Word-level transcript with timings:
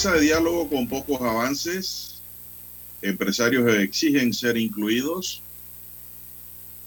Mesa 0.00 0.12
de 0.12 0.22
diálogo 0.22 0.66
con 0.66 0.88
pocos 0.88 1.20
avances. 1.20 2.22
Empresarios 3.02 3.70
exigen 3.76 4.32
ser 4.32 4.56
incluidos. 4.56 5.42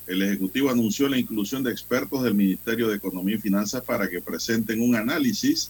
El 0.07 0.23
Ejecutivo 0.23 0.71
anunció 0.71 1.07
la 1.07 1.19
inclusión 1.19 1.61
de 1.61 1.71
expertos 1.71 2.23
del 2.23 2.33
Ministerio 2.33 2.87
de 2.87 2.95
Economía 2.95 3.35
y 3.35 3.39
Finanzas 3.39 3.83
para 3.83 4.09
que 4.09 4.19
presenten 4.19 4.81
un 4.81 4.95
análisis 4.95 5.69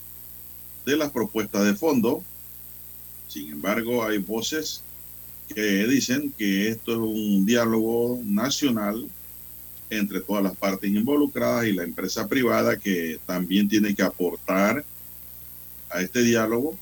de 0.85 0.95
las 0.95 1.11
propuestas 1.11 1.65
de 1.65 1.75
fondo. 1.75 2.23
Sin 3.27 3.51
embargo, 3.51 4.05
hay 4.05 4.19
voces 4.19 4.81
que 5.53 5.85
dicen 5.85 6.33
que 6.37 6.69
esto 6.69 6.93
es 6.93 6.97
un 6.99 7.45
diálogo 7.45 8.21
nacional 8.23 9.05
entre 9.89 10.21
todas 10.21 10.45
las 10.45 10.55
partes 10.55 10.89
involucradas 10.89 11.65
y 11.65 11.73
la 11.73 11.83
empresa 11.83 12.25
privada 12.25 12.79
que 12.79 13.19
también 13.25 13.67
tiene 13.67 13.93
que 13.93 14.03
aportar 14.03 14.85
a 15.89 15.99
este 15.99 16.21
diálogo 16.21 16.79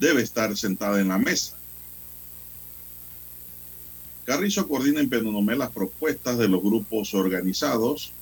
debe 0.00 0.22
estar 0.22 0.56
sentada 0.56 1.00
en 1.00 1.08
la 1.08 1.18
mesa. 1.18 1.56
Carrizo 4.24 4.66
coordina 4.66 5.00
en 5.00 5.10
Penonomé 5.10 5.54
las 5.56 5.70
propuestas 5.70 6.38
de 6.38 6.48
los 6.48 6.62
grupos 6.62 7.12
organizados. 7.14 8.12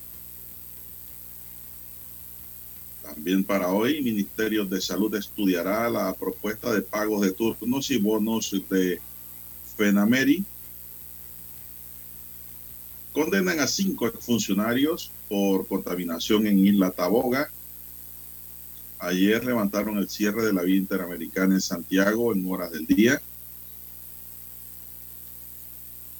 También 3.02 3.44
para 3.44 3.68
hoy, 3.68 4.02
Ministerio 4.02 4.64
de 4.64 4.80
Salud 4.80 5.14
estudiará 5.14 5.88
la 5.88 6.12
propuesta 6.14 6.72
de 6.72 6.82
pagos 6.82 7.20
de 7.20 7.32
turnos 7.32 7.90
y 7.90 7.98
bonos 7.98 8.54
de 8.68 9.00
FENAMERI. 9.76 10.44
Condenan 13.12 13.60
a 13.60 13.66
cinco 13.66 14.10
funcionarios 14.20 15.10
por 15.28 15.66
contaminación 15.66 16.46
en 16.46 16.58
Isla 16.58 16.90
Taboga. 16.90 17.50
Ayer 18.98 19.44
levantaron 19.44 19.96
el 19.98 20.08
cierre 20.08 20.44
de 20.44 20.52
la 20.52 20.62
vía 20.62 20.76
interamericana 20.76 21.54
en 21.54 21.60
Santiago 21.60 22.32
en 22.32 22.50
horas 22.50 22.72
del 22.72 22.84
día. 22.84 23.20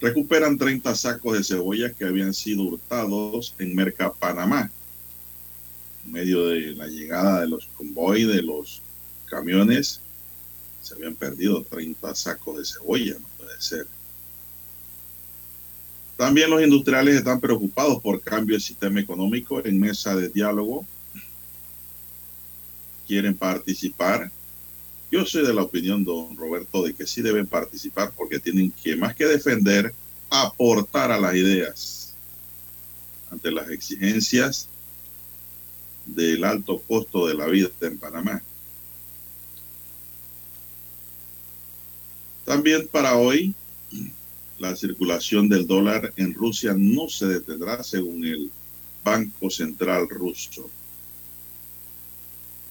Recuperan 0.00 0.56
30 0.56 0.94
sacos 0.94 1.36
de 1.36 1.42
cebollas 1.42 1.92
que 1.94 2.04
habían 2.04 2.32
sido 2.32 2.62
hurtados 2.62 3.54
en 3.58 3.74
Merca, 3.74 4.12
Panamá. 4.12 4.70
En 6.06 6.12
medio 6.12 6.46
de 6.46 6.72
la 6.76 6.86
llegada 6.86 7.40
de 7.40 7.48
los 7.48 7.66
convoy, 7.76 8.22
de 8.24 8.42
los 8.42 8.80
camiones, 9.26 10.00
se 10.80 10.94
habían 10.94 11.16
perdido 11.16 11.64
30 11.64 12.14
sacos 12.14 12.58
de 12.58 12.64
cebolla, 12.64 13.14
no 13.20 13.26
puede 13.36 13.60
ser. 13.60 13.88
También 16.16 16.50
los 16.50 16.62
industriales 16.62 17.16
están 17.16 17.40
preocupados 17.40 18.00
por 18.00 18.20
cambio 18.20 18.54
del 18.54 18.62
sistema 18.62 19.00
económico 19.00 19.64
en 19.64 19.80
mesa 19.80 20.14
de 20.14 20.28
diálogo 20.28 20.86
quieren 23.08 23.34
participar. 23.34 24.30
Yo 25.10 25.24
soy 25.24 25.44
de 25.44 25.54
la 25.54 25.62
opinión, 25.62 26.04
don 26.04 26.36
Roberto, 26.36 26.84
de 26.84 26.92
que 26.94 27.06
sí 27.06 27.22
deben 27.22 27.46
participar 27.46 28.12
porque 28.14 28.38
tienen 28.38 28.70
que, 28.70 28.94
más 28.94 29.16
que 29.16 29.24
defender, 29.24 29.94
aportar 30.28 31.10
a 31.10 31.18
las 31.18 31.34
ideas 31.34 32.14
ante 33.30 33.50
las 33.50 33.70
exigencias 33.70 34.68
del 36.04 36.44
alto 36.44 36.80
costo 36.86 37.26
de 37.26 37.34
la 37.34 37.46
vida 37.46 37.70
en 37.80 37.98
Panamá. 37.98 38.42
También 42.44 42.88
para 42.88 43.16
hoy, 43.16 43.54
la 44.58 44.74
circulación 44.76 45.48
del 45.48 45.66
dólar 45.66 46.12
en 46.16 46.34
Rusia 46.34 46.74
no 46.76 47.08
se 47.08 47.26
detendrá 47.26 47.82
según 47.82 48.24
el 48.24 48.50
Banco 49.04 49.50
Central 49.50 50.08
ruso. 50.08 50.70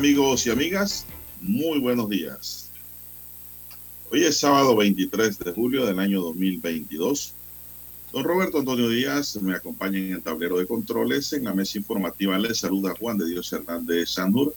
Amigos 0.00 0.46
y 0.46 0.50
amigas, 0.50 1.04
muy 1.42 1.78
buenos 1.78 2.08
días. 2.08 2.70
Hoy 4.10 4.24
es 4.24 4.38
sábado 4.38 4.74
23 4.74 5.38
de 5.40 5.52
julio 5.52 5.84
del 5.84 5.98
año 5.98 6.22
2022. 6.22 7.34
Don 8.10 8.24
Roberto 8.24 8.60
Antonio 8.60 8.88
Díaz 8.88 9.36
me 9.42 9.54
acompaña 9.54 9.98
en 9.98 10.12
el 10.12 10.22
tablero 10.22 10.56
de 10.56 10.66
controles. 10.66 11.34
En 11.34 11.44
la 11.44 11.52
mesa 11.52 11.76
informativa 11.76 12.38
le 12.38 12.54
saluda 12.54 12.94
Juan 12.98 13.18
de 13.18 13.26
Dios 13.26 13.52
Hernández 13.52 14.12
Sanur 14.12 14.54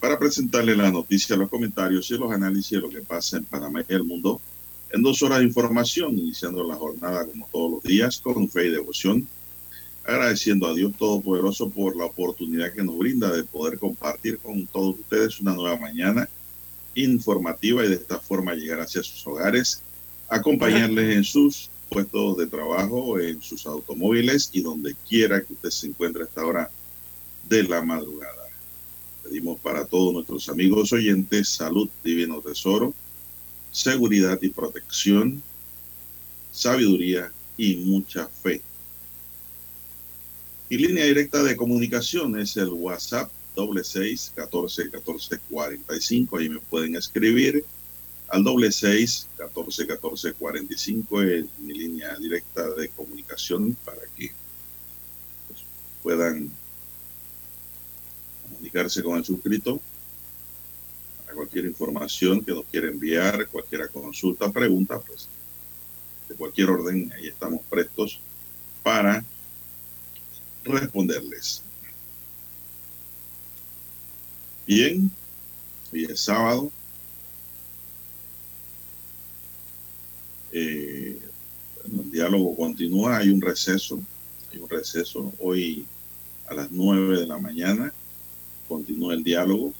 para 0.00 0.18
presentarle 0.18 0.76
las 0.76 0.92
noticias, 0.92 1.38
los 1.38 1.48
comentarios 1.48 2.10
y 2.10 2.18
los 2.18 2.30
análisis 2.30 2.72
de 2.72 2.80
lo 2.82 2.90
que 2.90 3.00
pasa 3.00 3.38
en 3.38 3.44
Panamá 3.44 3.82
y 3.88 3.94
el 3.94 4.04
mundo 4.04 4.38
en 4.90 5.02
dos 5.02 5.22
horas 5.22 5.38
de 5.38 5.46
información, 5.46 6.18
iniciando 6.18 6.62
la 6.62 6.74
jornada 6.74 7.24
como 7.24 7.48
todos 7.50 7.70
los 7.70 7.82
días 7.84 8.18
con 8.18 8.50
fe 8.50 8.66
y 8.66 8.70
devoción, 8.72 9.26
agradeciendo 10.04 10.66
a 10.66 10.74
Dios 10.74 10.92
Todopoderoso 10.96 11.70
por 11.70 11.96
la 11.96 12.04
oportunidad 12.04 12.72
que 12.72 12.82
nos 12.82 12.98
brinda 12.98 13.32
de 13.32 13.44
poder 13.44 13.78
compartir 13.78 14.38
con 14.38 14.66
todos 14.66 14.98
ustedes 14.98 15.40
una 15.40 15.54
nueva 15.54 15.78
mañana 15.78 16.28
informativa 16.94 17.84
y 17.84 17.88
de 17.88 17.94
esta 17.94 18.20
forma 18.20 18.54
llegar 18.54 18.80
hacia 18.80 19.02
sus 19.02 19.26
hogares, 19.26 19.82
acompañarles 20.28 21.16
en 21.16 21.24
sus 21.24 21.70
puestos 21.88 22.36
de 22.36 22.46
trabajo, 22.46 23.18
en 23.18 23.40
sus 23.40 23.66
automóviles 23.66 24.50
y 24.52 24.60
donde 24.60 24.94
quiera 25.08 25.42
que 25.42 25.54
usted 25.54 25.70
se 25.70 25.86
encuentre 25.88 26.22
a 26.22 26.26
esta 26.26 26.44
hora 26.44 26.70
de 27.48 27.62
la 27.64 27.82
madrugada. 27.82 28.44
Pedimos 29.22 29.58
para 29.60 29.86
todos 29.86 30.12
nuestros 30.12 30.48
amigos 30.48 30.92
oyentes 30.92 31.48
salud, 31.48 31.88
divino 32.02 32.40
tesoro, 32.40 32.92
seguridad 33.72 34.38
y 34.42 34.50
protección, 34.50 35.42
sabiduría 36.52 37.32
y 37.56 37.76
mucha 37.76 38.28
fe. 38.28 38.60
Y 40.68 40.78
línea 40.78 41.04
directa 41.04 41.42
de 41.42 41.56
comunicación 41.56 42.38
es 42.40 42.56
el 42.56 42.70
WhatsApp 42.70 43.30
doble 43.54 43.84
seis 43.84 44.32
catorce 44.34 44.90
catorce 44.90 45.38
cuarenta 45.48 45.94
y 45.96 46.00
cinco. 46.00 46.38
Ahí 46.38 46.48
me 46.48 46.58
pueden 46.58 46.96
escribir 46.96 47.64
al 48.28 48.42
doble 48.42 48.72
seis 48.72 49.28
catorce 49.36 49.86
catorce 49.86 50.32
cuarenta 50.32 50.74
y 50.74 50.78
cinco 50.78 51.22
es 51.22 51.44
mi 51.58 51.74
línea 51.74 52.16
directa 52.16 52.68
de 52.70 52.88
comunicación 52.88 53.76
para 53.84 54.00
que 54.16 54.32
pues, 55.46 55.60
puedan 56.02 56.50
comunicarse 58.42 59.02
con 59.02 59.18
el 59.18 59.24
suscrito 59.24 59.80
para 61.22 61.36
cualquier 61.36 61.66
información 61.66 62.44
que 62.44 62.52
nos 62.52 62.64
quiera 62.64 62.88
enviar, 62.88 63.46
cualquier 63.48 63.88
consulta, 63.90 64.50
pregunta, 64.50 64.98
pues 64.98 65.28
de 66.28 66.34
cualquier 66.34 66.70
orden, 66.70 67.12
ahí 67.14 67.28
estamos 67.28 67.60
prestos 67.68 68.18
para 68.82 69.24
responderles. 70.64 71.62
Bien, 74.66 75.10
hoy 75.92 76.04
es 76.04 76.20
sábado. 76.20 76.70
Eh, 80.52 81.18
el 81.84 82.10
diálogo 82.10 82.56
continúa, 82.56 83.18
hay 83.18 83.28
un 83.28 83.40
receso, 83.40 84.00
hay 84.52 84.58
un 84.58 84.68
receso 84.68 85.32
hoy 85.40 85.84
a 86.46 86.54
las 86.54 86.70
nueve 86.70 87.20
de 87.20 87.26
la 87.26 87.38
mañana, 87.38 87.92
continúa 88.68 89.14
el 89.14 89.24
diálogo, 89.24 89.74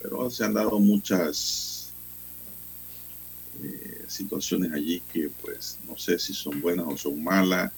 pero 0.00 0.30
se 0.30 0.44
han 0.44 0.54
dado 0.54 0.78
muchas 0.78 1.92
eh, 3.62 4.04
situaciones 4.08 4.72
allí 4.72 5.00
que 5.12 5.30
pues 5.42 5.78
no 5.86 5.96
sé 5.96 6.18
si 6.18 6.34
son 6.34 6.60
buenas 6.60 6.86
o 6.88 6.96
son 6.96 7.22
malas 7.22 7.72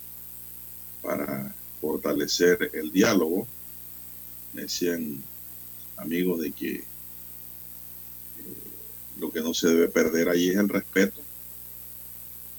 para 1.02 1.54
fortalecer 1.80 2.70
el 2.74 2.92
diálogo. 2.92 3.46
Me 4.52 4.62
decían 4.62 5.22
amigos 5.96 6.40
de 6.40 6.52
que 6.52 6.74
eh, 6.76 6.84
lo 9.18 9.30
que 9.30 9.40
no 9.40 9.54
se 9.54 9.68
debe 9.68 9.88
perder 9.88 10.28
allí 10.28 10.50
es 10.50 10.56
el 10.56 10.68
respeto. 10.68 11.20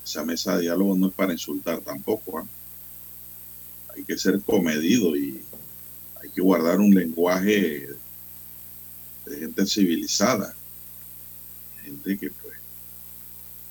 Esa 0.03 0.23
mesa 0.23 0.55
de 0.55 0.63
diálogo 0.63 0.95
no 0.95 1.07
es 1.07 1.13
para 1.13 1.33
insultar 1.33 1.81
tampoco. 1.81 2.39
¿ah? 2.39 2.47
Hay 3.95 4.03
que 4.03 4.17
ser 4.17 4.41
comedido 4.41 5.15
y 5.15 5.41
hay 6.21 6.29
que 6.29 6.41
guardar 6.41 6.79
un 6.79 6.93
lenguaje 6.93 7.89
de 9.25 9.37
gente 9.37 9.65
civilizada, 9.65 10.55
gente 11.83 12.17
que 12.17 12.31
pues 12.31 12.55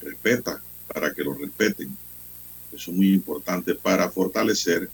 respeta 0.00 0.62
para 0.92 1.12
que 1.12 1.24
lo 1.24 1.34
respeten. 1.34 1.96
Eso 2.72 2.90
es 2.90 2.96
muy 2.96 3.14
importante 3.14 3.74
para 3.74 4.10
fortalecer 4.10 4.90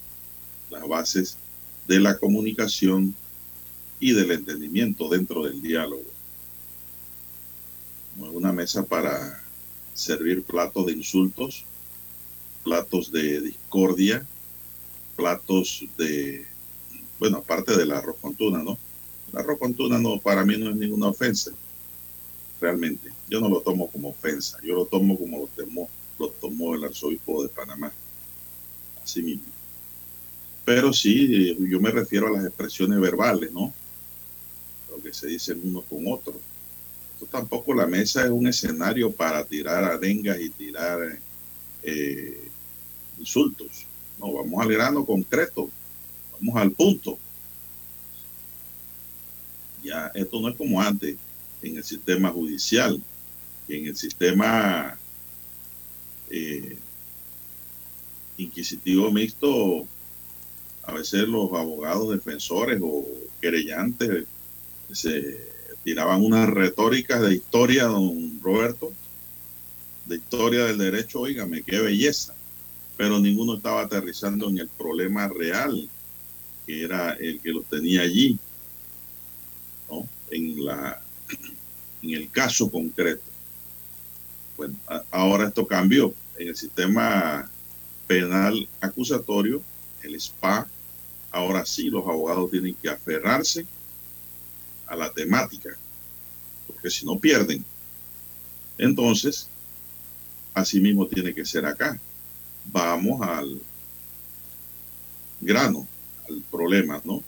las 0.79 0.87
bases 0.87 1.37
de 1.87 1.99
la 1.99 2.17
comunicación 2.17 3.15
y 3.99 4.13
del 4.13 4.31
entendimiento 4.31 5.09
dentro 5.09 5.43
del 5.43 5.61
diálogo. 5.61 6.03
No 8.17 8.27
es 8.27 8.35
una 8.35 8.51
mesa 8.51 8.83
para 8.83 9.43
servir 9.93 10.43
platos 10.43 10.85
de 10.85 10.93
insultos, 10.93 11.65
platos 12.63 13.11
de 13.11 13.41
discordia, 13.41 14.25
platos 15.15 15.85
de, 15.97 16.45
bueno, 17.19 17.37
aparte 17.37 17.75
del 17.77 17.91
arroz 17.91 18.17
con 18.19 18.35
tuna, 18.35 18.63
¿no? 18.63 18.77
El 19.31 19.39
arroz 19.39 19.59
con 19.59 19.73
tuna 19.73 19.97
no, 19.99 20.19
para 20.19 20.45
mí 20.45 20.57
no 20.57 20.69
es 20.69 20.75
ninguna 20.75 21.07
ofensa, 21.07 21.51
realmente. 22.59 23.11
Yo 23.29 23.39
no 23.39 23.49
lo 23.49 23.61
tomo 23.61 23.89
como 23.89 24.09
ofensa, 24.09 24.57
yo 24.63 24.75
lo 24.75 24.85
tomo 24.85 25.17
como 25.17 25.39
lo 25.39 25.47
tomó, 25.47 25.89
lo 26.19 26.29
tomó 26.29 26.75
el 26.75 26.83
arzobispo 26.83 27.43
de 27.43 27.49
Panamá, 27.49 27.91
así 29.03 29.21
mismo. 29.21 29.55
Pero 30.65 30.91
sí, 30.91 31.55
yo 31.69 31.79
me 31.79 31.91
refiero 31.91 32.27
a 32.27 32.31
las 32.31 32.45
expresiones 32.45 32.99
verbales, 32.99 33.51
¿no? 33.51 33.71
Lo 34.89 35.01
que 35.01 35.13
se 35.13 35.27
dicen 35.27 35.61
uno 35.63 35.81
con 35.81 36.11
otro. 36.11 36.33
Esto 37.13 37.27
tampoco 37.27 37.73
la 37.73 37.85
mesa 37.85 38.25
es 38.25 38.31
un 38.31 38.47
escenario 38.47 39.11
para 39.11 39.45
tirar 39.45 39.83
arengas 39.83 40.39
y 40.41 40.49
tirar 40.49 41.19
eh, 41.83 42.49
insultos. 43.19 43.85
No, 44.19 44.33
vamos 44.33 44.59
al 44.59 44.71
grano 44.71 45.05
concreto, 45.05 45.69
vamos 46.33 46.55
al 46.55 46.71
punto. 46.71 47.19
Ya, 49.83 50.11
esto 50.15 50.41
no 50.41 50.49
es 50.49 50.55
como 50.55 50.81
antes 50.81 51.15
en 51.61 51.77
el 51.77 51.83
sistema 51.83 52.31
judicial, 52.31 52.99
en 53.67 53.85
el 53.85 53.95
sistema 53.95 54.97
eh, 56.31 56.75
inquisitivo 58.37 59.11
mixto 59.11 59.87
a 60.87 60.93
veces 60.93 61.27
los 61.27 61.51
abogados 61.53 62.11
defensores 62.11 62.79
o 62.83 63.05
querellantes 63.41 64.25
se 64.91 65.55
tiraban 65.83 66.23
unas 66.23 66.49
retóricas 66.49 67.21
de 67.21 67.35
historia, 67.35 67.85
don 67.85 68.39
Roberto, 68.41 68.91
de 70.05 70.17
historia 70.17 70.65
del 70.65 70.77
derecho, 70.77 71.21
oígame, 71.21 71.63
qué 71.63 71.79
belleza, 71.79 72.35
pero 72.97 73.19
ninguno 73.19 73.55
estaba 73.55 73.81
aterrizando 73.81 74.49
en 74.49 74.59
el 74.59 74.67
problema 74.67 75.27
real, 75.27 75.89
que 76.65 76.83
era 76.83 77.13
el 77.13 77.39
que 77.39 77.51
los 77.51 77.65
tenía 77.65 78.01
allí, 78.01 78.37
¿no? 79.89 80.07
En, 80.29 80.63
la, 80.63 81.01
en 82.03 82.11
el 82.11 82.29
caso 82.29 82.69
concreto. 82.69 83.23
Bueno, 84.57 84.75
ahora 85.11 85.47
esto 85.47 85.67
cambió. 85.67 86.13
En 86.37 86.49
el 86.49 86.55
sistema 86.55 87.49
penal 88.07 88.67
acusatorio, 88.81 89.61
el 90.03 90.19
SPA, 90.19 90.67
ahora 91.35 91.65
sí 91.65 91.89
los 91.89 92.07
abogados 92.07 92.49
tienen 92.49 92.73
que 92.75 92.89
aferrarse 92.89 93.65
a 94.87 94.95
la 94.95 95.11
temática, 95.11 95.77
porque 96.65 96.89
si 96.89 97.05
no 97.05 97.19
pierden. 97.19 97.65
Entonces, 98.77 99.49
así 100.53 100.79
mismo 100.79 101.05
tiene 101.07 101.33
que 101.33 101.45
ser 101.45 101.65
acá. 101.65 101.99
Vamos 102.71 103.21
al 103.21 103.61
grano, 105.41 105.85
al 106.29 106.41
problema, 106.49 107.01
¿no? 107.03 107.21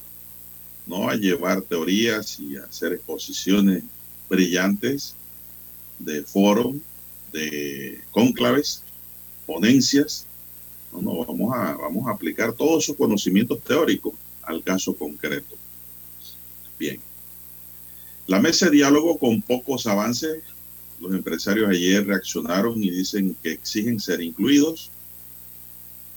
No 0.86 1.10
a 1.10 1.16
llevar 1.16 1.62
teorías 1.62 2.40
y 2.40 2.56
hacer 2.56 2.94
exposiciones 2.94 3.84
brillantes 4.30 5.16
de 6.00 6.24
foro, 6.24 6.74
de 7.34 8.02
cónclaves, 8.12 8.84
ponencias, 9.46 10.26
no, 10.92 11.02
no, 11.02 11.26
vamos 11.26 11.56
a, 11.56 11.76
vamos 11.76 12.08
a 12.08 12.12
aplicar 12.12 12.54
todos 12.54 12.84
esos 12.84 12.96
conocimientos 12.96 13.62
teóricos 13.62 14.14
al 14.44 14.64
caso 14.64 14.96
concreto. 14.96 15.56
Bien. 16.80 17.00
La 18.28 18.40
mesa 18.40 18.66
de 18.66 18.74
diálogo 18.74 19.18
con 19.18 19.42
pocos 19.42 19.88
avances. 19.88 20.44
Los 21.00 21.14
empresarios 21.14 21.70
ayer 21.70 22.06
reaccionaron 22.06 22.84
y 22.84 22.90
dicen 22.90 23.36
que 23.42 23.52
exigen 23.52 24.00
ser 24.00 24.22
incluidos. 24.22 24.90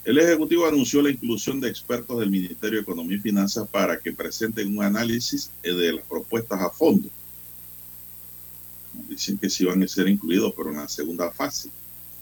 El 0.05 0.19
Ejecutivo 0.19 0.67
anunció 0.67 1.03
la 1.03 1.11
inclusión 1.11 1.61
de 1.61 1.69
expertos 1.69 2.19
del 2.19 2.31
Ministerio 2.31 2.79
de 2.79 2.83
Economía 2.83 3.19
y 3.19 3.21
Finanzas 3.21 3.69
para 3.69 3.99
que 3.99 4.13
presenten 4.13 4.77
un 4.77 4.83
análisis 4.83 5.51
de 5.63 5.93
las 5.93 6.05
propuestas 6.07 6.61
a 6.61 6.71
fondo. 6.71 7.09
Dicen 9.09 9.37
que 9.37 9.51
sí 9.51 9.67
van 9.67 9.83
a 9.83 9.89
ser 9.89 10.09
incluidos, 10.09 10.55
pero 10.57 10.71
en 10.71 10.79
la 10.79 10.89
segunda 10.89 11.31
fase. 11.31 11.69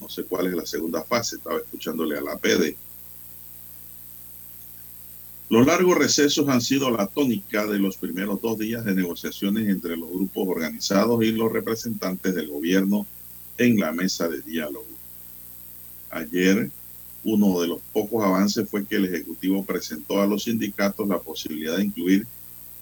No 0.00 0.08
sé 0.08 0.24
cuál 0.24 0.46
es 0.46 0.54
la 0.54 0.66
segunda 0.66 1.02
fase, 1.02 1.36
estaba 1.36 1.58
escuchándole 1.58 2.16
a 2.16 2.20
la 2.20 2.38
PD. 2.38 2.76
Los 5.50 5.66
largos 5.66 5.96
recesos 5.96 6.46
han 6.48 6.60
sido 6.60 6.90
la 6.90 7.06
tónica 7.06 7.66
de 7.66 7.78
los 7.78 7.96
primeros 7.96 8.40
dos 8.42 8.58
días 8.58 8.84
de 8.84 8.94
negociaciones 8.94 9.68
entre 9.68 9.96
los 9.96 10.10
grupos 10.10 10.46
organizados 10.46 11.24
y 11.24 11.32
los 11.32 11.50
representantes 11.50 12.34
del 12.34 12.48
gobierno 12.48 13.06
en 13.56 13.80
la 13.80 13.92
mesa 13.92 14.28
de 14.28 14.42
diálogo. 14.42 14.86
Ayer, 16.10 16.70
uno 17.24 17.60
de 17.60 17.68
los 17.68 17.80
pocos 17.92 18.24
avances 18.24 18.68
fue 18.68 18.84
que 18.84 18.96
el 18.96 19.06
Ejecutivo 19.06 19.64
presentó 19.64 20.20
a 20.20 20.26
los 20.26 20.44
sindicatos 20.44 21.08
la 21.08 21.18
posibilidad 21.18 21.78
de 21.78 21.84
incluir 21.84 22.26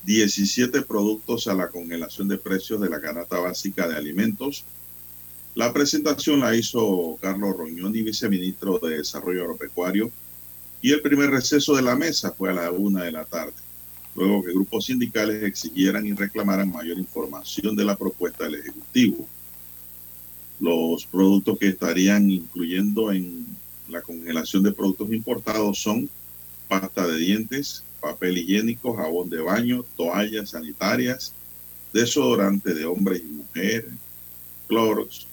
17 0.05 0.83
productos 0.83 1.47
a 1.49 1.55
la 1.55 1.69
congelación 1.69 2.29
de 2.29 2.39
precios 2.39 2.81
de 2.81 2.89
la 2.89 3.01
canasta 3.01 3.39
básica 3.39 3.89
de 3.89 3.97
alimentos 3.97 4.65
La 5.57 5.73
presentación 5.73 6.41
la 6.41 6.55
hizo 6.55 7.17
Carlos 7.19 7.57
Roñoni, 7.57 8.03
viceministro 8.03 8.79
de 8.79 8.99
Desarrollo 8.99 9.41
Agropecuario, 9.41 10.13
y 10.83 10.93
el 10.93 11.01
primer 11.01 11.31
receso 11.31 11.75
de 11.75 11.81
la 11.81 11.97
mesa 11.97 12.31
fue 12.31 12.51
a 12.51 12.53
la 12.53 12.71
una 12.71 13.05
de 13.05 13.13
la 13.13 13.25
tarde, 13.25 13.55
luego 14.15 14.45
que 14.45 14.53
grupos 14.53 14.85
sindicales 14.85 15.43
exigieran 15.43 16.05
y 16.05 16.13
reclamaran 16.13 16.71
mayor 16.71 16.99
información 16.99 17.75
de 17.75 17.87
la 17.87 17.97
propuesta 17.97 18.45
del 18.45 18.57
Ejecutivo. 18.57 19.27
Los 20.61 21.07
productos 21.07 21.59
que 21.59 21.69
estarían 21.69 22.31
incluyendo 22.31 23.11
en 23.11 23.47
la 23.89 24.03
congelación 24.03 24.63
de 24.63 24.73
productos 24.73 25.11
importados 25.11 25.79
son 25.79 26.11
pasta 26.69 27.07
de 27.07 27.17
dientes, 27.17 27.83
papel 28.03 28.37
higiénico, 28.37 28.95
jabón 28.95 29.31
de 29.31 29.41
baño, 29.41 29.87
toallas 29.97 30.51
sanitarias, 30.51 31.33
desodorante 31.95 32.75
de 32.75 32.85
hombres 32.85 33.23
y 33.25 33.33
mujeres, 33.33 33.87
clorox, 34.69 35.27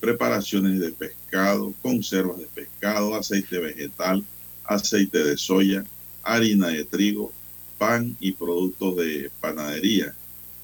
preparaciones 0.00 0.80
de 0.80 0.92
pescado, 0.92 1.74
conservas 1.82 2.38
de 2.38 2.46
pescado, 2.46 3.14
aceite 3.14 3.58
vegetal, 3.58 4.24
aceite 4.64 5.24
de 5.24 5.36
soya, 5.36 5.84
harina 6.22 6.68
de 6.68 6.84
trigo, 6.84 7.32
pan 7.78 8.16
y 8.20 8.32
productos 8.32 8.96
de 8.96 9.30
panadería, 9.40 10.14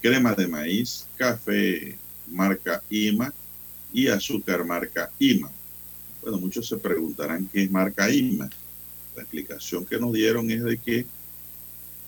crema 0.00 0.34
de 0.34 0.46
maíz, 0.46 1.06
café 1.16 1.96
marca 2.30 2.82
IMA 2.90 3.32
y 3.92 4.08
azúcar 4.08 4.64
marca 4.64 5.10
IMA. 5.18 5.50
Bueno, 6.22 6.38
muchos 6.38 6.68
se 6.68 6.76
preguntarán 6.76 7.48
qué 7.52 7.62
es 7.62 7.70
marca 7.70 8.10
IMA. 8.10 8.48
La 9.16 9.22
explicación 9.22 9.84
que 9.84 9.98
nos 9.98 10.12
dieron 10.12 10.50
es 10.50 10.64
de 10.64 10.78
que 10.78 11.06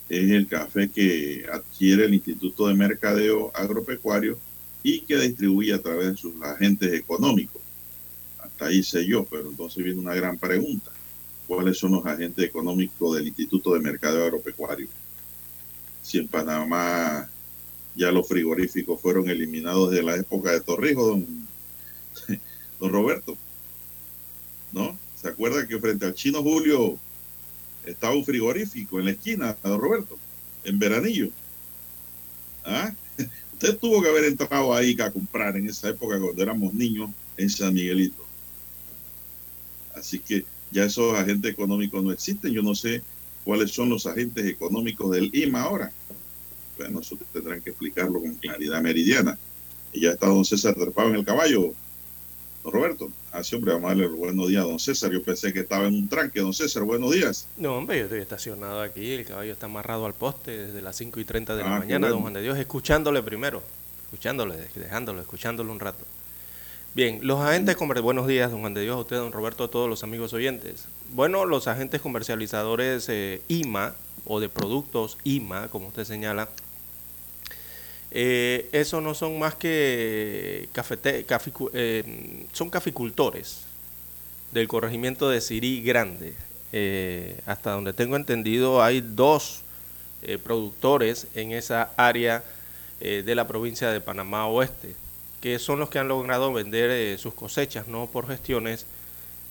es 0.09 0.31
el 0.31 0.47
café 0.47 0.89
que 0.89 1.47
adquiere 1.53 2.05
el 2.05 2.15
Instituto 2.15 2.69
de 2.69 2.75
Mercadeo 2.75 3.51
Agropecuario 3.55 4.39
y 4.89 5.01
que 5.01 5.17
distribuye 5.17 5.75
a 5.75 5.83
través 5.83 6.13
de 6.13 6.17
sus 6.17 6.41
agentes 6.41 6.93
económicos. 6.95 7.61
Hasta 8.39 8.67
ahí 8.67 8.85
sé 8.85 9.05
yo, 9.05 9.25
pero 9.25 9.51
entonces 9.51 9.83
viene 9.83 9.99
una 9.99 10.15
gran 10.15 10.39
pregunta. 10.39 10.93
¿Cuáles 11.49 11.77
son 11.77 11.91
los 11.91 12.07
agentes 12.07 12.45
económicos 12.45 13.17
del 13.17 13.27
Instituto 13.27 13.75
de 13.75 13.81
Mercadeo 13.81 14.23
Agropecuario? 14.23 14.87
Si 16.03 16.19
en 16.19 16.29
Panamá 16.29 17.29
ya 17.97 18.13
los 18.13 18.29
frigoríficos 18.29 19.01
fueron 19.01 19.29
eliminados 19.29 19.91
de 19.91 20.05
la 20.05 20.15
época 20.15 20.53
de 20.53 20.61
Torrijos, 20.61 21.05
don, 21.05 21.49
don 22.79 22.93
Roberto. 22.93 23.37
¿No? 24.71 24.97
¿Se 25.21 25.27
acuerda 25.27 25.67
que 25.67 25.81
frente 25.81 26.07
al 26.07 26.15
chino 26.15 26.45
Julio 26.45 26.97
estaba 27.85 28.15
un 28.15 28.25
frigorífico 28.25 29.01
en 29.01 29.07
la 29.07 29.11
esquina, 29.11 29.57
don 29.65 29.81
Roberto? 29.81 30.17
En 30.63 30.79
veranillo. 30.79 31.31
¿Ah? 32.65 32.95
Usted 33.57 33.79
tuvo 33.79 34.03
que 34.03 34.11
haber 34.11 34.25
entrado 34.25 34.75
ahí 34.75 34.95
a 35.01 35.11
comprar 35.11 35.57
en 35.57 35.67
esa 35.67 35.89
época 35.89 36.21
cuando 36.21 36.43
éramos 36.43 36.75
niños 36.75 37.09
en 37.39 37.49
San 37.49 37.73
Miguelito. 37.73 38.23
Así 39.95 40.19
que 40.19 40.45
ya 40.71 40.85
esos 40.85 41.19
agentes 41.19 41.53
económicos 41.53 42.05
no 42.05 42.13
existen. 42.13 42.53
Yo 42.53 42.61
no 42.61 42.75
sé 42.75 43.03
cuáles 43.45 43.71
son 43.71 43.89
los 43.89 44.07
agentes 44.07 44.45
económicos 44.45 45.11
del 45.11 45.35
IMA 45.35 45.63
ahora. 45.63 45.91
Bueno, 46.77 47.01
eso 47.01 47.17
tendrán 47.33 47.63
que 47.63 47.71
explicarlo 47.71 48.21
con 48.21 48.35
claridad 48.35 48.83
meridiana. 48.83 49.39
Y 49.91 50.03
ya 50.03 50.11
está 50.11 50.27
don 50.27 50.45
César 50.45 50.75
trepado 50.75 51.09
en 51.09 51.15
el 51.15 51.25
caballo. 51.25 51.73
Don 52.67 52.73
Roberto, 52.73 53.09
así 53.31 53.55
hombre, 53.55 53.75
vamos 53.75 53.87
a 53.87 53.89
darle 53.91 54.07
el 54.07 54.11
buenos 54.11 54.49
días 54.49 54.65
a 54.65 54.67
don 54.67 54.81
César. 54.81 55.13
Yo 55.13 55.23
pensé 55.23 55.53
que 55.53 55.61
estaba 55.61 55.87
en 55.87 55.95
un 55.95 56.09
tranque. 56.09 56.41
Don 56.41 56.53
César, 56.53 56.83
buenos 56.83 57.13
días. 57.13 57.47
No, 57.57 57.77
hombre, 57.77 57.97
yo 57.99 58.05
estoy 58.07 58.19
estacionado 58.19 58.81
aquí, 58.83 59.13
el 59.13 59.25
caballo 59.25 59.53
está 59.53 59.67
amarrado 59.67 60.05
al 60.05 60.15
poste 60.15 60.67
desde 60.67 60.83
las 60.83 60.97
5 60.97 61.21
y 61.21 61.25
30 61.25 61.55
de 61.55 61.63
la 61.63 61.77
Ah, 61.77 61.79
mañana, 61.79 62.09
don. 62.09 62.23
Juan 62.23 62.33
de 62.33 62.43
Dios, 62.43 62.59
escuchándole 62.59 63.23
primero, 63.23 63.63
escuchándole, 64.07 64.57
dejándolo, 64.75 65.21
escuchándolo 65.21 65.71
un 65.73 65.79
rato. 65.79 66.05
Bien, 66.97 67.21
los 67.23 67.39
agentes 67.39 67.77
comerciales, 67.77 68.03
buenos 68.03 68.27
días, 68.27 68.51
don 68.51 68.59
Juan 68.63 68.75
de 68.75 68.81
Dios, 68.83 68.97
a 68.97 69.01
usted, 69.01 69.17
don 69.19 69.31
Roberto, 69.31 69.63
a 69.63 69.69
todos 69.69 69.89
los 69.89 70.03
amigos 70.03 70.33
oyentes. 70.33 70.87
Bueno, 71.13 71.47
los 71.47 71.69
agentes 71.69 72.01
comercializadores 72.01 73.09
eh, 73.09 73.43
IMA, 73.47 73.95
o 74.25 74.41
de 74.41 74.49
productos 74.49 75.19
IMA, 75.23 75.69
como 75.69 75.87
usted 75.87 76.03
señala, 76.03 76.49
eh, 78.11 78.69
eso 78.73 79.01
no 79.01 79.15
son 79.15 79.39
más 79.39 79.55
que 79.55 80.69
cafete, 80.73 81.27
eh, 81.75 82.47
son 82.53 82.71
caficultores 82.71 83.63
del 84.53 84.69
corregimiento 84.69 85.29
de 85.29 85.41
Sirí 85.41 85.83
Grande. 85.83 86.35
Eh, 86.73 87.41
hasta 87.47 87.73
donde 87.73 87.93
tengo 87.93 88.17
entendido 88.17 88.83
hay 88.83 89.01
dos 89.01 89.63
eh, 90.23 90.39
productores 90.39 91.27
en 91.35 91.53
esa 91.53 91.93
área 91.97 92.43
de 92.99 93.35
la 93.35 93.47
provincia 93.47 93.91
de 93.91 94.01
Panamá 94.01 94.47
Oeste, 94.47 94.97
que 95.43 95.59
son 95.59 95.79
los 95.79 95.91
que 95.91 95.99
han 95.99 96.09
logrado 96.09 96.51
vender 96.51 97.19
sus 97.19 97.35
cosechas, 97.35 97.89
no 97.89 98.07
por 98.07 98.27
gestiones 98.27 98.87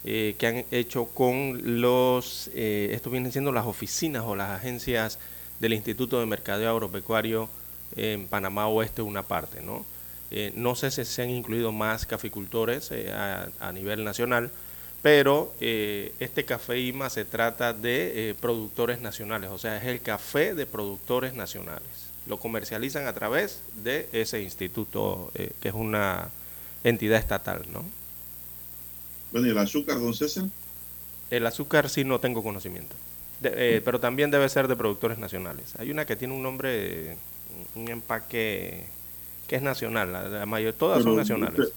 que 0.04 0.36
han 0.42 0.66
hecho 0.72 1.06
con 1.06 1.80
los, 1.80 2.50
esto 2.56 3.12
vienen 3.12 3.32
siendo 3.32 3.52
las 3.52 3.68
oficinas 3.68 4.24
o 4.26 4.36
las 4.36 4.50
agencias 4.50 5.20
del 5.60 5.74
Instituto 5.74 6.20
de 6.20 6.26
Mercadeo 6.26 6.72
Agropecuario 6.72 7.50
en 7.96 8.28
Panamá 8.28 8.68
Oeste, 8.68 9.02
una 9.02 9.24
parte, 9.24 9.62
¿no? 9.62 9.86
Eh, 10.32 10.52
no 10.56 10.76
sé 10.76 10.92
si 10.92 11.06
se 11.06 11.22
han 11.24 11.30
incluido 11.30 11.72
más 11.72 12.06
caficultores 12.06 12.92
eh, 12.92 13.12
a, 13.14 13.50
a 13.60 13.72
nivel 13.72 14.04
nacional, 14.04 14.52
pero 15.02 15.56
eh, 15.60 16.16
este 16.20 16.46
café 16.46 16.80
IMA 16.80 17.10
se 17.10 17.26
trata 17.26 17.74
de 17.74 18.36
productores 18.42 19.02
nacionales, 19.02 19.52
o 19.52 19.58
sea, 19.60 19.78
es 19.78 19.84
el 19.86 20.02
café 20.02 20.56
de 20.56 20.66
productores 20.66 21.34
nacionales. 21.34 22.12
Lo 22.26 22.40
comercializan 22.40 23.06
a 23.08 23.14
través 23.14 23.62
de 23.74 24.10
ese 24.12 24.42
instituto, 24.42 25.32
que 25.62 25.68
es 25.70 25.76
una 25.76 26.32
entidad 26.84 27.20
estatal, 27.20 27.66
¿no? 27.72 27.86
Bueno, 29.32 29.48
¿y 29.48 29.52
el 29.52 29.58
azúcar, 29.60 30.00
don 30.00 30.14
César? 30.16 30.46
El 31.30 31.46
azúcar 31.46 31.90
sí 31.90 32.04
no 32.04 32.20
tengo 32.20 32.44
conocimiento, 32.44 32.96
De- 33.40 33.82
pero 33.84 34.00
también 34.00 34.32
debe 34.32 34.48
ser 34.50 34.68
de 34.68 34.76
productores 34.76 35.18
nacionales. 35.18 35.76
Hay 35.78 35.92
una 35.92 36.06
que 36.06 36.16
tiene 36.16 36.34
un 36.34 36.44
nombre, 36.44 37.20
un 37.76 37.90
empaque 37.90 38.86
que 39.48 39.56
es 39.58 39.62
nacional, 39.62 40.12
la, 40.12 40.28
la 40.28 40.46
mayor, 40.46 40.74
todas 40.74 41.04
son 41.04 41.16
nacionales. 41.16 41.60
usted- 41.60 41.74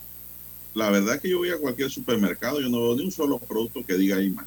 La 0.74 0.90
verdad 0.90 1.20
que 1.20 1.28
yo 1.28 1.38
voy 1.38 1.50
a 1.50 1.58
cualquier 1.58 1.90
supermercado, 1.90 2.60
yo 2.60 2.68
no 2.68 2.80
veo 2.82 2.96
ni 2.96 3.04
un 3.04 3.10
solo 3.12 3.38
producto 3.38 3.84
que 3.84 3.94
diga 3.94 4.20
IMA. 4.22 4.46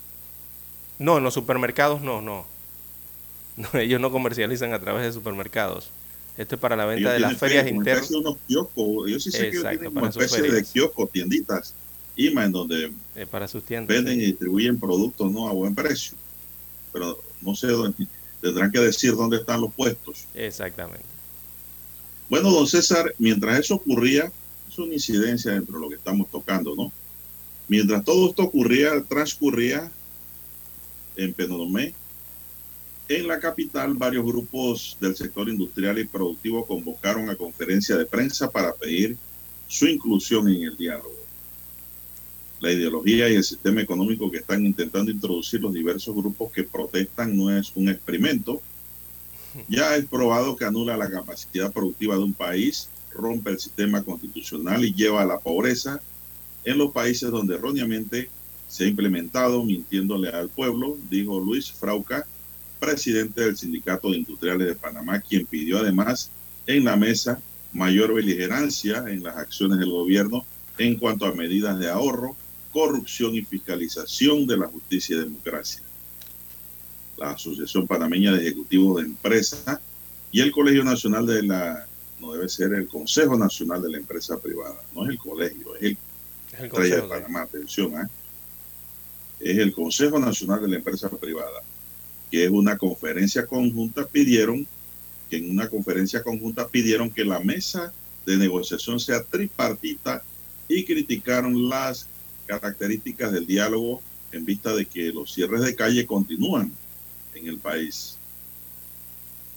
No, 0.97 1.17
en 1.17 1.23
los 1.23 1.33
supermercados 1.33 2.01
no, 2.01 2.21
no. 2.21 2.45
No, 3.57 3.67
ellos 3.79 3.99
no 3.99 4.11
comercializan 4.11 4.73
a 4.73 4.79
través 4.79 5.03
de 5.03 5.11
supermercados. 5.11 5.89
Esto 6.37 6.55
es 6.55 6.61
para 6.61 6.75
la 6.75 6.85
venta 6.85 7.01
Ellos 7.09 7.13
de 7.13 7.19
las 7.19 7.37
ferias 7.37 7.67
internas. 7.67 8.09
unos 8.11 8.37
kioscos. 8.47 9.09
Yo 9.09 9.19
sí 9.19 9.31
sé 9.31 9.51
que 9.51 9.59
tienen 9.59 10.13
sus 10.13 10.23
especie 10.23 10.51
de 10.51 10.63
kioscos, 10.63 11.11
tienditas, 11.11 11.73
IMA, 12.15 12.45
en 12.45 12.51
donde 12.53 12.91
eh, 13.15 13.25
para 13.25 13.47
sus 13.47 13.63
tiendas. 13.63 13.93
venden 13.95 14.15
sí. 14.17 14.23
y 14.23 14.25
distribuyen 14.27 14.79
productos 14.79 15.29
no 15.31 15.49
a 15.49 15.51
buen 15.51 15.75
precio. 15.75 16.15
Pero 16.93 17.19
no 17.41 17.55
sé 17.55 17.67
dónde, 17.67 18.07
tendrán 18.41 18.71
que 18.71 18.79
decir 18.79 19.15
dónde 19.15 19.37
están 19.37 19.59
los 19.61 19.73
puestos. 19.73 20.25
Exactamente. 20.33 21.03
Bueno, 22.31 22.49
don 22.49 22.65
César, 22.65 23.13
mientras 23.17 23.59
eso 23.59 23.75
ocurría, 23.75 24.31
es 24.69 24.79
una 24.79 24.93
incidencia 24.93 25.51
dentro 25.51 25.75
de 25.75 25.81
lo 25.81 25.89
que 25.89 25.95
estamos 25.95 26.31
tocando, 26.31 26.73
¿no? 26.77 26.89
Mientras 27.67 28.05
todo 28.05 28.29
esto 28.29 28.43
ocurría, 28.43 29.03
transcurría 29.03 29.91
en 31.17 31.33
Penonomé, 31.33 31.93
en 33.09 33.27
la 33.27 33.37
capital, 33.37 33.95
varios 33.95 34.23
grupos 34.23 34.95
del 35.01 35.13
sector 35.13 35.49
industrial 35.49 35.99
y 35.99 36.05
productivo 36.05 36.65
convocaron 36.65 37.29
a 37.29 37.35
conferencia 37.35 37.97
de 37.97 38.05
prensa 38.05 38.49
para 38.49 38.73
pedir 38.75 39.17
su 39.67 39.87
inclusión 39.87 40.47
en 40.47 40.63
el 40.63 40.77
diálogo. 40.77 41.19
La 42.61 42.71
ideología 42.71 43.27
y 43.27 43.35
el 43.35 43.43
sistema 43.43 43.81
económico 43.81 44.31
que 44.31 44.37
están 44.37 44.65
intentando 44.65 45.11
introducir 45.11 45.59
los 45.59 45.73
diversos 45.73 46.15
grupos 46.15 46.49
que 46.53 46.63
protestan 46.63 47.35
no 47.35 47.53
es 47.53 47.73
un 47.75 47.89
experimento, 47.89 48.61
ya 49.67 49.95
es 49.95 50.05
probado 50.05 50.55
que 50.55 50.65
anula 50.65 50.97
la 50.97 51.09
capacidad 51.09 51.71
productiva 51.71 52.15
de 52.15 52.23
un 52.23 52.33
país, 52.33 52.89
rompe 53.13 53.51
el 53.51 53.59
sistema 53.59 54.03
constitucional 54.03 54.85
y 54.85 54.93
lleva 54.93 55.21
a 55.21 55.25
la 55.25 55.39
pobreza 55.39 56.01
en 56.63 56.77
los 56.77 56.91
países 56.91 57.31
donde 57.31 57.55
erróneamente 57.55 58.29
se 58.67 58.85
ha 58.85 58.87
implementado 58.87 59.63
mintiéndole 59.63 60.29
al 60.29 60.49
pueblo, 60.49 60.97
dijo 61.09 61.39
Luis 61.39 61.71
Frauca, 61.71 62.25
presidente 62.79 63.41
del 63.41 63.57
Sindicato 63.57 64.11
de 64.11 64.17
Industriales 64.17 64.67
de 64.67 64.75
Panamá, 64.75 65.19
quien 65.19 65.45
pidió 65.45 65.79
además 65.79 66.31
en 66.67 66.85
la 66.85 66.95
mesa 66.95 67.41
mayor 67.73 68.13
beligerancia 68.13 69.05
en 69.07 69.23
las 69.23 69.37
acciones 69.37 69.79
del 69.79 69.91
gobierno 69.91 70.45
en 70.77 70.97
cuanto 70.97 71.25
a 71.25 71.33
medidas 71.33 71.77
de 71.79 71.89
ahorro, 71.89 72.35
corrupción 72.71 73.35
y 73.35 73.43
fiscalización 73.43 74.47
de 74.47 74.57
la 74.57 74.67
justicia 74.67 75.17
y 75.17 75.19
democracia 75.19 75.83
la 77.21 77.31
Asociación 77.31 77.85
Panameña 77.85 78.31
de 78.31 78.41
Ejecutivos 78.41 78.97
de 78.97 79.03
Empresa 79.03 79.79
y 80.31 80.41
el 80.41 80.51
Colegio 80.51 80.83
Nacional 80.83 81.25
de 81.27 81.43
la, 81.43 81.85
no 82.19 82.33
debe 82.33 82.49
ser 82.49 82.73
el 82.73 82.87
Consejo 82.87 83.37
Nacional 83.37 83.81
de 83.83 83.91
la 83.91 83.97
Empresa 83.97 84.39
Privada, 84.39 84.81
no 84.95 85.03
es 85.03 85.11
el 85.11 85.17
colegio, 85.19 85.75
es 85.75 85.83
el 85.83 85.97
Es 86.51 86.59
el 86.59 86.63
de 86.63 86.69
consejo, 86.69 87.03
sí. 87.03 87.09
Panamá, 87.09 87.41
atención, 87.43 87.95
¿ah? 87.95 88.09
es 89.39 89.57
el 89.57 89.71
Consejo 89.71 90.19
Nacional 90.19 90.61
de 90.63 90.67
la 90.69 90.77
Empresa 90.77 91.09
Privada, 91.09 91.61
que 92.31 92.45
es 92.45 92.49
una 92.49 92.77
conferencia 92.77 93.45
conjunta, 93.45 94.07
pidieron, 94.07 94.65
que 95.29 95.37
en 95.37 95.51
una 95.51 95.69
conferencia 95.69 96.23
conjunta 96.23 96.67
pidieron 96.67 97.11
que 97.11 97.23
la 97.23 97.39
mesa 97.39 97.93
de 98.25 98.37
negociación 98.37 98.99
sea 98.99 99.23
tripartita 99.23 100.23
y 100.67 100.85
criticaron 100.85 101.69
las 101.69 102.07
características 102.47 103.31
del 103.31 103.45
diálogo 103.45 104.01
en 104.31 104.43
vista 104.43 104.73
de 104.73 104.85
que 104.85 105.11
los 105.11 105.33
cierres 105.33 105.61
de 105.61 105.75
calle 105.75 106.07
continúan 106.07 106.71
en 107.33 107.47
el 107.47 107.57
país. 107.57 108.17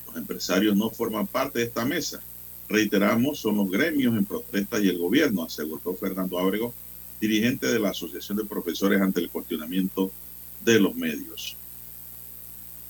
Los 0.06 0.16
empresarios 0.16 0.76
no 0.76 0.90
forman 0.90 1.26
parte 1.26 1.58
de 1.60 1.64
esta 1.66 1.84
mesa. 1.84 2.20
Reiteramos, 2.68 3.38
son 3.40 3.56
los 3.56 3.70
gremios 3.70 4.16
en 4.16 4.24
protesta 4.24 4.78
y 4.78 4.88
el 4.88 4.98
gobierno, 4.98 5.44
aseguró 5.44 5.94
Fernando 5.94 6.38
Ábrego, 6.38 6.72
dirigente 7.20 7.66
de 7.66 7.78
la 7.78 7.90
Asociación 7.90 8.38
de 8.38 8.44
Profesores 8.44 9.00
ante 9.00 9.20
el 9.20 9.28
cuestionamiento 9.30 10.10
de 10.64 10.80
los 10.80 10.94
medios. 10.94 11.56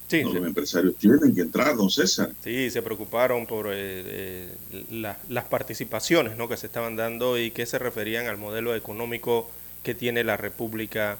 Sí, 0.08 0.22
No, 0.22 0.34
los 0.34 0.46
empresarios 0.46 0.94
tienen 0.96 1.34
que 1.34 1.40
entrar, 1.40 1.74
don 1.76 1.90
César. 1.90 2.30
Sí, 2.44 2.70
se 2.70 2.82
preocuparon 2.82 3.46
por 3.46 3.68
eh, 3.68 3.72
eh, 3.74 4.84
la- 4.90 5.18
las 5.28 5.44
participaciones 5.46 6.36
¿no? 6.36 6.46
que 6.48 6.56
se 6.58 6.66
estaban 6.66 6.94
dando 6.94 7.38
y 7.38 7.50
que 7.50 7.64
se 7.66 7.78
referían 7.78 8.26
al 8.26 8.36
modelo 8.36 8.76
económico 8.76 9.50
que 9.82 9.94
tiene 9.94 10.22
la 10.22 10.36
República 10.36 11.18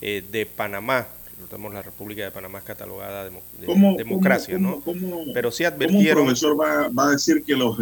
eh, 0.00 0.22
de 0.30 0.44
Panamá. 0.46 1.08
Recordemos, 1.38 1.74
la 1.74 1.82
República 1.82 2.24
de 2.24 2.30
Panamá 2.30 2.58
es 2.58 2.64
catalogada 2.64 3.24
demo- 3.24 3.42
de 3.60 3.66
¿Cómo, 3.66 3.96
democracia, 3.96 4.54
cómo- 4.54 4.70
¿no? 4.70 4.80
cómo- 4.80 5.32
Pero 5.34 5.50
sí 5.50 5.64
¿Cómo 5.64 5.76
un 5.76 5.82
advirtieron, 5.82 6.24
profesor 6.24 6.58
va, 6.60 6.88
va 6.88 7.08
a 7.08 7.10
decir 7.12 7.44
que, 7.44 7.54
los, 7.54 7.76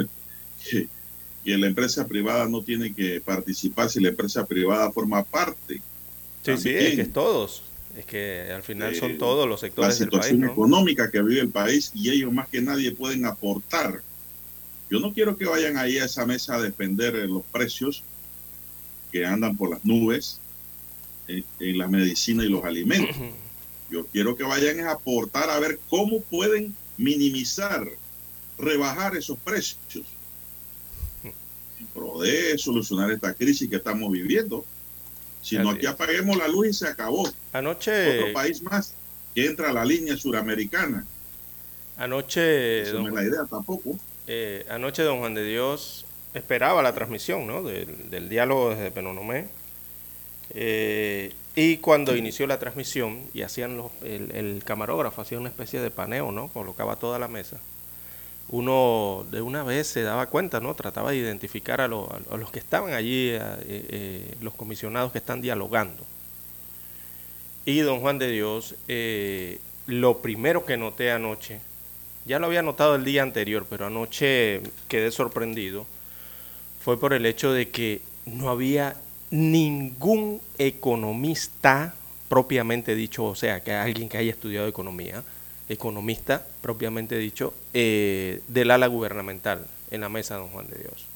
que, 0.69 0.89
que 1.45 1.57
la 1.59 1.67
empresa 1.69 2.07
privada 2.07 2.49
no 2.49 2.63
tiene 2.63 2.93
que 2.93 3.21
participar 3.21 3.89
si 3.91 4.01
la 4.01 4.09
empresa 4.09 4.45
privada 4.45 4.91
forma 4.91 5.23
parte? 5.23 5.81
sí, 6.43 6.57
sí, 6.59 6.71
es 6.71 6.95
que 6.97 7.01
es 7.03 7.13
todos, 7.13 7.63
es 7.97 8.05
que 8.07 8.51
al 8.55 8.63
final 8.63 8.93
Eh, 8.93 8.97
son 8.97 9.19
todos 9.19 9.49
los 9.49 9.63
La 9.63 9.69
sectores 9.69 9.99
del 9.99 10.09
país, 10.09 10.25
situación 10.25 10.41
¿no? 10.41 10.53
económica 10.53 11.11
que 11.11 11.23
vive 11.23 11.41
el 11.41 11.51
país 11.51 11.93
y 11.95 12.11
ellos 12.11 12.33
más 12.33 12.49
que 12.49 12.61
nadie 12.61 12.91
pueden 12.93 13.25
aportar. 13.25 14.03
Yo 14.91 14.99
no 15.01 15.13
quiero 15.13 15.37
que 15.37 15.47
vayan 15.47 15.77
ahí 15.79 15.99
a 15.99 16.05
esa 16.07 16.27
mesa 16.27 16.57
a 16.57 16.61
defender 16.61 17.15
eh, 17.17 17.27
los 17.27 17.43
precios 17.53 18.03
que 19.13 19.25
andan 19.25 19.57
por 19.57 19.71
las 19.71 19.85
nubes 19.85 20.41
en, 21.29 21.45
en 21.61 21.79
la 21.79 21.89
medicina 21.89 22.45
y 22.45 22.49
los 22.49 22.65
alimentos. 22.65 23.17
Yo 23.91 24.07
quiero 24.07 24.37
que 24.37 24.43
vayan 24.45 24.81
a 24.81 24.93
aportar 24.93 25.51
a 25.51 25.59
ver 25.59 25.79
cómo 25.89 26.21
pueden 26.21 26.75
minimizar, 26.97 27.87
rebajar 28.59 29.17
esos 29.17 29.39
precios. 29.39 30.05
Pro 31.93 32.19
de 32.21 32.57
solucionar 32.59 33.11
esta 33.13 33.35
crisis 33.35 33.69
que 33.71 33.77
estamos 33.77 34.11
viviendo. 34.11 34.65
Si 35.43 35.59
no, 35.59 35.69
Así 35.71 35.79
aquí 35.79 35.87
apaguemos 35.87 36.37
la 36.37 36.49
luz 36.49 36.69
y 36.69 36.73
se 36.73 36.89
acabó. 36.89 37.23
Otro 37.23 37.35
Anoche, 37.53 38.33
país 38.33 38.63
más 38.63 38.95
que 39.35 39.47
entra 39.47 39.71
a 39.71 39.73
la 39.73 39.85
línea 39.85 40.17
suramericana. 40.17 41.05
anoche, 41.97 42.83
Esa 42.83 42.93
no 42.95 42.99
don 42.99 43.07
es 43.09 43.13
la 43.15 43.23
idea 43.25 43.45
tampoco. 43.49 43.97
Eh, 44.27 44.65
anoche 44.71 45.03
don 45.03 45.19
Juan 45.19 45.35
de 45.35 45.45
Dios 45.45 46.07
esperaba 46.33 46.83
la 46.83 46.95
transmisión 46.95 47.47
¿no? 47.47 47.63
del, 47.63 48.11
del 48.11 48.29
diálogo 48.29 48.71
desde 48.71 48.91
Penonomé 48.91 49.49
Eh, 50.51 51.33
y 51.57 51.77
cuando 51.77 52.17
inició 52.17 52.47
la 52.47 52.59
transmisión 52.59 53.21
y 53.33 53.43
hacían 53.43 53.77
los, 53.77 53.93
el, 54.03 54.63
camarógrafo 54.65 55.23
hacía 55.23 55.39
una 55.39 55.49
especie 55.49 55.81
de 55.81 55.91
paneo, 55.91 56.33
¿no? 56.33 56.49
colocaba 56.49 56.97
toda 56.97 57.19
la 57.19 57.29
mesa, 57.29 57.61
uno 58.49 59.25
de 59.31 59.41
una 59.41 59.63
vez 59.63 59.87
se 59.87 60.03
daba 60.03 60.27
cuenta, 60.27 60.59
¿no? 60.61 60.75
trataba 60.75 61.13
de 61.13 61.19
identificar 61.19 61.81
a 61.81 61.87
los 61.89 62.51
que 62.53 62.59
estaban 62.59 62.93
allí, 62.93 63.35
a, 63.35 63.55
eh, 63.63 63.87
eh, 63.89 64.35
los 64.41 64.55
comisionados 64.55 65.13
que 65.13 65.19
están 65.19 65.41
dialogando. 65.41 66.05
Y 67.65 67.79
don 67.81 68.01
Juan 68.01 68.19
de 68.19 68.31
Dios, 68.31 68.75
eh, 68.89 69.59
lo 69.87 70.19
primero 70.19 70.67
que 70.67 70.77
noté 70.77 71.13
anoche, 71.13 71.61
ya 72.27 72.39
lo 72.39 72.47
había 72.47 72.63
notado 72.63 72.97
el 72.97 73.05
día 73.05 73.23
anterior, 73.23 73.67
pero 73.71 73.87
anoche 73.87 74.61
quedé 74.89 75.11
sorprendido, 75.11 75.87
fue 76.83 76.99
por 76.99 77.15
el 77.15 77.25
hecho 77.25 77.53
de 77.53 77.71
que 77.71 78.03
no 78.27 78.51
había 78.51 78.97
ningún 79.35 80.41
economista 80.59 81.93
propiamente 82.29 82.95
dicho, 82.95 83.25
o 83.25 83.35
sea, 83.35 83.65
que 83.65 83.73
alguien 83.73 84.09
que 84.09 84.17
haya 84.17 84.31
estudiado 84.31 84.69
economía, 84.69 85.25
economista 85.69 86.47
propiamente 86.63 87.19
dicho, 87.19 87.53
eh, 87.73 88.43
del 88.47 88.71
ala 88.71 88.87
gubernamental 88.87 89.67
en 89.91 90.03
la 90.03 90.09
mesa 90.09 90.35
de 90.35 90.41
don 90.41 90.51
Juan 90.51 90.69
de 90.69 90.77
Dios. 90.77 91.07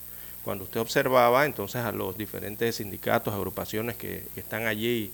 Cuando 0.44 0.64
usted 0.64 0.80
observaba 0.80 1.46
entonces 1.46 1.82
a 1.82 1.92
los 1.92 2.18
diferentes 2.18 2.76
sindicatos, 2.76 3.34
agrupaciones 3.34 3.94
que, 3.94 4.24
están 4.34 4.66
allí, 4.66 5.12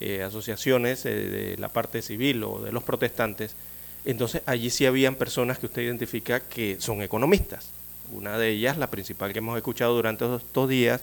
eh, 0.00 0.22
asociaciones 0.22 1.06
eh, 1.06 1.14
de 1.14 1.56
la 1.56 1.70
parte 1.70 2.02
civil 2.02 2.44
o 2.44 2.60
de 2.60 2.70
los 2.70 2.82
protestantes, 2.82 3.56
entonces 4.04 4.42
allí 4.44 4.68
sí 4.68 4.84
habían 4.84 5.14
personas 5.14 5.58
que 5.58 5.66
usted 5.66 5.82
identifica 5.82 6.40
que 6.40 6.76
son 6.80 7.00
economistas. 7.00 7.70
Una 8.12 8.36
de 8.36 8.50
ellas, 8.50 8.76
la 8.76 8.90
principal 8.90 9.32
que 9.32 9.38
hemos 9.38 9.56
escuchado 9.56 9.94
durante 9.94 10.26
estos 10.36 10.68
días, 10.68 11.02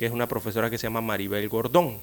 que 0.00 0.06
es 0.06 0.12
una 0.12 0.26
profesora 0.26 0.70
que 0.70 0.78
se 0.78 0.84
llama 0.84 1.02
Maribel 1.02 1.46
Gordón, 1.50 1.98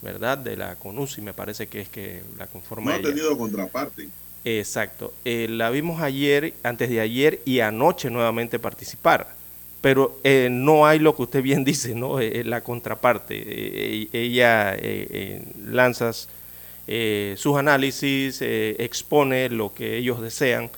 ¿verdad? 0.00 0.38
De 0.38 0.56
la 0.56 0.76
CONUSI, 0.76 1.20
me 1.20 1.34
parece 1.34 1.66
que 1.68 1.82
es 1.82 1.90
que 1.90 2.22
la 2.38 2.46
No 2.46 2.52
conforma 2.52 2.94
ha 2.94 3.00
ella. 3.00 3.10
tenido 3.10 3.36
contraparte. 3.36 4.08
Exacto. 4.46 5.12
Eh, 5.26 5.46
la 5.50 5.68
vimos 5.68 6.00
ayer, 6.00 6.54
antes 6.62 6.88
de 6.88 7.00
ayer 7.00 7.42
y 7.44 7.60
anoche 7.60 8.08
nuevamente 8.08 8.58
participar. 8.58 9.36
Pero 9.82 10.18
eh, 10.24 10.48
no 10.50 10.86
hay 10.86 10.98
lo 11.00 11.14
que 11.14 11.22
usted 11.24 11.42
bien 11.42 11.64
dice, 11.64 11.94
¿no? 11.94 12.18
Eh, 12.18 12.40
eh, 12.40 12.44
la 12.44 12.62
contraparte. 12.62 14.08
Ella 14.12 14.74
lanza 15.66 16.12
eh, 16.86 17.34
sus 17.36 17.58
análisis, 17.58 18.38
expone 18.40 19.50
lo 19.50 19.74
que 19.74 19.98
ellos 19.98 20.22
desean, 20.22 20.70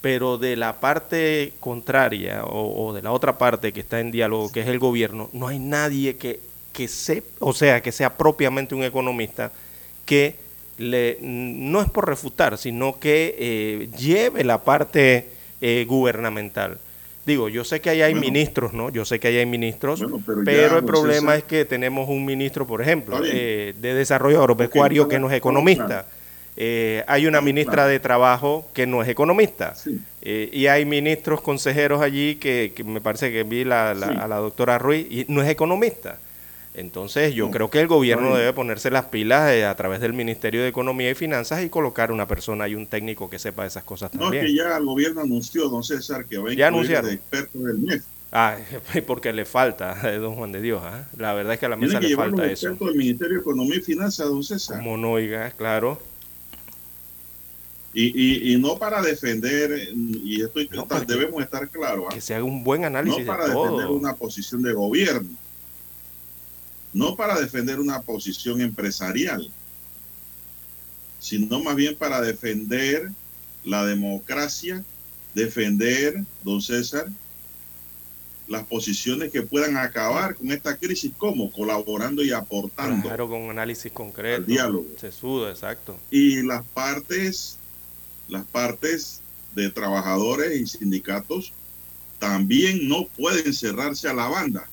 pero 0.00 0.38
de 0.38 0.56
la 0.56 0.80
parte 0.80 1.52
contraria 1.60 2.44
o, 2.44 2.86
o 2.86 2.92
de 2.94 3.02
la 3.02 3.12
otra 3.12 3.36
parte 3.38 3.72
que 3.72 3.80
está 3.80 4.00
en 4.00 4.10
diálogo, 4.10 4.50
que 4.50 4.60
es 4.60 4.66
el 4.68 4.78
gobierno, 4.78 5.28
no 5.32 5.48
hay 5.48 5.58
nadie 5.58 6.16
que, 6.16 6.40
que 6.72 6.88
se, 6.88 7.22
o 7.38 7.52
sea, 7.52 7.82
que 7.82 7.92
sea 7.92 8.16
propiamente 8.16 8.74
un 8.74 8.82
economista 8.82 9.52
que 10.06 10.36
le, 10.78 11.18
no 11.20 11.82
es 11.82 11.90
por 11.90 12.08
refutar, 12.08 12.56
sino 12.56 12.98
que 12.98 13.36
eh, 13.38 13.88
lleve 13.98 14.44
la 14.44 14.62
parte 14.64 15.28
eh, 15.60 15.84
gubernamental. 15.86 16.78
Digo, 17.26 17.50
yo 17.50 17.64
sé 17.64 17.80
que 17.82 17.90
ahí 17.90 18.00
hay 18.00 18.14
Bueno. 18.14 18.26
ministros, 18.28 18.72
¿no? 18.72 18.88
Yo 18.90 19.04
sé 19.04 19.20
que 19.20 19.28
ahí 19.28 19.36
hay 19.36 19.46
ministros, 19.46 20.00
Bueno, 20.00 20.22
pero 20.26 20.40
pero, 20.42 20.68
ya, 20.70 20.76
el 20.78 20.84
problema 20.84 21.36
es 21.36 21.44
que 21.44 21.66
tenemos 21.66 22.08
un 22.08 22.24
ministro, 22.24 22.66
por 22.66 22.80
ejemplo, 22.80 23.20
eh, 23.24 23.74
de 23.78 23.94
Desarrollo 23.94 24.40
Agropecuario 24.40 25.06
que 25.06 25.18
no 25.18 25.30
es 25.30 25.36
economista. 25.36 25.86
claro. 25.86 26.19
Eh, 26.62 27.04
hay 27.06 27.26
una 27.26 27.40
ministra 27.40 27.86
de 27.86 27.98
Trabajo 28.00 28.68
que 28.74 28.86
no 28.86 29.02
es 29.02 29.08
economista. 29.08 29.74
Sí. 29.74 29.98
Eh, 30.20 30.50
y 30.52 30.66
hay 30.66 30.84
ministros 30.84 31.40
consejeros 31.40 32.02
allí 32.02 32.34
que, 32.34 32.72
que 32.76 32.84
me 32.84 33.00
parece 33.00 33.32
que 33.32 33.44
vi 33.44 33.64
la, 33.64 33.94
la- 33.94 34.08
Sí. 34.08 34.14
a 34.20 34.28
la 34.28 34.36
doctora 34.36 34.78
Ruiz 34.78 35.06
y 35.10 35.24
no 35.28 35.40
es 35.42 35.48
economista. 35.48 36.18
Entonces 36.74 37.34
yo 37.34 37.46
No, 37.46 37.50
creo 37.50 37.70
que 37.70 37.80
el 37.80 37.88
gobierno 37.88 38.36
debe 38.36 38.52
ponerse 38.52 38.90
las 38.90 39.06
pilas 39.06 39.50
eh, 39.52 39.64
a 39.64 39.74
través 39.74 40.00
del 40.00 40.12
Ministerio 40.12 40.60
de 40.62 40.68
Economía 40.68 41.10
y 41.10 41.14
Finanzas 41.14 41.64
y 41.64 41.70
colocar 41.70 42.12
una 42.12 42.28
persona 42.28 42.68
y 42.68 42.74
un 42.74 42.86
técnico 42.86 43.30
que 43.30 43.38
sepa 43.38 43.62
de 43.62 43.68
esas 43.68 43.82
cosas 43.84 44.12
No, 44.12 44.24
también. 44.24 44.44
que 44.44 44.54
ya 44.54 44.76
el 44.76 44.84
gobierno 44.84 45.22
anunció, 45.22 45.68
don 45.70 45.82
César, 45.82 46.26
que 46.26 46.36
va 46.36 46.50
a 46.50 46.52
incluir 46.52 47.00
de 47.02 47.12
expertos 47.14 47.62
del 47.64 47.78
MEF. 47.78 48.02
Ah, 48.32 48.56
porque 49.06 49.32
le 49.32 49.46
falta, 49.46 49.96
eh, 50.12 50.18
don 50.18 50.34
Juan 50.36 50.52
de 50.52 50.60
Dios. 50.60 50.82
¿ah? 50.84 51.08
La 51.16 51.32
verdad 51.32 51.54
es 51.54 51.58
que 51.58 51.66
a 51.66 51.70
la 51.70 51.76
mesa 51.76 51.98
que 51.98 52.08
le 52.08 52.16
falta 52.16 52.44
eso. 52.44 52.68
del 52.74 52.94
Ministerio 52.96 53.36
de 53.36 53.40
Economía 53.40 53.76
y 53.76 53.80
Finanzas, 53.80 54.28
don 54.28 54.44
César. 54.44 54.76
Como 54.76 54.96
no 54.98 55.12
oiga, 55.12 55.50
claro. 55.52 55.98
Y, 57.92 58.04
y, 58.04 58.54
y 58.54 58.58
no 58.58 58.78
para 58.78 59.02
defender, 59.02 59.90
y 59.94 60.42
esto 60.42 60.60
No, 60.70 60.86
debemos 61.06 61.42
estar 61.42 61.68
claros, 61.68 62.06
¿ah? 62.08 62.14
Que 62.14 62.20
se 62.20 62.34
haga 62.34 62.44
un 62.44 62.62
buen 62.62 62.82
no 62.82 62.86
análisis 62.86 63.26
para 63.26 63.48
de 63.48 63.50
defender 63.50 63.86
todo. 63.86 63.94
una 63.94 64.14
posición 64.14 64.62
de 64.62 64.72
gobierno, 64.72 65.30
no 66.92 67.16
para 67.16 67.40
defender 67.40 67.80
una 67.80 68.00
posición 68.02 68.60
empresarial, 68.60 69.50
sino 71.18 71.60
más 71.60 71.74
bien 71.74 71.96
para 71.96 72.20
defender 72.20 73.10
la 73.64 73.84
democracia, 73.84 74.84
defender, 75.34 76.24
don 76.44 76.62
César, 76.62 77.08
las 78.48 78.66
posiciones 78.66 79.30
que 79.30 79.42
puedan 79.42 79.76
acabar 79.76 80.34
con 80.34 80.50
esta 80.50 80.76
crisis, 80.76 81.12
como 81.16 81.52
colaborando 81.52 82.24
y 82.24 82.32
aportando. 82.32 83.06
Claro, 83.06 83.28
con 83.28 83.42
un 83.42 83.50
análisis 83.50 83.92
concreto. 83.92 84.38
Al 84.38 84.46
diálogo. 84.46 84.86
Se 84.96 85.12
suda, 85.12 85.50
exacto. 85.50 85.98
y 86.10 86.42
las 86.42 86.64
partes, 86.66 87.58
las 88.30 88.46
partes 88.46 89.20
de 89.54 89.70
trabajadores 89.70 90.58
y 90.60 90.66
sindicatos 90.66 91.52
también 92.18 92.88
no 92.88 93.06
pueden 93.06 93.52
cerrarse 93.52 94.08
a 94.08 94.14
la 94.14 94.28
banda 94.28 94.68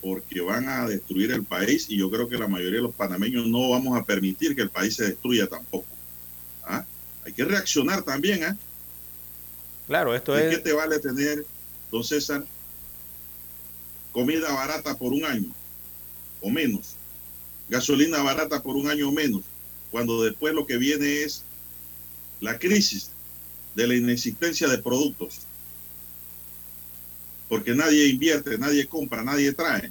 porque 0.00 0.40
van 0.40 0.68
a 0.68 0.88
destruir 0.88 1.30
el 1.30 1.44
país 1.44 1.86
y 1.88 1.98
yo 1.98 2.10
creo 2.10 2.28
que 2.28 2.38
la 2.38 2.48
mayoría 2.48 2.78
de 2.78 2.82
los 2.82 2.94
panameños 2.94 3.46
no 3.46 3.70
vamos 3.70 3.98
a 3.98 4.04
permitir 4.04 4.56
que 4.56 4.62
el 4.62 4.70
país 4.70 4.96
se 4.96 5.04
destruya 5.04 5.46
tampoco. 5.46 5.86
¿Ah? 6.64 6.84
Hay 7.24 7.32
que 7.32 7.44
reaccionar 7.44 8.02
también. 8.02 8.42
¿ah? 8.44 8.56
Claro, 9.86 10.14
esto 10.14 10.32
¿De 10.32 10.48
qué 10.48 10.56
es... 10.56 10.62
te 10.62 10.72
vale 10.72 10.98
tener, 11.00 11.44
don 11.90 12.02
César, 12.02 12.44
comida 14.10 14.50
barata 14.52 14.96
por 14.96 15.12
un 15.12 15.24
año 15.24 15.52
o 16.40 16.48
menos? 16.48 16.94
Gasolina 17.68 18.22
barata 18.22 18.62
por 18.62 18.76
un 18.76 18.88
año 18.88 19.10
o 19.10 19.12
menos, 19.12 19.42
cuando 19.90 20.22
después 20.22 20.54
lo 20.54 20.66
que 20.66 20.78
viene 20.78 21.22
es 21.22 21.44
la 22.40 22.58
crisis 22.58 23.10
de 23.74 23.86
la 23.86 23.94
inexistencia 23.94 24.68
de 24.68 24.78
productos. 24.78 25.40
Porque 27.48 27.74
nadie 27.74 28.06
invierte, 28.06 28.58
nadie 28.58 28.86
compra, 28.86 29.22
nadie 29.22 29.52
trae. 29.52 29.90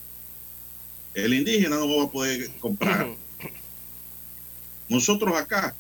El 1.14 1.34
indígena 1.34 1.78
no 1.78 1.98
va 1.98 2.04
a 2.06 2.12
poder 2.12 2.50
comprar. 2.60 3.16
Nosotros 4.90 5.36
acá, 5.38 5.76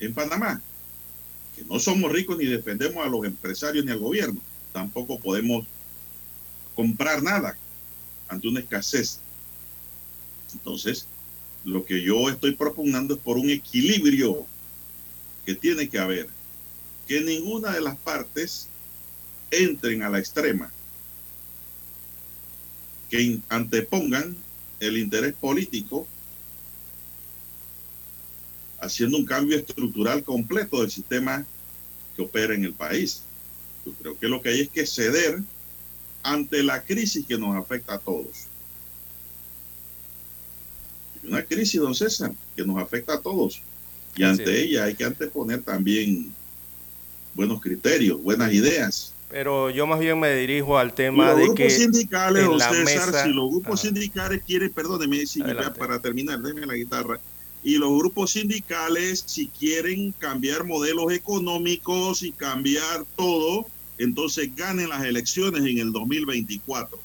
en 0.00 0.14
Panamá, 0.14 0.60
que 1.54 1.64
no 1.64 1.78
somos 1.78 2.10
ricos 2.12 2.38
ni 2.38 2.46
defendemos 2.46 3.04
a 3.04 3.08
los 3.08 3.24
empresarios 3.24 3.84
ni 3.84 3.92
al 3.92 3.98
gobierno, 3.98 4.40
tampoco 4.72 5.18
podemos 5.18 5.66
comprar 6.74 7.22
nada 7.22 7.56
ante 8.28 8.48
una 8.48 8.60
escasez. 8.60 9.20
Entonces, 10.52 11.06
lo 11.64 11.84
que 11.84 12.02
yo 12.02 12.28
estoy 12.30 12.52
propugnando 12.52 13.14
es 13.14 13.20
por 13.20 13.36
un 13.36 13.50
equilibrio 13.50 14.46
que 15.46 15.54
tiene 15.54 15.88
que 15.88 15.98
haber, 15.98 16.28
que 17.06 17.20
ninguna 17.20 17.72
de 17.72 17.80
las 17.80 17.96
partes 17.96 18.68
entren 19.50 20.02
a 20.02 20.10
la 20.10 20.18
extrema, 20.18 20.72
que 23.08 23.38
antepongan 23.48 24.36
el 24.80 24.98
interés 24.98 25.32
político 25.34 26.06
haciendo 28.80 29.16
un 29.16 29.24
cambio 29.24 29.56
estructural 29.56 30.24
completo 30.24 30.80
del 30.80 30.90
sistema 30.90 31.46
que 32.16 32.22
opera 32.22 32.54
en 32.54 32.64
el 32.64 32.74
país. 32.74 33.22
Yo 33.84 33.92
creo 33.94 34.18
que 34.18 34.28
lo 34.28 34.42
que 34.42 34.48
hay 34.48 34.60
es 34.62 34.68
que 34.68 34.84
ceder 34.84 35.42
ante 36.24 36.64
la 36.64 36.82
crisis 36.82 37.24
que 37.24 37.38
nos 37.38 37.56
afecta 37.56 37.94
a 37.94 37.98
todos. 37.98 38.46
Una 41.22 41.44
crisis, 41.44 41.80
don 41.80 41.94
César, 41.94 42.32
que 42.56 42.64
nos 42.64 42.78
afecta 42.78 43.14
a 43.14 43.20
todos. 43.20 43.62
Y 44.16 44.22
Así 44.22 44.30
ante 44.42 44.50
es. 44.52 44.64
ella 44.68 44.84
hay 44.84 44.94
que 44.94 45.04
anteponer 45.04 45.62
también 45.62 46.32
buenos 47.34 47.60
criterios, 47.60 48.20
buenas 48.22 48.52
ideas. 48.52 49.12
Pero 49.28 49.70
yo 49.70 49.86
más 49.86 50.00
bien 50.00 50.18
me 50.18 50.34
dirijo 50.34 50.78
al 50.78 50.94
tema 50.94 51.28
los 51.30 51.36
de 51.36 51.42
grupos 51.44 51.56
que 51.58 51.70
sindicales, 51.70 52.44
en 52.44 52.58
la 52.58 52.68
César, 52.70 52.84
mesa- 52.84 53.24
si 53.24 53.32
los 53.32 53.50
grupos 53.50 53.80
Ajá. 53.80 53.88
sindicales 53.88 54.42
quieren, 54.46 54.72
perdóneme, 54.72 55.26
si 55.26 55.42
para 55.78 56.00
terminar, 56.00 56.40
déjeme 56.40 56.66
la 56.66 56.74
guitarra. 56.74 57.20
Y 57.62 57.76
los 57.76 57.90
grupos 57.98 58.30
sindicales, 58.30 59.24
si 59.26 59.48
quieren 59.48 60.12
cambiar 60.12 60.64
modelos 60.64 61.12
económicos 61.12 62.22
y 62.22 62.32
cambiar 62.32 63.04
todo, 63.16 63.66
entonces 63.98 64.54
ganen 64.54 64.88
las 64.88 65.04
elecciones 65.04 65.62
en 65.62 65.78
el 65.78 65.92
2024. 65.92 66.98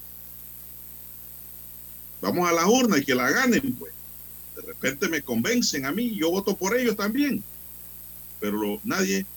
Vamos 2.21 2.47
a 2.47 2.53
la 2.53 2.67
urna 2.67 2.99
y 2.99 3.03
que 3.03 3.15
la 3.15 3.31
ganen, 3.31 3.75
pues. 3.77 3.91
Repente 4.81 5.09
me 5.09 5.21
convencen 5.21 5.85
a 5.85 5.91
mí, 5.91 6.15
yo 6.15 6.31
voto 6.31 6.55
por 6.55 6.75
ellos 6.75 6.95
también. 6.95 7.43
Pero 8.39 8.79
nadie 8.83 9.27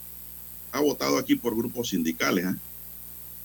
ha 0.73 0.81
votado 0.81 1.19
aquí 1.19 1.35
por 1.35 1.55
grupos 1.55 1.91
sindicales. 1.91 2.47
¿ah? 2.47 2.57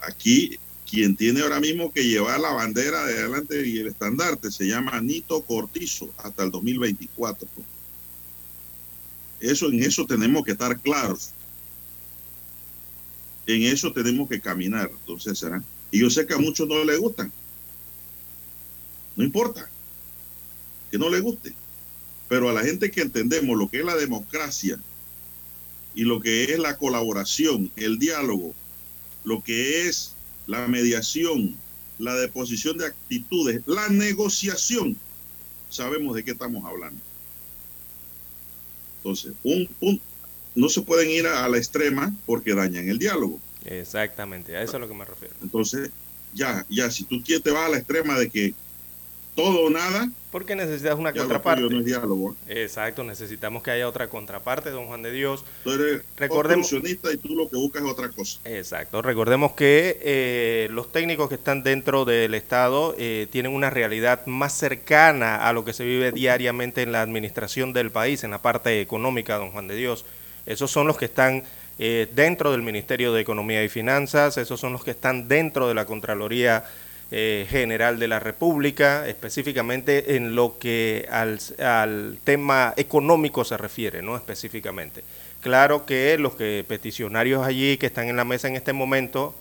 Aquí 0.07 0.57
quien 0.89 1.17
tiene 1.17 1.41
ahora 1.41 1.59
mismo 1.59 1.91
que 1.91 2.07
llevar 2.07 2.39
la 2.39 2.53
bandera 2.53 3.05
de 3.05 3.19
adelante 3.19 3.67
y 3.67 3.79
el 3.79 3.87
estandarte 3.87 4.49
se 4.49 4.65
llama 4.65 5.01
Nito 5.01 5.41
Cortizo 5.41 6.09
hasta 6.17 6.43
el 6.43 6.51
2024. 6.51 7.47
pues. 7.53 7.67
Eso, 9.41 9.69
en 9.69 9.83
eso 9.83 10.05
tenemos 10.05 10.45
que 10.45 10.53
estar 10.53 10.79
claros. 10.79 11.31
En 13.45 13.63
eso 13.63 13.91
tenemos 13.91 14.29
que 14.29 14.39
caminar, 14.39 14.89
entonces 14.89 15.37
será. 15.37 15.61
Y 15.91 15.99
yo 15.99 16.09
sé 16.09 16.25
que 16.25 16.33
a 16.33 16.37
muchos 16.37 16.65
no 16.65 16.81
les 16.85 16.97
gustan. 16.97 17.31
No 19.17 19.23
importa 19.25 19.69
que 20.89 20.97
no 20.97 21.09
les 21.09 21.21
guste. 21.21 21.53
Pero 22.29 22.49
a 22.49 22.53
la 22.53 22.63
gente 22.63 22.91
que 22.91 23.01
entendemos 23.01 23.57
lo 23.57 23.69
que 23.69 23.79
es 23.79 23.85
la 23.85 23.95
democracia 23.95 24.79
y 25.95 26.03
lo 26.03 26.21
que 26.21 26.45
es 26.45 26.59
la 26.59 26.77
colaboración, 26.77 27.71
el 27.75 27.97
diálogo, 27.99 28.53
lo 29.25 29.41
que 29.41 29.87
es 29.87 30.13
la 30.47 30.67
mediación, 30.67 31.57
la 31.97 32.15
deposición 32.15 32.77
de 32.77 32.85
actitudes, 32.85 33.61
la 33.65 33.89
negociación, 33.89 34.95
sabemos 35.69 36.15
de 36.15 36.23
qué 36.23 36.31
estamos 36.31 36.63
hablando. 36.65 37.01
Entonces, 38.97 39.33
un 39.43 39.67
punto, 39.79 40.03
no 40.55 40.69
se 40.69 40.81
pueden 40.81 41.09
ir 41.09 41.27
a, 41.27 41.47
la 41.47 41.57
extrema 41.57 42.15
porque 42.25 42.53
dañan 42.53 42.87
el 42.89 42.99
diálogo. 42.99 43.39
Exactamente, 43.65 44.55
a 44.55 44.61
eso 44.61 44.71
es 44.71 44.75
a 44.75 44.79
lo 44.79 44.87
que 44.87 44.93
me 44.93 45.05
refiero. 45.05 45.33
Entonces, 45.41 45.91
ya, 46.33 46.65
ya, 46.69 46.91
si 46.91 47.03
tú 47.03 47.21
quieres 47.23 47.43
te 47.43 47.51
vas 47.51 47.65
a 47.65 47.69
la 47.69 47.77
extrema 47.77 48.17
de 48.17 48.29
que 48.29 48.53
todo 49.35 49.61
o 49.61 49.69
nada, 49.69 50.09
Porque 50.31 50.53
necesitas 50.55 50.95
una 50.99 51.13
contraparte. 51.13 51.61
no 51.69 51.79
es 51.79 51.85
diálogo. 51.85 52.35
Exacto, 52.47 53.03
necesitamos 53.03 53.63
que 53.63 53.71
haya 53.71 53.87
otra 53.87 54.09
contraparte, 54.09 54.69
don 54.69 54.87
Juan 54.87 55.01
de 55.01 55.11
Dios. 55.11 55.45
Tú 55.63 55.71
eres 55.71 56.01
Recordemos- 56.17 56.71
y 56.73 56.95
tú 57.17 57.35
lo 57.35 57.49
que 57.49 57.55
buscas 57.55 57.83
es 57.83 57.89
otra 57.89 58.09
cosa. 58.09 58.39
Exacto, 58.45 59.01
recordemos 59.01 59.53
que 59.53 59.97
eh, 60.01 60.67
los 60.71 60.91
técnicos 60.91 61.29
que 61.29 61.35
están 61.35 61.63
dentro 61.63 62.03
del 62.05 62.33
Estado 62.33 62.93
eh, 62.97 63.27
tienen 63.31 63.53
una 63.53 63.69
realidad 63.69 64.25
más 64.25 64.53
cercana 64.53 65.47
a 65.47 65.53
lo 65.53 65.63
que 65.65 65.73
se 65.73 65.85
vive 65.85 66.11
diariamente 66.11 66.81
en 66.81 66.91
la 66.91 67.01
administración 67.01 67.71
del 67.73 67.91
país, 67.91 68.23
en 68.23 68.31
la 68.31 68.41
parte 68.41 68.81
económica, 68.81 69.37
don 69.37 69.51
Juan 69.51 69.67
de 69.67 69.75
Dios. 69.75 70.05
Esos 70.45 70.69
son 70.69 70.85
los 70.87 70.97
que 70.97 71.05
están 71.05 71.43
eh, 71.79 72.09
dentro 72.13 72.51
del 72.51 72.61
Ministerio 72.61 73.13
de 73.13 73.21
Economía 73.21 73.63
y 73.63 73.69
Finanzas, 73.69 74.37
esos 74.37 74.59
son 74.59 74.73
los 74.73 74.83
que 74.83 74.91
están 74.91 75.27
dentro 75.29 75.67
de 75.69 75.73
la 75.75 75.85
Contraloría 75.85 76.65
eh, 77.11 77.47
General 77.49 77.97
de 77.97 78.07
la 78.07 78.19
República, 78.19 79.07
específicamente 79.07 80.15
en 80.15 80.35
lo 80.35 80.59
que 80.59 81.07
al, 81.09 82.19
tema 82.23 82.73
económico 82.77 83.43
se 83.43 83.57
refiere, 83.57 84.03
¿no? 84.03 84.15
Específicamente. 84.15 85.03
Claro 85.41 85.87
que 85.87 86.17
los 86.19 86.35
que 86.35 86.63
peticionarios 86.67 87.43
allí 87.43 87.77
que 87.77 87.87
están 87.87 88.09
en 88.09 88.15
la 88.15 88.25
mesa 88.25 88.47
en 88.47 88.55
este 88.55 88.73
momento 88.73 89.33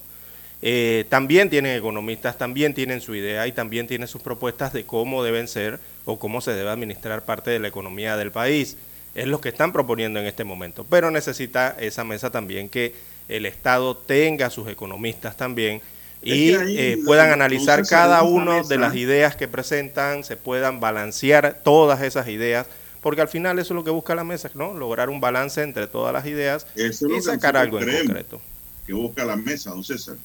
eh, 0.63 1.05
también 1.11 1.51
tienen 1.51 1.77
economistas, 1.77 2.39
también 2.39 2.73
tienen 2.73 3.03
su 3.03 3.15
idea 3.15 3.47
y 3.47 3.53
también 3.53 3.87
tienen 3.87 4.09
sus 4.09 4.23
propuestas 4.23 4.73
de 4.73 4.85
cómo 4.85 5.23
deben 5.23 5.47
ser 5.47 5.79
o 6.07 6.19
cómo 6.19 6.41
se 6.41 6.53
debe 6.53 6.71
administrar 6.71 7.27
parte 7.27 7.51
de 7.51 7.59
la 7.59 7.69
economía 7.69 8.17
del 8.17 8.33
país. 8.33 8.79
Es 9.15 9.27
lo 9.27 9.43
que 9.43 9.51
están 9.51 9.75
proponiendo 9.75 10.21
en 10.21 10.27
este 10.27 10.45
momento. 10.45 10.87
Pero 10.89 11.11
necesita 11.11 11.77
esa 11.79 12.03
mesa 12.03 12.31
también 12.31 12.71
que 12.71 12.95
el 13.29 13.45
Estado 13.45 13.95
tenga 13.95 14.49
sus 14.49 14.69
economistas 14.69 15.37
también 15.37 15.83
y 16.23 16.51
eh, 16.53 16.99
puedan 17.05 17.31
analizar 17.31 17.87
cada 17.87 18.23
uno 18.23 18.65
de 18.65 18.79
las 18.79 18.95
ideas 18.97 19.37
que 19.37 19.49
presentan, 19.49 20.25
se 20.25 20.37
puedan 20.37 20.81
balancear 20.81 21.61
todas 21.63 22.03
esas 22.03 22.29
ideas, 22.29 22.67
porque 23.01 23.21
al 23.21 23.29
final 23.29 23.59
eso 23.59 23.75
es 23.75 23.77
lo 23.77 23.85
que 23.85 23.91
busca 23.91 24.15
la 24.15 24.25
mesa, 24.25 24.51
¿no? 24.55 24.75
Lograr 24.75 25.11
un 25.11 25.21
balance 25.21 25.63
entre 25.63 25.87
todas 25.87 26.13
las 26.13 26.27
ideas 26.27 26.67
Eso 26.75 27.07
es 27.07 27.13
lo 27.13 27.17
y 27.17 27.23
sacar 27.23 27.57
algo 27.57 27.81
en 27.81 28.07
concreto. 28.07 28.41
que 28.87 28.93
busca 28.93 29.25
la 29.25 29.37
mesa, 29.37 29.71
don 29.71 29.85
César. 29.85 30.17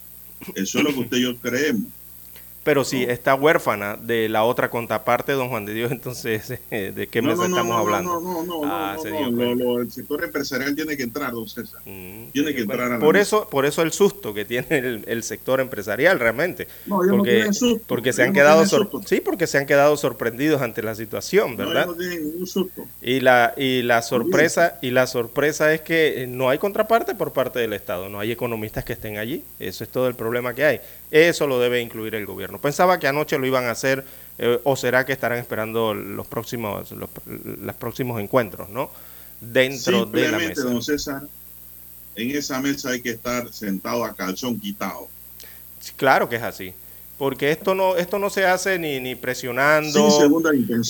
Eso 0.56 0.80
es 0.80 0.84
lo 0.84 0.94
que 0.94 1.00
usted 1.02 1.18
y 1.18 1.24
yo 1.24 1.38
creemos. 1.38 1.84
Pero 2.64 2.86
si 2.86 3.04
está 3.04 3.36
huérfana 3.36 3.98
de 3.98 4.30
la 4.30 4.44
otra 4.44 4.70
contraparte, 4.70 5.34
don 5.34 5.50
Juan 5.50 5.66
de 5.66 5.74
Dios, 5.74 5.92
entonces, 5.92 6.60
eh, 6.72 6.92
¿de 6.96 7.08
qué 7.08 7.22
mesa 7.22 7.36
no, 7.36 7.42
no, 7.50 7.56
estamos 7.58 7.76
no, 7.76 7.78
hablando? 7.78 8.22
No, 8.22 8.44
no, 8.44 8.44
no, 8.46 8.62
Ah, 8.66 8.96
lo- 9.56 9.82
el 9.82 9.92
sector 9.92 10.24
empresarial 10.24 10.74
tiene 10.76 10.96
que 10.96 11.04
entrar, 11.04 11.32
don 11.34 11.48
César. 11.48 11.82
Mm, 11.86 12.30
Tiene 12.32 12.50
sí, 12.50 12.56
que 12.56 12.62
entrar 12.62 12.82
a 12.88 12.90
la 12.94 13.00
por 13.00 13.16
mesa. 13.16 13.22
eso, 13.24 13.50
por 13.50 13.66
eso 13.66 13.82
el 13.82 13.92
susto 13.92 14.34
que 14.34 14.46
tiene 14.46 14.68
el, 14.70 15.04
el 15.08 15.24
sector 15.24 15.60
empresarial 15.60 16.20
realmente, 16.20 16.68
No, 16.86 17.00
porque, 17.10 17.32
tienen 17.32 17.54
susto, 17.54 17.84
porque 17.88 18.14
se 18.14 18.24
han 18.24 18.34
quedado 18.34 18.66
sor- 18.66 18.90
sí, 19.06 19.20
porque 19.20 19.46
se 19.48 19.58
han 19.58 19.66
quedado 19.66 19.98
sorprendidos 19.98 20.62
ante 20.62 20.82
la 20.84 20.96
situación, 20.96 21.58
¿verdad? 21.58 21.88
susto. 22.46 22.86
Y 23.02 23.20
la, 23.20 23.54
y 23.58 23.82
la 23.82 24.02
sorpresa, 24.02 24.80
y 24.82 24.92
la 24.92 25.08
sorpresa 25.08 25.74
es 25.74 25.82
que 25.82 26.24
eh, 26.24 26.28
no 26.28 26.50
hay 26.50 26.58
contraparte 26.58 27.16
por 27.16 27.34
parte 27.34 27.60
del 27.60 27.74
Estado, 27.74 28.10
no 28.10 28.20
hay 28.20 28.32
economistas 28.32 28.86
que 28.86 28.94
estén 28.94 29.18
allí. 29.18 29.44
Eso 29.60 29.84
es 29.84 29.90
todo 29.90 30.08
el 30.08 30.16
problema 30.16 30.54
que 30.54 30.64
hay. 30.66 30.82
Eso 31.14 31.46
lo 31.46 31.60
debe 31.60 31.80
incluir 31.80 32.16
el 32.16 32.26
gobierno. 32.26 32.58
Pensaba 32.58 32.98
que 32.98 33.08
anoche 33.08 33.38
lo 33.38 33.46
iban 33.46 33.66
a 33.66 33.72
hacer, 33.72 34.04
eh, 34.40 34.60
o 34.64 34.76
será 34.76 35.06
que 35.06 35.14
estarán 35.14 35.38
esperando 35.38 35.94
los 35.94 36.26
próximos, 36.26 36.90
los, 36.92 37.08
los 37.28 37.76
próximos 37.76 38.20
encuentros, 38.20 38.68
¿no? 38.70 38.90
Dentro 39.40 40.08
de 40.08 40.32
la 40.32 40.40
mesa. 40.40 40.64
don 40.64 40.82
César, 40.82 41.22
en 42.16 42.32
esa 42.36 42.60
mesa 42.62 42.90
hay 42.90 43.02
que 43.04 43.12
estar 43.12 43.54
sentado 43.54 44.04
a 44.04 44.16
calzón 44.16 44.60
quitado. 44.60 45.08
Claro 45.98 46.28
que 46.28 46.38
es 46.38 46.44
así. 46.44 46.74
Porque 47.20 47.52
esto 47.52 47.76
no, 47.76 47.96
esto 47.96 48.18
no 48.18 48.32
se 48.32 48.48
hace 48.48 48.80
ni, 48.80 49.00
ni 49.00 49.14
presionando, 49.14 50.10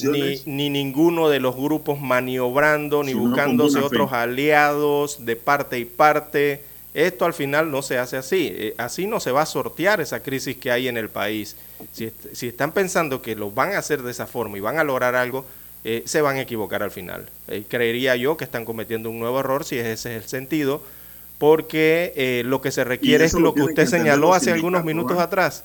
ni, 0.09 0.41
ni 0.45 0.69
ninguno 0.69 1.27
de 1.27 1.41
los 1.41 1.53
grupos 1.57 1.99
maniobrando, 1.99 3.03
ni 3.03 3.13
buscándose 3.13 3.79
otros 3.79 4.13
aliados 4.13 5.25
de 5.25 5.35
parte 5.35 5.79
y 5.79 5.85
parte. 5.85 6.63
Esto 6.93 7.25
al 7.25 7.33
final 7.33 7.71
no 7.71 7.81
se 7.81 7.97
hace 7.97 8.17
así. 8.17 8.51
Eh, 8.55 8.75
así 8.77 9.07
no 9.07 9.19
se 9.19 9.31
va 9.31 9.41
a 9.41 9.45
sortear 9.47 9.99
esa 10.01 10.21
crisis 10.21 10.57
que 10.57 10.71
hay 10.71 10.87
en 10.87 10.97
el 10.97 11.09
país. 11.09 11.55
Si, 11.91 12.05
est- 12.05 12.33
si 12.33 12.47
están 12.47 12.71
pensando 12.71 13.21
que 13.21 13.35
lo 13.35 13.49
van 13.51 13.73
a 13.73 13.79
hacer 13.79 14.03
de 14.03 14.11
esa 14.11 14.27
forma 14.27 14.57
y 14.57 14.61
van 14.61 14.77
a 14.77 14.83
lograr 14.83 15.15
algo, 15.15 15.45
eh, 15.83 16.03
se 16.05 16.21
van 16.21 16.37
a 16.37 16.41
equivocar 16.41 16.83
al 16.83 16.91
final. 16.91 17.29
Eh, 17.47 17.63
creería 17.67 18.15
yo 18.15 18.37
que 18.37 18.43
están 18.45 18.63
cometiendo 18.63 19.09
un 19.09 19.19
nuevo 19.19 19.39
error 19.39 19.65
si 19.65 19.77
ese 19.79 19.91
es 19.93 20.05
el 20.05 20.29
sentido, 20.29 20.81
porque 21.39 22.13
eh, 22.15 22.43
lo 22.45 22.61
que 22.61 22.71
se 22.71 22.83
requiere 22.83 23.25
es 23.25 23.33
lo 23.33 23.39
lo 23.39 23.53
que 23.53 23.61
usted 23.63 23.83
que 23.83 23.89
señaló 23.89 24.33
hace 24.33 24.51
algunos 24.51 24.83
minutos 24.85 25.17
¿ah? 25.17 25.23
atrás. 25.23 25.63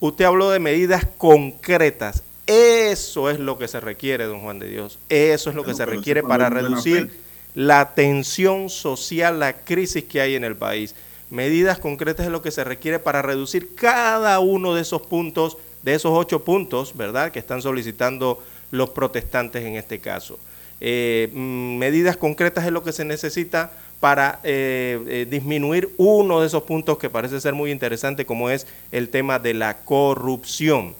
Usted 0.00 0.24
habló 0.24 0.50
de 0.50 0.58
medidas 0.58 1.06
concretas. 1.18 2.22
Eso 2.46 3.30
es 3.30 3.38
lo 3.38 3.56
que 3.56 3.68
se 3.68 3.78
requiere, 3.78 4.24
don 4.24 4.40
Juan 4.40 4.58
de 4.58 4.68
Dios. 4.68 4.98
Eso 5.08 5.50
es 5.50 5.56
lo 5.56 5.62
que 5.64 5.74
se 5.74 5.86
requiere 5.86 6.22
para 6.22 6.50
reducir. 6.50 7.10
La 7.54 7.94
tensión 7.94 8.70
social, 8.70 9.38
la 9.38 9.52
crisis 9.52 10.04
que 10.04 10.20
hay 10.20 10.34
en 10.34 10.44
el 10.44 10.56
país. 10.56 10.94
Medidas 11.30 11.78
concretas 11.78 12.26
es 12.26 12.32
lo 12.32 12.42
que 12.42 12.50
se 12.50 12.64
requiere 12.64 12.98
para 12.98 13.22
reducir 13.22 13.74
cada 13.74 14.38
uno 14.40 14.74
de 14.74 14.82
esos 14.82 15.02
puntos 15.02 15.56
de 15.82 15.94
esos 15.94 16.12
ocho 16.14 16.44
puntos, 16.44 16.96
¿verdad?, 16.96 17.32
que 17.32 17.38
están 17.38 17.60
solicitando 17.60 18.42
los 18.70 18.90
protestantes 18.90 19.64
en 19.64 19.76
este 19.76 19.98
caso. 19.98 20.38
Eh, 20.80 21.28
mm, 21.32 21.76
medidas 21.76 22.16
concretas 22.16 22.64
es 22.64 22.72
lo 22.72 22.82
que 22.82 22.92
se 22.92 23.04
necesita 23.04 23.72
para 24.00 24.40
eh, 24.42 24.98
eh, 25.06 25.26
disminuir 25.30 25.90
uno 25.96 26.40
de 26.40 26.48
esos 26.48 26.64
puntos 26.64 26.98
que 26.98 27.10
parece 27.10 27.40
ser 27.40 27.54
muy 27.54 27.70
interesante, 27.70 28.26
como 28.26 28.50
es 28.50 28.66
el 28.90 29.08
tema 29.08 29.38
de 29.38 29.54
la 29.54 29.78
corrupción. 29.78 30.94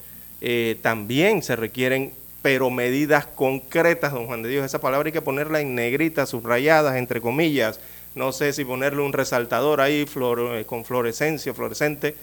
También 0.82 1.40
se 1.40 1.54
requieren, 1.54 2.10
pero 2.42 2.70
medidas 2.70 3.24
concretas, 3.26 4.12
don 4.12 4.26
Juan 4.26 4.42
de 4.42 4.48
Dios, 4.50 4.64
esa 4.66 4.80
palabra 4.80 5.06
hay 5.06 5.12
que 5.12 5.22
ponerla 5.22 5.60
en 5.60 5.74
negrita, 5.74 6.26
subrayadas, 6.26 6.96
entre 6.96 7.20
comillas, 7.20 7.78
no 8.14 8.32
sé 8.32 8.52
si 8.52 8.64
ponerle 8.64 9.00
un 9.02 9.12
resaltador 9.12 9.80
ahí 9.80 10.04
flor- 10.06 10.56
eh, 10.58 10.64
con 10.66 10.84
fluorescencia, 10.84 11.54
fluorescente, 11.54 12.14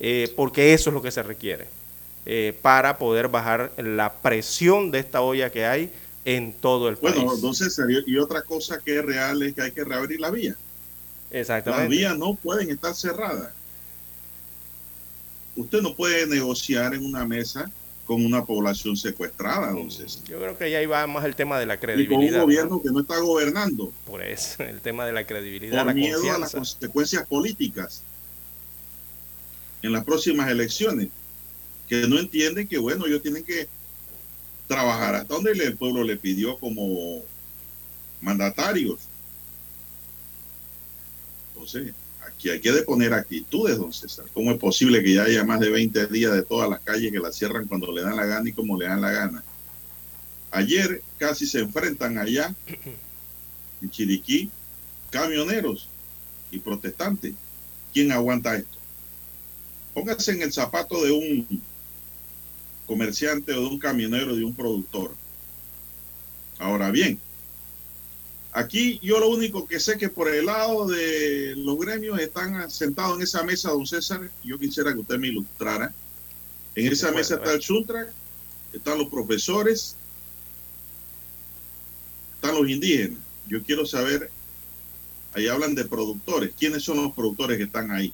eh, 0.00 0.32
porque 0.36 0.74
eso 0.74 0.90
es 0.90 0.94
lo 0.94 1.00
que 1.02 1.10
se 1.10 1.22
requiere 1.22 1.66
eh, 2.26 2.52
para 2.60 2.98
poder 2.98 3.28
bajar 3.28 3.72
la 3.78 4.12
presión 4.14 4.90
de 4.90 4.98
esta 4.98 5.20
olla 5.22 5.50
que 5.50 5.64
hay 5.64 5.90
en 6.24 6.52
todo 6.52 6.88
el 6.88 6.96
Bueno, 6.96 7.26
país. 7.26 7.40
don 7.40 7.54
César, 7.54 7.86
y, 8.06 8.18
otra 8.18 8.42
cosa 8.42 8.78
que 8.80 8.98
es 8.98 9.04
real 9.04 9.42
es 9.42 9.54
que 9.54 9.62
hay 9.62 9.72
que 9.72 9.84
reabrir 9.84 10.20
la 10.20 10.30
vía. 10.30 10.56
Las 11.30 11.40
Exactamente. 11.40 11.88
vías 11.88 12.18
no 12.18 12.34
pueden 12.34 12.68
estar 12.70 12.94
cerradas. 12.94 13.52
Usted 15.56 15.80
no 15.82 15.94
puede 15.94 16.26
negociar 16.26 16.94
en 16.94 17.04
una 17.04 17.24
mesa 17.24 17.70
con 18.08 18.24
una 18.24 18.42
población 18.42 18.96
secuestrada, 18.96 19.70
don 19.70 19.90
César. 19.90 20.24
Yo 20.24 20.38
creo 20.38 20.56
que 20.56 20.70
ya 20.70 20.78
ahí 20.78 20.86
va 20.86 21.06
más 21.06 21.26
el 21.26 21.36
tema 21.36 21.60
de 21.60 21.66
la 21.66 21.74
Y 21.74 21.76
con 21.76 21.90
un 21.90 21.94
credibilidad. 21.94 22.38
¿no? 22.38 22.44
gobierno 22.44 22.82
que 22.82 22.88
no 22.88 23.00
está 23.00 23.18
gobernando 23.18 23.92
Por 24.06 24.22
eso, 24.22 24.62
el 24.62 24.80
tema 24.80 25.04
de 25.04 25.12
la 25.12 25.26
credibilidad, 25.26 25.84
por 25.84 25.88
la 25.88 25.92
miedo 25.92 26.32
a 26.32 26.38
las 26.38 26.52
consecuencias 26.52 27.26
políticas 27.26 28.02
en 29.82 29.92
las 29.92 30.04
próximas 30.04 30.50
elecciones, 30.50 31.08
que 31.86 32.08
no 32.08 32.18
entienden 32.18 32.66
que, 32.66 32.78
bueno, 32.78 33.04
ellos 33.04 33.20
tienen 33.20 33.44
que 33.44 33.68
trabajar 34.66 35.14
hasta 35.14 35.34
donde 35.34 35.52
el 35.52 35.76
pueblo 35.76 36.02
le 36.02 36.16
pidió 36.16 36.56
como 36.56 37.22
mandatarios. 38.22 39.00
Entonces, 41.52 41.92
aquí 42.38 42.50
hay 42.50 42.60
que 42.60 42.70
deponer 42.70 43.12
actitudes, 43.12 43.78
don 43.78 43.92
César. 43.92 44.24
¿Cómo 44.32 44.52
es 44.52 44.58
posible 44.58 45.02
que 45.02 45.14
ya 45.14 45.24
haya 45.24 45.42
más 45.42 45.58
de 45.58 45.70
20 45.70 46.06
días 46.06 46.32
de 46.32 46.42
todas 46.42 46.70
las 46.70 46.78
calles 46.80 47.10
que 47.10 47.18
las 47.18 47.34
cierran 47.34 47.66
cuando 47.66 47.90
le 47.90 48.02
dan 48.02 48.14
la 48.14 48.26
gana 48.26 48.48
y 48.48 48.52
como 48.52 48.78
le 48.78 48.86
dan 48.86 49.00
la 49.00 49.10
gana? 49.10 49.42
Ayer 50.52 51.02
casi 51.18 51.46
se 51.46 51.58
enfrentan 51.58 52.16
allá, 52.16 52.54
en 53.82 53.90
Chiriquí, 53.90 54.50
camioneros 55.10 55.88
y 56.52 56.60
protestantes. 56.60 57.34
¿Quién 57.92 58.12
aguanta 58.12 58.54
esto? 58.54 58.78
Póngase 59.92 60.32
en 60.32 60.42
el 60.42 60.52
zapato 60.52 61.02
de 61.02 61.10
un 61.10 61.60
comerciante 62.86 63.52
o 63.52 63.62
de 63.62 63.66
un 63.66 63.78
camionero, 63.80 64.36
de 64.36 64.44
un 64.44 64.54
productor. 64.54 65.12
Ahora 66.60 66.92
bien, 66.92 67.18
aquí 68.58 68.98
yo 69.02 69.20
lo 69.20 69.28
único 69.28 69.66
que 69.66 69.80
sé 69.80 69.96
que 69.96 70.08
por 70.08 70.28
el 70.28 70.46
lado 70.46 70.86
de 70.86 71.54
los 71.56 71.78
gremios 71.78 72.18
están 72.20 72.70
sentados 72.70 73.16
en 73.16 73.22
esa 73.22 73.42
mesa, 73.44 73.70
don 73.70 73.86
César, 73.86 74.30
yo 74.42 74.58
quisiera 74.58 74.92
que 74.92 75.00
usted 75.00 75.18
me 75.18 75.28
ilustrara. 75.28 75.94
En 76.74 76.86
Sí, 76.86 76.92
esa 76.92 77.12
mesa 77.12 77.36
está 77.36 77.52
el 77.52 77.62
Suntrack, 77.62 78.12
están 78.72 78.98
los 78.98 79.08
profesores, 79.08 79.96
están 82.34 82.54
los 82.54 82.68
indígenas. 82.68 83.18
Yo 83.48 83.62
quiero 83.62 83.86
saber, 83.86 84.30
ahí 85.32 85.48
hablan 85.48 85.74
de 85.74 85.84
productores. 85.84 86.52
¿Quiénes 86.58 86.84
son 86.84 87.02
los 87.02 87.12
productores 87.12 87.58
que 87.58 87.64
están 87.64 87.90
ahí? 87.90 88.12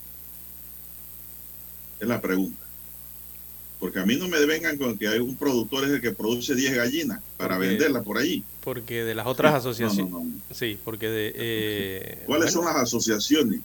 Es 2.01 2.09
la 2.09 2.21
pregunta. 2.21 2.64
Porque 3.85 3.99
a 4.01 4.07
mí 4.07 4.17
no 4.17 4.29
me 4.29 4.43
vengan 4.47 4.79
con 4.79 4.97
que 4.97 5.07
hay 5.09 5.19
un 5.19 5.37
productor 5.37 5.85
es 5.85 5.91
el 5.91 6.01
que 6.01 6.11
produce 6.11 6.55
10 6.55 6.75
gallinas 6.75 7.21
para 7.37 7.57
Porque- 7.57 7.69
venderlas 7.69 8.03
por 8.03 8.17
allí. 8.17 8.43
Porque 8.63 9.05
de 9.05 9.15
las 9.15 9.27
otras 9.27 9.53
No, 9.53 9.59
asociaciones. 9.59 10.11
no, 10.11 10.25
no. 10.25 10.33
Sí, 10.55 10.79
porque 10.83 11.07
de. 11.11 11.33
eh, 11.37 12.23
¿Cuáles 12.25 12.47
bueno, 12.47 12.51
son 12.51 12.65
las 12.65 12.77
asociaciones? 12.85 13.61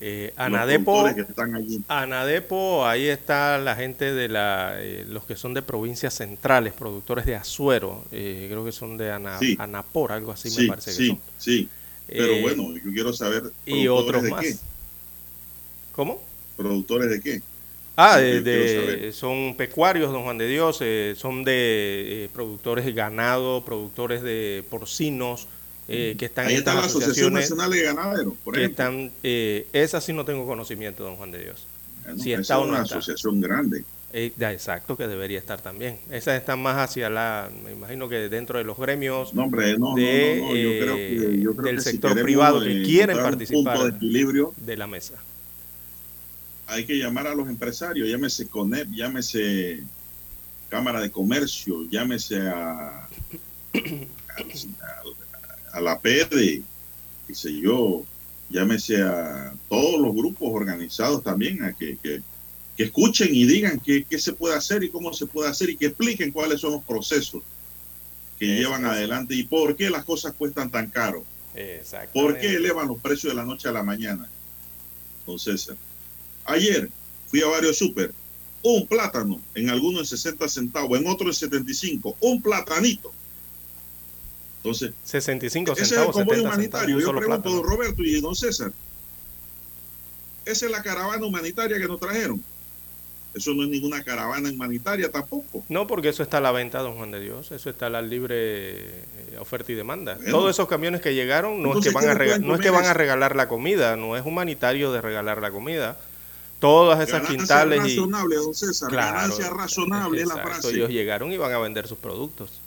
eh, 0.00 0.32
Anadepo. 0.36 0.84
productores 1.02 1.14
que 1.26 1.30
están 1.30 1.54
allí. 1.54 1.82
Anadepo, 1.86 2.86
ahí 2.86 3.08
está 3.08 3.58
la 3.58 3.76
gente 3.76 4.14
de 4.14 4.28
la, 4.30 4.72
eh, 4.78 5.04
los 5.06 5.24
que 5.26 5.36
son 5.36 5.52
de 5.52 5.60
provincias 5.60 6.14
centrales, 6.14 6.72
productores 6.72 7.26
de 7.26 7.34
Azuero, 7.36 8.06
eh, 8.10 8.46
creo 8.48 8.64
que 8.64 8.72
son 8.72 8.96
de 8.96 9.12
Ana, 9.12 9.38
Sí. 9.38 9.54
Anapor, 9.60 10.12
algo 10.12 10.32
así 10.32 10.48
sí, 10.48 10.62
me 10.62 10.68
parece 10.68 10.92
que 10.92 10.96
sí, 10.96 11.06
son. 11.08 11.18
sí. 11.36 11.68
Pero 12.08 12.24
Eh, 12.24 12.40
bueno, 12.40 12.74
yo 12.82 12.90
quiero 12.90 13.12
saber 13.12 13.52
y 13.66 13.86
otros 13.86 14.22
de 14.22 14.30
más. 14.30 14.40
qué. 14.40 14.56
¿Cómo? 15.94 16.22
¿Productores 16.56 17.10
de 17.10 17.20
qué? 17.20 17.42
Ah, 17.96 18.18
de- 18.18 19.12
son 19.12 19.54
pecuarios, 19.56 20.10
don 20.12 20.22
Juan 20.24 20.38
de 20.38 20.48
Dios, 20.48 20.78
eh, 20.80 21.14
son 21.16 21.44
de 21.44 22.24
eh, 22.24 22.28
productores 22.32 22.84
de 22.86 22.92
ganado, 22.92 23.64
productores 23.64 24.22
de 24.22 24.64
porcinos, 24.70 25.46
eh, 25.88 26.14
que 26.18 26.24
están 26.26 26.46
Ahí 26.46 26.54
en 26.54 26.58
está 26.60 26.72
estas 26.72 26.74
la 26.74 26.86
Asociación 26.86 27.36
asociaciones 27.36 27.50
Nacional 27.50 27.70
de 27.70 27.82
Ganaderos, 27.82 28.34
por 28.42 28.54
que 28.54 28.64
ejemplo. 28.64 28.84
están, 28.84 29.12
eh, 29.22 29.66
esas 29.72 30.02
sí 30.04 30.12
no 30.12 30.24
tengo 30.24 30.46
conocimiento, 30.46 31.04
don 31.04 31.16
Juan 31.16 31.32
de 31.32 31.40
Dios. 31.44 31.66
Bueno, 32.04 32.22
si 32.22 32.32
esa 32.32 32.40
está 32.40 32.54
es 32.54 32.60
no 32.60 32.66
una 32.68 32.82
está. 32.82 32.98
asociación 32.98 33.40
grande. 33.40 33.84
Eh, 34.14 34.32
exacto, 34.40 34.96
que 34.96 35.06
debería 35.06 35.38
estar 35.38 35.60
también. 35.60 35.98
Esas 36.10 36.38
están 36.38 36.60
más 36.60 36.76
hacia 36.76 37.08
la, 37.08 37.50
me 37.64 37.72
imagino 37.72 38.08
que 38.08 38.28
dentro 38.28 38.58
de 38.58 38.64
los 38.64 38.76
gremios 38.78 39.32
No, 39.32 39.44
hombre, 39.44 39.72
no, 39.78 39.90
no, 39.90 39.94
de, 39.94 40.38
no, 40.40 40.48
no, 40.48 40.56
Yo 40.56 40.70
creo 40.80 40.96
que, 40.96 41.40
yo 41.40 41.52
creo 41.56 41.66
del 41.66 41.76
que 41.76 41.82
sector 41.82 42.20
privado 42.22 42.60
que 42.60 42.82
quieren 42.82 43.16
participar. 43.18 43.76
punto 43.78 43.90
de 43.90 43.96
equilibrio, 43.96 44.52
de 44.56 44.76
la 44.76 44.86
mesa. 44.86 45.14
Hay 46.72 46.86
que 46.86 46.98
llamar 46.98 47.26
a 47.26 47.34
los 47.34 47.48
empresarios, 47.48 48.08
llámese 48.08 48.48
CONEP, 48.48 48.88
llámese 48.92 49.82
Cámara 50.68 51.00
de 51.00 51.10
Comercio, 51.10 51.88
llámese 51.90 52.48
a, 52.48 53.08
a, 53.08 53.08
a 55.72 55.80
la 55.80 55.98
PEDE, 56.00 56.62
qué 57.26 57.34
sé 57.34 57.52
yo, 57.60 58.04
llámese 58.48 59.02
a 59.02 59.52
todos 59.68 60.00
los 60.00 60.14
grupos 60.14 60.48
organizados 60.52 61.22
también, 61.22 61.62
a 61.62 61.74
que, 61.74 61.98
que, 62.02 62.22
que 62.76 62.84
escuchen 62.84 63.28
y 63.34 63.44
digan 63.44 63.78
qué, 63.78 64.04
qué 64.08 64.18
se 64.18 64.32
puede 64.32 64.56
hacer 64.56 64.82
y 64.82 64.90
cómo 64.90 65.12
se 65.12 65.26
puede 65.26 65.50
hacer 65.50 65.68
y 65.70 65.76
que 65.76 65.86
expliquen 65.86 66.32
cuáles 66.32 66.60
son 66.60 66.72
los 66.72 66.84
procesos 66.84 67.42
que 68.38 68.46
llevan 68.46 68.86
adelante 68.86 69.34
y 69.34 69.42
por 69.44 69.76
qué 69.76 69.90
las 69.90 70.04
cosas 70.04 70.32
cuestan 70.32 70.70
tan 70.70 70.88
caro. 70.90 71.24
¿Por 72.14 72.38
qué 72.38 72.54
elevan 72.54 72.88
los 72.88 72.98
precios 72.98 73.32
de 73.32 73.36
la 73.36 73.44
noche 73.44 73.68
a 73.68 73.72
la 73.72 73.82
mañana? 73.82 74.28
César. 75.38 75.76
Ayer 76.44 76.88
fui 77.28 77.40
a 77.42 77.46
varios 77.46 77.76
super. 77.78 78.12
Un 78.62 78.86
plátano, 78.86 79.40
en 79.54 79.70
algunos 79.70 80.02
en 80.02 80.06
60 80.06 80.48
centavos, 80.48 80.98
en 80.98 81.06
otros 81.06 81.42
en 81.42 81.50
75. 81.50 82.16
Un 82.20 82.40
platanito. 82.40 83.12
Entonces, 84.58 84.92
65 85.04 85.72
ese 85.72 85.82
es 85.82 85.90
el 85.90 85.96
centavos, 85.96 86.14
convoy 86.14 86.36
70 86.36 86.48
humanitario. 86.54 86.96
centavos, 86.96 87.02
Yo 87.14 87.18
pregunto, 87.18 87.42
plátano. 87.42 87.56
don 87.56 87.64
Roberto 87.70 88.02
y 88.02 88.20
don 88.20 88.36
César. 88.36 88.72
Esa 90.44 90.66
es 90.66 90.72
la 90.72 90.82
caravana 90.82 91.26
humanitaria 91.26 91.78
que 91.78 91.88
nos 91.88 91.98
trajeron. 92.00 92.42
Eso 93.34 93.54
no 93.54 93.62
es 93.62 93.70
ninguna 93.70 94.04
caravana 94.04 94.50
humanitaria 94.50 95.10
tampoco. 95.10 95.64
No, 95.68 95.86
porque 95.86 96.10
eso 96.10 96.22
está 96.22 96.36
a 96.38 96.40
la 96.40 96.52
venta, 96.52 96.80
don 96.80 96.96
Juan 96.96 97.10
de 97.10 97.18
Dios. 97.20 97.50
Eso 97.50 97.70
está 97.70 97.86
a 97.86 97.90
la 97.90 98.02
libre 98.02 98.34
eh, 98.36 99.04
oferta 99.40 99.72
y 99.72 99.74
demanda. 99.74 100.16
Bueno. 100.16 100.30
Todos 100.30 100.50
esos 100.50 100.68
camiones 100.68 101.00
que 101.00 101.14
llegaron 101.14 101.62
no 101.62 101.78
es 101.78 101.84
que 101.84 101.90
van 101.90 102.04
¿qué 102.04 102.10
a 102.34 102.38
no 102.38 102.54
es 102.54 102.60
que 102.60 102.70
van 102.70 102.84
a 102.84 102.92
regalar 102.94 103.34
la 103.34 103.48
comida, 103.48 103.96
no 103.96 104.16
es 104.16 104.24
humanitario 104.26 104.92
de 104.92 105.00
regalar 105.00 105.40
la 105.40 105.50
comida. 105.50 105.96
Todas 106.62 107.00
esas 107.00 107.22
Ganancia 107.22 107.36
quintales 107.36 107.78
y 107.78 107.96
razonable, 107.96 108.36
don 108.36 108.54
César. 108.54 108.88
Claro, 108.88 109.14
Ganancia 109.16 109.50
razonable 109.50 110.22
es 110.22 110.28
la 110.28 110.38
frase. 110.38 110.70
Ellos 110.70 110.90
llegaron 110.90 111.32
y 111.32 111.36
van 111.36 111.52
a 111.52 111.58
vender 111.58 111.86
sus 111.88 111.98
productos. 111.98 112.60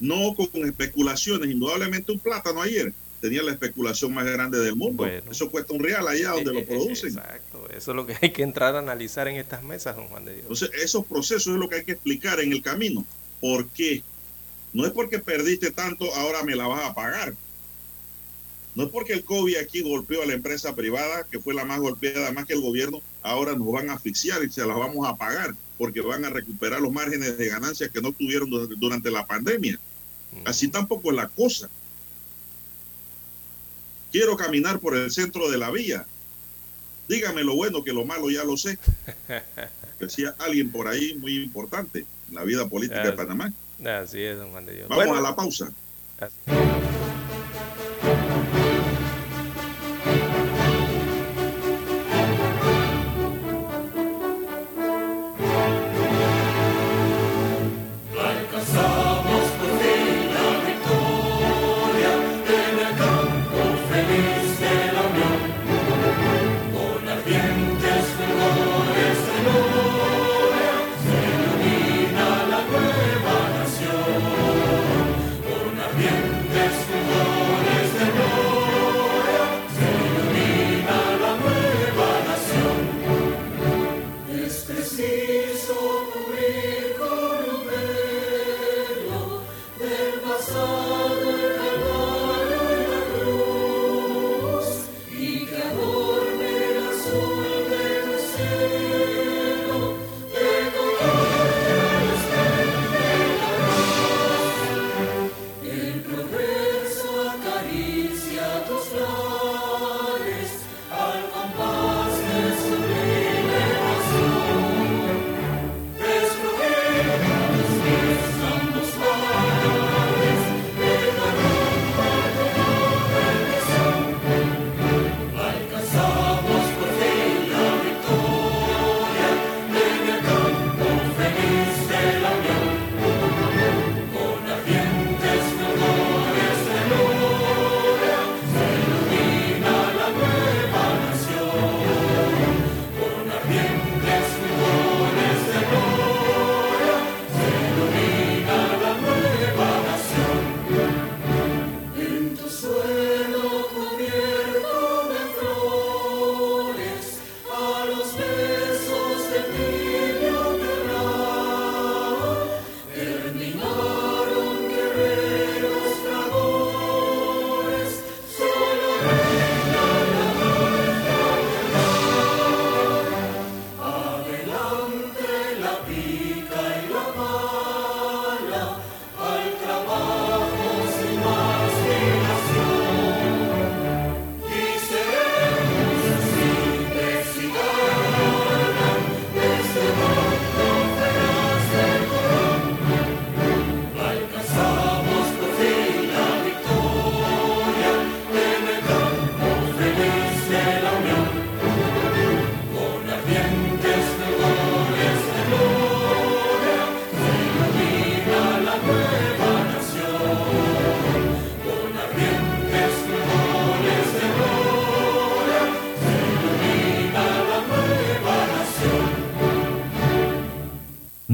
no 0.00 0.34
con 0.34 0.64
especulaciones. 0.66 1.48
Indudablemente 1.48 2.10
un 2.10 2.18
plátano 2.18 2.60
ayer 2.60 2.92
tenía 3.20 3.40
la 3.44 3.52
especulación 3.52 4.12
más 4.12 4.24
grande 4.26 4.58
del 4.58 4.74
mundo. 4.74 5.04
Bueno. 5.04 5.30
Eso 5.30 5.48
cuesta 5.48 5.72
un 5.72 5.80
real 5.84 6.06
allá 6.08 6.30
donde 6.30 6.50
Eh, 6.50 6.54
lo 6.54 6.64
producen. 6.66 7.10
Exacto, 7.10 7.68
eso 7.70 7.92
es 7.92 7.96
lo 7.96 8.04
que 8.04 8.16
hay 8.20 8.32
que 8.32 8.42
entrar 8.42 8.74
a 8.74 8.80
analizar 8.80 9.28
en 9.28 9.36
estas 9.36 9.62
mesas, 9.62 9.94
don 9.94 10.08
Juan 10.08 10.24
de 10.24 10.32
Dios. 10.32 10.42
Entonces, 10.42 10.70
esos 10.82 11.06
procesos 11.06 11.54
es 11.54 11.60
lo 11.60 11.68
que 11.68 11.76
hay 11.76 11.84
que 11.84 11.92
explicar 11.92 12.40
en 12.40 12.50
el 12.52 12.60
camino. 12.60 13.04
¿Por 13.40 13.68
qué? 13.68 14.02
No 14.72 14.84
es 14.84 14.90
porque 14.90 15.20
perdiste 15.20 15.70
tanto, 15.70 16.12
ahora 16.16 16.42
me 16.42 16.56
la 16.56 16.66
vas 16.66 16.90
a 16.90 16.94
pagar. 16.94 17.34
No 18.74 18.84
es 18.84 18.88
porque 18.90 19.12
el 19.12 19.24
COVID 19.24 19.56
aquí 19.56 19.82
golpeó 19.82 20.22
a 20.22 20.26
la 20.26 20.32
empresa 20.32 20.74
privada, 20.74 21.26
que 21.30 21.38
fue 21.38 21.52
la 21.52 21.64
más 21.64 21.78
golpeada, 21.80 22.32
más 22.32 22.46
que 22.46 22.54
el 22.54 22.60
gobierno, 22.62 23.00
ahora 23.22 23.54
nos 23.54 23.70
van 23.70 23.90
a 23.90 23.94
asfixiar 23.94 24.42
y 24.44 24.50
se 24.50 24.64
las 24.66 24.76
vamos 24.76 25.06
a 25.06 25.14
pagar, 25.16 25.54
porque 25.76 26.00
van 26.00 26.24
a 26.24 26.30
recuperar 26.30 26.80
los 26.80 26.90
márgenes 26.90 27.36
de 27.36 27.48
ganancias 27.48 27.90
que 27.90 28.00
no 28.00 28.12
tuvieron 28.12 28.48
du- 28.48 28.66
durante 28.76 29.10
la 29.10 29.26
pandemia. 29.26 29.78
Así 30.46 30.68
tampoco 30.68 31.10
es 31.10 31.16
la 31.16 31.28
cosa. 31.28 31.68
Quiero 34.10 34.36
caminar 34.36 34.78
por 34.78 34.96
el 34.96 35.10
centro 35.10 35.50
de 35.50 35.58
la 35.58 35.70
vía. 35.70 36.06
Dígame 37.08 37.44
lo 37.44 37.54
bueno 37.56 37.82
que 37.84 37.92
lo 37.92 38.04
malo 38.06 38.30
ya 38.30 38.44
lo 38.44 38.56
sé. 38.56 38.78
Decía 40.00 40.34
alguien 40.38 40.70
por 40.70 40.88
ahí 40.88 41.14
muy 41.14 41.36
importante 41.42 42.06
en 42.28 42.34
la 42.34 42.44
vida 42.44 42.68
política 42.68 43.04
de 43.04 43.12
Panamá. 43.12 43.52
Así 43.84 44.22
es, 44.22 44.38
don 44.38 44.50
Juan 44.50 44.64
de 44.66 44.74
Dios. 44.74 44.88
Vamos 44.88 45.04
Bueno, 45.04 45.18
a 45.18 45.22
la 45.22 45.36
pausa. 45.36 45.70
así- 46.18 46.34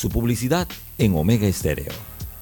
Su 0.00 0.08
publicidad 0.08 0.66
en 0.96 1.14
Omega 1.14 1.46
Estéreo. 1.46 1.92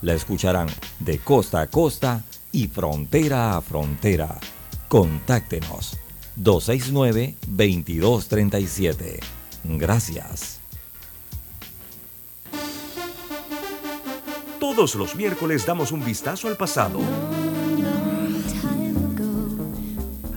La 0.02 0.14
escucharán 0.14 0.68
de 1.00 1.18
costa 1.18 1.60
a 1.60 1.66
costa 1.66 2.22
y 2.52 2.68
frontera 2.68 3.56
a 3.56 3.60
frontera. 3.60 4.38
Contáctenos 4.86 5.98
269-2237. 6.40 9.18
Gracias. 9.64 10.60
Todos 14.60 14.94
los 14.94 15.16
miércoles 15.16 15.66
damos 15.66 15.90
un 15.90 16.04
vistazo 16.04 16.46
al 16.46 16.56
pasado. 16.56 17.00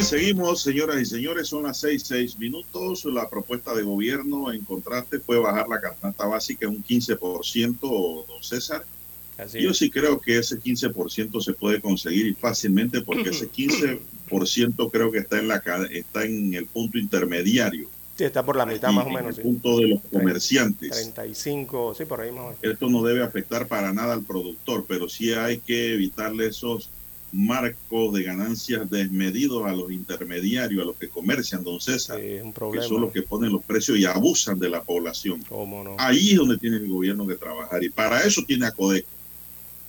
Bien, 0.00 0.08
seguimos, 0.08 0.62
señoras 0.62 0.98
y 0.98 1.04
señores, 1.04 1.48
son 1.48 1.64
las 1.64 1.76
seis, 1.76 2.04
seis 2.06 2.38
minutos. 2.38 3.04
La 3.04 3.28
propuesta 3.28 3.74
de 3.74 3.82
gobierno, 3.82 4.50
en 4.50 4.64
contraste, 4.64 5.20
fue 5.20 5.38
bajar 5.38 5.68
la 5.68 5.78
canasta 5.78 6.24
básica 6.24 6.64
en 6.64 6.76
un 6.76 6.82
15%, 6.82 8.26
don 8.26 8.42
César. 8.42 8.82
Así 9.36 9.60
Yo 9.60 9.74
sí 9.74 9.90
creo 9.90 10.18
que 10.18 10.38
ese 10.38 10.58
15% 10.58 11.42
se 11.42 11.52
puede 11.52 11.82
conseguir 11.82 12.34
fácilmente 12.34 13.02
porque 13.02 13.28
ese 13.28 13.50
15% 14.30 14.90
creo 14.90 15.12
que 15.12 15.18
está 15.18 15.38
en, 15.38 15.48
la, 15.48 15.56
está 15.90 16.24
en 16.24 16.54
el 16.54 16.64
punto 16.64 16.96
intermediario, 16.96 17.86
Sí, 18.16 18.24
está 18.24 18.42
por 18.42 18.56
la 18.56 18.64
mitad 18.64 18.90
y 18.90 18.94
más 18.94 19.04
o 19.04 19.08
en 19.08 19.14
menos. 19.14 19.28
el 19.30 19.36
sí. 19.36 19.42
punto 19.42 19.78
de 19.80 19.88
los 19.88 20.00
comerciantes. 20.10 20.90
35, 20.90 21.94
sí, 21.94 22.06
por 22.06 22.22
ahí 22.22 22.30
más 22.30 22.40
o 22.40 22.46
menos. 22.46 22.58
Esto 22.62 22.88
no 22.88 23.02
debe 23.02 23.22
afectar 23.22 23.66
para 23.68 23.92
nada 23.92 24.14
al 24.14 24.22
productor, 24.22 24.86
pero 24.88 25.10
sí 25.10 25.32
hay 25.34 25.58
que 25.58 25.92
evitarle 25.92 26.46
esos 26.46 26.88
marcos 27.32 28.12
de 28.12 28.22
ganancias 28.24 28.90
desmedidos 28.90 29.66
a 29.66 29.72
los 29.72 29.90
intermediarios, 29.92 30.82
a 30.82 30.86
los 30.86 30.96
que 30.96 31.08
comercian, 31.08 31.62
don 31.62 31.80
César, 31.80 32.18
Sí, 32.18 32.26
es 32.26 32.42
un 32.42 32.52
que 32.52 32.82
son 32.82 33.00
los 33.00 33.12
que 33.12 33.22
ponen 33.22 33.52
los 33.52 33.62
precios 33.62 33.98
y 33.98 34.04
abusan 34.04 34.58
de 34.58 34.68
la 34.68 34.82
población. 34.82 35.44
Ahí 35.98 36.30
es 36.30 36.36
donde 36.36 36.58
tiene 36.58 36.76
el 36.78 36.88
gobierno 36.88 37.26
que 37.26 37.36
trabajar 37.36 37.82
y 37.84 37.88
para 37.88 38.22
eso 38.22 38.42
tiene 38.46 38.66
a 38.66 38.72
Codeco. 38.72 39.08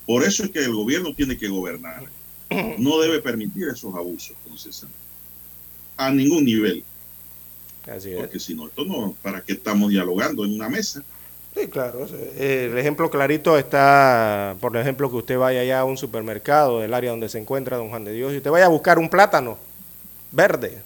Por 0.06 0.24
eso 0.24 0.44
es 0.44 0.52
que 0.52 0.60
el 0.60 0.74
gobierno 0.74 1.14
tiene 1.14 1.38
que 1.38 1.48
gobernar. 1.48 2.06
No 2.78 3.00
debe 3.00 3.22
permitir 3.22 3.70
esos 3.70 3.96
abusos, 3.96 4.36
don 4.46 4.58
César. 4.58 4.90
A 5.96 6.12
ningún 6.12 6.44
nivel, 6.44 6.84
Así 7.84 8.12
es. 8.12 8.18
porque 8.18 8.40
si 8.40 8.54
no, 8.54 8.68
esto 8.68 8.84
no, 8.84 9.16
¿para 9.22 9.42
qué 9.42 9.54
estamos 9.54 9.90
dialogando 9.90 10.44
en 10.44 10.54
una 10.54 10.68
mesa? 10.68 11.04
Sí, 11.56 11.68
claro. 11.68 12.08
El 12.38 12.78
ejemplo 12.78 13.10
clarito 13.10 13.58
está, 13.58 14.56
por 14.62 14.76
ejemplo, 14.78 15.10
que 15.10 15.18
usted 15.18 15.38
vaya 15.38 15.62
allá 15.62 15.82
a 15.82 15.86
un 15.86 15.98
supermercado 15.98 16.80
del 16.80 16.94
área 16.94 17.12
donde 17.12 17.28
se 17.28 17.40
encuentra 17.40 17.78
Don 17.78 17.90
Juan 17.90 18.06
de 18.06 18.14
Dios 18.14 18.34
y 18.34 18.38
usted 18.38 18.52
vaya 18.52 18.66
a 18.66 18.70
buscar 18.70 19.00
un 19.00 19.10
plátano 19.10 19.58
verde 20.32 20.82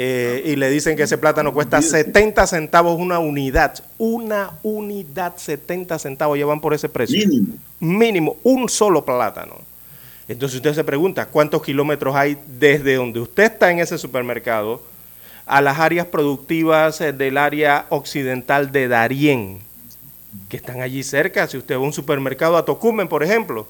eh, 0.00 0.42
y 0.44 0.54
le 0.54 0.70
dicen 0.70 0.96
que 0.96 1.02
ese 1.02 1.18
plátano 1.18 1.52
cuesta 1.52 1.82
70 1.82 2.46
centavos 2.46 3.00
una 3.00 3.18
unidad. 3.18 3.82
Una 3.98 4.52
unidad, 4.62 5.36
70 5.36 5.98
centavos 5.98 6.38
llevan 6.38 6.60
por 6.60 6.72
ese 6.72 6.88
precio. 6.88 7.18
Mínimo. 7.18 7.56
Mínimo, 7.80 8.36
un 8.44 8.68
solo 8.68 9.04
plátano. 9.04 9.56
Entonces 10.28 10.56
usted 10.56 10.74
se 10.74 10.84
pregunta, 10.84 11.26
¿cuántos 11.26 11.62
kilómetros 11.62 12.14
hay 12.14 12.38
desde 12.46 12.94
donde 12.94 13.18
usted 13.18 13.44
está 13.44 13.72
en 13.72 13.80
ese 13.80 13.98
supermercado 13.98 14.82
a 15.48 15.60
las 15.62 15.78
áreas 15.78 16.06
productivas 16.06 17.00
eh, 17.00 17.12
del 17.12 17.38
área 17.38 17.86
occidental 17.88 18.70
de 18.70 18.86
Darién, 18.88 19.58
que 20.48 20.56
están 20.58 20.80
allí 20.82 21.02
cerca? 21.02 21.46
Si 21.48 21.56
usted 21.56 21.74
va 21.74 21.78
a 21.78 21.82
un 21.82 21.92
supermercado 21.92 22.56
a 22.56 22.64
Tocumen, 22.64 23.08
por 23.08 23.22
ejemplo, 23.24 23.66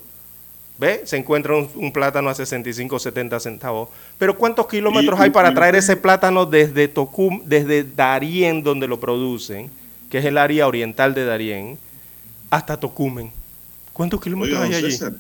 ¿ve? 0.79 1.03
Se 1.05 1.17
encuentra 1.17 1.55
un, 1.57 1.71
un 1.77 1.93
plátano 1.93 2.29
a 2.31 2.35
65 2.35 2.99
70 2.99 3.41
centavos. 3.41 3.89
Pero 4.19 4.37
¿cuántos 4.37 4.67
kilómetros 4.67 5.19
hay 5.21 5.31
para 5.31 5.55
traer 5.55 5.77
ese 5.77 5.97
plátano 5.97 6.47
desde 6.47 6.89
Tocum, 6.89 7.43
desde 7.45 7.85
Darién, 7.85 8.63
donde 8.63 8.87
lo 8.89 8.99
producen, 9.01 9.71
que 10.11 10.19
es 10.19 10.25
el 10.25 10.37
área 10.39 10.67
oriental 10.67 11.15
de 11.15 11.25
Darién, 11.25 11.79
hasta 12.51 12.79
Tocumen? 12.79 13.31
¿Cuántos 13.93 14.21
kilómetros 14.21 14.61
Oiga, 14.61 14.69
hay 14.77 14.85
allí? 14.85 14.93
César, 14.93 15.13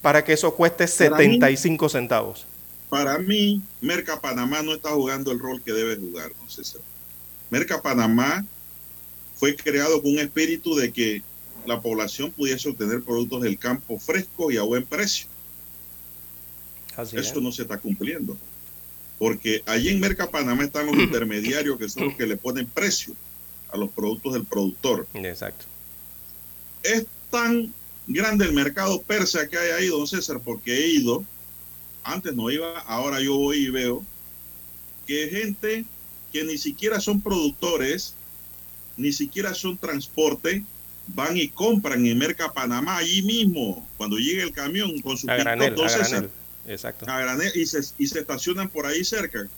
Para 0.00 0.22
que 0.24 0.32
eso 0.32 0.54
cueste 0.54 0.86
Para 0.86 1.10
mí- 1.18 1.24
75 1.24 1.88
centavos. 1.88 2.46
Para 2.92 3.18
mí, 3.18 3.62
Merca 3.80 4.20
Panamá 4.20 4.62
no 4.62 4.74
está 4.74 4.90
jugando 4.90 5.32
el 5.32 5.38
rol 5.38 5.62
que 5.62 5.72
debe 5.72 5.96
jugar, 5.96 6.30
don 6.36 6.50
César. 6.50 6.82
Merca 7.48 7.80
Panamá 7.80 8.44
fue 9.34 9.56
creado 9.56 10.02
con 10.02 10.10
un 10.10 10.18
espíritu 10.18 10.74
de 10.74 10.92
que 10.92 11.22
la 11.64 11.80
población 11.80 12.30
pudiese 12.32 12.68
obtener 12.68 13.02
productos 13.02 13.40
del 13.40 13.58
campo 13.58 13.98
frescos 13.98 14.52
y 14.52 14.58
a 14.58 14.62
buen 14.62 14.84
precio. 14.84 15.26
Así 16.94 17.16
Eso 17.16 17.40
no 17.40 17.50
se 17.50 17.62
está 17.62 17.78
cumpliendo. 17.78 18.36
Porque 19.18 19.62
allí 19.64 19.88
en 19.88 19.98
Merca 19.98 20.30
Panamá 20.30 20.64
están 20.64 20.84
los 20.84 20.96
intermediarios 20.98 21.78
que 21.78 21.88
son 21.88 22.08
los 22.08 22.14
que 22.14 22.26
le 22.26 22.36
ponen 22.36 22.66
precio 22.66 23.16
a 23.70 23.78
los 23.78 23.90
productos 23.90 24.34
del 24.34 24.44
productor. 24.44 25.08
Exacto. 25.14 25.64
Es 26.82 27.06
tan 27.30 27.72
grande 28.06 28.44
el 28.44 28.52
mercado 28.52 29.00
persa 29.00 29.48
que 29.48 29.56
hay 29.56 29.70
ahí, 29.70 29.86
don 29.86 30.06
César, 30.06 30.40
porque 30.44 30.76
he 30.76 30.88
ido, 30.88 31.24
antes 32.04 32.34
no 32.34 32.50
iba, 32.50 32.80
ahora 32.80 33.20
yo 33.20 33.36
voy 33.36 33.58
y 33.58 33.70
veo 33.70 34.04
que 35.06 35.28
gente 35.28 35.84
que 36.32 36.44
ni 36.44 36.58
siquiera 36.58 37.00
son 37.00 37.20
productores, 37.20 38.14
ni 38.96 39.12
siquiera 39.12 39.54
son 39.54 39.76
transporte, 39.76 40.64
van 41.08 41.36
y 41.36 41.48
compran 41.48 42.06
en 42.06 42.18
Merca 42.18 42.52
Panamá 42.52 42.98
allí 42.98 43.22
mismo, 43.22 43.86
cuando 43.96 44.16
llegue 44.16 44.42
el 44.42 44.52
camión 44.52 45.00
con 45.00 45.16
su 45.18 45.28
A 45.30 45.36
pick-up, 45.36 45.44
granel, 45.44 45.74
don 45.74 45.86
a 45.86 45.88
César, 45.88 46.10
granel. 46.10 46.30
Exacto. 46.66 47.10
a 47.10 47.20
granel, 47.20 47.52
y, 47.54 47.66
se, 47.66 47.80
y 47.98 48.06
se 48.06 48.20
estacionan 48.20 48.68
por 48.68 48.86
ahí 48.86 49.04
cerca, 49.04 49.48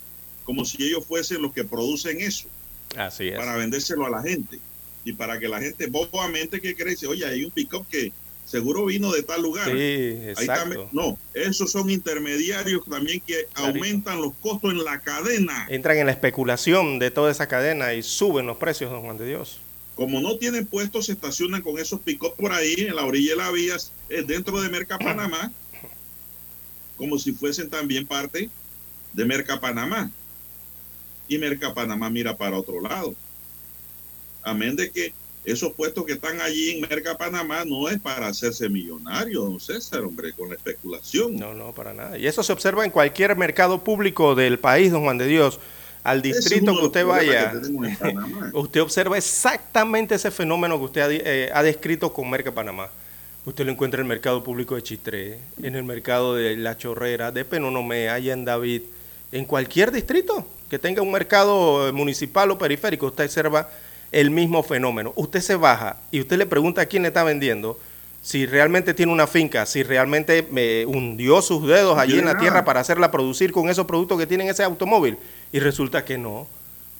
como 0.44 0.64
si 0.64 0.82
ellos 0.82 1.04
fuesen 1.06 1.42
los 1.42 1.52
que 1.52 1.64
producen 1.64 2.20
eso 2.20 2.48
Así 2.96 3.28
es. 3.28 3.36
para 3.36 3.56
vendérselo 3.56 4.06
a 4.06 4.10
la 4.10 4.22
gente 4.22 4.58
y 5.04 5.12
para 5.12 5.38
que 5.38 5.48
la 5.48 5.60
gente 5.60 5.86
bobamente 5.86 6.60
que 6.60 6.74
cree, 6.74 6.90
dice, 6.90 7.06
oye, 7.06 7.26
hay 7.26 7.44
un 7.44 7.50
pick-up 7.50 7.86
que 7.88 8.12
seguro 8.54 8.84
vino 8.86 9.10
de 9.12 9.24
tal 9.24 9.42
lugar. 9.42 9.66
Sí, 9.66 9.72
Ahí 9.72 10.46
también- 10.46 10.82
exacto. 10.82 10.88
no, 10.92 11.18
esos 11.34 11.72
son 11.72 11.90
intermediarios 11.90 12.84
también 12.88 13.20
que 13.20 13.46
Clarito. 13.52 13.78
aumentan 13.78 14.22
los 14.22 14.32
costos 14.40 14.70
en 14.70 14.84
la 14.84 15.00
cadena. 15.00 15.66
Entran 15.68 15.98
en 15.98 16.06
la 16.06 16.12
especulación 16.12 17.00
de 17.00 17.10
toda 17.10 17.32
esa 17.32 17.48
cadena 17.48 17.94
y 17.94 18.02
suben 18.04 18.46
los 18.46 18.56
precios, 18.56 18.92
don 18.92 19.02
Juan 19.02 19.18
de 19.18 19.26
Dios. 19.26 19.58
Como 19.96 20.20
no 20.20 20.36
tienen 20.38 20.66
puestos, 20.66 21.06
se 21.06 21.12
estacionan 21.12 21.62
con 21.62 21.78
esos 21.80 21.98
pick-up 22.00 22.34
por 22.36 22.52
ahí, 22.52 22.74
en 22.78 22.94
la 22.94 23.04
orilla 23.04 23.32
de 23.32 23.36
la 23.36 23.50
vía, 23.50 23.76
eh, 24.08 24.22
dentro 24.24 24.60
de 24.60 24.68
Merca 24.68 24.98
Panamá, 24.98 25.50
como 26.96 27.18
si 27.18 27.32
fuesen 27.32 27.68
también 27.68 28.06
parte 28.06 28.50
de 29.12 29.24
Merca 29.24 29.58
Panamá. 29.60 30.10
y 31.26 31.38
Merca 31.38 31.72
Panamá 31.74 32.08
mira 32.10 32.36
para 32.36 32.56
otro 32.58 32.80
lado. 32.80 33.14
Amén 34.42 34.76
de 34.76 34.90
que 34.90 35.12
esos 35.44 35.72
puestos 35.72 36.04
que 36.06 36.12
están 36.12 36.40
allí 36.40 36.70
en 36.70 36.80
Merca 36.80 37.16
Panamá 37.16 37.64
no 37.64 37.88
es 37.88 38.00
para 38.00 38.28
hacerse 38.28 38.68
millonario, 38.68 39.42
don 39.42 39.60
César, 39.60 40.00
hombre, 40.00 40.32
con 40.32 40.48
la 40.48 40.54
especulación. 40.54 41.36
No, 41.36 41.52
no, 41.52 41.72
para 41.72 41.92
nada. 41.92 42.18
Y 42.18 42.26
eso 42.26 42.42
se 42.42 42.52
observa 42.52 42.84
en 42.84 42.90
cualquier 42.90 43.36
mercado 43.36 43.84
público 43.84 44.34
del 44.34 44.58
país, 44.58 44.90
don 44.90 45.02
Juan 45.02 45.18
de 45.18 45.26
Dios. 45.26 45.60
Al 46.02 46.18
es 46.18 46.22
distrito 46.22 46.78
que 46.78 46.86
usted 46.86 47.06
vaya, 47.06 47.52
que 47.52 48.58
usted 48.58 48.80
observa 48.80 49.16
exactamente 49.18 50.14
ese 50.14 50.30
fenómeno 50.30 50.78
que 50.78 50.84
usted 50.84 51.00
ha, 51.00 51.08
eh, 51.10 51.50
ha 51.52 51.62
descrito 51.62 52.12
con 52.12 52.28
Merca 52.28 52.52
Panamá. 52.52 52.88
Usted 53.46 53.66
lo 53.66 53.72
encuentra 53.72 54.00
en 54.00 54.06
el 54.06 54.08
mercado 54.08 54.42
público 54.42 54.74
de 54.74 54.82
Chitré, 54.82 55.38
en 55.62 55.76
el 55.76 55.84
mercado 55.84 56.34
de 56.34 56.56
La 56.56 56.78
Chorrera, 56.78 57.30
de 57.30 57.44
Penonomé, 57.44 58.08
allá 58.08 58.32
en 58.32 58.46
David, 58.46 58.82
en 59.32 59.44
cualquier 59.44 59.92
distrito 59.92 60.46
que 60.70 60.78
tenga 60.78 61.02
un 61.02 61.12
mercado 61.12 61.88
eh, 61.88 61.92
municipal 61.92 62.50
o 62.50 62.58
periférico, 62.58 63.06
usted 63.06 63.24
observa 63.24 63.68
el 64.12 64.30
mismo 64.30 64.62
fenómeno. 64.62 65.12
Usted 65.16 65.40
se 65.40 65.56
baja 65.56 65.96
y 66.10 66.20
usted 66.20 66.38
le 66.38 66.46
pregunta 66.46 66.82
a 66.82 66.86
quién 66.86 67.02
le 67.02 67.08
está 67.08 67.24
vendiendo, 67.24 67.78
si 68.22 68.46
realmente 68.46 68.94
tiene 68.94 69.12
una 69.12 69.26
finca, 69.26 69.66
si 69.66 69.82
realmente 69.82 70.48
eh, 70.56 70.84
hundió 70.88 71.42
sus 71.42 71.66
dedos 71.66 71.98
allí 71.98 72.18
en 72.18 72.24
la 72.24 72.38
tierra 72.38 72.64
para 72.64 72.80
hacerla 72.80 73.10
producir 73.10 73.52
con 73.52 73.68
esos 73.68 73.86
productos 73.86 74.18
que 74.18 74.26
tiene 74.26 74.48
ese 74.48 74.62
automóvil. 74.62 75.18
Y 75.52 75.58
resulta 75.58 76.04
que 76.04 76.16
no. 76.16 76.46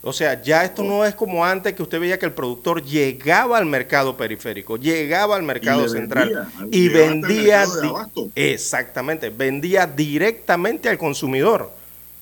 O 0.06 0.12
sea, 0.12 0.42
ya 0.42 0.66
esto 0.66 0.84
no 0.84 1.06
es 1.06 1.14
como 1.14 1.46
antes 1.46 1.72
que 1.72 1.82
usted 1.82 1.98
veía 1.98 2.18
que 2.18 2.26
el 2.26 2.32
productor 2.32 2.84
llegaba 2.84 3.56
al 3.56 3.64
mercado 3.64 4.18
periférico, 4.18 4.76
llegaba 4.76 5.34
al 5.34 5.42
mercado 5.44 5.88
central 5.88 6.46
vendía, 6.60 6.78
y 6.78 6.88
vendía, 6.90 7.64
exactamente, 8.34 9.30
vendía 9.30 9.86
directamente 9.86 10.90
al 10.90 10.98
consumidor. 10.98 11.72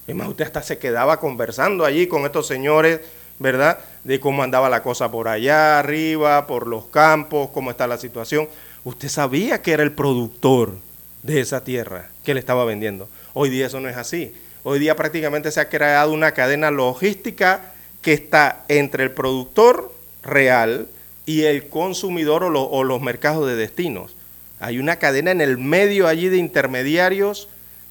Es 0.06 0.14
más, 0.14 0.28
usted 0.28 0.44
hasta 0.44 0.62
se 0.62 0.78
quedaba 0.78 1.18
conversando 1.18 1.84
allí 1.84 2.06
con 2.06 2.24
estos 2.24 2.46
señores, 2.46 3.00
¿verdad? 3.42 3.78
De 4.04 4.20
cómo 4.20 4.42
andaba 4.42 4.70
la 4.70 4.82
cosa 4.82 5.10
por 5.10 5.28
allá 5.28 5.78
arriba, 5.78 6.46
por 6.46 6.66
los 6.66 6.86
campos, 6.86 7.50
cómo 7.52 7.70
está 7.70 7.86
la 7.86 7.98
situación. 7.98 8.48
Usted 8.84 9.08
sabía 9.08 9.62
que 9.62 9.72
era 9.72 9.82
el 9.82 9.92
productor 9.92 10.76
de 11.22 11.40
esa 11.40 11.62
tierra 11.64 12.10
que 12.24 12.34
le 12.34 12.40
estaba 12.40 12.64
vendiendo. 12.64 13.08
Hoy 13.34 13.50
día 13.50 13.66
eso 13.66 13.80
no 13.80 13.88
es 13.88 13.96
así. 13.96 14.34
Hoy 14.64 14.78
día 14.78 14.96
prácticamente 14.96 15.50
se 15.50 15.60
ha 15.60 15.68
creado 15.68 16.12
una 16.12 16.32
cadena 16.32 16.70
logística 16.70 17.72
que 18.00 18.12
está 18.12 18.64
entre 18.68 19.04
el 19.04 19.10
productor 19.10 19.92
real 20.22 20.88
y 21.26 21.42
el 21.42 21.68
consumidor 21.68 22.44
o, 22.44 22.62
o 22.62 22.84
los 22.84 23.00
mercados 23.00 23.46
de 23.46 23.56
destinos. 23.56 24.14
Hay 24.60 24.78
una 24.78 24.96
cadena 24.96 25.32
en 25.32 25.40
el 25.40 25.58
medio 25.58 26.06
allí 26.06 26.28
de 26.28 26.36
intermediarios 26.38 27.48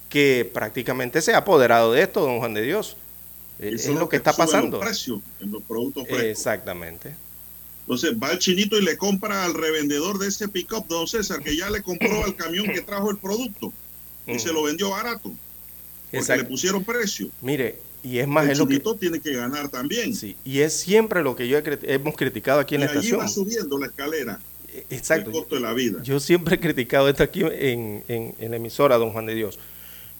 que 0.08 0.50
prácticamente 0.52 1.22
se 1.22 1.34
ha 1.34 1.38
apoderado 1.38 1.92
de 1.92 2.02
esto, 2.02 2.20
don 2.20 2.38
Juan 2.38 2.54
de 2.54 2.62
Dios. 2.62 2.96
Eh, 3.62 3.72
Eso 3.74 3.92
Es 3.92 3.98
lo 3.98 4.08
que 4.08 4.16
está 4.16 4.32
pasando. 4.32 4.78
Los 4.78 4.86
precios 4.86 5.20
en 5.40 5.52
los 5.52 5.62
productos 5.62 6.04
frescos. 6.06 6.24
Exactamente. 6.26 7.14
Entonces 7.82 8.12
va 8.20 8.30
el 8.32 8.38
chinito 8.38 8.78
y 8.78 8.82
le 8.82 8.96
compra 8.96 9.44
al 9.44 9.54
revendedor 9.54 10.18
de 10.18 10.28
ese 10.28 10.48
pick-up, 10.48 10.86
don 10.88 11.06
César, 11.08 11.42
que 11.42 11.56
ya 11.56 11.68
le 11.70 11.82
compró 11.82 12.24
al 12.24 12.36
camión 12.36 12.66
que 12.66 12.80
trajo 12.80 13.10
el 13.10 13.16
producto 13.18 13.72
y 14.26 14.38
se 14.38 14.52
lo 14.52 14.62
vendió 14.62 14.90
barato 14.90 15.32
porque 16.04 16.18
Exacto. 16.18 16.42
le 16.44 16.48
pusieron 16.48 16.84
precio. 16.84 17.28
Mire, 17.40 17.78
y 18.04 18.18
es 18.18 18.28
más, 18.28 18.44
el 18.44 18.50
es 18.52 18.58
lo 18.58 18.66
que, 18.66 18.74
chinito 18.74 18.94
tiene 18.96 19.20
que 19.20 19.32
ganar 19.32 19.68
también. 19.68 20.14
sí, 20.14 20.36
y 20.44 20.60
es 20.60 20.74
siempre 20.78 21.22
lo 21.22 21.34
que 21.34 21.48
yo 21.48 21.58
he 21.58 21.78
hemos 21.94 22.16
criticado 22.16 22.60
aquí 22.60 22.74
en 22.76 22.82
y 22.82 22.84
la 22.84 22.90
allí 22.90 22.98
estación. 22.98 23.20
va 23.20 23.28
subiendo 23.28 23.78
la 23.78 23.86
escalera 23.86 24.40
Exacto. 24.90 25.30
el 25.30 25.36
costo 25.36 25.54
de 25.56 25.60
la 25.62 25.72
vida. 25.72 26.02
Yo 26.02 26.20
siempre 26.20 26.56
he 26.56 26.60
criticado 26.60 27.08
esto 27.08 27.22
aquí 27.24 27.42
en, 27.42 28.04
en- 28.08 28.34
en 28.38 28.50
la 28.50 28.56
emisora, 28.56 28.96
don 28.96 29.10
Juan 29.12 29.26
de 29.26 29.34
Dios. 29.34 29.58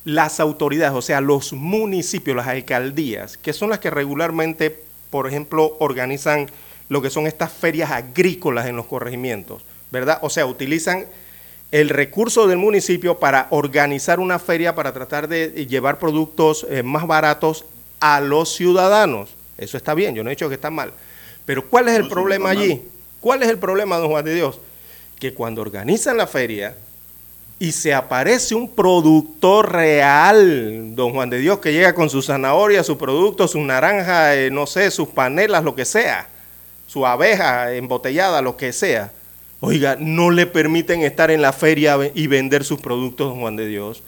Las 0.05 0.40
autoridades, 0.40 0.94
o 0.96 1.03
sea, 1.03 1.20
los 1.20 1.53
municipios, 1.53 2.36
las 2.36 2.48
alcaldías, 2.48 3.36
que 3.36 3.53
son 3.53 3.70
las 3.70 3.78
que 3.78 3.90
regularmente, 3.90 4.82
por 5.11 5.28
ejemplo, 5.28 5.76
organizan 5.78 6.50
lo 6.88 7.00
que 7.00 7.11
son 7.11 7.26
estas 7.26 7.53
ferias 7.53 7.90
agrícolas 7.90 8.66
en 8.66 8.76
los 8.76 8.86
corregimientos, 8.86 9.62
¿verdad? 9.90 10.18
O 10.22 10.28
sea, 10.30 10.44
utilizan 10.46 11.07
el 11.70 11.88
recurso 11.88 12.46
del 12.46 12.59
municipio 12.59 13.18
para 13.18 13.46
organizar 13.50 14.20
una 14.20 14.38
feria 14.38 14.74
para 14.74 14.92
tratar 14.92 15.28
de 15.28 15.66
llevar 15.66 15.98
productos 15.98 16.66
eh, 16.68 16.82
más 16.82 17.07
baratos 17.07 17.64
a 18.00 18.20
los 18.20 18.55
ciudadanos. 18.55 19.30
Eso 19.57 19.76
está 19.76 19.94
bien, 19.94 20.14
yo 20.14 20.24
no 20.24 20.30
he 20.30 20.34
dicho 20.34 20.48
que 20.48 20.57
está 20.57 20.70
mal. 20.70 20.92
Pero 21.46 21.68
¿cuál 21.68 21.88
es 21.88 21.94
el 21.94 22.03
No, 22.03 22.09
problema 22.09 22.50
allí? 22.50 22.82
¿Cuál 23.20 23.42
es 23.42 23.48
el 23.48 23.59
problema, 23.59 23.96
don 23.98 24.11
Juan 24.11 24.24
de 24.24 24.34
Dios? 24.34 24.59
Que 25.18 25.32
cuando 25.32 25.62
organizan 25.62 26.16
la 26.16 26.26
feria 26.26 26.76
y 27.62 27.70
se 27.70 27.94
aparece 27.94 28.56
un 28.56 28.68
productor 28.68 29.70
real, 29.70 30.96
don 30.96 31.12
Juan 31.12 31.30
de 31.30 31.38
Dios, 31.38 31.60
que 31.60 31.72
llega 31.72 31.94
con 31.94 32.10
su 32.10 32.20
zanahoria, 32.20 32.82
su 32.82 32.98
producto, 32.98 33.46
su 33.46 33.60
naranja, 33.60 34.34
eh, 34.34 34.50
no 34.50 34.66
sé, 34.66 34.90
sus 34.90 35.06
panelas, 35.06 35.62
lo 35.62 35.76
que 35.76 35.84
sea, 35.84 36.26
su 36.88 37.06
abeja 37.06 37.72
embotellada, 37.72 38.42
lo 38.42 38.56
que 38.56 38.72
sea. 38.72 39.12
Oiga, 39.60 39.96
no 39.96 40.32
le 40.32 40.46
permiten 40.46 41.02
estar 41.02 41.30
en 41.30 41.40
la 41.40 41.52
feria 41.52 41.96
y 42.12 42.26
vender 42.26 42.64
sus 42.64 42.80
productos, 42.80 43.28
don 43.28 43.38
Juan 43.38 43.54
de 43.54 43.68
Dios. 43.68 44.02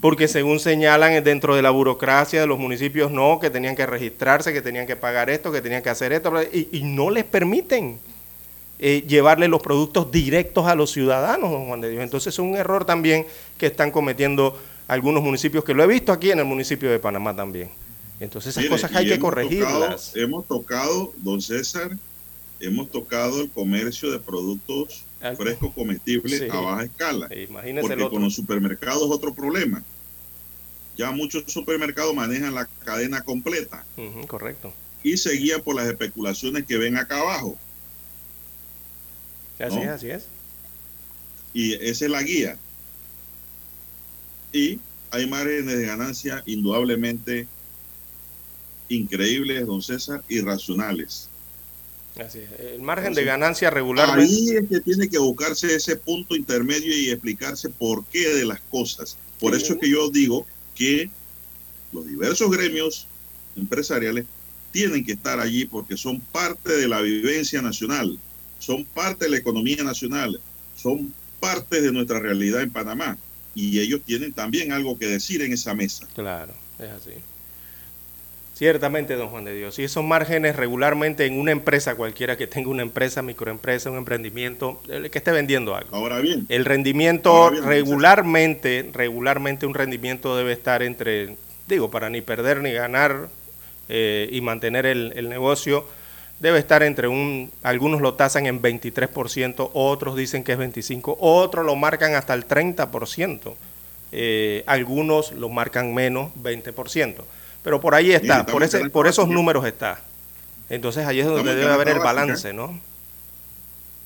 Porque 0.00 0.26
según 0.26 0.58
señalan 0.58 1.12
eh, 1.12 1.20
dentro 1.20 1.54
de 1.54 1.62
la 1.62 1.70
burocracia 1.70 2.40
de 2.40 2.48
los 2.48 2.58
municipios, 2.58 3.12
no, 3.12 3.38
que 3.38 3.50
tenían 3.50 3.76
que 3.76 3.86
registrarse, 3.86 4.52
que 4.52 4.62
tenían 4.62 4.88
que 4.88 4.96
pagar 4.96 5.30
esto, 5.30 5.52
que 5.52 5.62
tenían 5.62 5.84
que 5.84 5.90
hacer 5.90 6.12
esto, 6.12 6.32
y 6.52 6.82
no 6.82 7.10
les 7.10 7.22
permiten 7.22 8.00
eh, 8.78 9.04
llevarle 9.08 9.48
los 9.48 9.60
productos 9.62 10.10
directos 10.12 10.66
a 10.66 10.74
los 10.74 10.92
ciudadanos, 10.92 11.50
don 11.50 11.66
Juan 11.66 11.80
de 11.80 11.90
Dios. 11.90 12.02
Entonces 12.02 12.34
es 12.34 12.38
un 12.38 12.56
error 12.56 12.84
también 12.84 13.26
que 13.56 13.66
están 13.66 13.90
cometiendo 13.90 14.56
algunos 14.86 15.22
municipios, 15.22 15.64
que 15.64 15.74
lo 15.74 15.82
he 15.82 15.86
visto 15.86 16.12
aquí 16.12 16.30
en 16.30 16.38
el 16.38 16.44
municipio 16.44 16.90
de 16.90 16.98
Panamá 16.98 17.34
también. 17.34 17.70
Entonces 18.20 18.50
esas 18.50 18.62
Mire, 18.64 18.70
cosas 18.74 18.94
hay 18.94 19.06
que 19.08 19.18
corregirlas. 19.18 20.12
Tocado, 20.12 20.24
hemos 20.24 20.46
tocado, 20.46 21.12
don 21.18 21.40
César, 21.42 21.96
hemos 22.60 22.90
tocado 22.90 23.40
el 23.42 23.50
comercio 23.50 24.10
de 24.10 24.18
productos 24.18 25.04
frescos 25.36 25.72
comestibles 25.74 26.38
Sí. 26.38 26.46
a 26.50 26.60
baja 26.60 26.84
escala. 26.84 27.28
Imagínese 27.34 27.88
Porque 27.88 28.08
con 28.08 28.22
los 28.22 28.34
supermercados 28.34 29.02
es 29.04 29.10
otro 29.10 29.34
problema. 29.34 29.82
Ya 30.96 31.10
muchos 31.12 31.44
supermercados 31.46 32.14
manejan 32.14 32.54
la 32.54 32.66
cadena 32.84 33.22
completa 33.22 33.84
correcto. 34.26 34.72
y 35.04 35.16
se 35.16 35.32
guían 35.34 35.62
por 35.62 35.76
las 35.76 35.86
especulaciones 35.86 36.64
que 36.66 36.76
ven 36.76 36.96
acá 36.96 37.20
abajo. 37.20 37.56
Así 39.58 39.76
¿No? 39.76 39.82
es, 39.82 39.88
así 39.88 40.10
es. 40.10 40.24
Y 41.52 41.74
esa 41.74 42.04
es 42.04 42.10
la 42.10 42.22
guía. 42.22 42.56
Y 44.52 44.78
hay 45.10 45.26
márgenes 45.26 45.76
de 45.78 45.86
ganancia 45.86 46.42
indudablemente 46.46 47.46
increíbles, 48.88 49.66
don 49.66 49.82
César, 49.82 50.22
irracionales. 50.28 51.28
Así 52.18 52.38
es. 52.38 52.50
El 52.74 52.80
margen 52.80 53.08
Entonces, 53.08 53.24
de 53.24 53.30
ganancia 53.30 53.70
regularmente. 53.70 54.22
Ahí 54.34 54.48
es 54.56 54.68
que 54.68 54.80
tiene 54.80 55.08
que 55.08 55.18
buscarse 55.18 55.74
ese 55.74 55.96
punto 55.96 56.34
intermedio 56.34 56.96
y 56.96 57.10
explicarse 57.10 57.68
por 57.68 58.04
qué 58.06 58.28
de 58.34 58.44
las 58.44 58.60
cosas. 58.70 59.16
Por 59.38 59.54
Sí. 59.54 59.62
eso 59.62 59.74
es 59.74 59.80
que 59.80 59.90
yo 59.90 60.10
digo 60.10 60.46
que 60.74 61.10
los 61.92 62.06
diversos 62.06 62.50
gremios 62.50 63.06
empresariales 63.56 64.24
tienen 64.72 65.04
que 65.04 65.12
estar 65.12 65.38
allí 65.40 65.64
porque 65.64 65.96
son 65.96 66.20
parte 66.20 66.72
de 66.76 66.88
la 66.88 67.00
vivencia 67.00 67.62
nacional, 67.62 68.18
son 68.58 68.84
parte 68.84 69.26
de 69.26 69.30
la 69.32 69.38
economía 69.38 69.82
nacional, 69.82 70.40
son 70.76 71.12
parte 71.40 71.80
de 71.80 71.92
nuestra 71.92 72.18
realidad 72.20 72.62
en 72.62 72.70
Panamá 72.70 73.16
y 73.54 73.80
ellos 73.80 74.00
tienen 74.04 74.32
también 74.32 74.72
algo 74.72 74.98
que 74.98 75.06
decir 75.06 75.42
en 75.42 75.52
esa 75.52 75.74
mesa. 75.74 76.06
Claro, 76.14 76.52
es 76.78 76.90
así. 76.90 77.12
Ciertamente, 78.58 79.14
don 79.14 79.28
Juan 79.28 79.44
de 79.44 79.54
Dios. 79.54 79.78
Y 79.78 79.84
esos 79.84 80.04
márgenes 80.04 80.56
regularmente 80.56 81.26
en 81.26 81.38
una 81.38 81.52
empresa, 81.52 81.94
cualquiera 81.94 82.36
que 82.36 82.48
tenga 82.48 82.70
una 82.70 82.82
empresa, 82.82 83.22
microempresa, 83.22 83.88
un 83.88 83.98
emprendimiento, 83.98 84.82
que 84.88 85.18
esté 85.18 85.30
vendiendo 85.30 85.76
algo. 85.76 85.94
Ahora 85.94 86.18
bien, 86.18 86.44
El 86.48 86.64
rendimiento 86.64 87.52
bien, 87.52 87.62
regularmente, 87.62 88.90
regularmente 88.92 89.64
un 89.64 89.74
rendimiento 89.74 90.36
debe 90.36 90.52
estar 90.52 90.82
entre, 90.82 91.36
digo, 91.68 91.92
para 91.92 92.10
ni 92.10 92.20
perder 92.20 92.60
ni 92.60 92.72
ganar 92.72 93.28
eh, 93.88 94.28
y 94.32 94.40
mantener 94.40 94.86
el, 94.86 95.12
el 95.14 95.28
negocio, 95.28 95.86
debe 96.40 96.58
estar 96.58 96.82
entre 96.82 97.08
un, 97.08 97.50
algunos 97.62 98.00
lo 98.00 98.14
tasan 98.14 98.46
en 98.46 98.62
23%, 98.62 99.70
otros 99.72 100.16
dicen 100.16 100.44
que 100.44 100.52
es 100.52 100.58
25%, 100.58 101.16
otros 101.18 101.64
lo 101.64 101.76
marcan 101.76 102.14
hasta 102.14 102.34
el 102.34 102.46
30%, 102.46 103.54
eh, 104.12 104.64
algunos 104.66 105.32
lo 105.32 105.48
marcan 105.48 105.94
menos, 105.94 106.32
20%. 106.42 107.24
Pero 107.62 107.80
por 107.80 107.94
ahí 107.94 108.12
está, 108.12 108.46
por, 108.46 108.62
ese, 108.62 108.82
esos 109.06 109.28
números 109.28 109.66
está. 109.66 110.00
Entonces 110.70 111.06
ahí 111.06 111.20
es 111.20 111.26
donde 111.26 111.54
debe 111.54 111.72
haber 111.72 111.88
el 111.88 111.98
balance, 111.98 112.52
¿no? 112.52 112.78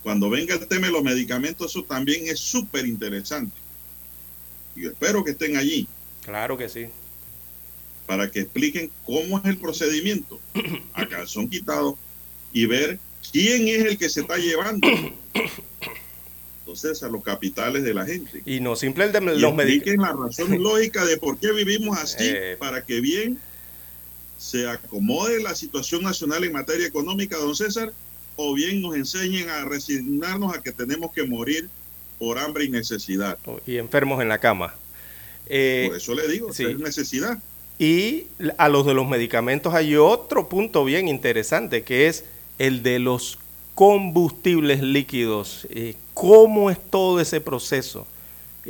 cuando 0.02 0.28
venga 0.28 0.54
el 0.54 0.66
tema 0.66 0.88
de 0.88 0.92
los 0.92 1.02
medicamentos, 1.02 1.70
eso 1.70 1.84
también 1.84 2.26
es 2.26 2.40
súper 2.40 2.86
interesante. 2.86 3.54
Y 4.74 4.82
yo 4.82 4.90
espero 4.90 5.22
que 5.22 5.32
estén 5.32 5.56
allí. 5.56 5.86
Claro 6.24 6.56
que 6.58 6.68
sí. 6.68 6.86
para 8.06 8.30
que 8.30 8.40
expliquen 8.40 8.90
cómo 9.04 9.38
es 9.38 9.44
el 9.44 9.56
procedimiento 9.58 10.40
a 10.94 11.06
calzón 11.06 11.48
quitado 11.48 11.96
y 12.52 12.66
ver 12.66 12.98
quién 13.30 13.68
es 13.68 13.84
el 13.84 13.98
que 13.98 14.08
se 14.08 14.20
está 14.20 14.36
llevando 14.36 14.86
entonces 16.60 17.02
a 17.02 17.08
los 17.08 17.22
capitales 17.22 17.82
de 17.82 17.92
la 17.94 18.06
gente. 18.06 18.42
Y 18.46 18.60
no 18.60 18.76
simple 18.76 19.04
el 19.04 19.12
de 19.12 19.18
Y 19.18 19.40
los 19.40 19.54
medicamentos. 19.54 20.06
la 20.06 20.26
razón 20.26 20.62
lógica 20.62 21.04
de 21.04 21.16
por 21.16 21.38
qué 21.38 21.52
vivimos 21.52 21.98
así 21.98 22.24
Eh. 22.24 22.56
para 22.58 22.84
que 22.84 23.00
bien 23.00 23.38
se 24.38 24.68
acomode 24.68 25.42
la 25.42 25.54
situación 25.54 26.02
nacional 26.02 26.44
en 26.44 26.52
materia 26.52 26.86
económica, 26.86 27.36
don 27.36 27.54
César, 27.54 27.92
o 28.36 28.54
bien 28.54 28.80
nos 28.82 28.96
enseñen 28.96 29.48
a 29.50 29.64
resignarnos 29.64 30.56
a 30.56 30.62
que 30.62 30.72
tenemos 30.72 31.12
que 31.12 31.24
morir 31.24 31.68
por 32.18 32.38
hambre 32.38 32.64
y 32.64 32.68
necesidad. 32.68 33.38
Y 33.66 33.76
enfermos 33.76 34.20
en 34.22 34.28
la 34.28 34.38
cama. 34.38 34.74
Eh, 35.46 35.84
por 35.88 35.96
eso 35.96 36.14
le 36.14 36.26
digo, 36.28 36.52
sí. 36.52 36.64
es 36.64 36.78
necesidad. 36.78 37.38
Y 37.78 38.26
a 38.58 38.68
los 38.68 38.86
de 38.86 38.94
los 38.94 39.08
medicamentos 39.08 39.74
hay 39.74 39.96
otro 39.96 40.48
punto 40.48 40.84
bien 40.84 41.08
interesante, 41.08 41.82
que 41.82 42.06
es 42.08 42.24
el 42.58 42.82
de 42.82 42.98
los 42.98 43.38
combustibles 43.74 44.82
líquidos. 44.82 45.66
Eh, 45.70 45.96
¿Cómo 46.14 46.70
es 46.70 46.78
todo 46.90 47.20
ese 47.20 47.40
proceso? 47.40 48.06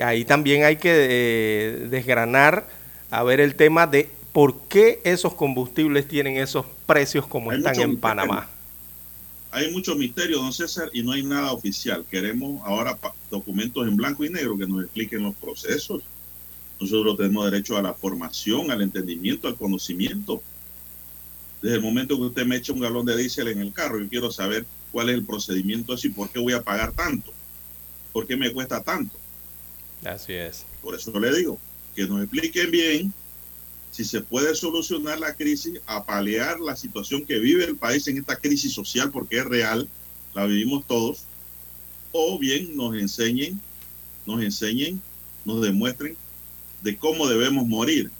Ahí 0.02 0.24
también 0.24 0.64
hay 0.64 0.76
que 0.76 0.90
eh, 0.92 1.88
desgranar 1.90 2.66
a 3.10 3.22
ver 3.22 3.40
el 3.40 3.54
tema 3.54 3.86
de 3.86 4.08
por 4.32 4.58
qué 4.68 5.00
esos 5.04 5.34
combustibles 5.34 6.08
tienen 6.08 6.38
esos 6.38 6.64
precios 6.86 7.26
como 7.26 7.52
están 7.52 7.78
en 7.78 7.98
Panamá. 7.98 8.48
Hay 9.50 9.70
mucho 9.70 9.94
misterio, 9.94 10.38
don 10.38 10.52
César, 10.52 10.88
y 10.94 11.02
no 11.02 11.12
hay 11.12 11.22
nada 11.22 11.52
oficial. 11.52 12.06
Queremos 12.10 12.62
ahora 12.64 12.98
documentos 13.30 13.86
en 13.86 13.96
blanco 13.96 14.24
y 14.24 14.30
negro 14.30 14.56
que 14.56 14.66
nos 14.66 14.84
expliquen 14.84 15.24
los 15.24 15.34
procesos. 15.34 16.02
Nosotros 16.80 17.18
tenemos 17.18 17.50
derecho 17.50 17.76
a 17.76 17.82
la 17.82 17.92
formación, 17.92 18.70
al 18.70 18.80
entendimiento, 18.80 19.46
al 19.46 19.56
conocimiento. 19.56 20.42
Desde 21.62 21.76
el 21.76 21.82
momento 21.82 22.16
que 22.16 22.24
usted 22.24 22.44
me 22.44 22.56
echa 22.56 22.72
un 22.72 22.80
galón 22.80 23.06
de 23.06 23.16
diésel 23.16 23.48
en 23.48 23.60
el 23.60 23.72
carro, 23.72 24.00
yo 24.00 24.08
quiero 24.08 24.32
saber 24.32 24.66
cuál 24.90 25.08
es 25.08 25.14
el 25.14 25.24
procedimiento 25.24 25.94
así, 25.94 26.08
por 26.08 26.28
qué 26.28 26.40
voy 26.40 26.52
a 26.54 26.62
pagar 26.62 26.92
tanto, 26.92 27.32
por 28.12 28.26
qué 28.26 28.36
me 28.36 28.52
cuesta 28.52 28.82
tanto. 28.82 29.16
Así 30.04 30.32
es. 30.32 30.66
Por 30.82 30.96
eso 30.96 31.18
le 31.18 31.32
digo, 31.34 31.58
que 31.94 32.06
nos 32.06 32.22
expliquen 32.22 32.70
bien 32.70 33.14
si 33.92 34.04
se 34.04 34.22
puede 34.22 34.54
solucionar 34.54 35.20
la 35.20 35.34
crisis, 35.34 35.80
a 35.86 36.04
paliar 36.04 36.58
la 36.58 36.74
situación 36.74 37.24
que 37.24 37.38
vive 37.38 37.64
el 37.64 37.76
país 37.76 38.08
en 38.08 38.18
esta 38.18 38.36
crisis 38.36 38.72
social, 38.72 39.10
porque 39.12 39.38
es 39.38 39.44
real, 39.44 39.88
la 40.34 40.46
vivimos 40.46 40.86
todos, 40.86 41.24
o 42.10 42.38
bien 42.38 42.74
nos 42.76 42.96
enseñen, 42.96 43.60
nos 44.26 44.42
enseñen, 44.42 45.00
nos 45.44 45.62
demuestren 45.62 46.16
de 46.82 46.96
cómo 46.96 47.28
debemos 47.28 47.66
morir, 47.66 48.10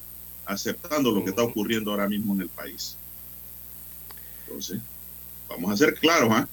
aceptando 0.45 1.11
lo 1.11 1.25
que 1.25 1.31
está 1.31 1.43
ocurriendo 1.43 1.91
ahora 1.91 2.09
mismo 2.09 2.35
en 2.35 2.43
el 2.43 2.49
país. 2.49 2.99
Entonces, 4.53 4.81
vamos 5.49 5.73
a 5.73 5.77
ser 5.77 5.95
claros, 5.95 6.31
¿ah? 6.31 6.49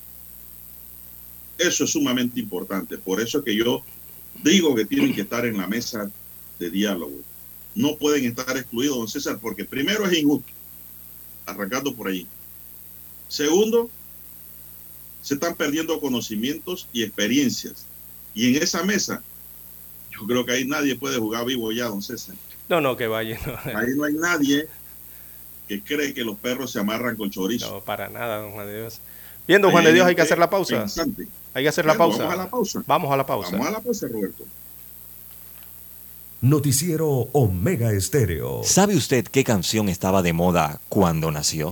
Eso 1.57 1.83
es 1.83 1.89
sumamente 1.89 2.39
importante. 2.39 2.97
Por 2.97 3.19
eso 3.19 3.39
es 3.39 3.43
que 3.43 3.55
yo 3.55 3.83
digo 4.43 4.73
que 4.73 4.85
tienen 4.85 5.13
que 5.13 5.21
estar 5.21 5.45
en 5.45 5.57
la 5.57 5.67
mesa 5.67 6.09
de 6.57 6.69
diálogo 6.69 7.19
no 7.75 7.95
pueden 7.95 8.25
estar 8.25 8.57
excluidos, 8.57 8.97
don 8.97 9.07
César, 9.07 9.39
porque 9.39 9.65
primero 9.65 10.05
es 10.05 10.17
injusto, 10.17 10.51
arrancando 11.45 11.93
por 11.95 12.07
ahí. 12.07 12.27
Segundo, 13.27 13.89
se 15.21 15.35
están 15.35 15.55
perdiendo 15.55 15.99
conocimientos 15.99 16.87
y 16.91 17.03
experiencias. 17.03 17.85
Y 18.33 18.49
en 18.49 18.63
esa 18.63 18.83
mesa, 18.83 19.23
yo 20.11 20.25
creo 20.25 20.45
que 20.45 20.53
ahí 20.53 20.65
nadie 20.65 20.95
puede 20.95 21.17
jugar 21.17 21.45
vivo 21.45 21.71
ya, 21.71 21.85
don 21.85 22.01
César. 22.01 22.35
No, 22.67 22.81
no, 22.81 22.97
que 22.97 23.07
vaya. 23.07 23.39
Ahí 23.63 23.95
no 23.95 24.03
hay 24.03 24.13
nadie 24.13 24.67
que 25.69 25.81
cree 25.81 26.15
que 26.15 26.23
los 26.23 26.35
perros 26.35 26.71
se 26.71 26.79
amarran 26.79 27.15
con 27.15 27.29
chorizo. 27.29 27.71
No, 27.71 27.81
para 27.81 28.09
nada, 28.09 28.39
don 28.39 28.51
Juan 28.53 28.65
de 28.65 28.81
Dios. 28.81 28.99
Viendo, 29.47 29.69
Juan 29.69 29.83
de 29.83 29.93
Dios, 29.93 30.07
hay 30.07 30.15
que 30.15 30.23
hacer 30.23 30.39
la 30.39 30.49
pausa. 30.49 30.83
Hay 31.53 31.63
que 31.63 31.69
hacer 31.69 31.85
la 31.85 31.95
pausa. 31.95 32.23
Vamos 32.23 32.33
a 32.33 32.43
la 32.43 32.49
pausa. 32.49 32.83
Vamos 32.87 33.11
a 33.11 33.17
la 33.17 33.25
pausa. 33.25 33.51
Vamos 33.51 33.67
a 33.67 33.71
la 33.71 33.79
pausa, 33.79 34.07
Roberto. 34.07 34.43
Noticiero 36.41 37.07
Omega 37.33 37.91
Estéreo. 37.91 38.63
¿Sabe 38.63 38.95
usted 38.95 39.25
qué 39.25 39.43
canción 39.43 39.89
estaba 39.89 40.23
de 40.23 40.33
moda 40.33 40.81
cuando 40.89 41.31
nació? 41.31 41.71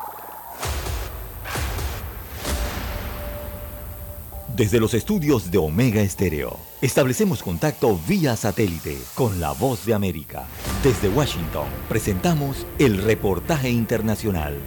Desde 4.55 4.81
los 4.81 4.93
estudios 4.93 5.49
de 5.49 5.57
Omega 5.57 6.01
Estéreo, 6.01 6.59
establecemos 6.81 7.41
contacto 7.41 7.97
vía 8.05 8.35
satélite 8.35 8.97
con 9.15 9.39
la 9.39 9.53
voz 9.53 9.85
de 9.85 9.93
América. 9.93 10.45
Desde 10.83 11.07
Washington, 11.07 11.67
presentamos 11.87 12.65
el 12.77 13.01
reportaje 13.01 13.69
internacional. 13.69 14.57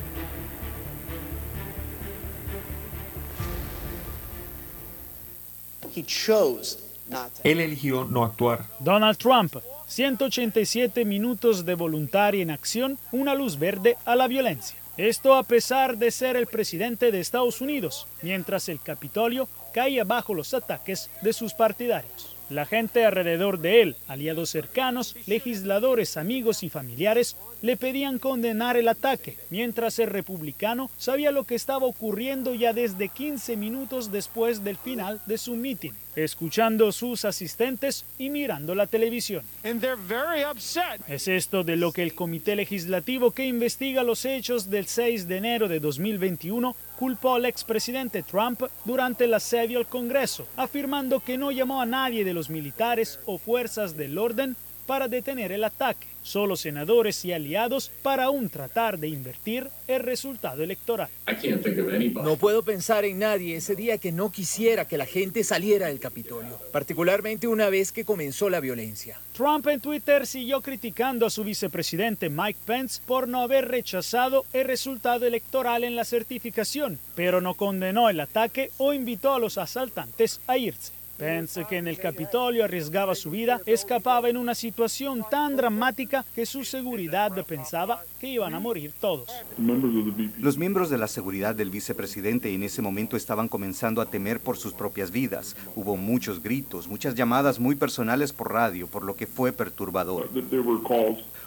Él 7.44 7.60
eligió 7.60 8.06
no 8.06 8.24
actuar. 8.24 8.64
Donald 8.80 9.18
Trump, 9.18 9.56
187 9.86 11.04
minutos 11.04 11.66
de 11.66 11.74
voluntaria 11.74 12.42
en 12.42 12.50
acción, 12.50 12.98
una 13.12 13.34
luz 13.34 13.58
verde 13.58 13.98
a 14.06 14.16
la 14.16 14.28
violencia. 14.28 14.78
Esto 14.96 15.34
a 15.34 15.42
pesar 15.42 15.98
de 15.98 16.10
ser 16.10 16.36
el 16.36 16.46
presidente 16.46 17.10
de 17.10 17.20
Estados 17.20 17.60
Unidos, 17.60 18.06
mientras 18.22 18.68
el 18.68 18.80
Capitolio 18.80 19.46
caía 19.74 20.04
bajo 20.04 20.32
los 20.32 20.54
ataques 20.54 21.10
de 21.20 21.32
sus 21.32 21.52
partidarios. 21.52 22.34
La 22.48 22.64
gente 22.64 23.04
alrededor 23.04 23.58
de 23.58 23.82
él, 23.82 23.96
aliados 24.06 24.50
cercanos, 24.50 25.16
legisladores, 25.26 26.16
amigos 26.16 26.62
y 26.62 26.68
familiares, 26.68 27.36
le 27.64 27.78
pedían 27.78 28.18
condenar 28.18 28.76
el 28.76 28.88
ataque, 28.88 29.38
mientras 29.48 29.98
el 29.98 30.08
republicano 30.08 30.90
sabía 30.98 31.30
lo 31.30 31.44
que 31.44 31.54
estaba 31.54 31.86
ocurriendo 31.86 32.54
ya 32.54 32.74
desde 32.74 33.08
15 33.08 33.56
minutos 33.56 34.12
después 34.12 34.62
del 34.64 34.76
final 34.76 35.22
de 35.24 35.38
su 35.38 35.56
mitin, 35.56 35.94
escuchando 36.14 36.92
sus 36.92 37.24
asistentes 37.24 38.04
y 38.18 38.28
mirando 38.28 38.74
la 38.74 38.86
televisión. 38.86 39.46
Es 41.08 41.26
esto 41.26 41.64
de 41.64 41.76
lo 41.76 41.90
que 41.92 42.02
el 42.02 42.14
comité 42.14 42.54
legislativo 42.54 43.30
que 43.30 43.46
investiga 43.46 44.02
los 44.02 44.26
hechos 44.26 44.68
del 44.68 44.84
6 44.84 45.26
de 45.26 45.36
enero 45.38 45.66
de 45.66 45.80
2021 45.80 46.76
culpó 46.98 47.34
al 47.34 47.46
expresidente 47.46 48.22
Trump 48.22 48.60
durante 48.84 49.24
el 49.24 49.32
asedio 49.32 49.78
al 49.78 49.86
Congreso, 49.86 50.46
afirmando 50.56 51.20
que 51.20 51.38
no 51.38 51.50
llamó 51.50 51.80
a 51.80 51.86
nadie 51.86 52.26
de 52.26 52.34
los 52.34 52.50
militares 52.50 53.18
o 53.24 53.38
fuerzas 53.38 53.96
del 53.96 54.18
orden 54.18 54.54
para 54.86 55.08
detener 55.08 55.52
el 55.52 55.64
ataque, 55.64 56.06
solo 56.22 56.56
senadores 56.56 57.24
y 57.24 57.32
aliados 57.32 57.90
para 58.02 58.24
aún 58.24 58.48
tratar 58.48 58.98
de 58.98 59.08
invertir 59.08 59.68
el 59.86 60.00
resultado 60.00 60.62
electoral. 60.62 61.08
No 62.14 62.36
puedo 62.36 62.62
pensar 62.62 63.04
en 63.04 63.18
nadie 63.18 63.56
ese 63.56 63.74
día 63.76 63.98
que 63.98 64.12
no 64.12 64.30
quisiera 64.30 64.86
que 64.86 64.98
la 64.98 65.06
gente 65.06 65.44
saliera 65.44 65.88
del 65.88 66.00
Capitolio, 66.00 66.58
particularmente 66.72 67.46
una 67.46 67.68
vez 67.68 67.92
que 67.92 68.04
comenzó 68.04 68.48
la 68.48 68.60
violencia. 68.60 69.18
Trump 69.36 69.66
en 69.66 69.80
Twitter 69.80 70.26
siguió 70.26 70.60
criticando 70.60 71.26
a 71.26 71.30
su 71.30 71.44
vicepresidente 71.44 72.30
Mike 72.30 72.60
Pence 72.64 73.02
por 73.04 73.28
no 73.28 73.40
haber 73.40 73.68
rechazado 73.68 74.44
el 74.52 74.64
resultado 74.66 75.26
electoral 75.26 75.84
en 75.84 75.96
la 75.96 76.04
certificación, 76.04 76.98
pero 77.14 77.40
no 77.40 77.54
condenó 77.54 78.08
el 78.08 78.20
ataque 78.20 78.70
o 78.78 78.92
invitó 78.92 79.34
a 79.34 79.38
los 79.38 79.58
asaltantes 79.58 80.40
a 80.46 80.56
irse. 80.56 80.92
Pence, 81.16 81.64
que 81.68 81.78
en 81.78 81.88
el 81.88 81.98
Capitolio 81.98 82.64
arriesgaba 82.64 83.14
su 83.14 83.30
vida, 83.30 83.60
escapaba 83.66 84.28
en 84.28 84.36
una 84.36 84.54
situación 84.54 85.24
tan 85.30 85.56
dramática 85.56 86.24
que 86.34 86.46
su 86.46 86.64
seguridad 86.64 87.32
pensaba 87.46 88.02
que 88.20 88.28
iban 88.28 88.54
a 88.54 88.60
morir 88.60 88.92
todos. 89.00 89.28
Los 90.38 90.58
miembros 90.58 90.90
de 90.90 90.98
la 90.98 91.08
seguridad 91.08 91.54
del 91.54 91.70
vicepresidente 91.70 92.52
en 92.52 92.62
ese 92.62 92.82
momento 92.82 93.16
estaban 93.16 93.48
comenzando 93.48 94.00
a 94.00 94.06
temer 94.06 94.40
por 94.40 94.56
sus 94.56 94.72
propias 94.72 95.10
vidas. 95.10 95.56
Hubo 95.76 95.96
muchos 95.96 96.42
gritos, 96.42 96.88
muchas 96.88 97.14
llamadas 97.14 97.58
muy 97.58 97.74
personales 97.74 98.32
por 98.32 98.52
radio, 98.52 98.86
por 98.86 99.04
lo 99.04 99.16
que 99.16 99.26
fue 99.26 99.52
perturbador. 99.52 100.28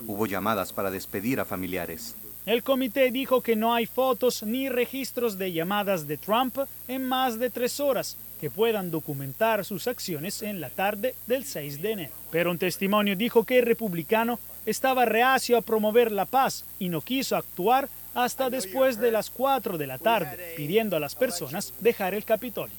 Hubo 0.05 0.25
llamadas 0.25 0.73
para 0.73 0.91
despedir 0.91 1.39
a 1.39 1.45
familiares. 1.45 2.15
El 2.47 2.63
comité 2.63 3.11
dijo 3.11 3.41
que 3.41 3.57
no 3.57 3.73
hay 3.73 3.85
fotos 3.85 4.41
ni 4.41 4.69
registros 4.69 5.37
de 5.37 5.51
llamadas 5.51 6.07
de 6.07 6.15
Trump 6.15 6.57
en 6.87 7.03
más 7.03 7.37
de 7.39 7.49
tres 7.49 7.81
horas 7.81 8.15
que 8.39 8.49
puedan 8.49 8.89
documentar 8.89 9.65
sus 9.65 9.85
acciones 9.85 10.41
en 10.41 10.61
la 10.61 10.69
tarde 10.69 11.13
del 11.25 11.43
6 11.43 11.81
de 11.81 11.91
enero. 11.91 12.13
Pero 12.31 12.51
un 12.51 12.57
testimonio 12.57 13.17
dijo 13.17 13.43
que 13.43 13.59
el 13.59 13.65
republicano 13.65 14.39
estaba 14.65 15.03
reacio 15.03 15.57
a 15.57 15.61
promover 15.61 16.09
la 16.09 16.23
paz 16.23 16.63
y 16.79 16.87
no 16.87 17.01
quiso 17.01 17.35
actuar 17.35 17.89
hasta 18.13 18.49
después 18.49 18.97
de 18.97 19.11
las 19.11 19.29
4 19.29 19.77
de 19.77 19.85
la 19.85 19.97
tarde, 19.97 20.53
pidiendo 20.55 20.95
a 20.95 21.01
las 21.01 21.15
personas 21.15 21.73
dejar 21.81 22.13
el 22.13 22.23
Capitolio. 22.23 22.73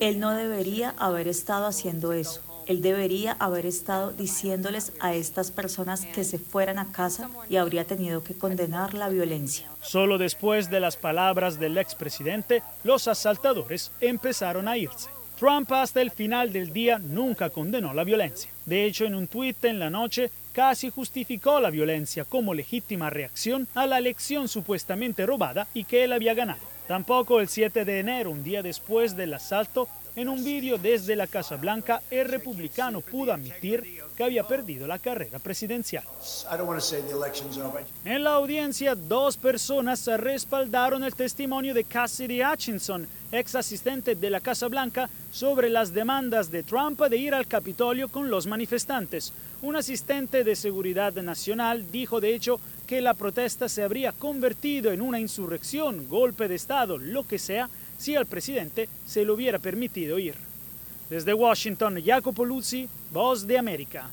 Él 0.00 0.18
no 0.18 0.32
debería 0.32 0.94
haber 0.98 1.28
estado 1.28 1.66
haciendo 1.66 2.12
eso. 2.12 2.42
Él 2.68 2.82
debería 2.82 3.32
haber 3.40 3.64
estado 3.64 4.12
diciéndoles 4.12 4.92
a 5.00 5.14
estas 5.14 5.50
personas 5.50 6.04
que 6.04 6.22
se 6.22 6.38
fueran 6.38 6.78
a 6.78 6.92
casa 6.92 7.30
y 7.48 7.56
habría 7.56 7.86
tenido 7.86 8.22
que 8.22 8.34
condenar 8.34 8.92
la 8.92 9.08
violencia. 9.08 9.66
Solo 9.80 10.18
después 10.18 10.68
de 10.68 10.78
las 10.78 10.98
palabras 10.98 11.58
del 11.58 11.78
expresidente, 11.78 12.62
los 12.84 13.08
asaltadores 13.08 13.90
empezaron 14.02 14.68
a 14.68 14.76
irse. 14.76 15.08
Trump 15.38 15.72
hasta 15.72 16.02
el 16.02 16.10
final 16.10 16.52
del 16.52 16.72
día 16.72 16.98
nunca 16.98 17.48
condenó 17.48 17.94
la 17.94 18.04
violencia. 18.04 18.50
De 18.66 18.84
hecho, 18.84 19.06
en 19.06 19.14
un 19.14 19.28
tuit 19.28 19.64
en 19.64 19.78
la 19.78 19.88
noche 19.88 20.30
casi 20.52 20.90
justificó 20.90 21.60
la 21.60 21.70
violencia 21.70 22.26
como 22.26 22.52
legítima 22.52 23.08
reacción 23.08 23.66
a 23.74 23.86
la 23.86 23.96
elección 23.96 24.46
supuestamente 24.46 25.24
robada 25.24 25.68
y 25.72 25.84
que 25.84 26.04
él 26.04 26.12
había 26.12 26.34
ganado. 26.34 26.60
Tampoco 26.86 27.40
el 27.40 27.48
7 27.48 27.84
de 27.84 28.00
enero, 28.00 28.30
un 28.30 28.42
día 28.42 28.62
después 28.62 29.14
del 29.14 29.34
asalto, 29.34 29.88
en 30.18 30.28
un 30.28 30.42
vídeo 30.42 30.78
desde 30.78 31.14
la 31.14 31.28
Casa 31.28 31.54
Blanca, 31.54 32.02
el 32.10 32.28
republicano 32.28 33.00
pudo 33.00 33.32
admitir 33.32 34.02
que 34.16 34.24
había 34.24 34.42
perdido 34.42 34.84
la 34.88 34.98
carrera 34.98 35.38
presidencial. 35.38 36.02
En 38.04 38.24
la 38.24 38.32
audiencia, 38.32 38.96
dos 38.96 39.36
personas 39.36 40.04
respaldaron 40.06 41.04
el 41.04 41.14
testimonio 41.14 41.72
de 41.72 41.84
Cassidy 41.84 42.42
Hutchinson, 42.42 43.06
ex 43.30 43.54
asistente 43.54 44.16
de 44.16 44.30
la 44.30 44.40
Casa 44.40 44.66
Blanca, 44.66 45.08
sobre 45.30 45.70
las 45.70 45.94
demandas 45.94 46.50
de 46.50 46.64
Trump 46.64 47.00
de 47.00 47.16
ir 47.16 47.32
al 47.32 47.46
Capitolio 47.46 48.08
con 48.08 48.28
los 48.28 48.48
manifestantes. 48.48 49.32
Un 49.62 49.76
asistente 49.76 50.42
de 50.42 50.56
seguridad 50.56 51.12
nacional 51.12 51.92
dijo 51.92 52.20
de 52.20 52.34
hecho 52.34 52.58
que 52.88 53.00
la 53.00 53.14
protesta 53.14 53.68
se 53.68 53.84
habría 53.84 54.10
convertido 54.10 54.90
en 54.90 55.00
una 55.00 55.20
insurrección, 55.20 56.08
golpe 56.08 56.48
de 56.48 56.56
Estado, 56.56 56.98
lo 56.98 57.24
que 57.24 57.38
sea, 57.38 57.68
si 57.98 58.16
al 58.16 58.26
presidente 58.26 58.88
se 59.06 59.24
le 59.24 59.32
hubiera 59.32 59.58
permitido 59.58 60.18
ir. 60.18 60.34
Desde 61.10 61.34
Washington, 61.34 62.02
Jacopo 62.04 62.44
Luzzi, 62.44 62.88
Voz 63.12 63.46
de 63.46 63.58
América. 63.58 64.10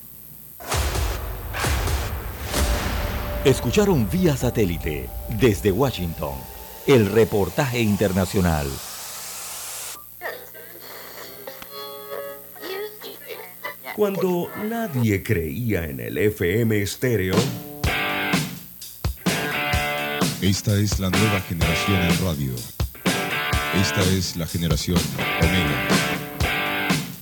Escucharon 3.44 4.10
vía 4.10 4.36
satélite 4.36 5.08
desde 5.40 5.70
Washington 5.70 6.34
el 6.86 7.06
reportaje 7.10 7.80
internacional. 7.80 8.66
Cuando 13.94 14.48
nadie 14.68 15.22
creía 15.22 15.84
en 15.84 16.00
el 16.00 16.18
FM 16.18 16.82
estéreo, 16.82 17.36
Esta 20.42 20.78
es 20.78 21.00
la 21.00 21.08
nueva 21.08 21.40
generación 21.40 22.02
en 22.02 22.24
radio. 22.24 22.75
Esta 23.80 24.00
es 24.02 24.36
la 24.36 24.46
generación 24.46 24.98
Omega. 25.38 25.88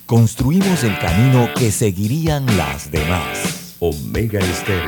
Construimos 0.06 0.84
el 0.84 0.96
camino 0.98 1.48
que 1.56 1.72
seguirían 1.72 2.46
las 2.56 2.90
demás. 2.92 3.74
Omega 3.80 4.38
Estéreo. 4.38 4.84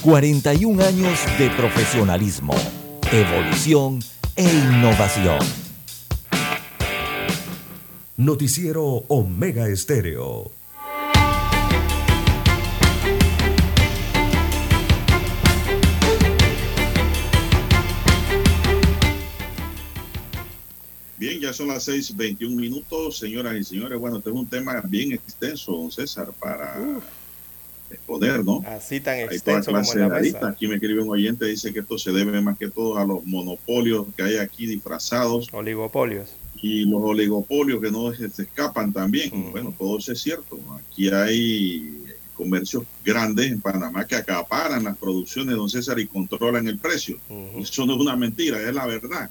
41 0.00 0.82
años 0.82 1.18
de 1.38 1.50
profesionalismo, 1.50 2.54
evolución 3.12 4.00
e 4.34 4.44
innovación. 4.44 5.38
Noticiero 8.16 9.04
Omega 9.08 9.68
Estéreo. 9.68 10.63
Ya 21.44 21.52
son 21.52 21.68
las 21.68 21.86
6:21 21.86 22.56
minutos, 22.56 23.18
señoras 23.18 23.54
y 23.56 23.64
señores. 23.64 23.98
Bueno, 23.98 24.18
este 24.18 24.30
es 24.30 24.36
un 24.36 24.46
tema 24.46 24.82
bien 24.86 25.12
extenso, 25.12 25.72
don 25.72 25.90
César, 25.90 26.32
para 26.38 26.80
exponer, 27.90 28.44
¿no? 28.44 28.62
Así 28.66 29.00
tan 29.00 29.14
Hay 29.14 29.38
toda 29.38 29.58
extenso 29.58 29.72
como 29.72 29.92
en 29.92 30.00
la 30.00 30.20
mesa. 30.20 30.48
Aquí 30.48 30.66
me 30.66 30.74
escribe 30.76 31.02
un 31.02 31.10
oyente, 31.10 31.44
dice 31.44 31.72
que 31.72 31.80
esto 31.80 31.98
se 31.98 32.12
debe 32.12 32.40
más 32.40 32.58
que 32.58 32.68
todo 32.68 32.98
a 32.98 33.04
los 33.04 33.24
monopolios 33.24 34.06
que 34.16 34.22
hay 34.22 34.36
aquí 34.38 34.66
disfrazados 34.66 35.48
Oligopolios. 35.52 36.30
y 36.60 36.84
los 36.86 37.02
oligopolios 37.02 37.80
que 37.80 37.90
no 37.90 38.12
se 38.14 38.28
se 38.30 38.42
escapan 38.44 38.92
también. 38.92 39.30
Bueno, 39.52 39.74
todo 39.78 39.98
eso 39.98 40.12
es 40.12 40.20
cierto. 40.22 40.58
Aquí 40.78 41.08
hay 41.10 42.04
comercios 42.34 42.84
grandes 43.04 43.52
en 43.52 43.60
Panamá 43.60 44.06
que 44.06 44.16
acaparan 44.16 44.84
las 44.84 44.96
producciones, 44.96 45.54
don 45.54 45.68
César, 45.68 46.00
y 46.00 46.06
controlan 46.06 46.66
el 46.66 46.78
precio. 46.78 47.18
Eso 47.58 47.86
no 47.86 47.94
es 47.94 48.00
una 48.00 48.16
mentira, 48.16 48.60
es 48.60 48.74
la 48.74 48.86
verdad. 48.86 49.30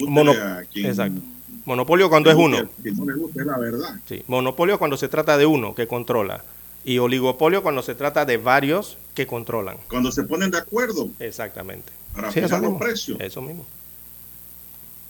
Gústele 0.00 0.10
Mono- 0.10 0.32
a 0.32 0.62
quien- 0.64 0.86
Exacto. 0.86 1.20
Monopolio 1.64 2.08
cuando 2.08 2.30
es 2.30 2.36
uno. 2.36 2.68
Que 2.82 2.90
no 2.92 3.04
le 3.04 3.14
guste, 3.14 3.40
es 3.40 3.46
la 3.46 3.58
verdad. 3.58 4.00
Sí. 4.08 4.22
Monopolio 4.26 4.78
cuando 4.78 4.96
se 4.96 5.08
trata 5.08 5.36
de 5.36 5.46
uno 5.46 5.74
que 5.74 5.86
controla. 5.86 6.42
Y 6.84 6.98
oligopolio 6.98 7.62
cuando 7.62 7.82
se 7.82 7.94
trata 7.94 8.24
de 8.24 8.38
varios 8.38 8.96
que 9.14 9.26
controlan. 9.26 9.76
Cuando 9.88 10.10
se 10.10 10.22
ponen 10.24 10.50
de 10.50 10.58
acuerdo 10.58 11.10
Exactamente. 11.20 11.92
para 12.14 12.32
Sí, 12.32 12.40
fijar 12.40 12.62
los 12.62 12.78
precios. 12.78 13.20
Eso 13.20 13.42
mismo. 13.42 13.66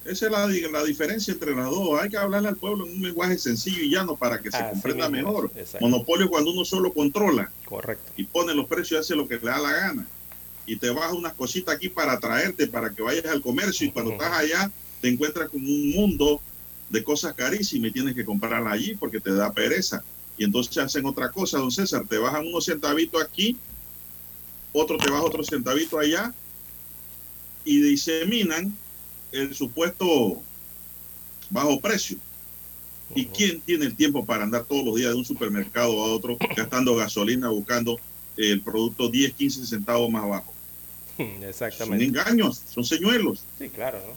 Esa 0.04 0.26
es 0.26 0.32
la, 0.32 0.46
la 0.46 0.82
diferencia 0.84 1.32
entre 1.32 1.54
las 1.54 1.66
dos. 1.66 2.00
Hay 2.00 2.08
que 2.08 2.16
hablarle 2.16 2.48
al 2.48 2.56
pueblo 2.56 2.86
en 2.86 2.94
un 2.96 3.02
lenguaje 3.02 3.38
sencillo 3.38 3.82
y 3.82 3.90
llano 3.90 4.16
para 4.16 4.40
que 4.40 4.50
se 4.50 4.56
Así 4.56 4.70
comprenda 4.72 5.08
mismo, 5.08 5.28
mejor. 5.28 5.50
Monopolio 5.80 6.28
cuando 6.28 6.50
uno 6.50 6.64
solo 6.64 6.92
controla 6.92 7.50
Correcto. 7.66 8.10
y 8.16 8.24
pone 8.24 8.54
los 8.54 8.66
precios 8.66 8.92
y 8.92 8.96
hace 9.00 9.14
lo 9.14 9.28
que 9.28 9.34
le 9.36 9.42
da 9.42 9.58
la 9.58 9.72
gana. 9.72 10.06
Y 10.70 10.76
te 10.76 10.88
baja 10.90 11.12
unas 11.14 11.32
cositas 11.32 11.74
aquí 11.74 11.88
para 11.88 12.20
traerte, 12.20 12.68
para 12.68 12.90
que 12.90 13.02
vayas 13.02 13.24
al 13.24 13.42
comercio 13.42 13.88
y 13.88 13.90
cuando 13.90 14.12
estás 14.12 14.32
allá 14.32 14.70
te 15.00 15.08
encuentras 15.08 15.48
con 15.48 15.60
un 15.60 15.90
mundo 15.90 16.40
de 16.88 17.02
cosas 17.02 17.34
carísimas 17.34 17.90
y 17.90 17.92
tienes 17.92 18.14
que 18.14 18.24
comprarlas 18.24 18.74
allí 18.74 18.94
porque 18.94 19.18
te 19.18 19.34
da 19.34 19.52
pereza. 19.52 20.04
Y 20.38 20.44
entonces 20.44 20.78
hacen 20.78 21.06
otra 21.06 21.32
cosa, 21.32 21.58
don 21.58 21.72
César, 21.72 22.06
te 22.06 22.18
bajan 22.18 22.46
unos 22.46 22.66
centavitos 22.66 23.20
aquí, 23.20 23.56
otro 24.72 24.96
te 24.96 25.10
baja 25.10 25.24
otro 25.24 25.42
centavito 25.42 25.98
allá 25.98 26.32
y 27.64 27.80
diseminan 27.80 28.72
el 29.32 29.52
supuesto 29.56 30.40
bajo 31.50 31.80
precio. 31.80 32.16
¿Y 33.12 33.24
quién 33.24 33.60
tiene 33.60 33.86
el 33.86 33.96
tiempo 33.96 34.24
para 34.24 34.44
andar 34.44 34.66
todos 34.66 34.84
los 34.84 34.94
días 34.94 35.10
de 35.10 35.18
un 35.18 35.24
supermercado 35.24 36.00
a 36.00 36.12
otro 36.12 36.38
gastando 36.56 36.94
gasolina, 36.94 37.48
buscando 37.48 37.98
el 38.36 38.60
producto 38.60 39.08
10, 39.08 39.34
15 39.34 39.66
centavos 39.66 40.08
más 40.08 40.28
bajo? 40.28 40.59
Son 41.40 41.44
Exactamente. 41.44 42.04
engaños, 42.04 42.60
son 42.72 42.84
señuelos, 42.84 43.40
Sí, 43.58 43.68
claro, 43.68 43.98
¿no? 44.06 44.14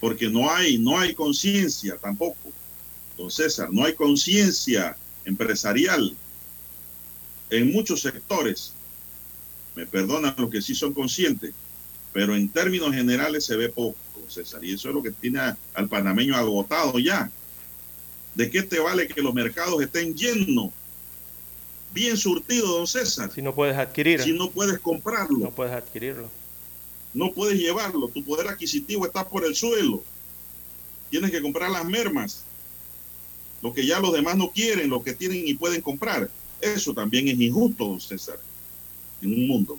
porque 0.00 0.28
no 0.28 0.50
hay, 0.50 0.78
no 0.78 0.98
hay 0.98 1.14
conciencia 1.14 1.96
tampoco. 1.96 2.36
Don 3.16 3.30
César, 3.30 3.68
no 3.72 3.84
hay 3.84 3.94
conciencia 3.94 4.96
empresarial 5.24 6.16
en 7.50 7.72
muchos 7.72 8.00
sectores. 8.00 8.72
Me 9.74 9.86
perdonan 9.86 10.34
los 10.38 10.50
que 10.50 10.62
sí 10.62 10.74
son 10.74 10.92
conscientes, 10.94 11.52
pero 12.12 12.34
en 12.36 12.48
términos 12.48 12.94
generales 12.94 13.44
se 13.44 13.56
ve 13.56 13.68
poco, 13.68 13.96
don 14.16 14.30
César, 14.30 14.64
y 14.64 14.72
eso 14.74 14.88
es 14.88 14.94
lo 14.94 15.02
que 15.02 15.10
tiene 15.10 15.40
a- 15.40 15.56
al 15.74 15.88
panameño 15.88 16.36
agotado 16.36 16.98
ya. 16.98 17.28
¿De 18.34 18.50
qué 18.50 18.62
te 18.62 18.78
vale 18.78 19.08
que 19.08 19.20
los 19.20 19.34
mercados 19.34 19.82
estén 19.82 20.14
llenos, 20.14 20.70
bien 21.92 22.16
surtidos, 22.16 22.68
don 22.68 22.86
César? 22.86 23.30
Si 23.32 23.42
no 23.42 23.54
puedes 23.54 23.76
adquirir. 23.76 24.22
Si 24.22 24.32
no 24.32 24.50
puedes 24.50 24.78
comprarlo. 24.78 25.38
No 25.38 25.50
puedes 25.50 25.72
adquirirlo. 25.72 26.28
no 27.14 27.32
puedes 27.32 27.58
llevarlo, 27.58 28.08
tu 28.08 28.22
poder 28.22 28.48
adquisitivo 28.48 29.06
está 29.06 29.26
por 29.28 29.44
el 29.44 29.54
suelo. 29.54 30.02
Tienes 31.10 31.30
que 31.30 31.40
comprar 31.40 31.70
las 31.70 31.84
mermas, 31.84 32.44
lo 33.62 33.72
que 33.72 33.86
ya 33.86 33.98
los 33.98 34.12
demás 34.12 34.36
no 34.36 34.50
quieren, 34.50 34.90
lo 34.90 35.02
que 35.02 35.14
tienen 35.14 35.46
y 35.46 35.54
pueden 35.54 35.80
comprar. 35.80 36.28
Eso 36.60 36.92
también 36.92 37.28
es 37.28 37.40
injusto, 37.40 37.86
don 37.86 38.00
César, 38.00 38.38
en 39.22 39.32
un 39.32 39.48
mundo. 39.48 39.78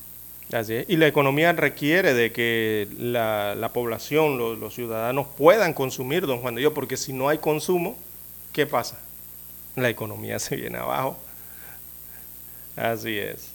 Así 0.51 0.73
es. 0.73 0.85
Y 0.89 0.97
la 0.97 1.07
economía 1.07 1.51
requiere 1.53 2.13
de 2.13 2.31
que 2.31 2.87
la, 2.97 3.53
la 3.55 3.71
población, 3.71 4.37
los, 4.37 4.57
los 4.57 4.73
ciudadanos 4.73 5.27
puedan 5.37 5.73
consumir, 5.73 6.25
don 6.25 6.39
Juan 6.39 6.55
de 6.55 6.61
Dios, 6.61 6.73
porque 6.73 6.97
si 6.97 7.13
no 7.13 7.29
hay 7.29 7.37
consumo, 7.37 7.97
¿qué 8.51 8.65
pasa? 8.65 8.99
La 9.75 9.89
economía 9.89 10.39
se 10.39 10.55
viene 10.55 10.79
abajo. 10.79 11.19
Así 12.79 13.17
es. 13.17 13.49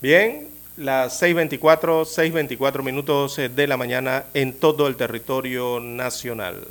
Bien, 0.00 0.48
las 0.78 1.20
6.24, 1.20 2.04
6.24 2.04 2.82
minutos 2.82 3.38
eh, 3.38 3.50
de 3.50 3.66
la 3.66 3.76
mañana 3.76 4.24
en 4.32 4.54
todo 4.54 4.86
el 4.88 4.96
territorio 4.96 5.80
nacional. 5.80 6.66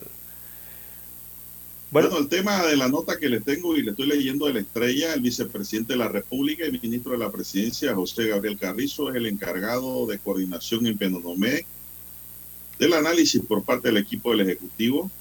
Bueno, 1.91 2.17
el 2.17 2.27
tema 2.27 2.65
de 2.65 2.75
la 2.75 2.87
nota 2.87 3.19
que 3.19 3.29
le 3.29 3.41
tengo 3.41 3.77
y 3.77 3.83
le 3.83 3.91
estoy 3.91 4.07
leyendo 4.07 4.47
de 4.47 4.55
la 4.55 4.59
estrella, 4.59 5.13
el 5.13 5.21
vicepresidente 5.21 5.93
de 5.93 5.99
la 5.99 6.07
República 6.07 6.65
y 6.65 6.71
ministro 6.71 7.11
de 7.11 7.19
la 7.19 7.31
Presidencia, 7.31 7.93
José 7.93 8.27
Gabriel 8.27 8.57
Carrizo, 8.57 9.11
es 9.11 9.15
el 9.15 9.27
encargado 9.27 10.07
de 10.07 10.17
coordinación 10.17 10.87
en 10.87 10.97
Penonomé 10.97 11.65
del 12.79 12.93
análisis 12.93 13.41
por 13.47 13.63
parte 13.63 13.89
del 13.89 13.97
equipo 13.97 14.31
del 14.31 14.41
Ejecutivo. 14.41 15.11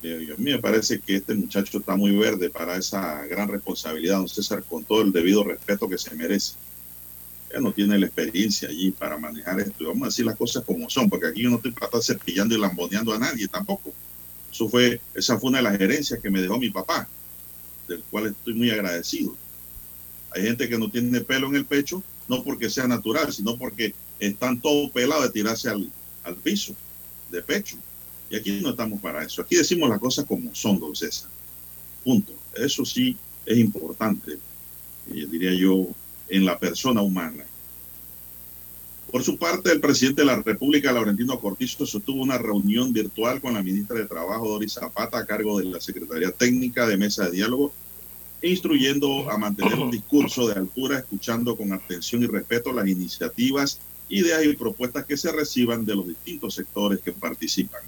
A 0.00 0.36
mí 0.38 0.52
me 0.52 0.58
parece 0.58 1.00
que 1.00 1.16
este 1.16 1.34
muchacho 1.34 1.78
está 1.78 1.96
muy 1.96 2.16
verde 2.16 2.50
para 2.50 2.76
esa 2.76 3.26
gran 3.26 3.48
responsabilidad, 3.48 4.18
don 4.18 4.28
César, 4.28 4.62
con 4.62 4.84
todo 4.84 5.02
el 5.02 5.10
debido 5.10 5.42
respeto 5.42 5.88
que 5.88 5.98
se 5.98 6.14
merece. 6.14 6.54
Ella 7.50 7.60
no 7.60 7.72
tiene 7.72 7.98
la 7.98 8.06
experiencia 8.06 8.68
allí 8.68 8.92
para 8.92 9.18
manejar 9.18 9.58
esto. 9.58 9.82
Y 9.82 9.86
vamos 9.86 10.02
a 10.02 10.06
decir 10.06 10.24
las 10.24 10.36
cosas 10.36 10.62
como 10.64 10.88
son, 10.88 11.08
porque 11.08 11.26
aquí 11.26 11.42
yo 11.42 11.50
no 11.50 11.56
estoy 11.56 11.72
para 11.72 11.86
estar 11.86 12.02
cepillando 12.02 12.54
y 12.54 12.60
lamboneando 12.60 13.12
a 13.12 13.18
nadie 13.18 13.48
tampoco. 13.48 13.92
Eso 14.52 14.68
fue, 14.68 15.00
esa 15.14 15.36
fue 15.38 15.50
una 15.50 15.58
de 15.58 15.64
las 15.64 15.78
gerencias 15.78 16.20
que 16.20 16.30
me 16.30 16.40
dejó 16.40 16.58
mi 16.58 16.70
papá, 16.70 17.08
del 17.88 18.02
cual 18.04 18.28
estoy 18.28 18.54
muy 18.54 18.70
agradecido. 18.70 19.34
Hay 20.30 20.42
gente 20.42 20.68
que 20.68 20.78
no 20.78 20.88
tiene 20.90 21.20
pelo 21.22 21.48
en 21.48 21.56
el 21.56 21.64
pecho, 21.64 22.04
no 22.28 22.44
porque 22.44 22.70
sea 22.70 22.86
natural, 22.86 23.32
sino 23.32 23.56
porque 23.56 23.94
están 24.20 24.60
todos 24.60 24.92
pelados 24.92 25.24
de 25.24 25.30
tirarse 25.30 25.68
al, 25.68 25.90
al 26.22 26.36
piso, 26.36 26.76
de 27.30 27.42
pecho. 27.42 27.78
Y 28.30 28.36
aquí 28.36 28.60
no 28.60 28.70
estamos 28.70 29.00
para 29.00 29.24
eso. 29.24 29.42
Aquí 29.42 29.56
decimos 29.56 29.88
las 29.88 29.98
cosas 29.98 30.26
como 30.26 30.54
son, 30.54 30.78
don 30.78 30.94
César. 30.94 31.30
Punto. 32.04 32.32
Eso 32.54 32.84
sí 32.84 33.16
es 33.46 33.58
importante, 33.58 34.32
eh, 34.32 35.26
diría 35.30 35.54
yo, 35.54 35.86
en 36.28 36.44
la 36.44 36.58
persona 36.58 37.00
humana. 37.00 37.44
Por 39.10 39.22
su 39.22 39.38
parte, 39.38 39.72
el 39.72 39.80
presidente 39.80 40.20
de 40.20 40.26
la 40.26 40.42
República, 40.42 40.92
Laurentino 40.92 41.40
Cortizo, 41.40 41.86
sostuvo 41.86 42.22
una 42.22 42.36
reunión 42.36 42.92
virtual 42.92 43.40
con 43.40 43.54
la 43.54 43.62
ministra 43.62 43.96
de 43.96 44.04
Trabajo, 44.04 44.48
Doris 44.48 44.74
Zapata, 44.74 45.18
a 45.18 45.26
cargo 45.26 45.58
de 45.58 45.64
la 45.64 45.80
Secretaría 45.80 46.30
Técnica 46.30 46.86
de 46.86 46.98
Mesa 46.98 47.24
de 47.24 47.30
Diálogo, 47.30 47.72
instruyendo 48.42 49.30
a 49.30 49.38
mantener 49.38 49.78
un 49.78 49.90
discurso 49.90 50.46
de 50.46 50.54
altura, 50.54 50.98
escuchando 50.98 51.56
con 51.56 51.72
atención 51.72 52.22
y 52.22 52.26
respeto 52.26 52.70
las 52.72 52.86
iniciativas, 52.86 53.80
ideas 54.10 54.44
y 54.44 54.54
propuestas 54.54 55.06
que 55.06 55.16
se 55.16 55.32
reciban 55.32 55.86
de 55.86 55.96
los 55.96 56.06
distintos 56.06 56.54
sectores 56.54 57.00
que 57.00 57.12
participan. 57.12 57.80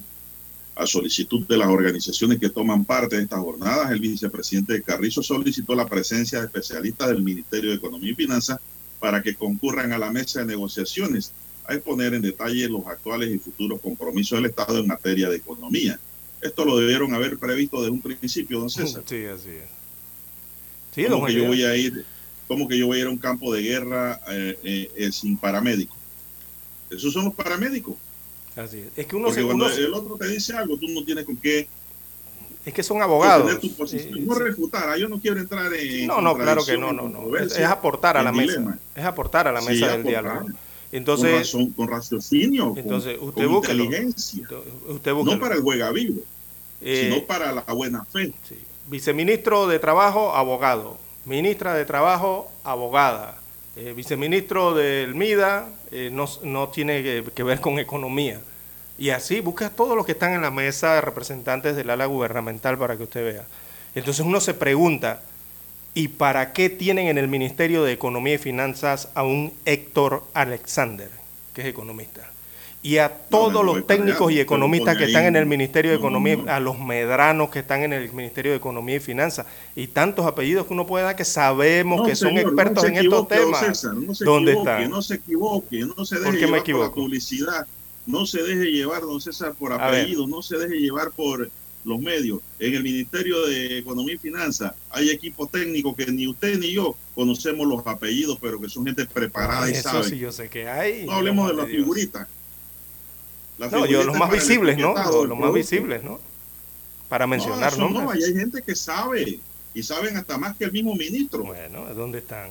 A 0.81 0.87
solicitud 0.87 1.47
de 1.47 1.59
las 1.59 1.69
organizaciones 1.69 2.39
que 2.39 2.49
toman 2.49 2.87
parte 2.87 3.17
de 3.17 3.25
estas 3.25 3.41
jornadas, 3.41 3.91
el 3.91 4.01
vicepresidente 4.01 4.73
de 4.73 4.83
Carrizo 4.83 5.23
solicitó 5.23 5.75
la 5.75 5.87
presencia 5.87 6.39
de 6.39 6.47
especialistas 6.47 7.09
del 7.09 7.23
Ministerio 7.23 7.69
de 7.69 7.77
Economía 7.77 8.13
y 8.13 8.15
Finanzas 8.15 8.59
para 8.99 9.23
que 9.23 9.35
concurran 9.35 9.93
a 9.93 9.99
la 9.99 10.11
mesa 10.11 10.41
de 10.41 10.47
negociaciones 10.47 11.33
a 11.67 11.75
exponer 11.75 12.15
en 12.15 12.23
detalle 12.23 12.67
los 12.67 12.87
actuales 12.87 13.31
y 13.31 13.39
futuros 13.39 13.79
compromisos 13.83 14.39
del 14.39 14.49
Estado 14.49 14.79
en 14.79 14.87
materia 14.87 15.29
de 15.29 15.37
economía. 15.37 16.01
Esto 16.41 16.65
lo 16.65 16.79
debieron 16.79 17.13
haber 17.13 17.37
previsto 17.37 17.83
desde 17.83 17.93
un 17.93 18.01
principio, 18.01 18.61
don 18.61 18.71
César. 18.71 19.03
Sí, 19.05 19.27
así 19.27 19.51
es. 19.51 19.69
Sí, 20.95 21.05
¿Cómo 21.11 21.27
que 21.27 21.35
yo 21.35 21.45
voy 21.45 21.63
a 21.63 21.77
ir, 21.77 22.07
cómo 22.49 22.67
que 22.67 22.79
yo 22.79 22.87
voy 22.87 22.97
a 22.97 23.01
ir 23.03 23.07
a 23.07 23.11
un 23.11 23.19
campo 23.19 23.53
de 23.53 23.61
guerra 23.61 24.19
eh, 24.31 24.59
eh, 24.65 24.91
eh, 24.97 25.13
sin 25.13 25.37
paramédicos? 25.37 25.99
Esos 26.89 27.13
son 27.13 27.27
los 27.27 27.35
paramédicos. 27.35 27.97
Así 28.65 28.79
es. 28.81 28.87
Es 28.97 29.07
que 29.07 29.17
uno 29.17 29.27
Porque 29.27 29.41
se 29.41 29.47
cuando 29.47 29.65
uno 29.67 29.75
el 29.75 29.95
otro 29.95 30.17
te 30.17 30.29
dice 30.29 30.55
algo, 30.57 30.77
tú 30.77 30.87
no 30.89 31.05
tienes 31.05 31.25
con 31.25 31.37
qué 31.37 31.69
es 32.65 32.75
que 32.75 32.83
son 32.83 33.01
abogados. 33.01 33.59
tu 33.59 33.73
posición. 33.73 34.19
Eh, 34.19 34.21
no 34.21 34.35
sí. 34.35 34.41
refutar, 34.43 34.91
ah, 34.91 34.97
yo 34.99 35.09
no 35.09 35.19
quiero 35.19 35.41
entrar 35.41 35.73
en 35.73 36.07
No, 36.07 36.21
no, 36.21 36.37
claro 36.37 36.63
que 36.65 36.77
no, 36.77 36.93
no, 36.93 37.09
no. 37.09 37.35
Es, 37.39 37.57
es 37.57 37.65
aportar 37.65 38.19
a 38.19 38.23
la 38.23 38.31
en 38.31 38.37
mesa. 38.37 38.53
dilema. 38.53 38.79
Es 38.95 39.05
aportar 39.05 39.49
a 39.49 39.53
la 39.53 39.63
Sí, 39.63 39.69
mesa 39.69 39.87
del 39.89 40.01
aportar. 40.01 40.23
diálogo. 40.23 40.41
con, 40.45 40.57
Entonces, 40.93 41.33
razón, 41.39 41.71
con 41.71 41.89
raciocinio, 41.89 42.75
entonces 42.77 43.17
con, 43.17 43.29
usted 43.29 43.45
con 43.45 43.53
búsquelo. 43.55 43.85
inteligencia, 43.85 44.47
usted 44.89 45.13
búsquelo. 45.15 45.37
no 45.37 45.41
para 45.41 45.55
el 45.55 45.63
juega 45.63 45.91
vivo, 45.91 46.21
Eh, 46.83 47.09
sino 47.11 47.25
para 47.27 47.51
la 47.53 47.63
buena 47.63 48.05
fe. 48.05 48.33
Viceministro 48.89 49.67
de 49.67 49.79
Trabajo, 49.79 50.35
abogado. 50.37 50.99
Ministra 51.25 51.75
de 51.75 51.85
Trabajo, 51.87 52.51
abogada. 52.65 53.39
Eh, 53.77 53.95
viceministro 53.97 54.75
del 54.75 55.15
MIDA, 55.15 55.69
eh, 55.93 56.11
no, 56.13 56.27
no 56.43 56.69
tiene 56.69 57.03
que, 57.03 57.25
que 57.35 57.43
ver 57.43 57.61
con 57.61 57.79
economía. 57.79 58.41
Y 59.01 59.11
así 59.11 59.41
busca 59.41 59.67
a 59.67 59.71
todos 59.71 59.97
los 59.97 60.07
que 60.07 60.13
están 60.13 60.35
en 60.35 60.43
la 60.43 60.51
mesa 60.53 60.95
de 60.95 61.01
representantes 61.01 61.75
del 61.75 61.91
ala 61.91 62.07
gubernamental 62.07 62.79
para 62.79 62.97
que 62.99 63.05
usted 63.05 63.25
vea. 63.25 63.47
Entonces 63.95 64.25
uno 64.25 64.41
se 64.41 64.55
pregunta, 64.55 65.23
¿y 65.95 66.09
para 66.09 66.53
qué 66.53 66.69
tienen 66.71 67.09
en 67.09 67.19
el 67.19 67.27
Ministerio 67.27 67.83
de 67.83 67.93
Economía 67.93 68.35
y 68.35 68.39
Finanzas 68.39 69.09
a 69.15 69.23
un 69.25 69.55
Héctor 69.65 70.23
Alexander, 70.35 71.11
que 71.55 71.63
es 71.63 71.67
economista? 71.69 72.31
Y 72.83 72.99
a 72.99 73.09
todos 73.11 73.65
no, 73.65 73.75
los 73.75 73.87
técnicos 73.87 74.33
y 74.33 74.41
economistas 74.41 74.97
que 74.99 75.05
están 75.05 75.25
en 75.25 75.37
el 75.37 75.47
Ministerio 75.47 75.91
de 75.93 75.99
No, 75.99 76.01
Economía, 76.01 76.37
no. 76.37 76.53
a 76.53 76.61
los 76.61 76.79
medranos 76.79 77.51
que 77.51 77.61
están 77.61 77.83
en 77.83 77.93
el 77.95 78.13
Ministerio 78.13 78.53
de 78.53 78.59
Economía 78.59 78.97
y 78.97 79.01
Finanzas, 79.01 79.47
y 79.77 79.89
tantos 79.89 80.27
apellidos 80.27 80.67
que 80.67 80.75
uno 80.75 80.87
puede 80.87 81.05
dar 81.05 81.17
que 81.17 81.25
sabemos 81.25 82.07
que 82.07 82.17
son 82.17 82.39
expertos 82.39 82.85
en 82.85 82.97
estos 82.97 83.29
temas. 83.29 83.61
César, 83.67 83.95
no 83.95 84.15
se 84.15 84.25
¿Dónde 84.25 84.53
equivoque, 84.53 84.85
están? 84.85 84.91
No 84.91 85.03
se 85.03 85.15
equivoque, 85.17 85.81
no 85.97 86.05
se 86.07 86.19
¿Por 86.23 86.35
deje 86.35 86.39
qué 86.39 86.47
me 86.47 86.61
por 86.63 86.79
la 86.79 86.87
equivoco? 86.87 86.95
publicidad, 86.95 87.67
no 88.07 88.27
se 88.27 88.43
deje 88.43 88.71
llevar, 88.71 89.03
don 89.03 89.21
César, 89.21 89.55
por 89.55 89.73
A 89.73 89.77
ver. 89.91 90.01
apellidos, 90.01 90.29
no 90.29 90.43
se 90.43 90.57
deje 90.59 90.77
llevar 90.81 91.11
por 91.11 91.51
los 91.85 91.99
medios. 91.99 92.41
En 92.59 92.75
el 92.75 92.83
Ministerio 92.83 93.47
de 93.47 93.79
Economía 93.79 94.15
y 94.15 94.19
Finanzas 94.19 94.75
hay 94.91 95.11
equipos 95.11 95.51
técnicos 95.51 95.97
que 95.97 96.07
ni 96.07 96.27
usted 96.27 96.59
ni 96.59 96.73
yo 96.73 96.97
conocemos 97.15 97.67
los 97.67 97.87
apellidos, 97.87 98.39
pero 98.41 98.61
que 98.61 98.69
son 98.69 98.85
gente 98.85 99.07
preparada 99.07 99.71
y 99.71 99.75
sabe. 99.75 100.05
sí 100.05 100.19
yo 100.19 100.33
sé 100.33 100.49
que 100.49 100.69
hay. 100.69 101.07
no 101.07 101.13
hablemos 101.13 101.49
de 101.49 101.55
Dios. 101.55 101.65
las 101.65 101.77
figuritas. 101.77 102.29
Las 103.59 103.73
No, 103.73 103.79
yo 103.79 103.85
figuritas 103.87 104.07
los 104.07 104.19
más 104.19 104.33
visibles, 104.33 104.79
¿no? 104.79 104.95
Los, 105.27 105.39
más 105.39 105.53
visibles, 105.53 106.03
¿no? 106.05 106.21
Para 107.09 107.27
mencionar 107.27 107.77
no, 107.77 107.89
no, 107.91 108.11
ahí 108.11 108.23
hay 108.23 108.35
gente 108.35 108.63
que 108.63 108.75
sabe 108.77 109.41
y 109.75 109.83
saben 109.83 110.17
hasta 110.17 110.39
más 110.39 110.57
que 110.57 110.65
el 110.65 110.73
mismo 110.73 110.95
ministro. 110.95 111.45
Bueno, 111.45 111.93
¿dónde 111.95 112.19
están? 112.19 112.51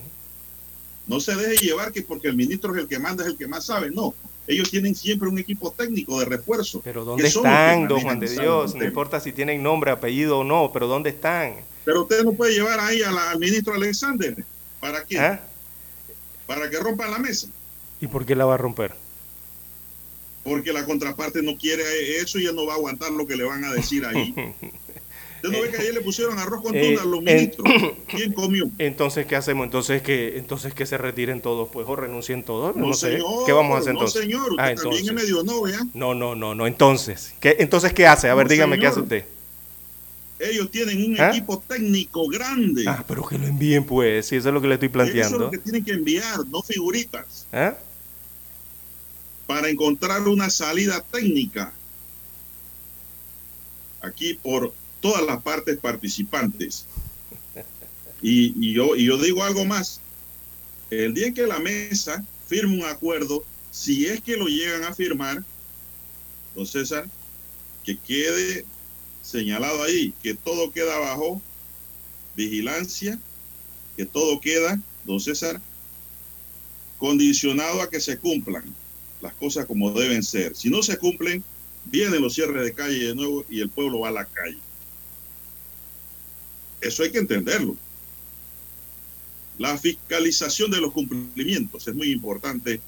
No 1.07 1.19
se 1.19 1.35
deje 1.35 1.65
llevar 1.65 1.91
que 1.91 2.01
porque 2.01 2.27
el 2.27 2.35
ministro 2.35 2.75
es 2.75 2.81
el 2.81 2.87
que 2.87 2.99
manda, 2.99 3.23
es 3.23 3.31
el 3.31 3.37
que 3.37 3.47
más 3.47 3.65
sabe. 3.65 3.89
No, 3.89 4.13
ellos 4.49 4.71
tienen 4.71 4.95
siempre 4.95 5.29
un 5.29 5.37
equipo 5.37 5.71
técnico 5.71 6.19
de 6.19 6.25
refuerzo. 6.25 6.81
Pero 6.83 7.05
¿dónde 7.05 7.27
están, 7.27 7.87
don 7.87 8.01
Juan 8.01 8.19
de 8.19 8.27
Dios? 8.29 8.73
No 8.73 8.83
importa 8.83 9.19
si 9.19 9.31
tienen 9.31 9.61
nombre, 9.61 9.91
apellido 9.91 10.39
o 10.39 10.43
no, 10.43 10.71
pero 10.73 10.87
¿dónde 10.87 11.11
están? 11.11 11.53
Pero 11.85 12.01
usted 12.01 12.23
no 12.23 12.33
puede 12.33 12.53
llevar 12.53 12.79
ahí 12.79 13.03
a 13.03 13.11
la- 13.11 13.29
al 13.29 13.39
ministro 13.39 13.75
Alexander. 13.75 14.35
¿Para 14.79 15.05
qué? 15.05 15.19
¿Ah? 15.19 15.39
Para 16.47 16.67
que 16.67 16.77
rompan 16.79 17.11
la 17.11 17.19
mesa. 17.19 17.47
¿Y 18.01 18.07
por 18.07 18.25
qué 18.25 18.35
la 18.35 18.45
va 18.45 18.55
a 18.55 18.57
romper? 18.57 18.93
Porque 20.43 20.73
la 20.73 20.83
contraparte 20.83 21.43
no 21.43 21.55
quiere 21.55 22.17
eso 22.17 22.39
y 22.39 22.45
él 22.47 22.55
no 22.55 22.65
va 22.65 22.73
a 22.73 22.77
aguantar 22.77 23.11
lo 23.11 23.27
que 23.27 23.35
le 23.35 23.43
van 23.43 23.63
a 23.65 23.71
decir 23.73 24.03
ahí. 24.05 24.33
Usted 25.41 25.49
no 25.57 25.61
ve 25.63 25.69
que 25.71 25.77
ayer 25.77 25.93
le 25.93 26.01
pusieron 26.01 26.37
arroz 26.37 26.61
con 26.61 26.75
Eh, 26.75 26.89
tuna 26.91 27.01
a 27.01 27.05
los 27.05 27.19
eh, 27.19 27.21
ministros. 27.23 27.67
¿Quién 28.07 28.33
comió? 28.33 28.69
Entonces, 28.77 29.25
¿qué 29.25 29.35
hacemos? 29.35 29.65
Entonces 29.65 30.01
que, 30.01 30.37
entonces 30.37 30.73
que 30.73 30.85
se 30.85 30.97
retiren 30.97 31.41
todos, 31.41 31.69
pues, 31.69 31.87
o 31.87 31.95
renuncien 31.95 32.43
todos. 32.43 32.75
No, 32.75 32.87
No, 32.87 32.93
sé. 32.93 33.13
señor, 33.13 33.45
¿Qué 33.45 33.51
vamos 33.53 33.75
a 33.75 33.79
hacer 33.79 33.93
no, 33.93 33.99
entonces? 34.01 34.21
señor, 34.21 34.51
usted 34.51 34.63
Ah, 34.63 34.75
también 34.75 34.93
es 35.03 35.07
entonces. 35.09 35.13
medio 35.29 35.43
no, 35.43 35.61
vea. 35.61 35.79
No, 35.93 36.13
no, 36.13 36.35
no, 36.35 36.55
no. 36.55 36.67
Entonces, 36.67 37.33
¿qué, 37.39 37.55
entonces, 37.59 37.93
¿qué 37.93 38.05
hace? 38.07 38.29
A 38.29 38.35
ver, 38.35 38.47
No, 38.47 38.51
dígame 38.51 38.75
qué 38.77 38.81
señor. 38.81 38.91
hace 38.91 39.01
usted. 39.01 39.25
Ellos 40.41 40.71
tienen 40.71 41.03
un 41.11 41.19
¿Ah? 41.19 41.29
equipo 41.29 41.61
técnico 41.67 42.27
grande. 42.29 42.85
Ah, 42.87 43.03
pero 43.07 43.25
que 43.25 43.37
lo 43.37 43.45
envíen, 43.45 43.83
pues, 43.85 44.25
si 44.27 44.37
eso 44.37 44.47
es 44.49 44.53
lo 44.53 44.61
que 44.61 44.67
le 44.67 44.75
estoy 44.75 44.87
Eso 44.87 44.99
es 45.01 45.05
planteando. 45.11 45.37
lo 45.39 45.51
que 45.51 45.57
tienen 45.57 45.83
que 45.83 45.91
enviar, 45.91 46.45
no 46.47 46.61
figuritas. 46.61 47.45
¿Ah? 47.53 47.75
para 49.47 49.67
encontrar 49.67 50.21
una 50.27 50.47
salida 50.51 51.03
técnica 51.11 51.73
aquí 53.99 54.35
por 54.35 54.71
todas 55.01 55.25
las 55.25 55.41
partes 55.41 55.77
participantes. 55.77 56.85
Y, 58.21 58.73
yo, 58.73 58.95
y 58.95 59.05
yo 59.05 59.17
digo 59.17 59.43
algo 59.43 59.65
más. 59.65 60.01
El 60.89 61.13
día 61.13 61.27
en 61.27 61.33
que 61.33 61.47
la 61.47 61.59
mesa 61.59 62.23
firme 62.47 62.75
un 62.75 62.85
acuerdo, 62.85 63.43
si 63.71 64.07
es 64.07 64.21
que 64.21 64.35
lo 64.35 64.47
llegan 64.47 64.83
a 64.83 64.93
firmar, 64.93 65.43
don 66.55 66.65
César, 66.65 67.07
que 67.85 67.97
quede 67.97 68.65
señalado 69.21 69.83
ahí, 69.83 70.13
que 70.21 70.33
todo 70.33 70.71
queda 70.71 70.97
bajo 70.97 71.41
vigilancia, 72.35 73.19
que 73.95 74.05
todo 74.05 74.39
queda, 74.41 74.81
don 75.05 75.19
César, 75.19 75.61
condicionado 76.97 77.81
a 77.81 77.89
que 77.89 78.01
se 78.01 78.17
cumplan 78.17 78.63
las 79.21 79.33
cosas 79.33 79.65
como 79.65 79.91
deben 79.91 80.23
ser. 80.23 80.55
Si 80.55 80.69
no 80.69 80.81
se 80.81 80.97
cumplen, 80.97 81.43
vienen 81.85 82.21
los 82.21 82.35
cierres 82.35 82.63
de 82.63 82.73
calle 82.73 83.07
de 83.07 83.15
nuevo 83.15 83.45
y 83.49 83.61
el 83.61 83.69
pueblo 83.69 83.99
va 83.99 84.09
a 84.09 84.11
la 84.11 84.25
calle. 84.25 84.57
Eso 86.81 87.03
hay 87.03 87.11
que 87.11 87.17
entenderlo. 87.19 87.75
La 89.57 89.77
fiscalización 89.77 90.71
de 90.71 90.79
los 90.79 90.91
cumplimientos 90.93 91.87
es 91.87 91.93
muy 91.95 92.11
importante 92.11 92.79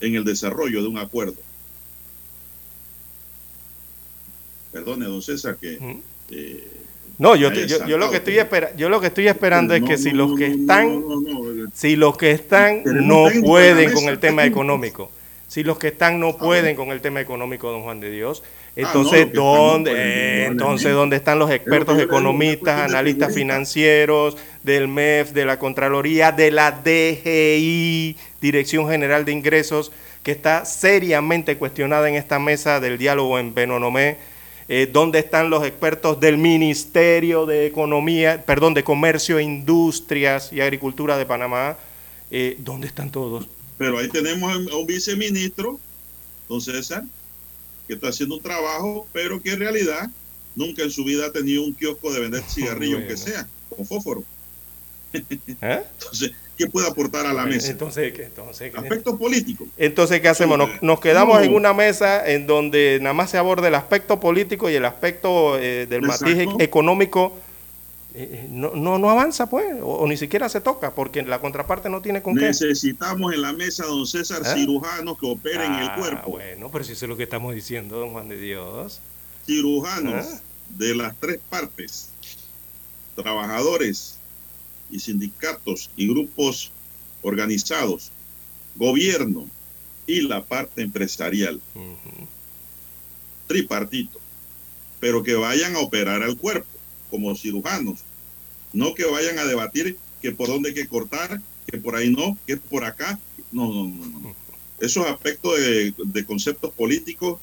en 0.00 0.14
el 0.14 0.24
desarrollo 0.24 0.82
de 0.82 0.88
un 0.88 0.98
acuerdo. 0.98 1.36
Perdone, 4.72 5.04
don 5.06 5.22
César, 5.22 5.56
que... 5.56 5.78
eh, 6.30 6.68
No, 7.18 7.36
yo, 7.36 7.52
te- 7.52 7.66
yo, 7.66 7.86
yo 7.86 7.98
lo 7.98 8.10
que 8.10 8.16
estoy 8.18 8.38
espera- 8.38 8.74
yo 8.76 8.88
lo 8.88 9.00
que 9.00 9.08
estoy 9.08 9.28
esperando 9.28 9.74
es 9.74 9.82
que 9.82 9.98
si 9.98 10.10
los 10.12 10.34
que 10.36 10.46
están 10.46 11.00
no, 11.00 11.20
no, 11.20 11.52
no. 11.52 11.70
si 11.74 11.94
los 11.96 12.16
que 12.16 12.30
están 12.30 12.82
no 12.84 13.26
pueden 13.42 13.92
con 13.92 14.04
el 14.04 14.18
tema 14.18 14.44
económico, 14.44 15.10
si 15.48 15.62
los 15.62 15.78
que 15.78 15.88
están 15.88 16.18
no 16.20 16.36
pueden 16.38 16.74
con 16.74 16.90
el 16.90 17.00
tema 17.02 17.20
económico, 17.20 17.70
don 17.70 17.82
Juan 17.82 18.00
de 18.00 18.10
Dios, 18.10 18.42
entonces 18.74 19.20
están 19.20 19.34
no 19.34 19.56
dónde 19.56 19.92
eh, 19.94 20.46
entonces 20.46 20.92
dónde 20.92 21.16
están 21.16 21.38
los 21.38 21.50
expertos 21.50 22.00
economistas, 22.00 22.80
analistas 22.80 23.34
financieros 23.34 24.36
del 24.62 24.88
MEF, 24.88 25.32
de 25.32 25.44
la 25.44 25.58
Contraloría, 25.58 26.32
de 26.32 26.50
la 26.50 26.70
DGI, 26.70 28.16
Dirección 28.40 28.88
General 28.88 29.24
de 29.24 29.32
Ingresos, 29.32 29.92
que 30.22 30.32
está 30.32 30.64
seriamente 30.64 31.58
cuestionada 31.58 32.08
en 32.08 32.14
esta 32.14 32.38
mesa 32.38 32.80
del 32.80 32.96
diálogo 32.96 33.38
en 33.38 33.54
Benonomé? 33.54 34.16
Eh, 34.68 34.88
¿Dónde 34.90 35.18
están 35.18 35.50
los 35.50 35.64
expertos 35.66 36.18
del 36.20 36.38
Ministerio 36.38 37.44
de 37.44 37.66
Economía, 37.66 38.42
perdón, 38.46 38.72
de 38.72 38.84
Comercio, 38.84 39.38
Industrias 39.40 40.52
y 40.52 40.60
Agricultura 40.60 41.18
de 41.18 41.26
Panamá? 41.26 41.76
Eh, 42.30 42.56
¿Dónde 42.58 42.86
están 42.86 43.10
todos? 43.10 43.48
Pero 43.76 43.98
ahí 43.98 44.08
tenemos 44.08 44.50
a 44.52 44.76
un 44.76 44.86
viceministro, 44.86 45.78
don 46.48 46.60
César, 46.60 47.02
que 47.92 47.96
está 47.96 48.08
haciendo 48.08 48.36
un 48.36 48.42
trabajo, 48.42 49.06
pero 49.12 49.42
que 49.42 49.52
en 49.52 49.60
realidad 49.60 50.08
nunca 50.56 50.82
en 50.82 50.90
su 50.90 51.04
vida 51.04 51.26
ha 51.26 51.32
tenido 51.32 51.62
un 51.62 51.74
kiosco 51.74 52.10
de 52.12 52.20
vender 52.20 52.42
cigarrillos, 52.48 53.00
Bueno. 53.00 53.08
que 53.08 53.16
sea, 53.18 53.46
con 53.68 53.86
fósforo. 53.86 54.24
¿Eh? 55.12 55.82
Entonces, 55.98 56.32
¿qué 56.56 56.66
puede 56.68 56.88
aportar 56.88 57.26
a 57.26 57.34
la 57.34 57.44
mesa? 57.44 57.70
Entonces, 57.70 58.12
¿qué? 58.14 58.24
entonces. 58.24 58.74
Aspecto 58.74 59.18
político. 59.18 59.66
Entonces, 59.76 60.22
¿qué 60.22 60.28
hacemos? 60.28 60.56
Nos, 60.56 60.82
nos 60.82 61.00
quedamos 61.00 61.36
No. 61.38 61.44
en 61.44 61.54
una 61.54 61.74
mesa 61.74 62.26
en 62.30 62.46
donde 62.46 62.98
nada 63.02 63.12
más 63.12 63.30
se 63.30 63.36
aborda 63.36 63.68
el 63.68 63.74
aspecto 63.74 64.18
político 64.20 64.70
y 64.70 64.74
el 64.74 64.86
aspecto 64.86 65.58
eh, 65.58 65.86
del 65.86 66.00
matiz 66.02 66.28
Exacto. 66.38 66.56
económico. 66.64 67.38
Eh, 68.14 68.46
no, 68.50 68.72
no, 68.74 68.98
no 68.98 69.10
avanza, 69.10 69.48
pues, 69.48 69.80
o, 69.80 69.86
o 69.98 70.06
ni 70.06 70.16
siquiera 70.16 70.48
se 70.48 70.60
toca, 70.60 70.94
porque 70.94 71.22
la 71.22 71.40
contraparte 71.40 71.88
no 71.88 72.02
tiene 72.02 72.22
con 72.22 72.34
qué. 72.36 72.46
Necesitamos 72.46 73.32
en 73.32 73.42
la 73.42 73.52
mesa, 73.52 73.84
don 73.86 74.06
César, 74.06 74.42
¿Eh? 74.44 74.54
cirujanos 74.54 75.18
que 75.18 75.26
operen 75.26 75.72
Ah, 75.72 75.82
el 75.94 76.00
cuerpo. 76.00 76.30
Bueno, 76.32 76.70
pero 76.70 76.84
si 76.84 76.92
eso 76.92 77.04
es 77.04 77.08
lo 77.08 77.16
que 77.16 77.22
estamos 77.24 77.54
diciendo, 77.54 77.98
don 77.98 78.10
Juan 78.12 78.28
de 78.28 78.38
Dios. 78.38 79.00
Cirujanos 79.46 80.26
¿Eh? 80.26 80.40
de 80.70 80.94
las 80.94 81.16
tres 81.18 81.40
partes, 81.48 82.10
trabajadores 83.16 84.18
y 84.90 84.98
sindicatos 84.98 85.90
y 85.96 86.08
grupos 86.08 86.70
organizados, 87.22 88.10
gobierno 88.76 89.46
y 90.06 90.22
la 90.22 90.42
parte 90.42 90.82
empresarial. 90.82 91.60
Tripartito, 93.46 94.18
pero 95.00 95.22
que 95.22 95.34
vayan 95.34 95.76
a 95.76 95.80
operar 95.80 96.22
al 96.22 96.36
cuerpo 96.36 96.68
como 97.12 97.36
cirujanos, 97.36 98.00
no 98.72 98.94
que 98.94 99.04
vayan 99.04 99.38
a 99.38 99.44
debatir 99.44 99.98
que 100.22 100.32
por 100.32 100.48
dónde 100.48 100.70
hay 100.70 100.74
que 100.74 100.88
cortar, 100.88 101.42
que 101.66 101.76
por 101.76 101.94
ahí 101.94 102.10
no, 102.10 102.38
que 102.46 102.56
por 102.56 102.84
acá. 102.84 103.20
No, 103.52 103.68
no, 103.68 103.84
no, 103.84 104.20
no. 104.20 104.34
Esos 104.80 105.06
aspectos 105.06 105.60
de, 105.60 105.94
de 105.98 106.24
conceptos 106.24 106.72
políticos 106.72 107.38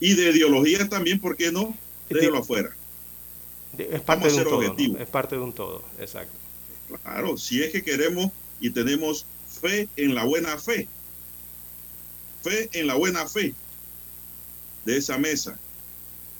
y 0.00 0.14
de 0.14 0.30
ideología 0.30 0.88
también, 0.88 1.20
¿por 1.20 1.36
qué 1.36 1.52
no? 1.52 1.76
Déjelo 2.08 2.38
afuera. 2.38 2.74
Es 3.76 4.00
parte 4.00 4.28
Vamos 4.28 4.36
de 4.36 4.68
un 4.68 4.76
todo. 4.76 4.98
Es 4.98 5.08
parte 5.08 5.36
de 5.36 5.42
un 5.42 5.52
todo, 5.52 5.84
exacto. 6.00 6.32
Claro, 7.02 7.36
si 7.36 7.62
es 7.62 7.70
que 7.72 7.82
queremos 7.82 8.32
y 8.58 8.70
tenemos 8.70 9.26
fe 9.60 9.88
en 9.96 10.14
la 10.14 10.24
buena 10.24 10.56
fe, 10.56 10.88
fe 12.42 12.70
en 12.72 12.86
la 12.86 12.94
buena 12.94 13.26
fe 13.26 13.54
de 14.86 14.96
esa 14.96 15.18
mesa, 15.18 15.58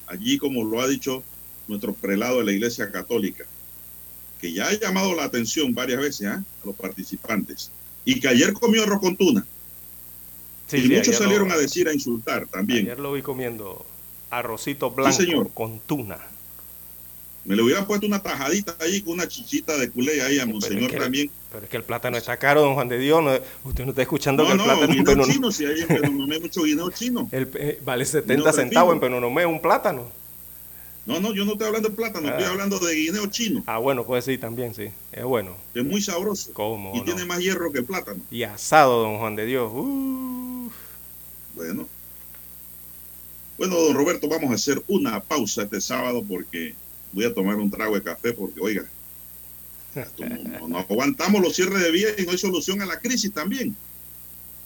allí 0.06 0.38
como 0.38 0.64
lo 0.64 0.80
ha 0.80 0.88
dicho 0.88 1.22
nuestro 1.72 1.92
prelado 1.94 2.38
de 2.38 2.44
la 2.44 2.52
Iglesia 2.52 2.90
Católica, 2.92 3.44
que 4.40 4.52
ya 4.52 4.68
ha 4.68 4.72
llamado 4.72 5.14
la 5.14 5.24
atención 5.24 5.74
varias 5.74 6.00
veces 6.00 6.26
¿ah? 6.28 6.42
a 6.62 6.66
los 6.66 6.76
participantes, 6.76 7.70
y 8.04 8.20
que 8.20 8.28
ayer 8.28 8.52
comió 8.52 8.82
arroz 8.84 9.00
con 9.00 9.16
tuna, 9.16 9.44
Sí, 10.68 10.78
y 10.78 10.82
sí, 10.82 10.88
muchos 10.88 11.08
lo- 11.14 11.24
salieron 11.24 11.50
a 11.52 11.56
decir, 11.56 11.86
a 11.88 11.92
insultar 11.92 12.46
también. 12.46 12.86
Ayer 12.86 12.98
lo 12.98 13.12
vi 13.12 13.20
comiendo 13.22 13.84
arrocito 14.30 14.90
blanco 14.90 15.16
señor. 15.16 15.50
con 15.52 15.80
tuna. 15.80 16.18
Me 17.44 17.56
le 17.56 17.62
hubieran 17.62 17.86
puesto 17.86 18.06
una 18.06 18.22
tajadita 18.22 18.76
ahí 18.80 19.02
con 19.02 19.14
una 19.14 19.26
chichita 19.28 19.76
de 19.76 19.90
culé 19.90 20.22
ahí 20.22 20.38
a 20.38 20.46
Monseñor 20.46 20.90
que- 20.90 20.96
también. 20.96 21.30
Pero 21.50 21.64
es 21.64 21.70
que 21.70 21.76
el 21.76 21.82
plátano 21.82 22.16
está 22.16 22.36
caro, 22.38 22.62
don 22.62 22.74
Juan 22.74 22.88
de 22.88 22.98
Dios. 22.98 23.22
no- 23.22 23.38
usted 23.68 23.84
no 23.84 23.90
está 23.90 24.00
escuchando 24.02 24.42
No, 24.44 24.46
que 24.48 24.52
el 24.52 24.58
no, 24.58 24.64
plátano 24.64 25.24
en 25.24 25.30
chino, 25.32 25.50
si 25.52 25.66
hay 25.66 25.80
en 25.82 25.88
Penonomé 25.88 26.38
mucho 26.38 26.62
guineo 26.62 26.90
chino. 26.90 27.28
el- 27.32 27.50
eh, 27.54 27.80
vale 27.84 28.04
Guineo 28.04 28.20
70 28.20 28.50
de 28.50 28.56
centavos 28.56 28.94
en 28.94 29.00
Penonomé 29.00 29.44
un 29.44 29.60
plátano. 29.60 30.08
No, 31.04 31.18
no, 31.20 31.34
yo 31.34 31.44
no 31.44 31.52
estoy 31.52 31.66
hablando 31.66 31.88
de 31.88 31.94
plátano, 31.96 32.28
estoy 32.28 32.44
Ah. 32.44 32.50
hablando 32.50 32.78
de 32.78 32.94
guineo 32.94 33.26
chino, 33.26 33.62
Ah, 33.66 33.78
bueno, 33.78 34.04
puede 34.06 34.22
ser 34.22 34.38
también, 34.38 34.72
sí. 34.74 34.88
Es 35.10 35.24
bueno. 35.24 35.56
es 35.74 35.84
muy 35.84 36.00
sabroso 36.00 36.52
¿Cómo 36.52 36.94
y 36.94 36.98
no? 36.98 37.04
tiene 37.04 37.24
más 37.24 37.40
hierro 37.40 37.72
que 37.72 37.82
plátano. 37.82 38.20
Y 38.30 38.44
asado, 38.44 39.02
don 39.02 39.18
Juan 39.18 39.34
de 39.34 39.44
Dios. 39.46 39.70
Uf. 39.74 40.72
Bueno. 41.56 41.88
Bueno, 43.58 43.76
don 43.76 43.94
Roberto, 43.94 44.28
vamos 44.28 44.50
a 44.50 44.54
hacer 44.54 44.82
una 44.88 45.20
pausa 45.20 45.62
este 45.64 45.80
sábado 45.80 46.22
porque 46.26 46.74
voy 47.12 47.24
a 47.24 47.34
tomar 47.34 47.56
un 47.56 47.70
trago 47.70 47.94
de 47.96 48.02
café 48.02 48.32
porque, 48.32 48.60
oiga, 48.60 48.84
no, 50.68 50.78
aguantamos 50.78 51.42
los 51.42 51.54
cierres 51.54 51.82
de 51.82 51.90
vías 51.90 52.12
y 52.18 52.22
no 52.24 52.30
hay 52.32 52.38
solución 52.38 52.80
a 52.80 52.86
la 52.86 52.98
crisis 52.98 53.32
también. 53.32 53.76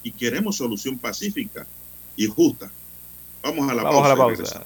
Y 0.03 0.11
queremos 0.11 0.55
solución 0.55 0.97
pacífica 0.97 1.67
y 2.15 2.27
justa. 2.27 2.71
Vamos 3.43 3.69
a 3.69 3.73
la 3.73 3.83
Vamos 3.83 4.01
pausa. 4.07 4.13
a 4.13 4.15
la 4.15 4.35
pausa. 4.35 4.65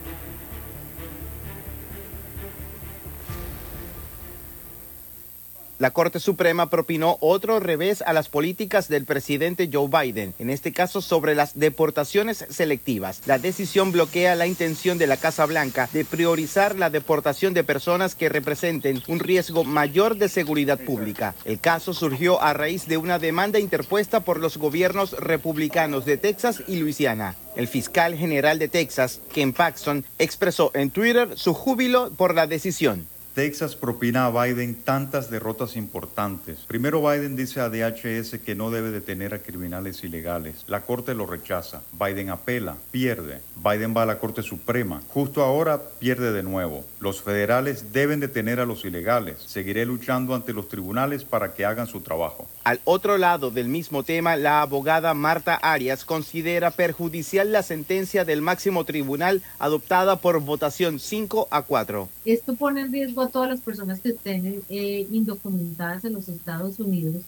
La 5.81 5.89
Corte 5.89 6.19
Suprema 6.19 6.69
propinó 6.69 7.17
otro 7.21 7.59
revés 7.59 8.03
a 8.03 8.13
las 8.13 8.29
políticas 8.29 8.87
del 8.87 9.05
presidente 9.05 9.67
Joe 9.73 9.89
Biden, 9.89 10.35
en 10.37 10.51
este 10.51 10.73
caso 10.73 11.01
sobre 11.01 11.33
las 11.33 11.57
deportaciones 11.57 12.45
selectivas. 12.51 13.23
La 13.25 13.39
decisión 13.39 13.91
bloquea 13.91 14.35
la 14.35 14.45
intención 14.45 14.99
de 14.99 15.07
la 15.07 15.17
Casa 15.17 15.43
Blanca 15.47 15.89
de 15.91 16.05
priorizar 16.05 16.75
la 16.75 16.91
deportación 16.91 17.55
de 17.55 17.63
personas 17.63 18.13
que 18.13 18.29
representen 18.29 19.01
un 19.07 19.17
riesgo 19.17 19.63
mayor 19.63 20.17
de 20.17 20.29
seguridad 20.29 20.77
pública. 20.77 21.33
El 21.45 21.59
caso 21.59 21.95
surgió 21.95 22.39
a 22.43 22.53
raíz 22.53 22.87
de 22.87 22.97
una 22.97 23.17
demanda 23.17 23.57
interpuesta 23.57 24.19
por 24.19 24.39
los 24.39 24.57
gobiernos 24.57 25.13
republicanos 25.13 26.05
de 26.05 26.17
Texas 26.17 26.61
y 26.67 26.75
Luisiana. 26.75 27.35
El 27.55 27.67
fiscal 27.67 28.15
general 28.15 28.59
de 28.59 28.67
Texas, 28.67 29.19
Ken 29.33 29.51
Paxton, 29.51 30.05
expresó 30.19 30.69
en 30.75 30.91
Twitter 30.91 31.29
su 31.39 31.55
júbilo 31.55 32.11
por 32.11 32.35
la 32.35 32.45
decisión. 32.45 33.07
Texas 33.33 33.77
propina 33.77 34.25
a 34.25 34.29
Biden 34.29 34.75
tantas 34.75 35.29
derrotas 35.29 35.77
importantes. 35.77 36.65
Primero 36.67 37.01
Biden 37.01 37.37
dice 37.37 37.61
a 37.61 37.69
DHS 37.69 38.39
que 38.43 38.55
no 38.55 38.71
debe 38.71 38.91
detener 38.91 39.33
a 39.33 39.39
criminales 39.39 40.03
ilegales. 40.03 40.65
La 40.67 40.81
Corte 40.81 41.13
lo 41.13 41.25
rechaza. 41.25 41.81
Biden 41.93 42.29
apela, 42.29 42.75
pierde. 42.91 43.39
Biden 43.55 43.95
va 43.95 44.03
a 44.03 44.05
la 44.05 44.19
Corte 44.19 44.43
Suprema. 44.43 45.01
Justo 45.07 45.43
ahora 45.43 45.81
pierde 45.99 46.33
de 46.33 46.43
nuevo. 46.43 46.83
Los 46.99 47.21
federales 47.21 47.93
deben 47.93 48.19
detener 48.19 48.59
a 48.59 48.65
los 48.65 48.83
ilegales. 48.83 49.41
Seguiré 49.45 49.85
luchando 49.85 50.35
ante 50.35 50.51
los 50.51 50.67
tribunales 50.67 51.23
para 51.23 51.53
que 51.53 51.63
hagan 51.63 51.87
su 51.87 52.01
trabajo. 52.01 52.49
Al 52.65 52.81
otro 52.83 53.17
lado 53.17 53.49
del 53.49 53.69
mismo 53.69 54.03
tema, 54.03 54.35
la 54.35 54.61
abogada 54.61 55.13
Marta 55.13 55.55
Arias 55.55 56.03
considera 56.03 56.71
perjudicial 56.71 57.53
la 57.53 57.63
sentencia 57.63 58.25
del 58.25 58.41
máximo 58.41 58.83
tribunal 58.83 59.41
adoptada 59.57 60.17
por 60.17 60.41
votación 60.41 60.99
5 60.99 61.47
a 61.49 61.61
4. 61.61 62.09
Esto 62.25 62.55
pone 62.55 62.81
en 62.81 62.91
riesgo 62.91 63.20
a 63.23 63.29
todas 63.29 63.49
las 63.49 63.61
personas 63.61 63.99
que 63.99 64.09
estén 64.09 64.63
eh, 64.69 65.07
indocumentadas 65.11 66.05
en 66.05 66.13
los 66.13 66.27
Estados 66.29 66.79
Unidos, 66.79 67.23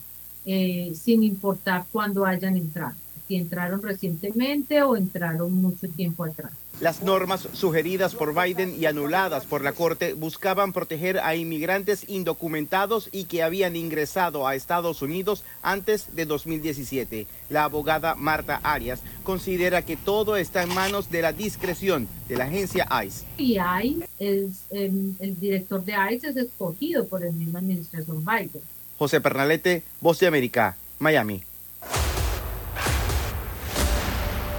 eh, 0.46 0.94
sin 0.96 1.24
importar 1.24 1.86
cuándo 1.92 2.26
hayan 2.26 2.58
entrado, 2.58 2.96
si 3.28 3.36
entraron 3.36 3.82
recientemente 3.82 4.84
o 4.84 4.96
entraron 4.96 5.54
mucho 5.54 5.88
tiempo 5.90 6.24
atrás. 6.24 6.52
Las 6.82 7.04
normas 7.04 7.48
sugeridas 7.54 8.16
por 8.16 8.34
Biden 8.34 8.76
y 8.78 8.88
anuladas 8.88 9.46
por 9.46 9.64
la 9.64 9.74
Corte 9.74 10.14
buscaban 10.14 10.74
proteger 10.74 11.20
a 11.20 11.36
inmigrantes 11.36 12.04
indocumentados 12.10 13.10
y 13.12 13.26
que 13.26 13.44
habían 13.44 13.76
ingresado 13.76 14.48
a 14.48 14.56
Estados 14.56 15.02
Unidos 15.02 15.44
antes 15.62 16.16
de 16.16 16.26
2017. 16.26 17.28
La 17.50 17.66
abogada 17.66 18.16
Marta 18.16 18.60
Arias 18.64 19.02
considera 19.24 19.84
que 19.84 19.98
todo 19.98 20.36
está 20.36 20.64
en 20.64 20.74
manos 20.74 21.12
de 21.12 21.22
la 21.22 21.32
discreción 21.32 22.08
de 22.28 22.38
la 22.38 22.46
agencia 22.46 22.88
ICE. 23.06 23.26
Y 23.38 23.58
ICE, 23.60 24.10
es, 24.20 24.64
em, 24.72 25.16
el 25.20 25.40
director 25.40 25.86
de 25.86 25.94
ICE 26.12 26.30
es 26.30 26.38
escogido 26.38 27.08
por 27.08 27.24
el 27.24 27.34
mismo 27.34 27.60
administración 27.60 28.26
Biden. 28.26 28.62
José 28.98 29.22
Pernalete, 29.22 29.84
Voz 30.02 30.20
de 30.20 30.28
América, 30.28 30.76
Miami. 31.00 31.44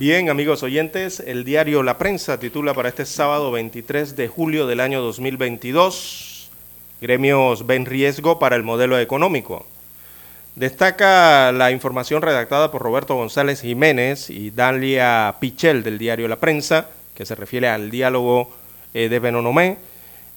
Bien, 0.00 0.30
amigos 0.30 0.62
oyentes, 0.62 1.20
el 1.20 1.44
diario 1.44 1.82
La 1.82 1.98
Prensa 1.98 2.40
titula 2.40 2.72
para 2.72 2.88
este 2.88 3.04
sábado 3.04 3.50
23 3.50 4.16
de 4.16 4.28
julio 4.28 4.66
del 4.66 4.80
año 4.80 5.02
2022, 5.02 6.48
gremios 7.02 7.66
ven 7.66 7.84
riesgo 7.84 8.38
para 8.38 8.56
el 8.56 8.62
modelo 8.62 8.98
económico. 8.98 9.66
Destaca 10.56 11.52
la 11.52 11.70
información 11.70 12.22
redactada 12.22 12.70
por 12.70 12.80
Roberto 12.80 13.14
González 13.14 13.60
Jiménez 13.60 14.30
y 14.30 14.50
Dalia 14.50 15.34
Pichel 15.38 15.82
del 15.82 15.98
diario 15.98 16.28
La 16.28 16.40
Prensa, 16.40 16.88
que 17.14 17.26
se 17.26 17.34
refiere 17.34 17.68
al 17.68 17.90
diálogo 17.90 18.50
eh, 18.94 19.10
de 19.10 19.18
Benonomé, 19.18 19.76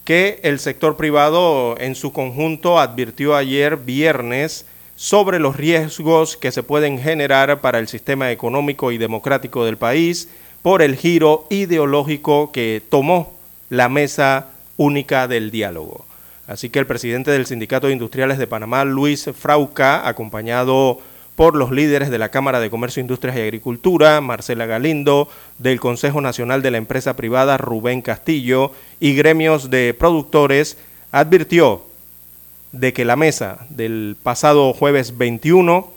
que 0.04 0.42
el 0.44 0.60
sector 0.60 0.98
privado 0.98 1.78
en 1.80 1.96
su 1.96 2.12
conjunto 2.12 2.82
advirtió 2.82 3.38
ayer 3.38 3.78
viernes 3.78 4.66
sobre 4.96 5.40
los 5.40 5.56
riesgos 5.56 6.38
que 6.38 6.52
se 6.52 6.64
pueden 6.64 7.00
generar 7.00 7.62
para 7.62 7.80
el 7.80 7.88
sistema 7.88 8.32
económico 8.32 8.92
y 8.92 8.98
democrático 8.98 9.66
del 9.66 9.78
país 9.78 10.30
por 10.62 10.82
el 10.82 10.96
giro 10.96 11.46
ideológico 11.50 12.52
que 12.52 12.82
tomó 12.90 13.34
la 13.70 13.90
mesa 13.90 14.48
única 14.78 15.28
del 15.28 15.52
diálogo. 15.52 16.06
Así 16.48 16.70
que 16.70 16.80
el 16.80 16.88
presidente 16.88 17.32
del 17.32 17.46
Sindicato 17.46 17.88
de 17.88 17.94
Industriales 17.94 18.38
de 18.38 18.48
Panamá, 18.48 18.84
Luis 18.86 19.30
Frauca, 19.38 20.08
acompañado 20.08 21.00
por 21.36 21.56
los 21.56 21.72
líderes 21.72 22.10
de 22.10 22.20
la 22.20 22.30
Cámara 22.30 22.60
de 22.60 22.70
Comercio, 22.70 23.02
Industrias 23.02 23.36
y 23.38 23.42
Agricultura, 23.42 24.22
Marcela 24.22 24.66
Galindo, 24.66 25.30
del 25.58 25.80
Consejo 25.80 26.22
Nacional 26.22 26.62
de 26.62 26.72
la 26.72 26.78
Empresa 26.78 27.16
Privada, 27.16 27.58
Rubén 27.58 28.02
Castillo, 28.02 28.72
y 29.00 29.16
gremios 29.16 29.70
de 29.70 29.96
productores, 29.98 30.78
advirtió 31.12 31.86
de 32.74 32.92
que 32.92 33.06
la 33.06 33.16
mesa 33.16 33.66
del 33.70 34.18
pasado 34.22 34.74
jueves 34.74 35.18
21 35.18 35.90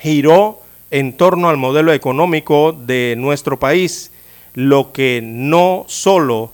giró 0.00 0.60
en 0.90 1.12
torno 1.16 1.48
al 1.48 1.56
modelo 1.56 1.92
económico 1.92 2.72
de 2.72 3.14
nuestro 3.16 3.58
país, 3.58 4.10
lo 4.54 4.92
que 4.92 5.20
no 5.22 5.84
solo 5.86 6.52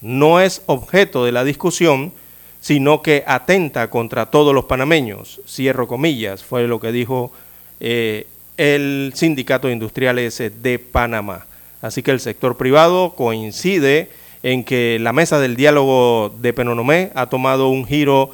no 0.00 0.40
es 0.40 0.62
objeto 0.66 1.24
de 1.24 1.32
la 1.32 1.44
discusión, 1.44 2.12
sino 2.60 3.02
que 3.02 3.24
atenta 3.26 3.90
contra 3.90 4.26
todos 4.26 4.54
los 4.54 4.64
panameños. 4.64 5.40
Cierro 5.46 5.86
comillas, 5.86 6.42
fue 6.42 6.66
lo 6.66 6.80
que 6.80 6.92
dijo 6.92 7.32
eh, 7.80 8.26
el 8.56 9.12
Sindicato 9.14 9.66
de 9.66 9.74
Industriales 9.74 10.38
de 10.38 10.78
Panamá. 10.78 11.46
Así 11.82 12.02
que 12.02 12.12
el 12.12 12.20
sector 12.20 12.56
privado 12.56 13.14
coincide 13.14 14.10
en 14.42 14.64
que 14.64 14.98
la 15.00 15.12
mesa 15.12 15.40
del 15.40 15.56
diálogo 15.56 16.32
de 16.38 16.52
Penonomé 16.52 17.10
ha 17.14 17.26
tomado 17.26 17.68
un 17.68 17.84
giro 17.84 18.30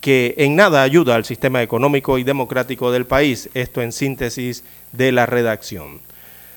que 0.00 0.34
en 0.38 0.56
nada 0.56 0.82
ayuda 0.82 1.14
al 1.14 1.24
sistema 1.24 1.62
económico 1.62 2.18
y 2.18 2.24
democrático 2.24 2.90
del 2.90 3.06
país. 3.06 3.50
Esto 3.54 3.82
en 3.82 3.92
síntesis 3.92 4.64
de 4.92 5.12
la 5.12 5.26
redacción. 5.26 6.00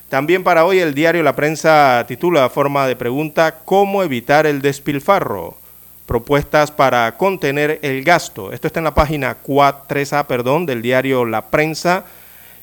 También 0.10 0.44
para 0.44 0.66
hoy 0.66 0.80
el 0.80 0.94
diario 0.94 1.24
La 1.24 1.36
Prensa 1.36 2.06
titula 2.08 2.46
a 2.46 2.50
forma 2.50 2.88
de 2.88 2.96
pregunta 2.96 3.60
¿Cómo 3.66 4.04
evitar 4.04 4.46
el 4.46 4.62
despilfarro? 4.62 5.58
Propuestas 6.06 6.70
para 6.72 7.18
contener 7.18 7.80
el 7.82 8.04
gasto. 8.04 8.52
Esto 8.52 8.68
está 8.68 8.80
en 8.80 8.84
la 8.84 8.94
página 8.94 9.38
3A 9.44 10.28
perdón, 10.28 10.66
del 10.66 10.82
diario 10.82 11.26
La 11.26 11.48
Prensa. 11.50 12.06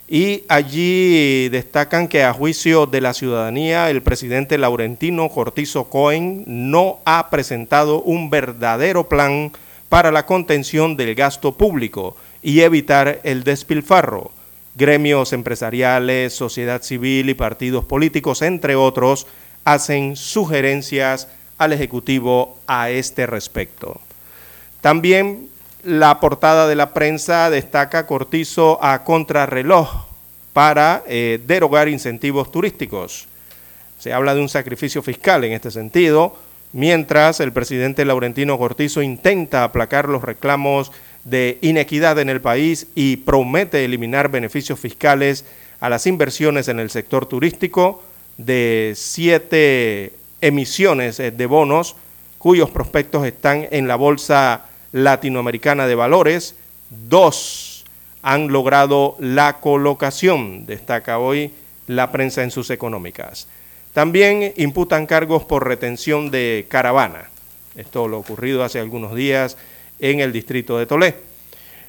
Y 0.07 0.45
allí 0.49 1.49
destacan 1.51 2.09
que 2.09 2.25
a 2.25 2.33
juicio 2.33 2.87
de 2.87 3.01
la 3.01 3.15
ciudadanía, 3.15 3.91
el 3.91 4.03
presidente 4.03 4.59
Laurentino 4.59 5.29
Cortizo 5.29 5.85
Cohen 5.85 6.45
no 6.47 6.99
ha 7.05 7.31
presentado 7.31 8.03
un 8.03 8.29
verdadero 8.29 9.09
plan 9.09 9.53
para 9.91 10.13
la 10.13 10.25
contención 10.25 10.97
del 10.97 11.15
gasto 11.15 11.53
público 11.53 12.17
y 12.43 12.61
evitar 12.61 13.21
el 13.25 13.45
despilfarro. 13.45 14.31
Gremios 14.77 15.35
empresariales, 15.35 16.33
sociedad 16.33 16.81
civil 16.81 17.29
y 17.29 17.35
partidos 17.35 17.85
políticos, 17.85 18.41
entre 18.41 18.77
otros, 18.77 19.27
hacen 19.65 20.15
sugerencias 20.15 21.29
al 21.59 21.73
Ejecutivo 21.73 22.57
a 22.69 22.89
este 22.89 23.27
respecto. 23.27 24.01
También 24.81 25.49
la 25.83 26.21
portada 26.21 26.69
de 26.69 26.77
la 26.77 26.95
prensa 26.95 27.51
destaca 27.51 28.07
Cortizo 28.07 28.83
a 28.83 29.03
contrarreloj 29.03 30.07
para 30.53 31.03
eh, 31.09 31.41
derogar 31.45 31.89
incentivos 31.89 32.53
turísticos. 32.53 33.27
Se 33.99 34.13
habla 34.13 34.35
de 34.35 34.41
un 34.41 34.49
sacrificio 34.49 35.03
fiscal 35.03 35.43
en 35.43 35.53
este 35.53 35.73
sentido 35.73 36.37
mientras 36.73 37.41
el 37.41 37.53
presidente 37.53 38.05
Laurentino 38.05 38.59
Cortizo 38.59 39.03
intenta 39.03 39.65
aplacar 39.65 40.09
los 40.09 40.23
reclamos 40.23 40.93
de 41.25 41.59
inequidad 41.61 42.19
en 42.19 42.29
el 42.29 42.41
país 42.41 42.87
y 42.95 43.19
promete 43.19 43.85
eliminar 43.85 44.31
beneficios 44.31 44.79
fiscales 44.79 45.45
a 45.81 45.89
las 45.89 46.07
inversiones 46.07 46.69
en 46.69 46.81
el 46.81 46.91
sector 46.91 47.27
turístico 47.27 48.03
de 48.37 48.93
siete 48.97 50.13
emisiones 50.41 51.19
de 51.19 51.47
bonos 51.47 51.97
cuyos 52.39 52.71
prospectos 52.71 53.27
están 53.27 53.69
en 53.71 53.87
la 53.87 53.97
Bolsa 53.97 54.65
Latinoamericana 54.93 55.87
de 55.87 55.95
Valores. 55.95 56.55
Dos 56.89 57.85
han 58.23 58.49
logrado 58.49 59.17
la 59.19 59.59
colocación, 59.61 60.65
destaca 60.65 61.19
hoy 61.19 61.53
la 61.87 62.11
prensa 62.11 62.43
en 62.43 62.51
sus 62.51 62.71
económicas. 62.71 63.47
También 63.93 64.53
imputan 64.57 65.07
cargos 65.07 65.45
por 65.45 65.67
retención 65.67 66.31
de 66.31 66.67
caravana. 66.69 67.29
Esto 67.77 68.09
lo 68.09 68.19
ocurrido 68.19 68.63
hace 68.63 68.79
algunos 68.79 69.15
días 69.15 69.57
en 69.99 70.21
el 70.21 70.33
distrito 70.33 70.79
de 70.79 70.87
Tolé. 70.87 71.15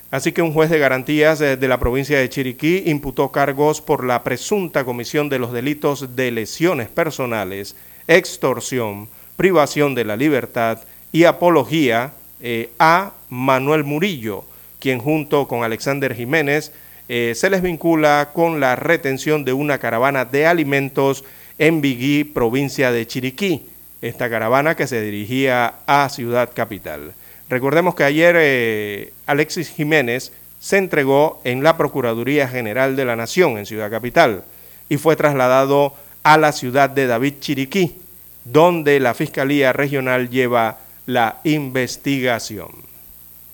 Así 0.10 0.34
que 0.34 0.41
un 0.41 0.52
juez 0.52 0.70
de 0.70 0.80
garantías 0.80 1.39
de 1.39 1.68
la 1.68 1.80
provincia 1.80 2.20
de 2.20 2.28
Chiriquí 2.28 2.84
imputó 2.88 3.32
cargos 3.32 3.80
por 3.80 4.04
la 4.04 4.24
presunta 4.24 4.84
comisión 4.84 5.30
de 5.30 5.39
los 5.39 5.54
delitos 5.54 6.18
de 6.18 6.32
lesiones 6.32 6.89
personales, 6.89 7.78
extorsión, 8.08 9.08
privación 9.38 9.95
de 9.95 10.04
la 10.04 10.18
libertad 10.18 10.80
y 11.14 11.24
apología 11.24 12.14
eh, 12.41 12.72
a 12.78 13.14
Manuel 13.30 13.86
Murillo, 13.86 14.43
quien 14.80 14.99
junto 14.99 15.47
con 15.47 15.64
Alexander 15.64 16.14
Jiménez 16.14 16.74
eh, 17.08 17.34
se 17.36 17.49
les 17.49 17.62
vincula 17.62 18.32
con 18.34 18.60
la 18.60 18.76
retención 18.76 19.45
de 19.45 19.54
una 19.54 19.78
caravana 19.78 20.26
de 20.26 20.45
alimentos 20.45 21.24
en 21.62 21.80
Biguí, 21.80 22.24
provincia 22.24 22.91
de 22.91 23.05
Chiriquí, 23.05 23.68
esta 24.01 24.32
caravana 24.32 24.76
que 24.76 24.88
se 24.88 24.99
dirigía 24.99 25.76
a 25.86 26.09
Ciudad 26.09 26.49
Capital. 26.55 27.14
Recordemos 27.49 27.93
que 27.93 28.03
ayer 28.03 28.36
eh, 28.39 29.14
Alexis 29.28 29.70
Jiménez 29.70 30.32
se 30.59 30.80
entregó 30.80 31.39
en 31.43 31.62
la 31.62 31.78
Procuraduría 31.78 32.47
General 32.47 32.95
de 32.95 33.05
la 33.05 33.16
Nación 33.16 33.59
en 33.59 33.68
Ciudad 33.68 33.91
Capital 33.91 34.43
y 34.89 34.97
fue 34.97 35.16
trasladado 35.16 35.93
a 36.24 36.39
la 36.39 36.51
ciudad 36.51 36.89
de 36.89 37.05
David 37.05 37.36
Chiriquí, 37.39 37.95
donde 38.43 38.99
la 38.99 39.14
Fiscalía 39.14 39.72
Regional 39.72 40.32
lleva 40.32 40.80
la 41.05 41.41
investigación. 41.43 42.72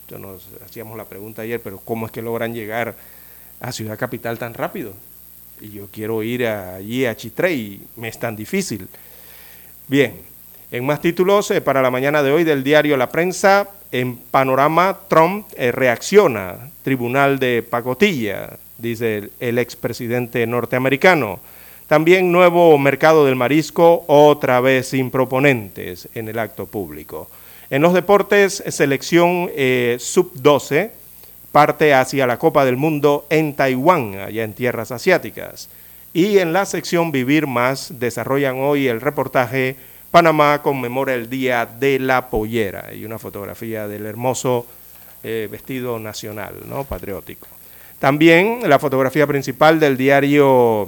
Entonces 0.08 0.50
nos 0.54 0.62
hacíamos 0.66 0.96
la 0.96 1.04
pregunta 1.04 1.42
ayer, 1.42 1.60
pero 1.62 1.78
¿cómo 1.84 2.06
es 2.06 2.14
que 2.14 2.22
logran 2.22 2.54
llegar 2.54 2.96
a 3.60 3.74
Ciudad 3.74 4.00
Capital 4.00 4.38
tan 4.38 4.54
rápido? 4.54 4.94
Y 5.62 5.70
yo 5.72 5.88
quiero 5.92 6.22
ir 6.24 6.46
allí 6.46 7.06
a 7.06 7.16
Chitré 7.16 7.54
y 7.54 7.82
me 7.96 8.08
es 8.08 8.20
tan 8.20 8.36
difícil. 8.36 8.88
Bien, 9.88 10.14
en 10.72 10.86
más 10.86 11.02
títulos 11.02 11.50
eh, 11.52 11.62
para 11.62 11.82
la 11.82 11.92
mañana 11.92 12.22
de 12.22 12.32
hoy 12.32 12.44
del 12.44 12.64
diario 12.64 12.98
La 12.98 13.10
Prensa, 13.10 13.70
en 13.92 14.18
panorama, 14.18 15.00
Trump 15.08 15.48
eh, 15.56 15.72
reacciona, 15.72 16.70
tribunal 16.84 17.40
de 17.40 17.64
pacotilla, 17.64 18.58
dice 18.78 19.18
el, 19.18 19.32
el 19.40 19.58
expresidente 19.60 20.46
norteamericano. 20.46 21.40
También 21.88 22.34
nuevo 22.34 22.78
mercado 22.78 23.26
del 23.26 23.38
marisco, 23.38 24.04
otra 24.08 24.60
vez 24.60 24.90
sin 24.90 25.10
proponentes 25.10 26.10
en 26.14 26.28
el 26.28 26.38
acto 26.38 26.66
público. 26.66 27.30
En 27.70 27.82
los 27.82 27.94
deportes, 27.94 28.64
selección 28.68 29.50
eh, 29.56 29.98
sub-12 30.00 30.92
parte 31.58 31.92
hacia 31.92 32.28
la 32.28 32.38
Copa 32.38 32.66
del 32.66 32.78
Mundo 32.78 33.26
en 33.32 33.56
Taiwán, 33.56 34.20
allá 34.20 34.44
en 34.44 34.54
tierras 34.54 34.92
asiáticas. 34.92 35.70
Y 36.14 36.38
en 36.38 36.54
la 36.54 36.68
sección 36.68 37.12
Vivir 37.12 37.48
Más 37.48 37.98
desarrollan 37.98 38.60
hoy 38.60 38.88
el 38.88 39.02
reportaje 39.02 39.76
Panamá 40.12 40.62
conmemora 40.62 41.16
el 41.16 41.32
Día 41.32 41.66
de 41.66 41.98
la 41.98 42.30
Pollera 42.30 42.94
y 42.94 43.06
una 43.06 43.18
fotografía 43.18 43.88
del 43.88 44.06
hermoso 44.06 44.68
eh, 45.24 45.48
vestido 45.50 45.98
nacional, 45.98 46.58
¿no? 46.68 46.84
patriótico. 46.84 47.48
También 47.98 48.60
la 48.70 48.78
fotografía 48.78 49.26
principal 49.26 49.80
del 49.80 49.98
diario 49.98 50.88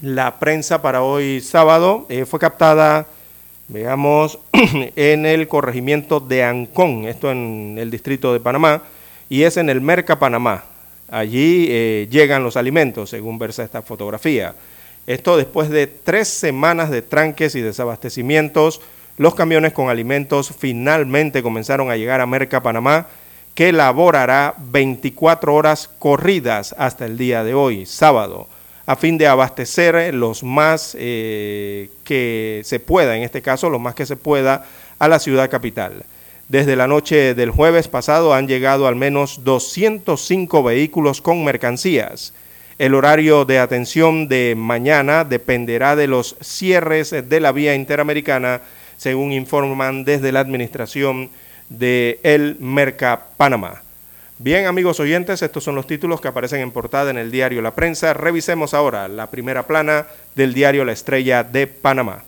La 0.00 0.40
Prensa 0.40 0.82
para 0.82 1.04
hoy 1.04 1.40
sábado 1.40 2.06
eh, 2.08 2.24
fue 2.24 2.40
captada, 2.40 3.06
veamos, 3.68 4.40
en 4.52 5.24
el 5.24 5.46
corregimiento 5.46 6.18
de 6.18 6.42
Ancón, 6.42 7.04
esto 7.04 7.30
en 7.30 7.76
el 7.78 7.92
distrito 7.92 8.32
de 8.32 8.40
Panamá, 8.40 8.82
y 9.32 9.44
es 9.44 9.56
en 9.56 9.70
el 9.70 9.80
Merca 9.80 10.18
Panamá. 10.18 10.64
Allí 11.10 11.66
eh, 11.70 12.06
llegan 12.10 12.44
los 12.44 12.58
alimentos, 12.58 13.08
según 13.08 13.38
versa 13.38 13.64
esta 13.64 13.80
fotografía. 13.80 14.54
Esto 15.06 15.38
después 15.38 15.70
de 15.70 15.86
tres 15.86 16.28
semanas 16.28 16.90
de 16.90 17.00
tranques 17.00 17.54
y 17.54 17.62
desabastecimientos, 17.62 18.82
los 19.16 19.34
camiones 19.34 19.72
con 19.72 19.88
alimentos 19.88 20.52
finalmente 20.58 21.42
comenzaron 21.42 21.90
a 21.90 21.96
llegar 21.96 22.20
a 22.20 22.26
Merca 22.26 22.62
Panamá, 22.62 23.06
que 23.54 23.72
laborará 23.72 24.54
24 24.58 25.54
horas 25.54 25.88
corridas 25.98 26.74
hasta 26.76 27.06
el 27.06 27.16
día 27.16 27.42
de 27.42 27.54
hoy, 27.54 27.86
sábado, 27.86 28.48
a 28.84 28.96
fin 28.96 29.16
de 29.16 29.28
abastecer 29.28 30.12
los 30.12 30.42
más 30.42 30.94
eh, 31.00 31.88
que 32.04 32.60
se 32.66 32.80
pueda, 32.80 33.16
en 33.16 33.22
este 33.22 33.40
caso, 33.40 33.70
los 33.70 33.80
más 33.80 33.94
que 33.94 34.04
se 34.04 34.16
pueda, 34.16 34.66
a 34.98 35.08
la 35.08 35.18
ciudad 35.18 35.48
capital. 35.48 36.04
Desde 36.52 36.76
la 36.76 36.86
noche 36.86 37.34
del 37.34 37.50
jueves 37.50 37.88
pasado 37.88 38.34
han 38.34 38.46
llegado 38.46 38.86
al 38.86 38.94
menos 38.94 39.42
205 39.42 40.62
vehículos 40.62 41.22
con 41.22 41.42
mercancías. 41.42 42.34
El 42.78 42.94
horario 42.94 43.46
de 43.46 43.58
atención 43.58 44.28
de 44.28 44.52
mañana 44.54 45.24
dependerá 45.24 45.96
de 45.96 46.08
los 46.08 46.36
cierres 46.42 47.10
de 47.10 47.40
la 47.40 47.52
vía 47.52 47.74
interamericana, 47.74 48.60
según 48.98 49.32
informan 49.32 50.04
desde 50.04 50.30
la 50.30 50.40
administración 50.40 51.30
de 51.70 52.20
El 52.22 52.58
Merca 52.60 53.28
Panamá. 53.38 53.80
Bien, 54.36 54.66
amigos 54.66 55.00
oyentes, 55.00 55.40
estos 55.40 55.64
son 55.64 55.74
los 55.74 55.86
títulos 55.86 56.20
que 56.20 56.28
aparecen 56.28 56.60
en 56.60 56.70
portada 56.70 57.10
en 57.10 57.16
el 57.16 57.30
diario 57.30 57.62
La 57.62 57.74
Prensa. 57.74 58.12
Revisemos 58.12 58.74
ahora 58.74 59.08
la 59.08 59.30
primera 59.30 59.66
plana 59.66 60.06
del 60.34 60.52
diario 60.52 60.84
La 60.84 60.92
Estrella 60.92 61.44
de 61.44 61.66
Panamá. 61.66 62.24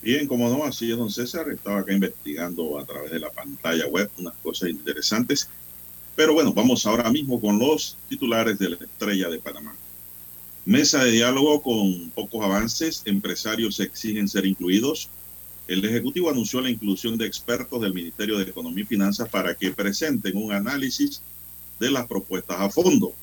Bien, 0.00 0.28
como 0.28 0.48
no, 0.48 0.64
así 0.64 0.90
es, 0.90 0.96
don 0.96 1.10
César. 1.10 1.48
Estaba 1.50 1.80
acá 1.80 1.92
investigando 1.92 2.78
a 2.78 2.84
través 2.84 3.10
de 3.10 3.18
la 3.18 3.30
pantalla 3.30 3.86
web 3.86 4.10
unas 4.18 4.34
cosas 4.42 4.70
interesantes. 4.70 5.48
Pero 6.14 6.34
bueno, 6.34 6.52
vamos 6.52 6.86
ahora 6.86 7.10
mismo 7.10 7.40
con 7.40 7.58
los 7.58 7.96
titulares 8.08 8.58
de 8.58 8.70
la 8.70 8.76
Estrella 8.76 9.28
de 9.28 9.38
Panamá. 9.38 9.74
Mesa 10.64 11.02
de 11.02 11.12
diálogo 11.12 11.62
con 11.62 12.10
pocos 12.10 12.44
avances, 12.44 13.02
empresarios 13.06 13.80
exigen 13.80 14.28
ser 14.28 14.44
incluidos. 14.44 15.08
El 15.66 15.84
Ejecutivo 15.84 16.30
anunció 16.30 16.60
la 16.60 16.70
inclusión 16.70 17.16
de 17.16 17.26
expertos 17.26 17.80
del 17.80 17.94
Ministerio 17.94 18.38
de 18.38 18.44
Economía 18.44 18.84
y 18.84 18.86
Finanzas 18.86 19.28
para 19.28 19.54
que 19.54 19.70
presenten 19.70 20.36
un 20.36 20.52
análisis 20.52 21.22
de 21.80 21.90
las 21.90 22.06
propuestas 22.06 22.60
a 22.60 22.70
fondo. 22.70 23.14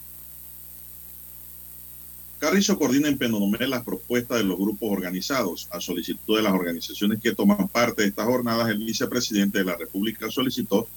Carrizo 2.40 2.78
coordina 2.78 3.08
en 3.08 3.18
Penonomé 3.18 3.66
las 3.68 3.84
propuestas 3.84 4.40
de 4.40 4.44
los 4.44 4.58
grupos 4.58 4.92
organizados. 4.92 5.68
A 5.72 5.80
solicitud 5.80 6.36
de 6.36 6.44
las 6.44 6.54
organizaciones 6.54 7.22
que 7.22 7.34
toman 7.34 7.68
parte 7.68 8.02
de 8.02 8.10
estas 8.10 8.26
jornadas, 8.26 8.70
el 8.70 8.80
vicepresidente 8.80 9.60
de 9.60 9.66
la 9.66 9.78
República 9.78 10.30
solicitó 10.30 10.88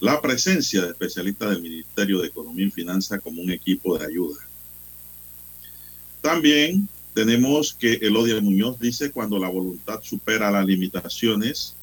la 0.00 0.20
presencia 0.20 0.82
de 0.82 0.90
especialistas 0.90 1.50
del 1.50 1.62
Ministerio 1.62 2.20
de 2.20 2.28
Economía 2.28 2.66
y 2.66 2.70
Finanzas 2.70 3.20
como 3.20 3.42
un 3.42 3.50
equipo 3.50 3.98
de 3.98 4.06
ayuda. 4.06 4.38
También 6.20 6.88
tenemos 7.14 7.74
que 7.74 7.94
Elodia 7.94 8.40
Muñoz 8.40 8.78
dice 8.78 9.10
cuando 9.10 9.38
la 9.38 9.48
voluntad 9.48 10.00
supera 10.02 10.50
las 10.50 10.66
limitaciones, 10.66 11.74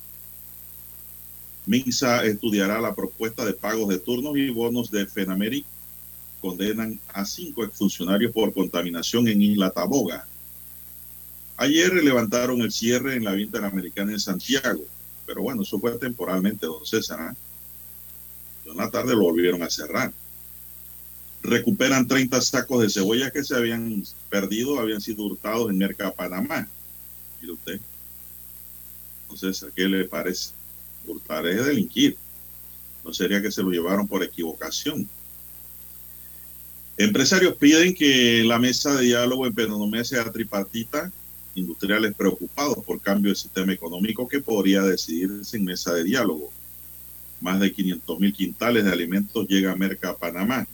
MINSA 1.66 2.26
estudiará 2.26 2.82
la 2.82 2.94
propuesta 2.94 3.46
de 3.46 3.54
pagos 3.54 3.88
de 3.90 4.00
turnos 4.00 4.38
y 4.38 4.50
bonos 4.50 4.92
de 4.92 5.06
FENAMERI. 5.06 5.66
Condenan 6.44 7.00
a 7.14 7.24
cinco 7.24 7.64
exfuncionarios 7.64 8.34
por 8.34 8.54
contaminación 8.54 9.30
en 9.30 9.42
Isla 9.42 9.70
Taboga. 9.70 10.28
Ayer 11.56 11.94
levantaron 11.94 12.60
el 12.60 12.74
cierre 12.74 13.16
en 13.16 13.24
la 13.24 13.32
vía 13.32 13.46
interamericana 13.46 14.12
en 14.12 14.20
Santiago, 14.20 14.84
pero 15.26 15.42
bueno, 15.42 15.62
eso 15.62 15.80
fue 15.80 15.98
temporalmente, 15.98 16.66
don 16.66 16.86
César. 16.86 17.32
¿eh? 17.32 18.70
En 18.70 18.76
la 18.76 18.92
tarde 18.92 19.16
lo 19.16 19.22
volvieron 19.22 19.64
a 19.64 19.70
cerrar. 19.70 20.12
Recuperan 21.44 22.10
30 22.10 22.42
sacos 22.42 22.82
de 22.82 22.90
cebolla 22.90 23.32
que 23.32 23.46
se 23.46 23.56
habían 23.56 24.04
perdido, 24.30 24.82
habían 24.82 25.00
sido 25.00 25.24
hurtados 25.24 25.70
en 25.70 25.78
Merca 25.78 26.12
Panamá. 26.12 26.68
Mire 27.40 27.54
usted. 27.54 27.80
Entonces, 29.30 29.66
¿qué 29.74 29.88
le 29.88 30.04
parece? 30.10 30.52
Hurtar 31.08 31.48
es 31.48 31.66
delinquir. 31.66 32.18
No 33.06 33.14
sería 33.14 33.42
que 33.42 33.50
se 33.50 33.64
lo 33.64 33.70
llevaron 33.70 34.10
por 34.10 34.22
equivocación. 34.24 35.08
Empresarios 36.98 37.56
piden 37.56 37.96
que 37.96 38.44
la 38.44 38.60
mesa 38.60 38.96
de 38.96 39.06
diálogo 39.06 39.48
en 39.48 39.54
Penonomé 39.54 40.06
sea 40.06 40.32
tripartita. 40.32 41.12
Industriales 41.56 42.14
preocupados 42.16 42.84
por 42.84 43.00
cambio 43.00 43.32
de 43.32 43.36
sistema 43.36 43.74
económico 43.74 44.28
que 44.28 44.42
podría 44.42 44.82
decidirse 44.84 45.58
en 45.58 45.66
mesa 45.66 45.94
de 45.94 46.04
diálogo. 46.04 46.52
Más 47.42 47.60
de 47.60 47.72
500 47.72 48.20
mil 48.20 48.34
quintales 48.34 48.86
de 48.86 48.92
alimentos 48.92 49.48
llega 49.48 49.72
a 49.72 49.76
Merca 49.76 50.16
Panamá. 50.16 50.68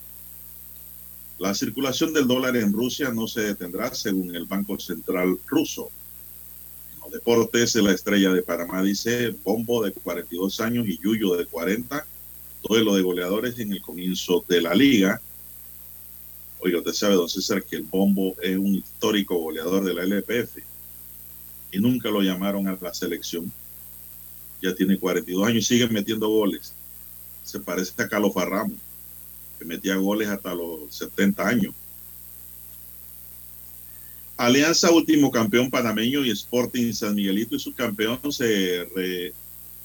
La 1.37 1.53
circulación 1.53 2.13
del 2.13 2.27
dólar 2.27 2.57
en 2.57 2.73
Rusia 2.73 3.11
no 3.11 3.25
se 3.27 3.41
detendrá 3.41 3.93
según 3.93 4.35
el 4.35 4.45
Banco 4.45 4.77
Central 4.77 5.37
ruso. 5.47 5.89
En 6.93 6.99
los 6.99 7.11
deportes, 7.11 7.75
la 7.75 7.93
estrella 7.93 8.33
de 8.33 8.41
Panamá 8.41 8.83
dice 8.83 9.33
Bombo 9.43 9.83
de 9.85 9.93
42 9.93 10.59
años 10.59 10.85
y 10.85 10.99
Yuyo 11.01 11.35
de 11.35 11.45
40, 11.45 12.05
duelo 12.61 12.93
de 12.93 13.01
goleadores 13.03 13.57
en 13.57 13.71
el 13.71 13.81
comienzo 13.81 14.43
de 14.49 14.61
la 14.61 14.75
liga. 14.75 15.21
Oiga, 16.59 16.79
usted 16.79 16.93
sabe, 16.93 17.15
don 17.15 17.29
César, 17.29 17.63
que 17.63 17.77
el 17.77 17.83
Bombo 17.83 18.35
es 18.41 18.57
un 18.57 18.75
histórico 18.75 19.37
goleador 19.37 19.83
de 19.85 19.93
la 19.93 20.03
LPF 20.03 20.57
y 21.71 21.79
nunca 21.79 22.09
lo 22.09 22.21
llamaron 22.21 22.67
a 22.67 22.77
la 22.79 22.93
selección. 22.93 23.51
Ya 24.61 24.75
tiene 24.75 24.99
42 24.99 25.47
años 25.47 25.63
y 25.63 25.67
sigue 25.67 25.87
metiendo 25.87 26.27
goles. 26.27 26.73
Se 27.45 27.61
parece 27.61 27.93
a 28.01 28.09
Carlos 28.09 28.33
Farramo, 28.33 28.73
que 29.57 29.63
metía 29.63 29.95
goles 29.95 30.27
hasta 30.27 30.53
los 30.53 30.93
70 30.93 31.47
años. 31.47 31.73
Alianza 34.35 34.91
último 34.91 35.31
campeón 35.31 35.69
panameño 35.69 36.25
y 36.25 36.31
Sporting 36.31 36.93
San 36.93 37.15
Miguelito 37.15 37.55
y 37.55 37.59
su 37.59 37.73
campeón 37.73 38.19
se, 38.31 38.87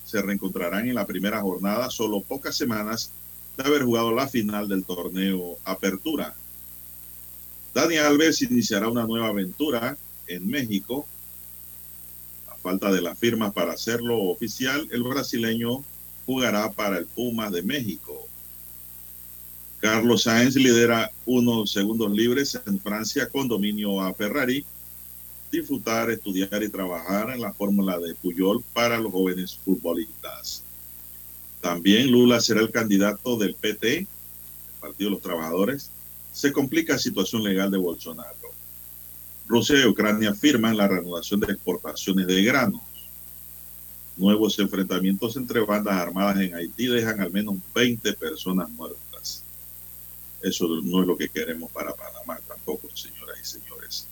se 0.05 0.23
reencontrarán 0.23 0.89
en 0.89 0.95
la 0.97 1.07
primera 1.07 1.41
jornada, 1.41 1.91
solo 1.91 2.21
pocas 2.21 2.57
semanas 2.57 3.11
de 3.57 3.65
haber 3.65 3.85
jugado 3.85 4.13
la 4.13 4.29
final 4.29 4.69
del 4.69 4.85
torneo 4.85 5.59
Apertura. 5.65 6.35
Dani 7.75 7.97
Alves 7.97 8.41
iniciará 8.43 8.89
una 8.89 9.05
nueva 9.05 9.29
aventura 9.29 9.99
en 10.29 10.49
México. 10.49 11.07
A 12.49 12.57
falta 12.57 12.93
de 12.93 13.03
las 13.03 13.19
firmas 13.19 13.53
para 13.53 13.73
hacerlo 13.73 14.17
oficial, 14.23 14.89
el 14.93 15.03
brasileño 15.03 15.85
jugará 16.25 16.71
para 16.71 16.99
el 16.99 17.07
Pumas 17.07 17.51
de 17.51 17.63
México. 17.63 18.29
Carlos 19.81 20.23
Sainz 20.23 20.55
lidera 20.55 21.11
unos 21.27 21.73
segundos 21.73 22.13
libres 22.13 22.59
en 22.65 22.79
Francia 22.79 23.29
con 23.29 23.49
dominio 23.49 24.01
a 24.01 24.15
Ferrari. 24.15 24.65
Disfrutar, 25.51 26.11
estudiar 26.11 26.63
y 26.63 26.69
trabajar 26.69 27.31
en 27.31 27.41
la 27.41 27.53
fórmula 27.53 27.99
de 27.99 28.15
Puyol 28.15 28.63
para 28.73 28.99
los 28.99 29.13
jóvenes 29.13 29.59
futbolistas. 29.65 30.63
También 31.61 32.11
Lula 32.11 32.41
será 32.41 32.61
el 32.61 32.71
candidato 32.71 33.37
del 33.37 33.55
PT, 33.55 33.99
el 33.99 34.07
Partido 34.81 35.11
de 35.11 35.17
los 35.17 35.23
Trabajadores. 35.23 35.91
Se 36.35 36.52
complica 36.52 36.94
la 36.94 36.98
situación 36.98 37.44
legal 37.44 37.70
de 37.70 37.78
Bolsonaro. 37.78 38.51
Rusia 39.47 39.81
y 39.81 39.86
Ucrania 39.86 40.35
firman 40.35 40.77
la 40.77 40.89
reanudación 40.89 41.39
de 41.39 41.52
exportaciones 41.52 42.27
de 42.27 42.43
granos. 42.43 42.82
Nuevos 44.16 44.59
enfrentamientos 44.59 45.36
entre 45.36 45.61
bandas 45.61 45.94
armadas 45.94 46.40
en 46.40 46.56
Haití 46.56 46.89
dejan 46.89 47.20
al 47.20 47.31
menos 47.31 47.55
20 47.73 48.15
personas 48.15 48.69
muertas. 48.70 49.44
Eso 50.43 50.66
no 50.82 51.02
es 51.02 51.06
lo 51.06 51.16
que 51.16 51.28
queremos 51.28 51.70
para 51.70 51.94
Panamá 51.94 52.40
tampoco, 52.48 52.89
señoras 52.94 53.39
y 53.40 53.44
señores. 53.44 54.09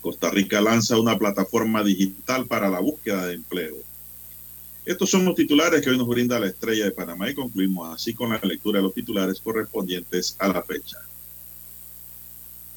Costa 0.00 0.30
Rica 0.30 0.62
lanza 0.62 0.98
una 0.98 1.18
plataforma 1.18 1.84
digital 1.84 2.46
para 2.46 2.70
la 2.70 2.80
búsqueda 2.80 3.26
de 3.26 3.34
empleo. 3.34 3.76
Estos 4.86 5.10
son 5.10 5.26
los 5.26 5.34
titulares 5.34 5.82
que 5.82 5.90
hoy 5.90 5.98
nos 5.98 6.08
brinda 6.08 6.40
la 6.40 6.46
estrella 6.46 6.86
de 6.86 6.92
Panamá 6.92 7.28
y 7.28 7.34
concluimos 7.34 7.94
así 7.94 8.14
con 8.14 8.30
la 8.30 8.40
lectura 8.42 8.78
de 8.78 8.84
los 8.84 8.94
titulares 8.94 9.38
correspondientes 9.38 10.34
a 10.38 10.48
la 10.48 10.62
fecha. 10.62 10.96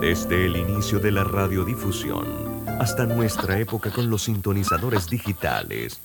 Desde 0.00 0.46
el 0.46 0.56
inicio 0.56 0.98
de 0.98 1.10
la 1.10 1.24
radiodifusión 1.24 2.64
hasta 2.78 3.06
nuestra 3.06 3.58
época 3.58 3.90
con 3.90 4.10
los 4.10 4.22
sintonizadores 4.22 5.08
digitales. 5.08 6.00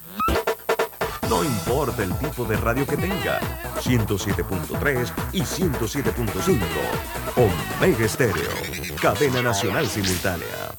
No 1.30 1.44
importa 1.44 2.03
el 2.03 2.14
tipo 2.18 2.45
de 2.45 2.57
radio 2.57 2.88
que 2.88 2.98
tenga, 2.98 3.40
107.3 3.82 5.11
y 5.34 5.41
107.5. 5.41 6.60
Omega 7.36 8.06
Estéreo, 8.06 8.49
cadena 9.02 9.41
nacional 9.41 9.88
simultánea. 9.88 10.78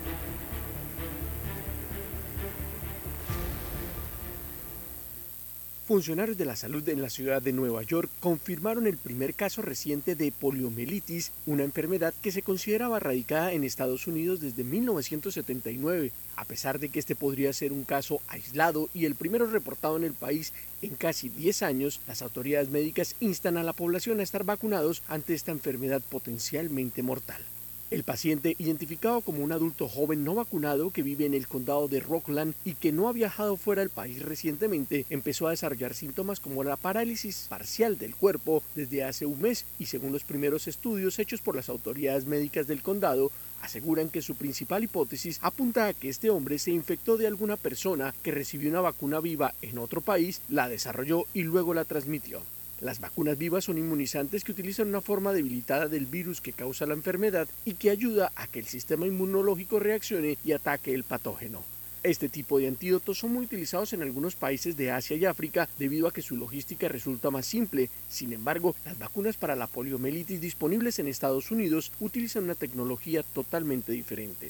Funcionarios 5.91 6.37
de 6.37 6.45
la 6.45 6.55
salud 6.55 6.87
en 6.87 7.01
la 7.01 7.09
ciudad 7.09 7.41
de 7.41 7.51
Nueva 7.51 7.83
York 7.83 8.09
confirmaron 8.21 8.87
el 8.87 8.95
primer 8.95 9.33
caso 9.33 9.61
reciente 9.61 10.15
de 10.15 10.31
poliomielitis, 10.31 11.33
una 11.45 11.65
enfermedad 11.65 12.13
que 12.21 12.31
se 12.31 12.43
consideraba 12.43 13.01
radicada 13.01 13.51
en 13.51 13.65
Estados 13.65 14.07
Unidos 14.07 14.39
desde 14.39 14.63
1979. 14.63 16.13
A 16.37 16.45
pesar 16.45 16.79
de 16.79 16.87
que 16.87 16.99
este 16.99 17.13
podría 17.13 17.51
ser 17.51 17.73
un 17.73 17.83
caso 17.83 18.21
aislado 18.29 18.87
y 18.93 19.03
el 19.03 19.15
primero 19.15 19.47
reportado 19.47 19.97
en 19.97 20.05
el 20.05 20.13
país 20.13 20.53
en 20.81 20.95
casi 20.95 21.27
10 21.27 21.61
años, 21.61 21.99
las 22.07 22.21
autoridades 22.21 22.69
médicas 22.69 23.17
instan 23.19 23.57
a 23.57 23.63
la 23.63 23.73
población 23.73 24.21
a 24.21 24.23
estar 24.23 24.45
vacunados 24.45 25.03
ante 25.09 25.33
esta 25.33 25.51
enfermedad 25.51 26.01
potencialmente 26.09 27.03
mortal. 27.03 27.41
El 27.91 28.05
paciente, 28.05 28.55
identificado 28.57 29.19
como 29.19 29.43
un 29.43 29.51
adulto 29.51 29.89
joven 29.89 30.23
no 30.23 30.33
vacunado 30.33 30.91
que 30.91 31.03
vive 31.03 31.25
en 31.25 31.33
el 31.33 31.45
condado 31.45 31.89
de 31.89 31.99
Rockland 31.99 32.55
y 32.63 32.75
que 32.75 32.93
no 32.93 33.09
ha 33.09 33.11
viajado 33.11 33.57
fuera 33.57 33.81
del 33.81 33.89
país 33.89 34.21
recientemente, 34.21 35.05
empezó 35.09 35.45
a 35.45 35.49
desarrollar 35.49 35.93
síntomas 35.93 36.39
como 36.39 36.63
la 36.63 36.77
parálisis 36.77 37.47
parcial 37.49 37.97
del 37.97 38.15
cuerpo 38.15 38.63
desde 38.75 39.03
hace 39.03 39.25
un 39.25 39.41
mes 39.41 39.65
y 39.77 39.87
según 39.87 40.13
los 40.13 40.23
primeros 40.23 40.69
estudios 40.69 41.19
hechos 41.19 41.41
por 41.41 41.57
las 41.57 41.67
autoridades 41.67 42.25
médicas 42.25 42.65
del 42.65 42.81
condado, 42.81 43.29
aseguran 43.61 44.07
que 44.07 44.21
su 44.21 44.35
principal 44.35 44.85
hipótesis 44.85 45.39
apunta 45.41 45.87
a 45.87 45.93
que 45.93 46.07
este 46.07 46.29
hombre 46.29 46.59
se 46.59 46.71
infectó 46.71 47.17
de 47.17 47.27
alguna 47.27 47.57
persona 47.57 48.15
que 48.23 48.31
recibió 48.31 48.69
una 48.69 48.79
vacuna 48.79 49.19
viva 49.19 49.53
en 49.61 49.77
otro 49.77 49.99
país, 49.99 50.41
la 50.47 50.69
desarrolló 50.69 51.25
y 51.33 51.43
luego 51.43 51.73
la 51.73 51.83
transmitió. 51.83 52.41
Las 52.81 52.99
vacunas 52.99 53.37
vivas 53.37 53.65
son 53.65 53.77
inmunizantes 53.77 54.43
que 54.43 54.53
utilizan 54.53 54.87
una 54.87 55.01
forma 55.01 55.33
debilitada 55.33 55.87
del 55.87 56.07
virus 56.07 56.41
que 56.41 56.51
causa 56.51 56.87
la 56.87 56.95
enfermedad 56.95 57.47
y 57.63 57.75
que 57.75 57.91
ayuda 57.91 58.31
a 58.35 58.47
que 58.47 58.57
el 58.57 58.65
sistema 58.65 59.05
inmunológico 59.05 59.79
reaccione 59.79 60.39
y 60.43 60.53
ataque 60.53 60.91
el 60.95 61.03
patógeno. 61.03 61.61
Este 62.01 62.27
tipo 62.27 62.57
de 62.57 62.67
antídotos 62.67 63.19
son 63.19 63.33
muy 63.33 63.45
utilizados 63.45 63.93
en 63.93 64.01
algunos 64.01 64.33
países 64.33 64.75
de 64.75 64.89
Asia 64.89 65.15
y 65.15 65.25
África 65.25 65.69
debido 65.77 66.07
a 66.07 66.11
que 66.11 66.23
su 66.23 66.35
logística 66.35 66.87
resulta 66.87 67.29
más 67.29 67.45
simple. 67.45 67.91
Sin 68.09 68.33
embargo, 68.33 68.75
las 68.83 68.97
vacunas 68.97 69.37
para 69.37 69.55
la 69.55 69.67
poliomielitis 69.67 70.41
disponibles 70.41 70.97
en 70.97 71.07
Estados 71.07 71.51
Unidos 71.51 71.91
utilizan 71.99 72.45
una 72.45 72.55
tecnología 72.55 73.21
totalmente 73.21 73.91
diferente. 73.91 74.49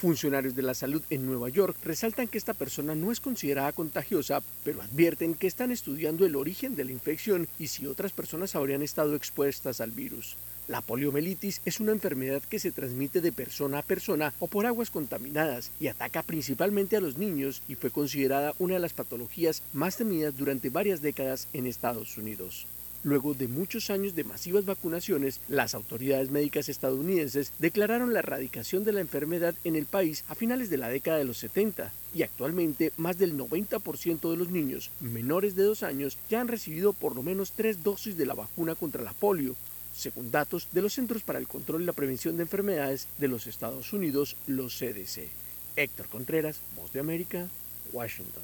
Funcionarios 0.00 0.56
de 0.56 0.62
la 0.62 0.72
salud 0.72 1.02
en 1.10 1.26
Nueva 1.26 1.50
York 1.50 1.76
resaltan 1.84 2.26
que 2.26 2.38
esta 2.38 2.54
persona 2.54 2.94
no 2.94 3.12
es 3.12 3.20
considerada 3.20 3.70
contagiosa, 3.72 4.42
pero 4.64 4.80
advierten 4.80 5.34
que 5.34 5.46
están 5.46 5.70
estudiando 5.70 6.24
el 6.24 6.36
origen 6.36 6.74
de 6.74 6.86
la 6.86 6.92
infección 6.92 7.48
y 7.58 7.66
si 7.66 7.86
otras 7.86 8.12
personas 8.12 8.54
habrían 8.54 8.80
estado 8.80 9.14
expuestas 9.14 9.82
al 9.82 9.90
virus. 9.90 10.38
La 10.68 10.80
poliomielitis 10.80 11.60
es 11.66 11.80
una 11.80 11.92
enfermedad 11.92 12.42
que 12.42 12.58
se 12.58 12.72
transmite 12.72 13.20
de 13.20 13.30
persona 13.30 13.80
a 13.80 13.82
persona 13.82 14.32
o 14.40 14.46
por 14.46 14.64
aguas 14.64 14.88
contaminadas 14.88 15.70
y 15.78 15.88
ataca 15.88 16.22
principalmente 16.22 16.96
a 16.96 17.02
los 17.02 17.18
niños 17.18 17.60
y 17.68 17.74
fue 17.74 17.90
considerada 17.90 18.54
una 18.58 18.76
de 18.76 18.80
las 18.80 18.94
patologías 18.94 19.62
más 19.74 19.98
temidas 19.98 20.34
durante 20.34 20.70
varias 20.70 21.02
décadas 21.02 21.46
en 21.52 21.66
Estados 21.66 22.16
Unidos. 22.16 22.66
Luego 23.02 23.32
de 23.32 23.48
muchos 23.48 23.88
años 23.88 24.14
de 24.14 24.24
masivas 24.24 24.66
vacunaciones, 24.66 25.40
las 25.48 25.74
autoridades 25.74 26.30
médicas 26.30 26.68
estadounidenses 26.68 27.52
declararon 27.58 28.12
la 28.12 28.18
erradicación 28.18 28.84
de 28.84 28.92
la 28.92 29.00
enfermedad 29.00 29.54
en 29.64 29.74
el 29.74 29.86
país 29.86 30.22
a 30.28 30.34
finales 30.34 30.68
de 30.68 30.76
la 30.76 30.90
década 30.90 31.16
de 31.16 31.24
los 31.24 31.38
70 31.38 31.92
y 32.14 32.22
actualmente 32.22 32.92
más 32.98 33.16
del 33.16 33.38
90% 33.38 34.30
de 34.30 34.36
los 34.36 34.50
niños 34.50 34.90
menores 35.00 35.56
de 35.56 35.62
dos 35.62 35.82
años 35.82 36.18
ya 36.28 36.42
han 36.42 36.48
recibido 36.48 36.92
por 36.92 37.16
lo 37.16 37.22
menos 37.22 37.52
tres 37.52 37.82
dosis 37.82 38.18
de 38.18 38.26
la 38.26 38.34
vacuna 38.34 38.74
contra 38.74 39.02
la 39.02 39.14
polio, 39.14 39.56
según 39.96 40.30
datos 40.30 40.68
de 40.72 40.82
los 40.82 40.92
Centros 40.92 41.22
para 41.22 41.38
el 41.38 41.48
Control 41.48 41.82
y 41.82 41.86
la 41.86 41.94
Prevención 41.94 42.36
de 42.36 42.42
Enfermedades 42.42 43.08
de 43.16 43.28
los 43.28 43.46
Estados 43.46 43.94
Unidos, 43.94 44.36
los 44.46 44.78
CDC. 44.78 45.28
Héctor 45.76 46.06
Contreras, 46.08 46.60
Voz 46.76 46.92
de 46.92 47.00
América, 47.00 47.48
Washington. 47.92 48.42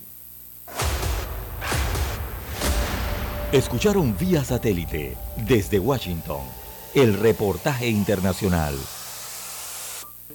Escucharon 3.52 4.16
vía 4.18 4.44
satélite 4.44 5.16
desde 5.46 5.78
Washington 5.78 6.40
el 6.94 7.16
reportaje 7.16 7.88
internacional. 7.88 8.74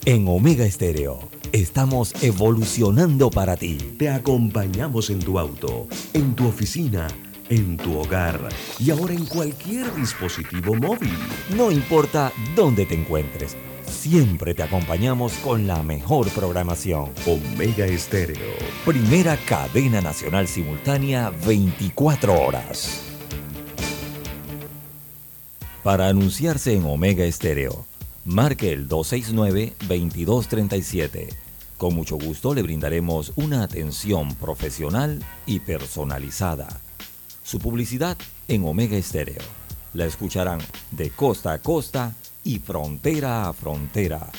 En 0.06 0.26
Omega 0.30 0.64
Estéreo 0.64 1.20
estamos 1.52 2.14
evolucionando 2.24 3.30
para 3.30 3.58
ti. 3.58 3.78
Te 4.00 4.10
acompañamos 4.10 5.10
en 5.10 5.20
tu 5.20 5.38
auto, 5.38 5.90
en 6.14 6.36
tu 6.36 6.48
oficina, 6.48 7.10
en 7.50 7.76
tu 7.76 8.00
hogar 8.00 8.48
y 8.80 8.92
ahora 8.92 9.14
en 9.14 9.26
cualquier 9.26 9.94
dispositivo 9.94 10.74
móvil. 10.76 11.18
No 11.58 11.70
importa 11.70 12.32
dónde 12.56 12.86
te 12.86 12.96
encuentres, 12.96 13.58
siempre 13.92 14.54
te 14.54 14.64
acompañamos 14.64 15.34
con 15.44 15.68
la 15.68 15.84
mejor 15.84 16.30
programación. 16.30 17.12
Omega 17.28 17.86
Estéreo. 17.86 18.56
Primera 18.86 19.36
cadena 19.38 20.00
nacional 20.02 20.48
simultánea 20.48 21.32
24 21.46 22.42
horas. 22.42 23.02
Para 25.84 26.08
anunciarse 26.08 26.74
en 26.76 26.86
Omega 26.86 27.26
Estéreo, 27.26 27.86
marque 28.26 28.72
el 28.72 28.88
269-2237. 28.88 31.28
Con 31.78 31.96
mucho 31.96 32.18
gusto 32.18 32.54
le 32.54 32.62
brindaremos 32.62 33.34
una 33.36 33.64
atención 33.64 34.36
profesional 34.36 35.22
y 35.46 35.60
personalizada. 35.60 36.80
Su 37.44 37.60
publicidad 37.60 38.18
en 38.48 38.64
Omega 38.66 38.96
Estéreo. 38.96 39.42
La 39.94 40.06
escucharán 40.06 40.60
de 40.92 41.10
costa 41.10 41.52
a 41.54 41.60
costa 41.60 42.14
y 42.44 42.60
frontera 42.60 43.48
a 43.48 43.54
frontera. 43.54 44.30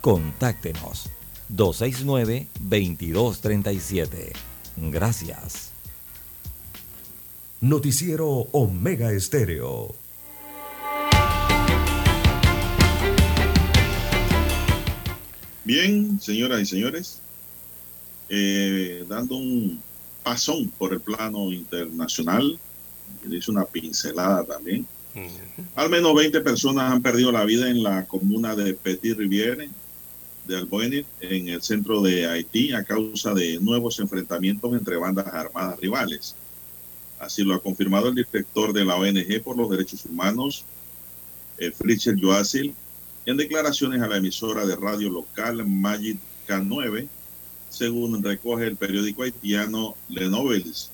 Contáctenos 0.00 1.08
269-2237. 1.52 4.32
Gracias. 4.76 5.72
Noticiero 7.60 8.28
Omega 8.52 9.12
Estéreo. 9.12 9.94
Bien, 15.64 16.20
señoras 16.20 16.60
y 16.60 16.66
señores, 16.66 17.20
eh, 18.28 19.04
dando 19.08 19.36
un 19.36 19.80
pasón 20.24 20.72
por 20.76 20.92
el 20.92 21.00
plano 21.00 21.52
internacional, 21.52 22.58
le 23.24 23.36
hice 23.36 23.52
una 23.52 23.64
pincelada 23.64 24.44
también 24.44 24.84
Al 25.74 25.90
menos 25.90 26.14
20 26.14 26.40
personas 26.40 26.92
han 26.92 27.02
perdido 27.02 27.32
la 27.32 27.44
vida 27.44 27.68
en 27.68 27.82
la 27.82 28.06
comuna 28.06 28.56
de 28.56 28.74
Petit 28.74 29.16
Riviere 29.16 29.68
de 30.46 30.56
Albuenir, 30.56 31.06
en 31.20 31.48
el 31.48 31.62
centro 31.62 32.00
de 32.02 32.26
Haití, 32.26 32.72
a 32.72 32.84
causa 32.84 33.32
de 33.32 33.58
nuevos 33.60 34.00
enfrentamientos 34.00 34.72
entre 34.72 34.96
bandas 34.96 35.26
armadas 35.26 35.78
rivales. 35.80 36.34
Así 37.18 37.44
lo 37.44 37.54
ha 37.54 37.62
confirmado 37.62 38.08
el 38.08 38.16
director 38.16 38.72
de 38.72 38.84
la 38.84 38.96
ONG 38.96 39.42
por 39.42 39.56
los 39.56 39.70
Derechos 39.70 40.04
Humanos, 40.06 40.64
eh, 41.58 41.72
Joasil, 42.20 42.74
en 43.24 43.36
declaraciones 43.36 44.02
a 44.02 44.08
la 44.08 44.16
emisora 44.16 44.66
de 44.66 44.74
radio 44.74 45.08
local 45.10 45.64
Magid 45.64 46.16
K9, 46.48 47.08
según 47.70 48.22
recoge 48.22 48.66
el 48.66 48.76
periódico 48.76 49.22
haitiano 49.22 49.96
Le 50.08 50.28
Novelis. 50.28 50.90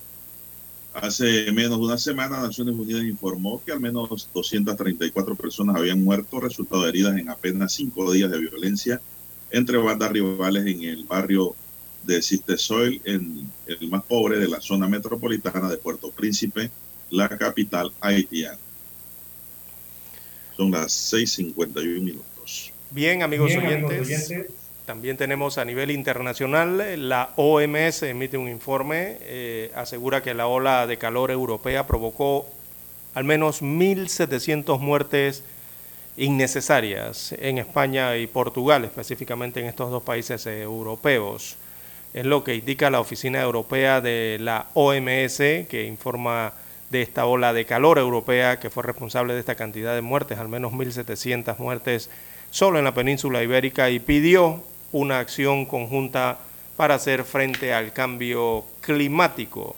Hace 1.02 1.52
menos 1.52 1.78
de 1.78 1.84
una 1.84 1.98
semana, 1.98 2.40
Naciones 2.40 2.74
Unidas 2.74 3.04
informó 3.04 3.62
que 3.64 3.70
al 3.70 3.78
menos 3.78 4.28
234 4.34 5.36
personas 5.36 5.76
habían 5.76 6.02
muerto, 6.02 6.40
resultado 6.40 6.82
de 6.82 6.88
heridas 6.88 7.16
en 7.16 7.28
apenas 7.28 7.72
cinco 7.72 8.10
días 8.12 8.30
de 8.30 8.38
violencia 8.38 9.00
entre 9.50 9.78
bandas 9.78 10.10
rivales 10.10 10.66
en 10.66 10.82
el 10.82 11.04
barrio 11.04 11.54
de 12.02 12.20
Cistesoil, 12.20 13.00
en 13.04 13.48
el 13.66 13.88
más 13.88 14.02
pobre 14.04 14.38
de 14.38 14.48
la 14.48 14.60
zona 14.60 14.88
metropolitana 14.88 15.68
de 15.68 15.76
Puerto 15.76 16.10
Príncipe, 16.10 16.70
la 17.10 17.28
capital 17.28 17.92
haitiana. 18.00 18.58
Son 20.56 20.70
las 20.72 21.12
6.51 21.12 22.00
minutos. 22.00 22.72
Bien, 22.90 23.22
amigos, 23.22 23.48
Bien, 23.48 23.60
oyentes, 23.60 23.90
amigos 23.90 24.06
oyentes. 24.08 24.57
También 24.88 25.18
tenemos 25.18 25.58
a 25.58 25.66
nivel 25.66 25.90
internacional, 25.90 27.10
la 27.10 27.34
OMS 27.36 28.04
emite 28.04 28.38
un 28.38 28.48
informe, 28.48 29.18
eh, 29.20 29.70
asegura 29.74 30.22
que 30.22 30.32
la 30.32 30.46
ola 30.46 30.86
de 30.86 30.96
calor 30.96 31.30
europea 31.30 31.86
provocó 31.86 32.46
al 33.12 33.24
menos 33.24 33.60
1.700 33.60 34.78
muertes 34.78 35.44
innecesarias 36.16 37.34
en 37.38 37.58
España 37.58 38.16
y 38.16 38.26
Portugal, 38.28 38.82
específicamente 38.82 39.60
en 39.60 39.66
estos 39.66 39.90
dos 39.90 40.02
países 40.02 40.46
europeos. 40.46 41.58
Es 42.14 42.24
lo 42.24 42.42
que 42.42 42.54
indica 42.54 42.88
la 42.88 43.00
Oficina 43.00 43.42
Europea 43.42 44.00
de 44.00 44.38
la 44.40 44.68
OMS, 44.72 45.36
que 45.68 45.84
informa 45.86 46.54
de 46.88 47.02
esta 47.02 47.26
ola 47.26 47.52
de 47.52 47.66
calor 47.66 47.98
europea 47.98 48.58
que 48.58 48.70
fue 48.70 48.84
responsable 48.84 49.34
de 49.34 49.40
esta 49.40 49.54
cantidad 49.54 49.94
de 49.94 50.00
muertes, 50.00 50.38
al 50.38 50.48
menos 50.48 50.72
1.700 50.72 51.58
muertes 51.58 52.08
solo 52.50 52.78
en 52.78 52.86
la 52.86 52.94
península 52.94 53.42
ibérica, 53.42 53.90
y 53.90 53.98
pidió 53.98 54.62
una 54.92 55.18
acción 55.18 55.66
conjunta 55.66 56.38
para 56.76 56.94
hacer 56.94 57.24
frente 57.24 57.74
al 57.74 57.92
cambio 57.92 58.64
climático. 58.80 59.74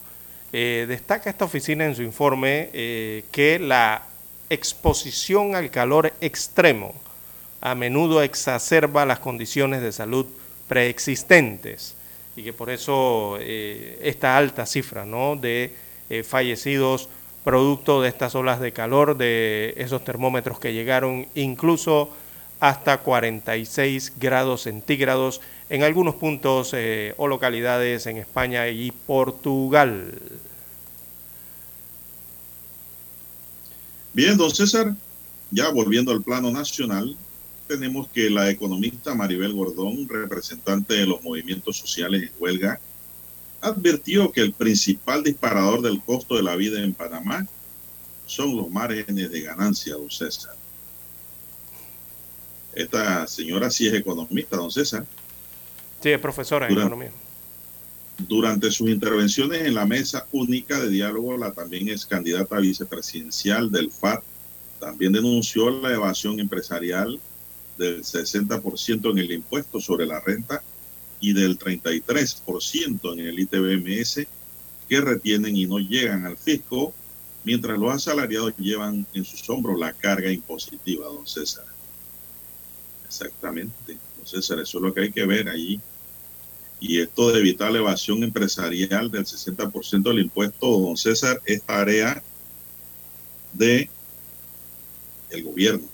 Eh, 0.52 0.84
destaca 0.88 1.30
esta 1.30 1.44
oficina 1.44 1.84
en 1.86 1.94
su 1.94 2.02
informe 2.02 2.70
eh, 2.72 3.24
que 3.30 3.58
la 3.58 4.02
exposición 4.48 5.54
al 5.54 5.70
calor 5.70 6.12
extremo 6.20 6.94
a 7.60 7.74
menudo 7.74 8.22
exacerba 8.22 9.06
las 9.06 9.20
condiciones 9.20 9.80
de 9.80 9.92
salud 9.92 10.26
preexistentes 10.66 11.94
y 12.36 12.42
que 12.42 12.52
por 12.52 12.70
eso 12.70 13.36
eh, 13.40 13.98
esta 14.02 14.36
alta 14.36 14.66
cifra 14.66 15.04
¿no? 15.04 15.36
de 15.36 15.72
fallecidos 16.24 17.08
producto 17.44 18.02
de 18.02 18.08
estas 18.08 18.34
olas 18.34 18.60
de 18.60 18.72
calor, 18.72 19.16
de 19.16 19.74
esos 19.76 20.04
termómetros 20.04 20.58
que 20.58 20.72
llegaron 20.72 21.26
incluso 21.34 22.10
hasta 22.60 22.98
46 22.98 24.12
grados 24.20 24.62
centígrados 24.62 25.40
en 25.70 25.82
algunos 25.82 26.14
puntos 26.16 26.72
eh, 26.74 27.14
o 27.16 27.26
localidades 27.26 28.06
en 28.06 28.18
España 28.18 28.68
y 28.68 28.92
Portugal. 28.92 30.12
Bien, 34.12 34.36
don 34.36 34.50
César, 34.50 34.94
ya 35.50 35.70
volviendo 35.70 36.12
al 36.12 36.22
plano 36.22 36.50
nacional, 36.50 37.16
tenemos 37.66 38.08
que 38.08 38.28
la 38.28 38.50
economista 38.50 39.14
Maribel 39.14 39.52
Gordón, 39.52 40.08
representante 40.08 40.94
de 40.94 41.06
los 41.06 41.22
movimientos 41.22 41.76
sociales 41.76 42.22
en 42.22 42.32
huelga, 42.40 42.80
advirtió 43.60 44.32
que 44.32 44.40
el 44.40 44.52
principal 44.52 45.22
disparador 45.22 45.80
del 45.80 46.02
costo 46.02 46.34
de 46.34 46.42
la 46.42 46.56
vida 46.56 46.82
en 46.82 46.92
Panamá 46.92 47.46
son 48.26 48.56
los 48.56 48.68
márgenes 48.70 49.30
de 49.30 49.42
ganancia, 49.42 49.94
don 49.94 50.10
César. 50.10 50.59
Esta 52.74 53.26
señora 53.26 53.70
sí 53.70 53.86
es 53.86 53.94
economista, 53.94 54.56
don 54.56 54.70
César. 54.70 55.06
Sí, 56.02 56.10
es 56.10 56.18
profesora 56.18 56.66
en 56.66 56.78
economía. 56.78 57.10
Durante 58.28 58.70
sus 58.70 58.90
intervenciones 58.90 59.62
en 59.62 59.74
la 59.74 59.86
mesa 59.86 60.26
única 60.32 60.78
de 60.78 60.90
diálogo, 60.90 61.36
la 61.36 61.52
también 61.52 61.88
es 61.88 62.04
candidata 62.04 62.58
vicepresidencial 62.58 63.70
del 63.70 63.90
FAT, 63.90 64.22
también 64.78 65.12
denunció 65.12 65.70
la 65.70 65.92
evasión 65.92 66.40
empresarial 66.40 67.20
del 67.76 68.02
60% 68.02 69.10
en 69.10 69.18
el 69.18 69.32
impuesto 69.32 69.80
sobre 69.80 70.06
la 70.06 70.20
renta 70.20 70.62
y 71.20 71.32
del 71.32 71.58
33% 71.58 73.12
en 73.12 73.20
el 73.20 73.38
ITBMS 73.38 74.26
que 74.88 75.00
retienen 75.00 75.56
y 75.56 75.66
no 75.66 75.78
llegan 75.78 76.26
al 76.26 76.36
fisco, 76.36 76.92
mientras 77.44 77.78
los 77.78 77.94
asalariados 77.94 78.54
llevan 78.58 79.06
en 79.14 79.24
sus 79.24 79.48
hombros 79.48 79.78
la 79.78 79.92
carga 79.92 80.30
impositiva, 80.30 81.06
don 81.06 81.26
César. 81.26 81.64
Exactamente, 83.10 83.98
don 84.16 84.24
César, 84.24 84.60
eso 84.60 84.78
es 84.78 84.84
lo 84.84 84.94
que 84.94 85.00
hay 85.00 85.10
que 85.10 85.26
ver 85.26 85.48
allí. 85.48 85.80
Y 86.78 87.00
esto 87.00 87.32
de 87.32 87.40
evitar 87.40 87.72
la 87.72 87.78
evasión 87.78 88.22
empresarial 88.22 89.10
del 89.10 89.24
60% 89.24 90.02
del 90.02 90.20
impuesto, 90.20 90.78
don 90.78 90.96
César, 90.96 91.42
es 91.44 91.60
tarea 91.62 92.22
de 93.52 93.90
el 95.30 95.42
gobierno 95.42 95.88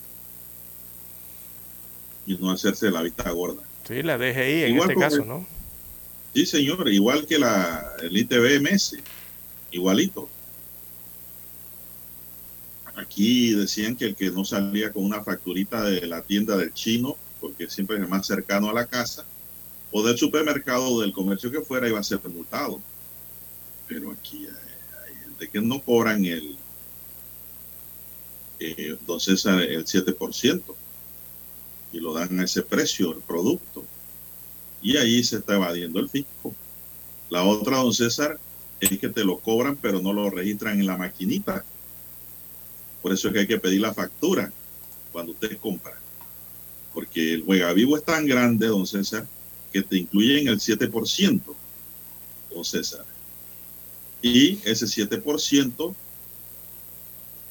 y 2.27 2.37
no 2.37 2.51
hacerse 2.51 2.91
la 2.91 3.01
vista 3.01 3.31
gorda. 3.31 3.63
Sí, 3.89 4.03
la 4.03 4.19
DGI 4.19 4.65
en 4.65 4.75
igual 4.75 4.91
este 4.91 5.01
caso, 5.01 5.25
¿no? 5.25 5.47
Sí, 6.35 6.45
señor, 6.45 6.87
igual 6.89 7.27
que 7.27 7.39
la, 7.39 7.95
el 8.03 8.15
ITBMS, 8.15 8.97
igualito. 9.71 10.29
Aquí 12.97 13.53
decían 13.53 13.95
que 13.95 14.07
el 14.07 14.17
que 14.17 14.31
no 14.31 14.45
salía 14.45 14.91
con 14.91 15.05
una 15.05 15.23
facturita 15.23 15.85
de 15.85 16.07
la 16.07 16.23
tienda 16.23 16.57
del 16.57 16.73
chino, 16.73 17.17
porque 17.41 17.69
siempre 17.69 17.99
es 17.99 18.09
más 18.09 18.27
cercano 18.27 18.71
a 18.71 18.73
la 18.73 18.87
casa, 18.87 19.25
o 19.93 20.03
del 20.03 20.19
supermercado 20.19 20.89
o 20.89 21.01
del 21.03 21.13
comercio 21.13 21.51
que 21.51 21.61
fuera 21.61 21.89
iba 21.89 22.01
a 22.01 22.03
ser 22.03 22.21
multado. 22.29 22.81
Pero 23.87 24.11
aquí 24.11 24.47
hay, 24.47 25.15
gente 25.23 25.49
que 25.49 25.61
no 25.61 25.81
cobran 25.81 26.25
el, 26.25 26.57
eh, 28.59 28.97
entonces 28.99 29.45
el 29.45 29.85
7% 29.85 30.63
y 31.93 32.01
lo 32.01 32.15
dan 32.15 32.41
a 32.41 32.45
ese 32.45 32.63
precio 32.63 33.13
el 33.13 33.21
producto. 33.21 33.85
Y 34.83 34.97
ahí 34.97 35.23
se 35.23 35.37
está 35.37 35.55
evadiendo 35.55 36.01
el 36.01 36.09
fisco. 36.09 36.55
La 37.29 37.45
otra, 37.45 37.79
don 37.79 37.93
César, 37.93 38.39
es 38.81 38.99
que 38.99 39.09
te 39.09 39.25
lo 39.25 39.39
cobran 39.39 39.77
pero 39.77 40.01
no 40.01 40.13
lo 40.13 40.31
registran 40.31 40.81
en 40.81 40.87
la 40.87 40.97
maquinita. 40.97 41.65
Por 43.07 43.13
eso 43.13 43.29
es 43.29 43.35
que 43.35 43.39
hay 43.39 43.47
que 43.47 43.61
pedir 43.61 43.81
la 43.83 43.95
factura 43.95 44.53
cuando 45.13 45.31
usted 45.31 45.57
compra. 45.59 45.97
Porque 46.93 47.35
el 47.35 47.45
juega 47.45 47.73
vivo 47.73 47.97
es 47.97 48.03
tan 48.03 48.27
grande, 48.27 48.67
don 48.67 48.85
César, 48.85 49.29
que 49.73 49.81
te 49.83 49.99
incluyen 49.99 50.49
el 50.49 50.59
7%, 50.59 51.41
don 52.53 52.65
César. 52.65 53.07
Y 54.21 54.59
ese 54.65 54.87
7% 54.87 55.95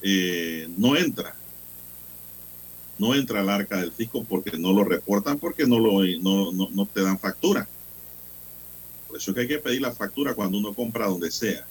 eh, 0.02 0.68
no 0.76 0.94
entra. 0.94 1.34
No 2.98 3.14
entra 3.14 3.40
al 3.40 3.48
arca 3.48 3.80
del 3.80 3.92
fisco 3.92 4.24
porque 4.24 4.58
no 4.58 4.74
lo 4.74 4.84
reportan, 4.84 5.38
porque 5.38 5.66
no, 5.66 5.78
lo, 5.78 6.04
no, 6.20 6.52
no, 6.52 6.68
no 6.70 6.84
te 6.84 7.00
dan 7.00 7.18
factura. 7.18 7.66
Por 9.08 9.16
eso 9.16 9.30
es 9.30 9.34
que 9.34 9.40
hay 9.40 9.48
que 9.48 9.58
pedir 9.58 9.80
la 9.80 9.94
factura 9.94 10.34
cuando 10.34 10.58
uno 10.58 10.74
compra 10.74 11.06
donde 11.06 11.30
sea. 11.30 11.66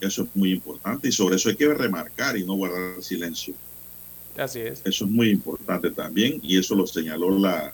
Eso 0.00 0.24
es 0.24 0.28
muy 0.34 0.52
importante 0.52 1.08
y 1.08 1.12
sobre 1.12 1.36
eso 1.36 1.48
hay 1.48 1.56
que 1.56 1.72
remarcar 1.72 2.36
y 2.36 2.44
no 2.44 2.54
guardar 2.54 3.02
silencio. 3.02 3.54
Así 4.36 4.60
es. 4.60 4.82
Eso 4.84 5.04
es 5.06 5.10
muy 5.10 5.30
importante 5.30 5.90
también 5.90 6.38
y 6.42 6.58
eso 6.58 6.74
lo 6.74 6.86
señaló 6.86 7.38
la, 7.38 7.72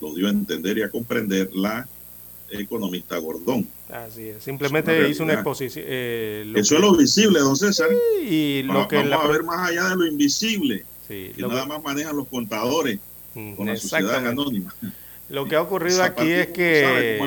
lo 0.00 0.14
dio 0.14 0.26
a 0.26 0.30
entender 0.30 0.78
y 0.78 0.82
a 0.82 0.90
comprender 0.90 1.50
la 1.54 1.86
economista 2.50 3.16
Gordón. 3.18 3.66
Así 3.88 4.28
es. 4.28 4.42
Simplemente 4.42 5.08
hizo 5.08 5.22
una 5.22 5.34
exposición. 5.34 5.84
Eh, 5.88 6.52
Eso 6.56 6.70
que... 6.70 6.74
es 6.74 6.80
lo 6.80 6.96
visible, 6.96 7.40
don 7.40 7.56
César. 7.56 7.88
Y 8.22 8.62
lo 8.64 8.74
Va, 8.74 8.88
que 8.88 8.96
vamos 8.96 9.10
la... 9.10 9.16
a 9.16 9.26
ver 9.28 9.44
más 9.44 9.70
allá 9.70 9.90
de 9.90 9.96
lo 9.96 10.06
invisible. 10.06 10.84
Sí, 11.06 11.32
que 11.34 11.42
lo 11.42 11.48
nada 11.48 11.62
que... 11.62 11.68
más 11.68 11.82
manejan 11.82 12.16
los 12.16 12.26
contadores 12.28 12.98
con 13.34 13.66
la 13.66 13.76
sociedad 13.76 14.26
anónima. 14.26 14.74
Lo 15.32 15.46
que 15.46 15.56
ha 15.56 15.62
ocurrido 15.62 16.02
aquí 16.04 16.30
es 16.30 16.48
que 16.48 17.18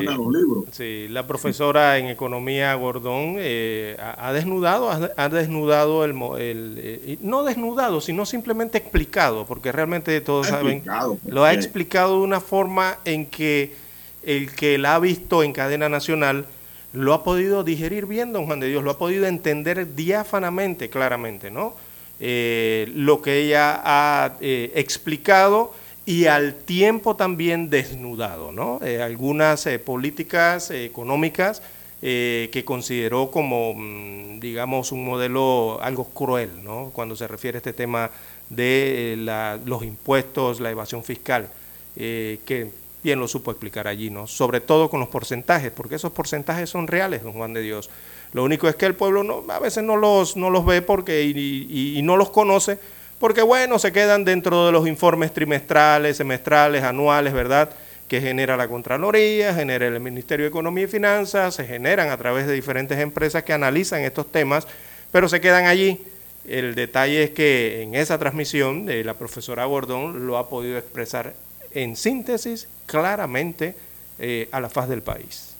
sí, 0.71 1.07
la 1.09 1.25
profesora 1.25 1.97
en 1.97 2.05
economía 2.05 2.75
Gordón 2.75 3.37
eh, 3.39 3.97
ha, 3.99 4.31
desnudado, 4.31 4.91
ha, 4.91 5.09
ha 5.17 5.27
desnudado 5.29 6.05
el, 6.05 6.11
el 6.39 6.75
eh, 6.77 7.17
no 7.21 7.43
desnudado, 7.43 8.01
sino 8.01 8.27
simplemente 8.27 8.77
explicado, 8.77 9.47
porque 9.47 9.71
realmente 9.71 10.21
todos 10.21 10.45
Ha 10.47 10.51
saben, 10.51 10.77
explicado, 10.77 11.17
lo 11.25 11.43
ha 11.45 11.53
explicado 11.53 12.17
de 12.19 12.23
una 12.23 12.41
forma 12.41 12.99
en 13.05 13.25
que 13.25 13.73
el 14.21 14.53
que 14.53 14.77
la 14.77 14.93
ha 14.93 14.99
visto 14.99 15.41
en 15.41 15.51
cadena 15.51 15.89
nacional 15.89 16.45
lo 16.93 17.11
ha 17.11 17.23
podido 17.23 17.63
digerir 17.63 18.05
bien, 18.05 18.33
don 18.33 18.45
Juan 18.45 18.59
de 18.59 18.67
Dios, 18.67 18.83
lo 18.83 18.91
ha 18.91 18.99
podido 18.99 19.25
entender 19.25 19.95
diáfanamente, 19.95 20.91
claramente, 20.91 21.49
¿no? 21.49 21.73
Eh, 22.19 22.89
lo 22.93 23.21
que 23.23 23.39
ella 23.39 23.81
ha 23.83 24.35
eh, 24.41 24.71
explicado 24.75 25.73
y 26.05 26.25
al 26.25 26.53
tiempo 26.53 27.15
también 27.15 27.69
desnudado, 27.69 28.51
¿no? 28.51 28.79
Eh, 28.83 29.01
algunas 29.01 29.67
políticas 29.83 30.71
económicas 30.71 31.61
que 32.01 32.63
consideró 32.63 33.31
como, 33.31 33.73
mm, 33.73 34.39
digamos, 34.39 34.91
un 34.91 35.03
modelo 35.03 35.79
algo 35.81 36.05
cruel, 36.09 36.63
¿no? 36.63 36.91
Cuando 36.93 37.15
se 37.15 37.27
refiere 37.27 37.57
a 37.57 37.59
este 37.59 37.73
tema 37.73 38.11
de 38.49 39.17
los 39.65 39.83
impuestos, 39.83 40.59
la 40.59 40.69
evasión 40.69 41.03
fiscal, 41.03 41.49
que 41.95 42.69
bien 43.05 43.19
lo 43.19 43.27
supo 43.27 43.51
explicar 43.51 43.87
allí, 43.87 44.09
¿no? 44.09 44.25
Sobre 44.25 44.61
todo 44.61 44.89
con 44.89 44.99
los 44.99 45.09
porcentajes, 45.09 45.71
porque 45.71 45.93
esos 45.93 46.11
porcentajes 46.11 46.71
son 46.71 46.87
reales, 46.87 47.21
don 47.21 47.33
Juan 47.33 47.53
de 47.53 47.61
Dios. 47.61 47.91
Lo 48.33 48.43
único 48.43 48.67
es 48.67 48.75
que 48.75 48.87
el 48.87 48.95
pueblo 48.95 49.23
no, 49.23 49.45
a 49.47 49.59
veces 49.59 49.83
no 49.83 49.95
los, 49.95 50.35
no 50.35 50.49
los 50.49 50.65
ve 50.65 50.81
porque, 50.81 51.23
y, 51.23 52.01
no 52.01 52.17
los 52.17 52.31
conoce, 52.31 52.79
porque 53.19 53.41
bueno, 53.41 53.79
se 53.79 53.91
quedan 53.91 54.25
dentro 54.25 54.65
de 54.65 54.71
los 54.71 54.87
informes 54.87 55.33
trimestrales, 55.33 56.17
semestrales, 56.17 56.83
anuales, 56.83 57.33
¿verdad? 57.33 57.69
Que 58.07 58.21
genera 58.21 58.57
la 58.57 58.67
Contraloría, 58.67 59.53
genera 59.53 59.87
el 59.87 59.99
Ministerio 59.99 60.43
de 60.43 60.49
Economía 60.49 60.83
y 60.83 60.87
Finanzas, 60.87 61.55
se 61.55 61.65
generan 61.65 62.09
a 62.09 62.17
través 62.17 62.45
de 62.45 62.53
diferentes 62.53 62.99
empresas 62.99 63.43
que 63.43 63.53
analizan 63.53 64.01
estos 64.01 64.31
temas, 64.31 64.67
pero 65.11 65.29
se 65.29 65.41
quedan 65.41 65.65
allí. 65.65 66.03
El 66.47 66.75
detalle 66.75 67.23
es 67.23 67.29
que 67.31 67.81
en 67.81 67.95
esa 67.95 68.19
transmisión 68.19 68.85
de 68.85 69.03
la 69.03 69.15
profesora 69.15 69.65
Gordón 69.65 70.27
lo 70.27 70.37
ha 70.37 70.49
podido 70.49 70.77
expresar 70.77 71.33
en 71.71 71.95
síntesis 71.95 72.67
claramente 72.85 73.75
eh, 74.19 74.47
a 74.51 74.59
la 74.59 74.69
faz 74.69 74.87
del 74.87 75.01
país. 75.01 75.54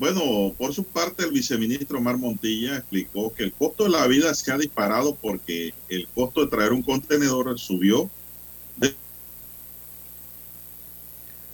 Bueno, 0.00 0.54
por 0.56 0.72
su 0.72 0.84
parte, 0.84 1.24
el 1.24 1.30
viceministro 1.30 2.00
Mar 2.00 2.16
Montilla 2.16 2.78
explicó 2.78 3.34
que 3.34 3.42
el 3.42 3.52
costo 3.52 3.84
de 3.84 3.90
la 3.90 4.06
vida 4.06 4.32
se 4.32 4.50
ha 4.50 4.56
disparado 4.56 5.14
porque 5.14 5.74
el 5.90 6.08
costo 6.14 6.40
de 6.40 6.46
traer 6.46 6.72
un 6.72 6.82
contenedor 6.82 7.58
subió. 7.58 8.08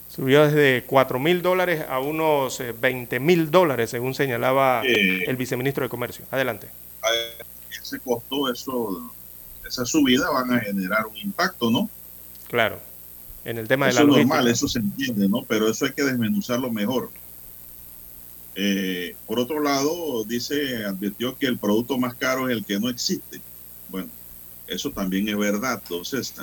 Subió 0.09 0.47
desde 0.47 0.85
4 0.87 1.19
mil 1.19 1.43
dólares 1.43 1.85
a 1.89 1.99
unos 1.99 2.63
20 2.81 3.17
eh, 3.17 3.19
mil 3.19 3.51
dólares, 3.51 3.91
según 3.91 4.15
señalaba 4.15 4.83
el 4.85 5.37
viceministro 5.37 5.83
de 5.83 5.89
Comercio. 5.89 6.25
Adelante. 6.31 6.69
Ese 7.69 7.99
costo, 7.99 8.49
eso, 8.53 9.13
esa 9.67 9.85
subida 9.85 10.31
van 10.31 10.53
a 10.53 10.61
generar 10.61 11.09
un 11.09 11.17
impacto, 11.17 11.69
¿no? 11.69 11.91
Claro, 12.47 12.79
en 13.45 13.59
el 13.59 13.67
tema 13.67 13.89
de 13.89 13.95
la 13.95 14.03
es 14.03 14.07
normal, 14.07 14.47
eso 14.47 14.69
se 14.69 14.79
entiende, 14.79 15.29
¿no? 15.29 15.43
Pero 15.43 15.69
eso 15.69 15.85
hay 15.85 15.93
que 15.95 16.05
desmenuzarlo 16.05 16.71
mejor. 16.71 17.11
Eh, 18.59 19.15
por 19.27 19.39
otro 19.39 19.61
lado, 19.61 20.25
dice, 20.25 20.85
advirtió 20.87 21.37
que 21.37 21.47
el 21.47 21.59
producto 21.59 21.99
más 21.99 22.15
caro 22.15 22.49
es 22.49 22.57
el 22.57 22.65
que 22.65 22.81
no 22.81 22.89
existe. 22.89 23.41
Bueno, 23.91 24.09
eso 24.67 24.91
también 24.91 25.29
es 25.29 25.37
verdad, 25.37 25.81
entonces, 25.83 26.35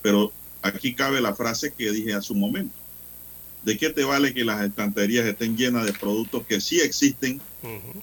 pero 0.00 0.32
aquí 0.62 0.94
cabe 0.94 1.20
la 1.20 1.34
frase 1.34 1.72
que 1.76 1.90
dije 1.90 2.14
hace 2.14 2.32
un 2.32 2.40
momento. 2.40 2.74
¿De 3.64 3.76
qué 3.76 3.90
te 3.90 4.04
vale 4.04 4.32
que 4.32 4.44
las 4.44 4.64
estanterías 4.64 5.26
estén 5.26 5.56
llenas 5.56 5.84
de 5.84 5.92
productos 5.92 6.46
que 6.46 6.60
sí 6.60 6.80
existen 6.80 7.40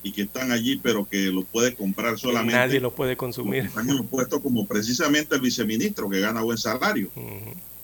y 0.04 0.12
que 0.12 0.24
están 0.24 0.52
allí, 0.52 0.78
pero 0.84 1.08
que 1.08 1.28
los 1.28 1.46
puede 1.46 1.74
comprar 1.74 2.20
solamente? 2.20 2.58
nadie 2.58 2.82
los 2.82 2.92
puede 2.92 3.16
consumir. 3.16 3.68
Están 3.68 3.90
en 3.90 4.06
puestos 4.06 4.42
como 4.42 4.68
precisamente 4.68 5.36
el 5.36 5.42
viceministro 5.42 6.10
que 6.10 6.20
gana 6.20 6.42
buen 6.42 6.58
salario 6.58 7.10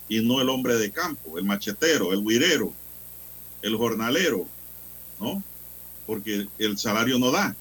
y 0.10 0.20
no 0.20 0.42
el 0.42 0.50
hombre 0.50 0.76
de 0.76 0.92
campo, 0.92 1.38
el 1.38 1.46
machetero, 1.46 2.12
el 2.12 2.22
guirero, 2.22 2.74
el 3.62 3.78
jornalero, 3.78 4.46
¿no? 5.22 5.42
Porque 6.10 6.48
el 6.58 6.76
salario 6.80 7.20
no 7.20 7.30
da. 7.30 7.56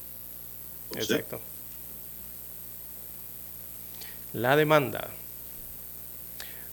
Exacto. 0.95 1.39
La 4.33 4.57
demanda. 4.57 5.11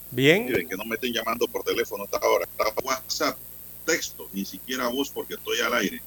Bien. 0.10 0.48
que 0.48 0.78
no 0.78 0.86
me 0.86 0.96
estén 0.96 1.12
llamando 1.12 1.50
por 1.50 1.64
teléfono 1.64 2.06
hasta 2.06 2.18
ahora. 2.20 2.48
WhatsApp, 2.82 3.38
texto, 3.86 4.30
ni 4.32 4.46
siquiera 4.46 4.88
voz 4.88 5.10
porque 5.10 5.34
estoy 5.34 5.60
al 5.60 5.74
aire. 5.74 6.02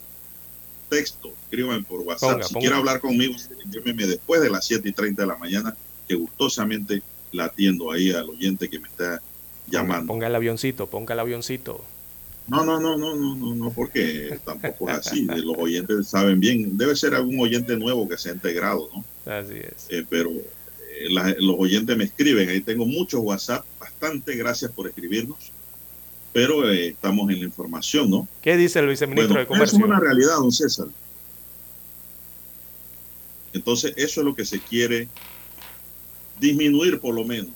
Texto, 0.88 1.34
escríbanme 1.42 1.82
por 1.82 2.00
WhatsApp. 2.00 2.44
si 2.44 2.54
quiere 2.54 2.74
hablar 2.74 3.00
conmigo, 3.00 3.34
llámeme 3.66 4.06
después 4.06 4.40
de 4.40 4.48
las 4.48 4.64
7 4.64 4.88
y 4.88 4.92
30 4.92 5.20
de 5.20 5.28
la 5.28 5.36
mañana, 5.36 5.76
que 6.08 6.14
gustosamente 6.14 7.02
la 7.30 7.44
atiendo 7.44 7.92
ahí 7.92 8.10
al 8.10 8.30
oyente 8.30 8.70
que 8.70 8.78
me 8.78 8.88
está 8.88 9.20
llamando. 9.66 10.06
Ponga 10.06 10.28
el 10.28 10.34
avioncito, 10.34 10.86
ponga 10.86 11.12
el 11.12 11.20
avioncito. 11.20 11.84
No, 12.48 12.64
no, 12.64 12.80
no, 12.80 12.96
no, 12.96 13.14
no, 13.14 13.34
no, 13.34 13.54
no, 13.54 13.70
porque 13.70 14.40
tampoco 14.42 14.88
es 14.88 14.96
así. 14.96 15.26
Los 15.26 15.56
oyentes 15.58 16.08
saben 16.08 16.40
bien. 16.40 16.78
Debe 16.78 16.96
ser 16.96 17.14
algún 17.14 17.38
oyente 17.40 17.76
nuevo 17.76 18.08
que 18.08 18.16
se 18.16 18.30
ha 18.30 18.32
integrado, 18.32 18.88
¿no? 18.94 19.04
Así 19.30 19.54
es. 19.54 19.86
Eh, 19.90 20.04
pero 20.08 20.30
eh, 20.30 21.36
los 21.40 21.56
oyentes 21.58 21.94
me 21.96 22.04
escriben. 22.04 22.48
Ahí 22.48 22.62
tengo 22.62 22.86
muchos 22.86 23.20
WhatsApp. 23.20 23.66
Bastante 23.78 24.34
gracias 24.34 24.72
por 24.72 24.88
escribirnos. 24.88 25.52
Pero 26.32 26.70
eh, 26.70 26.88
estamos 26.88 27.30
en 27.30 27.40
la 27.40 27.44
información, 27.44 28.08
¿no? 28.08 28.26
¿Qué 28.40 28.56
dice 28.56 28.78
el 28.78 28.88
viceministro 28.88 29.38
de 29.38 29.46
Comercio? 29.46 29.78
Es 29.78 29.84
una 29.84 30.00
realidad, 30.00 30.36
don 30.36 30.50
César. 30.52 30.86
Entonces, 33.52 33.92
eso 33.96 34.20
es 34.20 34.24
lo 34.24 34.34
que 34.34 34.46
se 34.46 34.60
quiere 34.60 35.08
disminuir, 36.40 36.98
por 36.98 37.14
lo 37.14 37.24
menos. 37.24 37.52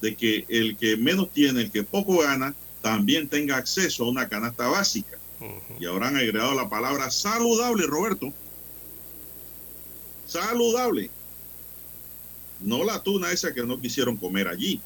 De 0.00 0.14
que 0.14 0.44
el 0.48 0.76
que 0.76 0.96
menos 0.96 1.32
tiene, 1.32 1.62
el 1.62 1.70
que 1.72 1.82
poco 1.82 2.18
gana, 2.18 2.54
también 2.86 3.26
tenga 3.26 3.56
acceso 3.56 4.04
a 4.04 4.08
una 4.08 4.28
canasta 4.28 4.68
básica. 4.68 5.18
Y 5.80 5.86
ahora 5.86 6.06
han 6.06 6.14
agregado 6.14 6.54
la 6.54 6.68
palabra 6.68 7.10
saludable, 7.10 7.84
Roberto. 7.84 8.32
Saludable. 10.24 11.10
No 12.60 12.84
la 12.84 13.02
tuna 13.02 13.32
esa 13.32 13.52
que 13.52 13.64
no 13.64 13.80
quisieron 13.80 14.16
comer 14.16 14.46
allí, 14.46 14.80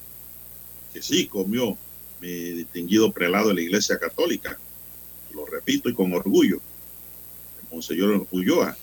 que 0.91 1.03
sí 1.03 1.27
comió 1.27 1.77
mi 2.19 2.27
distinguido 2.53 3.11
prelado 3.11 3.49
de 3.49 3.53
la 3.53 3.61
Iglesia 3.61 3.99
Católica. 3.99 4.57
Lo 5.31 5.45
repito 5.45 5.87
y 5.87 5.93
con 5.93 6.11
orgullo. 6.11 6.59
El 7.61 7.69
Monseñor 7.69 8.25
Ulloa. 8.31 8.75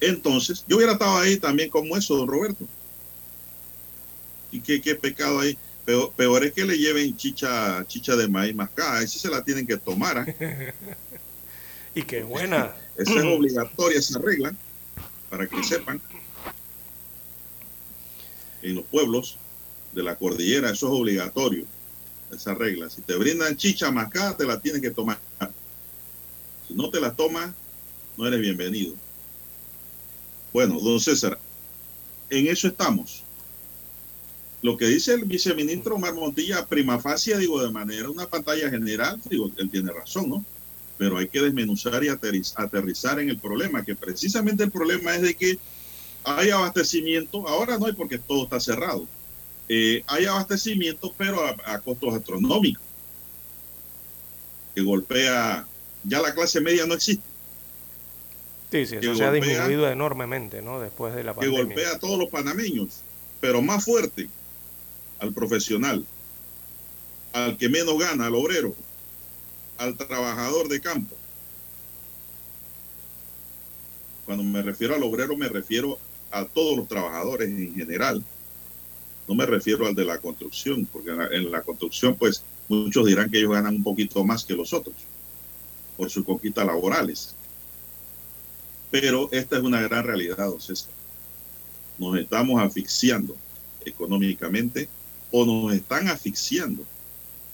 Entonces, 0.00 0.64
yo 0.66 0.76
hubiera 0.76 0.94
estado 0.94 1.18
ahí 1.18 1.36
también 1.36 1.68
como 1.68 1.94
eso, 1.94 2.16
don 2.16 2.26
Roberto. 2.26 2.66
¿Y 4.50 4.60
qué, 4.60 4.80
qué 4.80 4.94
pecado 4.94 5.40
ahí? 5.40 5.58
Peor, 5.84 6.44
es 6.44 6.52
que 6.52 6.64
le 6.64 6.78
lleven 6.78 7.14
chicha, 7.16 7.84
chicha 7.86 8.16
de 8.16 8.26
maíz 8.26 8.54
mascada, 8.54 9.06
sí 9.06 9.18
se 9.18 9.28
la 9.28 9.44
tienen 9.44 9.66
que 9.66 9.76
tomar. 9.76 10.18
¿ah? 10.18 10.26
y 11.94 12.02
qué 12.02 12.22
buena. 12.22 12.74
Esa 12.96 13.18
es 13.18 13.24
obligatoria, 13.24 13.98
esa 13.98 14.20
regla, 14.20 14.54
para 15.28 15.48
que 15.48 15.62
sepan. 15.64 16.00
En 18.62 18.76
los 18.76 18.84
pueblos 18.84 19.36
de 19.92 20.02
la 20.04 20.14
cordillera, 20.14 20.70
eso 20.70 20.86
es 20.86 20.92
obligatorio, 21.00 21.66
esa 22.32 22.54
regla. 22.54 22.88
Si 22.88 23.02
te 23.02 23.16
brindan 23.16 23.56
chicha 23.56 23.90
mascada, 23.90 24.36
te 24.36 24.46
la 24.46 24.60
tienen 24.60 24.80
que 24.80 24.92
tomar. 24.92 25.18
Si 26.68 26.74
no 26.74 26.88
te 26.88 27.00
la 27.00 27.12
tomas, 27.12 27.52
no 28.16 28.28
eres 28.28 28.40
bienvenido. 28.40 28.94
Bueno, 30.52 30.78
don 30.78 31.00
César, 31.00 31.36
en 32.30 32.46
eso 32.46 32.68
estamos 32.68 33.23
lo 34.64 34.78
que 34.78 34.86
dice 34.86 35.12
el 35.12 35.26
viceministro 35.26 35.96
Omar 35.96 36.14
Montilla, 36.14 36.64
prima 36.64 36.98
facie, 36.98 37.36
digo, 37.36 37.62
de 37.62 37.70
manera, 37.70 38.08
una 38.08 38.26
pantalla 38.26 38.70
general, 38.70 39.20
digo, 39.28 39.50
él 39.58 39.68
tiene 39.68 39.92
razón, 39.92 40.30
¿no? 40.30 40.44
Pero 40.96 41.18
hay 41.18 41.28
que 41.28 41.42
desmenuzar 41.42 42.02
y 42.02 42.08
aterrizar 42.08 43.20
en 43.20 43.28
el 43.28 43.38
problema, 43.38 43.84
que 43.84 43.94
precisamente 43.94 44.64
el 44.64 44.70
problema 44.70 45.14
es 45.16 45.20
de 45.20 45.34
que 45.34 45.58
hay 46.24 46.48
abastecimiento, 46.48 47.46
ahora 47.46 47.76
no 47.76 47.84
hay 47.84 47.92
porque 47.92 48.16
todo 48.16 48.44
está 48.44 48.58
cerrado, 48.58 49.06
eh, 49.68 50.02
hay 50.06 50.24
abastecimiento, 50.24 51.12
pero 51.14 51.44
a, 51.66 51.78
costos 51.80 52.14
astronómicos, 52.14 52.82
que 54.74 54.80
golpea, 54.80 55.66
ya 56.04 56.22
la 56.22 56.32
clase 56.32 56.62
media 56.62 56.86
no 56.86 56.94
existe. 56.94 57.26
Sí, 58.72 58.86
sí, 58.86 58.96
eso 58.96 59.14
se 59.14 59.24
ha 59.24 59.30
disminuido 59.30 59.90
enormemente, 59.90 60.62
¿no? 60.62 60.80
Después 60.80 61.14
de 61.14 61.22
la 61.22 61.34
pandemia. 61.34 61.58
Que 61.58 61.64
golpea 61.66 61.90
a 61.90 61.98
todos 61.98 62.18
los 62.18 62.30
panameños, 62.30 63.02
pero 63.42 63.60
más 63.60 63.84
fuerte 63.84 64.30
al 65.18 65.32
profesional, 65.32 66.04
al 67.32 67.56
que 67.56 67.68
menos 67.68 67.98
gana, 67.98 68.26
al 68.26 68.34
obrero, 68.34 68.74
al 69.78 69.96
trabajador 69.96 70.68
de 70.68 70.80
campo. 70.80 71.16
Cuando 74.24 74.44
me 74.44 74.62
refiero 74.62 74.94
al 74.94 75.02
obrero 75.02 75.36
me 75.36 75.48
refiero 75.48 75.98
a 76.30 76.44
todos 76.46 76.76
los 76.76 76.88
trabajadores 76.88 77.48
en 77.48 77.74
general. 77.74 78.24
No 79.28 79.34
me 79.34 79.46
refiero 79.46 79.86
al 79.86 79.94
de 79.94 80.04
la 80.04 80.18
construcción, 80.18 80.86
porque 80.86 81.10
en 81.10 81.50
la, 81.50 81.62
construcción 81.62 82.14
pues 82.16 82.42
muchos 82.68 83.06
dirán 83.06 83.30
que 83.30 83.38
ellos 83.38 83.52
ganan 83.52 83.76
un 83.76 83.82
poquito 83.82 84.24
más 84.24 84.44
que 84.44 84.54
los 84.54 84.72
otros 84.72 84.96
por 85.96 86.10
sus 86.10 86.24
conquistas 86.24 86.66
laborales. 86.66 87.34
Pero 88.90 89.28
esta 89.32 89.56
es 89.56 89.62
una 89.62 89.80
gran 89.82 90.04
realidad, 90.04 90.36
don 90.36 90.58
Nos 91.98 92.18
estamos 92.18 92.62
asfixiando 92.62 93.36
económicamente 93.84 94.88
o 95.36 95.44
nos 95.44 95.74
están 95.74 96.06
asfixiando 96.06 96.86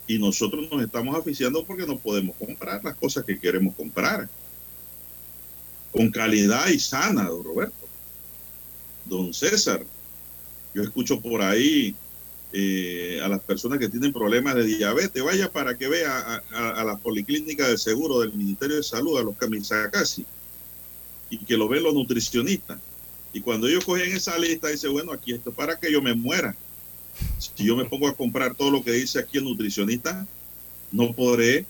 Y 0.06 0.18
nosotros 0.18 0.68
nos 0.70 0.82
estamos 0.82 1.16
aficiando 1.16 1.64
porque 1.64 1.86
no 1.86 1.98
podemos 1.98 2.36
comprar 2.36 2.84
las 2.84 2.94
cosas 2.96 3.24
que 3.24 3.38
queremos 3.38 3.74
comprar. 3.74 4.28
Con 5.90 6.10
calidad 6.10 6.68
y 6.68 6.78
sana, 6.78 7.24
don 7.24 7.42
Roberto. 7.42 7.88
Don 9.06 9.32
César, 9.32 9.82
yo 10.74 10.82
escucho 10.82 11.22
por 11.22 11.40
ahí 11.40 11.94
eh, 12.52 13.18
a 13.22 13.28
las 13.28 13.40
personas 13.40 13.78
que 13.78 13.88
tienen 13.88 14.12
problemas 14.12 14.56
de 14.56 14.64
diabetes, 14.64 15.22
vaya 15.22 15.50
para 15.50 15.78
que 15.78 15.88
vea 15.88 16.42
a, 16.52 16.84
la 16.84 16.98
policlínica 16.98 17.66
de 17.66 17.78
seguro 17.78 18.20
del 18.20 18.34
Ministerio 18.34 18.76
de 18.76 18.82
Salud, 18.82 19.18
a 19.18 19.22
los 19.22 19.36
casi 19.90 20.26
y 21.30 21.38
que 21.38 21.56
lo 21.56 21.66
ven 21.66 21.82
los 21.82 21.94
nutricionistas. 21.94 22.78
Y 23.32 23.40
cuando 23.40 23.68
ellos 23.68 23.86
cogen 23.86 24.12
esa 24.12 24.36
lista, 24.36 24.68
dice, 24.68 24.88
bueno, 24.88 25.12
aquí 25.12 25.32
esto 25.32 25.50
para 25.50 25.78
que 25.78 25.90
yo 25.90 26.02
me 26.02 26.14
muera. 26.14 26.54
Si 27.38 27.64
yo 27.64 27.76
me 27.76 27.84
pongo 27.84 28.08
a 28.08 28.14
comprar 28.14 28.54
todo 28.54 28.70
lo 28.70 28.82
que 28.82 28.92
dice 28.92 29.18
aquí 29.18 29.38
el 29.38 29.44
nutricionista, 29.44 30.26
no 30.92 31.12
podré 31.12 31.66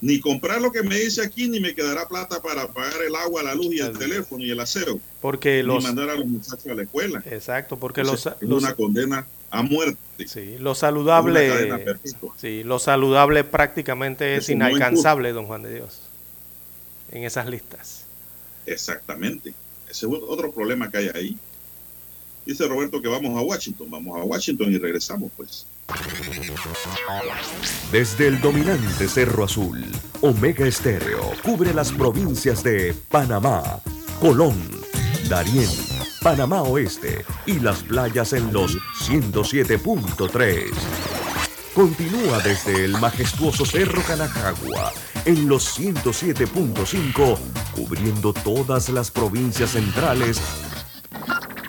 ni 0.00 0.20
comprar 0.20 0.60
lo 0.60 0.70
que 0.70 0.82
me 0.82 0.96
dice 0.96 1.22
aquí, 1.22 1.48
ni 1.48 1.58
me 1.58 1.74
quedará 1.74 2.06
plata 2.06 2.40
para 2.40 2.68
pagar 2.68 3.02
el 3.02 3.14
agua, 3.16 3.42
la 3.42 3.54
luz 3.54 3.74
y 3.74 3.80
el 3.80 3.98
teléfono 3.98 4.44
y 4.44 4.50
el 4.50 4.60
aseo. 4.60 5.00
Porque 5.20 5.62
los... 5.62 5.78
Ni 5.78 5.88
mandar 5.88 6.10
a 6.10 6.14
los 6.14 6.26
muchachos 6.26 6.66
a 6.66 6.74
la 6.74 6.82
escuela. 6.82 7.22
Exacto, 7.26 7.76
porque 7.78 8.02
Entonces, 8.02 8.34
los... 8.40 8.62
es 8.62 8.64
una 8.64 8.74
condena 8.74 9.26
a 9.50 9.62
muerte. 9.62 10.28
Sí, 10.28 10.56
lo 10.58 10.74
saludable, 10.74 11.96
sí, 12.36 12.62
lo 12.62 12.78
saludable 12.78 13.44
prácticamente 13.44 14.36
es 14.36 14.44
es 14.44 14.50
inalcanzable, 14.50 15.32
don 15.32 15.46
Juan 15.46 15.62
de 15.62 15.74
Dios, 15.74 16.00
en 17.10 17.24
esas 17.24 17.48
listas. 17.48 18.04
Exactamente. 18.66 19.54
Ese 19.90 20.06
es 20.06 20.12
otro 20.12 20.52
problema 20.52 20.90
que 20.90 20.98
hay 20.98 21.10
ahí. 21.14 21.38
Dice 22.48 22.66
Roberto 22.66 23.02
que 23.02 23.08
vamos 23.08 23.38
a 23.38 23.42
Washington. 23.42 23.90
Vamos 23.90 24.18
a 24.18 24.24
Washington 24.24 24.72
y 24.72 24.78
regresamos, 24.78 25.30
pues. 25.36 25.66
Desde 27.92 28.28
el 28.28 28.40
dominante 28.40 29.06
Cerro 29.06 29.44
Azul, 29.44 29.84
Omega 30.22 30.66
Estéreo 30.66 31.32
cubre 31.44 31.74
las 31.74 31.92
provincias 31.92 32.64
de 32.64 32.94
Panamá, 33.10 33.82
Colón, 34.18 34.56
Darién, 35.28 35.68
Panamá 36.22 36.62
Oeste 36.62 37.26
y 37.44 37.60
las 37.60 37.82
playas 37.82 38.32
en 38.32 38.50
los 38.50 38.78
107.3. 39.06 40.70
Continúa 41.74 42.38
desde 42.38 42.86
el 42.86 42.92
majestuoso 42.92 43.66
Cerro 43.66 44.00
Canajagua 44.04 44.94
en 45.26 45.48
los 45.48 45.78
107.5, 45.78 47.38
cubriendo 47.76 48.32
todas 48.32 48.88
las 48.88 49.10
provincias 49.10 49.72
centrales 49.72 50.40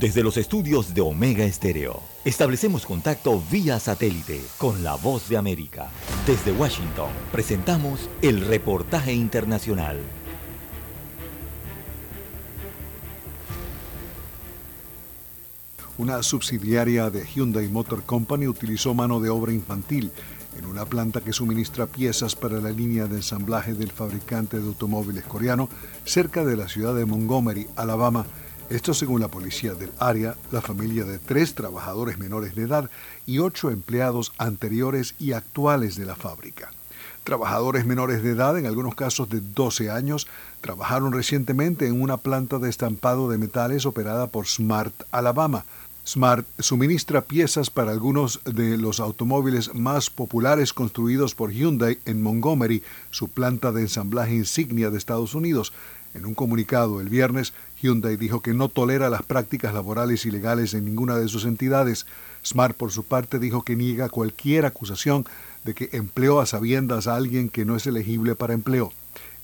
Desde 0.00 0.22
los 0.22 0.38
estudios 0.38 0.94
de 0.94 1.02
Omega 1.02 1.44
Estéreo, 1.44 2.00
establecemos 2.24 2.86
contacto 2.86 3.42
vía 3.50 3.78
satélite 3.78 4.40
con 4.56 4.82
la 4.82 4.94
voz 4.94 5.28
de 5.28 5.36
América. 5.36 5.90
Desde 6.26 6.52
Washington, 6.52 7.10
presentamos 7.30 8.08
el 8.22 8.40
reportaje 8.46 9.12
internacional. 9.12 10.00
Una 15.98 16.22
subsidiaria 16.22 17.10
de 17.10 17.26
Hyundai 17.26 17.68
Motor 17.68 18.02
Company 18.04 18.46
utilizó 18.46 18.94
mano 18.94 19.20
de 19.20 19.28
obra 19.28 19.52
infantil 19.52 20.12
en 20.56 20.64
una 20.64 20.86
planta 20.86 21.20
que 21.20 21.34
suministra 21.34 21.86
piezas 21.86 22.34
para 22.36 22.58
la 22.58 22.70
línea 22.70 23.04
de 23.04 23.16
ensamblaje 23.16 23.74
del 23.74 23.90
fabricante 23.90 24.60
de 24.60 24.66
automóviles 24.66 25.24
coreano 25.24 25.68
cerca 26.06 26.42
de 26.42 26.56
la 26.56 26.70
ciudad 26.70 26.94
de 26.94 27.04
Montgomery, 27.04 27.66
Alabama. 27.76 28.24
Esto 28.70 28.94
según 28.94 29.20
la 29.20 29.26
policía 29.26 29.74
del 29.74 29.90
área, 29.98 30.36
la 30.52 30.60
familia 30.60 31.02
de 31.02 31.18
tres 31.18 31.56
trabajadores 31.56 32.18
menores 32.18 32.54
de 32.54 32.62
edad 32.62 32.88
y 33.26 33.40
ocho 33.40 33.68
empleados 33.68 34.32
anteriores 34.38 35.16
y 35.18 35.32
actuales 35.32 35.96
de 35.96 36.06
la 36.06 36.14
fábrica. 36.14 36.70
Trabajadores 37.24 37.84
menores 37.84 38.22
de 38.22 38.30
edad, 38.30 38.56
en 38.56 38.66
algunos 38.66 38.94
casos 38.94 39.28
de 39.28 39.40
12 39.40 39.90
años, 39.90 40.28
trabajaron 40.60 41.12
recientemente 41.12 41.88
en 41.88 42.00
una 42.00 42.16
planta 42.16 42.60
de 42.60 42.70
estampado 42.70 43.28
de 43.28 43.38
metales 43.38 43.86
operada 43.86 44.28
por 44.28 44.46
Smart 44.46 44.94
Alabama. 45.10 45.64
Smart 46.06 46.46
suministra 46.60 47.22
piezas 47.22 47.70
para 47.70 47.90
algunos 47.90 48.40
de 48.44 48.78
los 48.78 49.00
automóviles 49.00 49.74
más 49.74 50.10
populares 50.10 50.72
construidos 50.72 51.34
por 51.34 51.50
Hyundai 51.50 51.98
en 52.06 52.22
Montgomery, 52.22 52.84
su 53.10 53.26
planta 53.26 53.72
de 53.72 53.80
ensamblaje 53.82 54.36
insignia 54.36 54.90
de 54.90 54.98
Estados 54.98 55.34
Unidos. 55.34 55.72
En 56.12 56.26
un 56.26 56.34
comunicado 56.34 57.00
el 57.00 57.08
viernes, 57.08 57.52
Hyundai 57.80 58.16
dijo 58.16 58.42
que 58.42 58.54
no 58.54 58.68
tolera 58.68 59.10
las 59.10 59.22
prácticas 59.22 59.72
laborales 59.72 60.26
ilegales 60.26 60.74
en 60.74 60.84
ninguna 60.84 61.16
de 61.16 61.28
sus 61.28 61.44
entidades. 61.44 62.06
Smart, 62.44 62.76
por 62.76 62.90
su 62.90 63.04
parte, 63.04 63.38
dijo 63.38 63.62
que 63.62 63.76
niega 63.76 64.08
cualquier 64.08 64.66
acusación 64.66 65.24
de 65.64 65.74
que 65.74 65.88
empleó 65.92 66.40
a 66.40 66.46
sabiendas 66.46 67.06
a 67.06 67.16
alguien 67.16 67.48
que 67.48 67.64
no 67.64 67.76
es 67.76 67.86
elegible 67.86 68.34
para 68.34 68.54
empleo. 68.54 68.92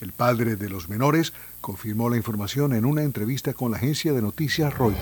El 0.01 0.13
padre 0.13 0.57
de 0.57 0.69
los 0.69 0.89
menores 0.89 1.33
confirmó 1.61 2.11
la 2.11 2.17
información 2.17 2.75
en 2.75 2.85
una 2.85 3.03
entrevista 3.03 3.55
con 3.55 3.71
la 3.71 3.79
agencia 3.79 4.13
de 4.13 4.23
noticias 4.23 4.77
Reuters. 4.77 5.01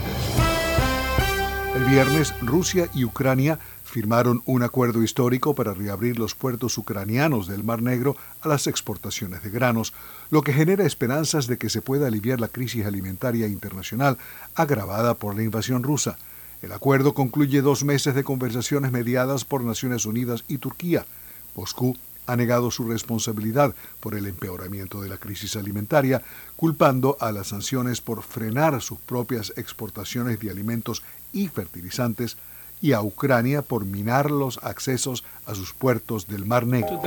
El 1.75 1.85
viernes, 1.85 2.33
Rusia 2.41 2.89
y 2.95 3.05
Ucrania 3.05 3.59
firmaron 3.95 4.43
un 4.45 4.65
acuerdo 4.65 5.05
histórico 5.05 5.55
para 5.55 5.73
reabrir 5.73 6.19
los 6.19 6.35
puertos 6.35 6.77
ucranianos 6.79 7.47
del 7.47 7.63
Mar 7.63 7.81
Negro 7.81 8.17
a 8.41 8.49
las 8.49 8.67
exportaciones 8.67 9.45
de 9.45 9.51
granos, 9.51 9.93
lo 10.31 10.43
que 10.43 10.53
genera 10.53 10.85
esperanzas 10.85 11.47
de 11.47 11.59
que 11.59 11.71
se 11.71 11.81
pueda 11.81 12.09
aliviar 12.09 12.41
la 12.41 12.49
crisis 12.49 12.87
alimentaria 12.87 13.47
internacional 13.47 14.19
agravada 14.57 15.15
por 15.15 15.37
la 15.37 15.45
invasión 15.45 15.85
rusa. 15.85 16.19
El 16.61 16.73
acuerdo 16.73 17.15
concluye 17.15 17.63
dos 17.63 17.85
meses 17.85 18.17
de 18.17 18.25
conversaciones 18.25 18.91
mediadas 18.91 19.45
por 19.45 19.63
Naciones 19.63 20.07
Unidas 20.07 20.43
y 20.49 20.59
Turquía. 20.59 21.07
Moscú 21.55 21.97
ha 22.27 22.35
negado 22.35 22.73
su 22.73 22.89
responsabilidad 22.89 23.77
por 24.01 24.17
el 24.17 24.27
empeoramiento 24.27 25.03
de 25.03 25.09
la 25.09 25.19
crisis 25.19 25.55
alimentaria, 25.55 26.21
culpando 26.57 27.17
a 27.21 27.31
las 27.31 27.47
sanciones 27.47 28.01
por 28.01 28.25
frenar 28.25 28.83
sus 28.83 28.99
propias 28.99 29.53
exportaciones 29.57 30.41
de 30.41 30.51
alimentos 30.51 31.05
y 31.33 31.47
fertilizantes 31.47 32.37
y 32.85 32.93
a 32.93 33.01
Ucrania 33.01 33.63
por 33.63 33.87
minar 33.87 34.31
los 34.31 34.59
accesos 34.63 35.25
a 35.47 35.55
sus 35.55 35.73
puertos 35.73 36.27
del 36.27 36.45
Mar 36.45 36.67
Negro. 36.67 37.01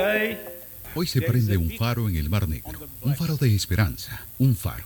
Hoy 0.95 1.05
se 1.05 1.21
prende 1.21 1.55
un 1.55 1.69
faro 1.69 2.09
en 2.09 2.15
el 2.15 2.31
Mar 2.31 2.49
Negro, 2.49 2.79
un 3.03 3.15
faro 3.15 3.37
de 3.37 3.53
esperanza, 3.53 4.25
un 4.39 4.55
faro. 4.55 4.83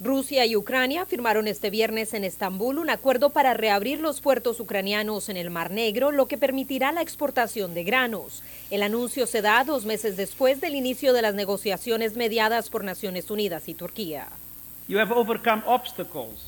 Rusia 0.00 0.46
y 0.46 0.56
Ucrania 0.56 1.04
firmaron 1.04 1.48
este 1.48 1.68
viernes 1.68 2.14
en 2.14 2.24
Estambul 2.24 2.78
un 2.78 2.88
acuerdo 2.88 3.28
para 3.28 3.52
reabrir 3.52 4.00
los 4.00 4.22
puertos 4.22 4.58
ucranianos 4.58 5.28
en 5.28 5.36
el 5.36 5.50
Mar 5.50 5.70
Negro, 5.70 6.12
lo 6.12 6.28
que 6.28 6.38
permitirá 6.38 6.90
la 6.92 7.02
exportación 7.02 7.74
de 7.74 7.84
granos. 7.84 8.42
El 8.70 8.82
anuncio 8.82 9.26
se 9.26 9.42
da 9.42 9.62
dos 9.64 9.84
meses 9.84 10.16
después 10.16 10.62
del 10.62 10.74
inicio 10.74 11.12
de 11.12 11.20
las 11.20 11.34
negociaciones 11.34 12.16
mediadas 12.16 12.70
por 12.70 12.84
Naciones 12.84 13.30
Unidas 13.30 13.68
y 13.68 13.74
Turquía. 13.74 14.28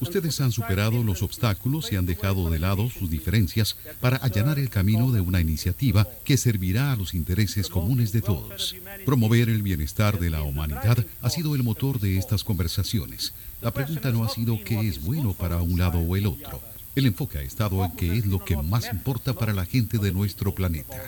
Ustedes 0.01 0.41
han 0.41 0.53
superado 0.53 1.03
los 1.03 1.23
obstáculos 1.23 1.91
y 1.93 1.97
han 1.97 2.07
dejado 2.07 2.51
de 2.51 2.61
lado 2.61 2.89
sus 2.89 3.11
diferencias 3.11 3.77
para 4.01 4.17
allanar 4.19 4.59
el 4.61 4.71
camino 4.71 5.11
de 5.11 5.21
una 5.21 5.41
iniciativa 5.41 6.07
que 6.25 6.37
servirá 6.37 6.93
a 6.93 6.97
los 6.97 7.15
intereses 7.15 7.69
comunes 7.69 8.13
de 8.13 8.23
todos. 8.23 8.77
Promover 9.05 9.49
el 9.49 9.63
bienestar 9.63 10.21
de 10.21 10.31
la 10.31 10.43
humanidad 10.43 11.05
ha 11.21 11.31
sido 11.31 11.57
el 11.57 11.65
motor 11.65 11.99
de 11.99 12.17
estas 12.17 12.45
conversaciones. 12.45 13.33
La 13.61 13.73
pregunta 13.73 14.13
no 14.13 14.23
ha 14.23 14.29
sido 14.29 14.63
qué 14.65 14.81
es 14.81 15.03
bueno 15.03 15.33
para 15.33 15.57
un 15.57 15.79
lado 15.79 15.99
o 15.99 16.17
el 16.17 16.27
otro. 16.27 16.61
El 16.95 17.07
enfoque 17.07 17.39
ha 17.39 17.43
estado 17.43 17.85
en 17.85 17.93
qué 17.93 18.19
es 18.19 18.27
lo 18.27 18.45
que 18.45 18.57
más 18.57 18.89
importa 18.93 19.33
para 19.33 19.53
la 19.53 19.65
gente 19.65 19.99
de 19.99 20.13
nuestro 20.13 20.55
planeta. 20.55 21.01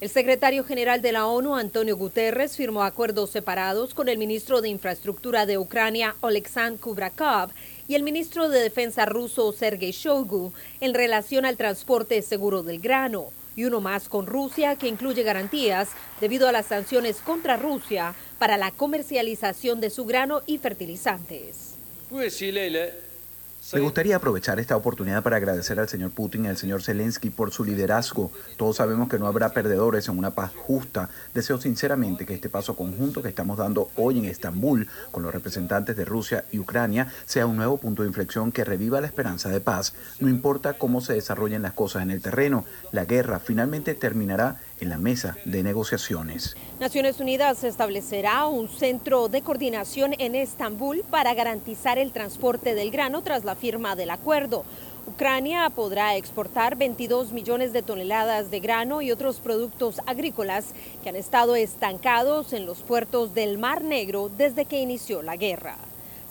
El 0.00 0.08
secretario 0.08 0.64
general 0.64 1.02
de 1.02 1.12
la 1.12 1.26
ONU, 1.26 1.56
Antonio 1.56 1.94
Guterres, 1.94 2.56
firmó 2.56 2.84
acuerdos 2.84 3.28
separados 3.28 3.92
con 3.92 4.08
el 4.08 4.16
ministro 4.16 4.62
de 4.62 4.70
Infraestructura 4.70 5.44
de 5.44 5.58
Ucrania, 5.58 6.16
Oleksandr 6.22 6.80
Kubrakov, 6.80 7.50
y 7.86 7.96
el 7.96 8.02
ministro 8.02 8.48
de 8.48 8.60
Defensa 8.60 9.04
ruso, 9.04 9.52
Sergei 9.52 9.92
Shoigu, 9.92 10.54
en 10.80 10.94
relación 10.94 11.44
al 11.44 11.58
transporte 11.58 12.22
seguro 12.22 12.62
del 12.62 12.80
grano, 12.80 13.26
y 13.56 13.64
uno 13.64 13.82
más 13.82 14.08
con 14.08 14.26
Rusia 14.26 14.76
que 14.76 14.88
incluye 14.88 15.22
garantías 15.22 15.90
debido 16.18 16.48
a 16.48 16.52
las 16.52 16.64
sanciones 16.64 17.16
contra 17.18 17.58
Rusia 17.58 18.14
para 18.38 18.56
la 18.56 18.70
comercialización 18.70 19.82
de 19.82 19.90
su 19.90 20.06
grano 20.06 20.40
y 20.46 20.56
fertilizantes. 20.56 21.74
Me 23.74 23.80
gustaría 23.80 24.16
aprovechar 24.16 24.58
esta 24.58 24.74
oportunidad 24.74 25.22
para 25.22 25.36
agradecer 25.36 25.78
al 25.78 25.88
señor 25.88 26.10
Putin 26.12 26.44
y 26.46 26.48
al 26.48 26.56
señor 26.56 26.82
Zelensky 26.82 27.28
por 27.28 27.52
su 27.52 27.62
liderazgo. 27.62 28.32
Todos 28.56 28.76
sabemos 28.76 29.08
que 29.08 29.18
no 29.18 29.26
habrá 29.26 29.50
perdedores 29.50 30.08
en 30.08 30.18
una 30.18 30.30
paz 30.30 30.52
justa. 30.56 31.10
Deseo 31.34 31.60
sinceramente 31.60 32.24
que 32.24 32.34
este 32.34 32.48
paso 32.48 32.74
conjunto 32.74 33.22
que 33.22 33.28
estamos 33.28 33.58
dando 33.58 33.90
hoy 33.96 34.18
en 34.18 34.24
Estambul 34.24 34.88
con 35.12 35.22
los 35.22 35.32
representantes 35.32 35.94
de 35.94 36.06
Rusia 36.06 36.46
y 36.50 36.58
Ucrania 36.58 37.12
sea 37.26 37.46
un 37.46 37.58
nuevo 37.58 37.76
punto 37.76 38.02
de 38.02 38.08
inflexión 38.08 38.50
que 38.50 38.64
reviva 38.64 39.00
la 39.00 39.06
esperanza 39.06 39.50
de 39.50 39.60
paz. 39.60 39.92
No 40.20 40.28
importa 40.28 40.72
cómo 40.72 41.02
se 41.02 41.12
desarrollen 41.12 41.62
las 41.62 41.74
cosas 41.74 42.02
en 42.02 42.10
el 42.10 42.22
terreno, 42.22 42.64
la 42.92 43.04
guerra 43.04 43.40
finalmente 43.40 43.94
terminará 43.94 44.58
en 44.80 44.88
la 44.90 44.98
mesa 44.98 45.36
de 45.44 45.62
negociaciones. 45.62 46.56
Naciones 46.78 47.20
Unidas 47.20 47.64
establecerá 47.64 48.46
un 48.46 48.68
centro 48.68 49.28
de 49.28 49.42
coordinación 49.42 50.14
en 50.18 50.34
Estambul 50.34 51.04
para 51.10 51.34
garantizar 51.34 51.98
el 51.98 52.12
transporte 52.12 52.74
del 52.74 52.90
grano 52.90 53.22
tras 53.22 53.44
la 53.44 53.54
firma 53.54 53.96
del 53.96 54.10
acuerdo. 54.10 54.64
Ucrania 55.06 55.70
podrá 55.70 56.16
exportar 56.16 56.76
22 56.76 57.32
millones 57.32 57.72
de 57.72 57.82
toneladas 57.82 58.50
de 58.50 58.60
grano 58.60 59.02
y 59.02 59.10
otros 59.10 59.40
productos 59.40 60.00
agrícolas 60.06 60.66
que 61.02 61.08
han 61.08 61.16
estado 61.16 61.56
estancados 61.56 62.52
en 62.52 62.66
los 62.66 62.82
puertos 62.82 63.34
del 63.34 63.58
Mar 63.58 63.82
Negro 63.82 64.30
desde 64.36 64.66
que 64.66 64.80
inició 64.80 65.22
la 65.22 65.36
guerra. 65.36 65.76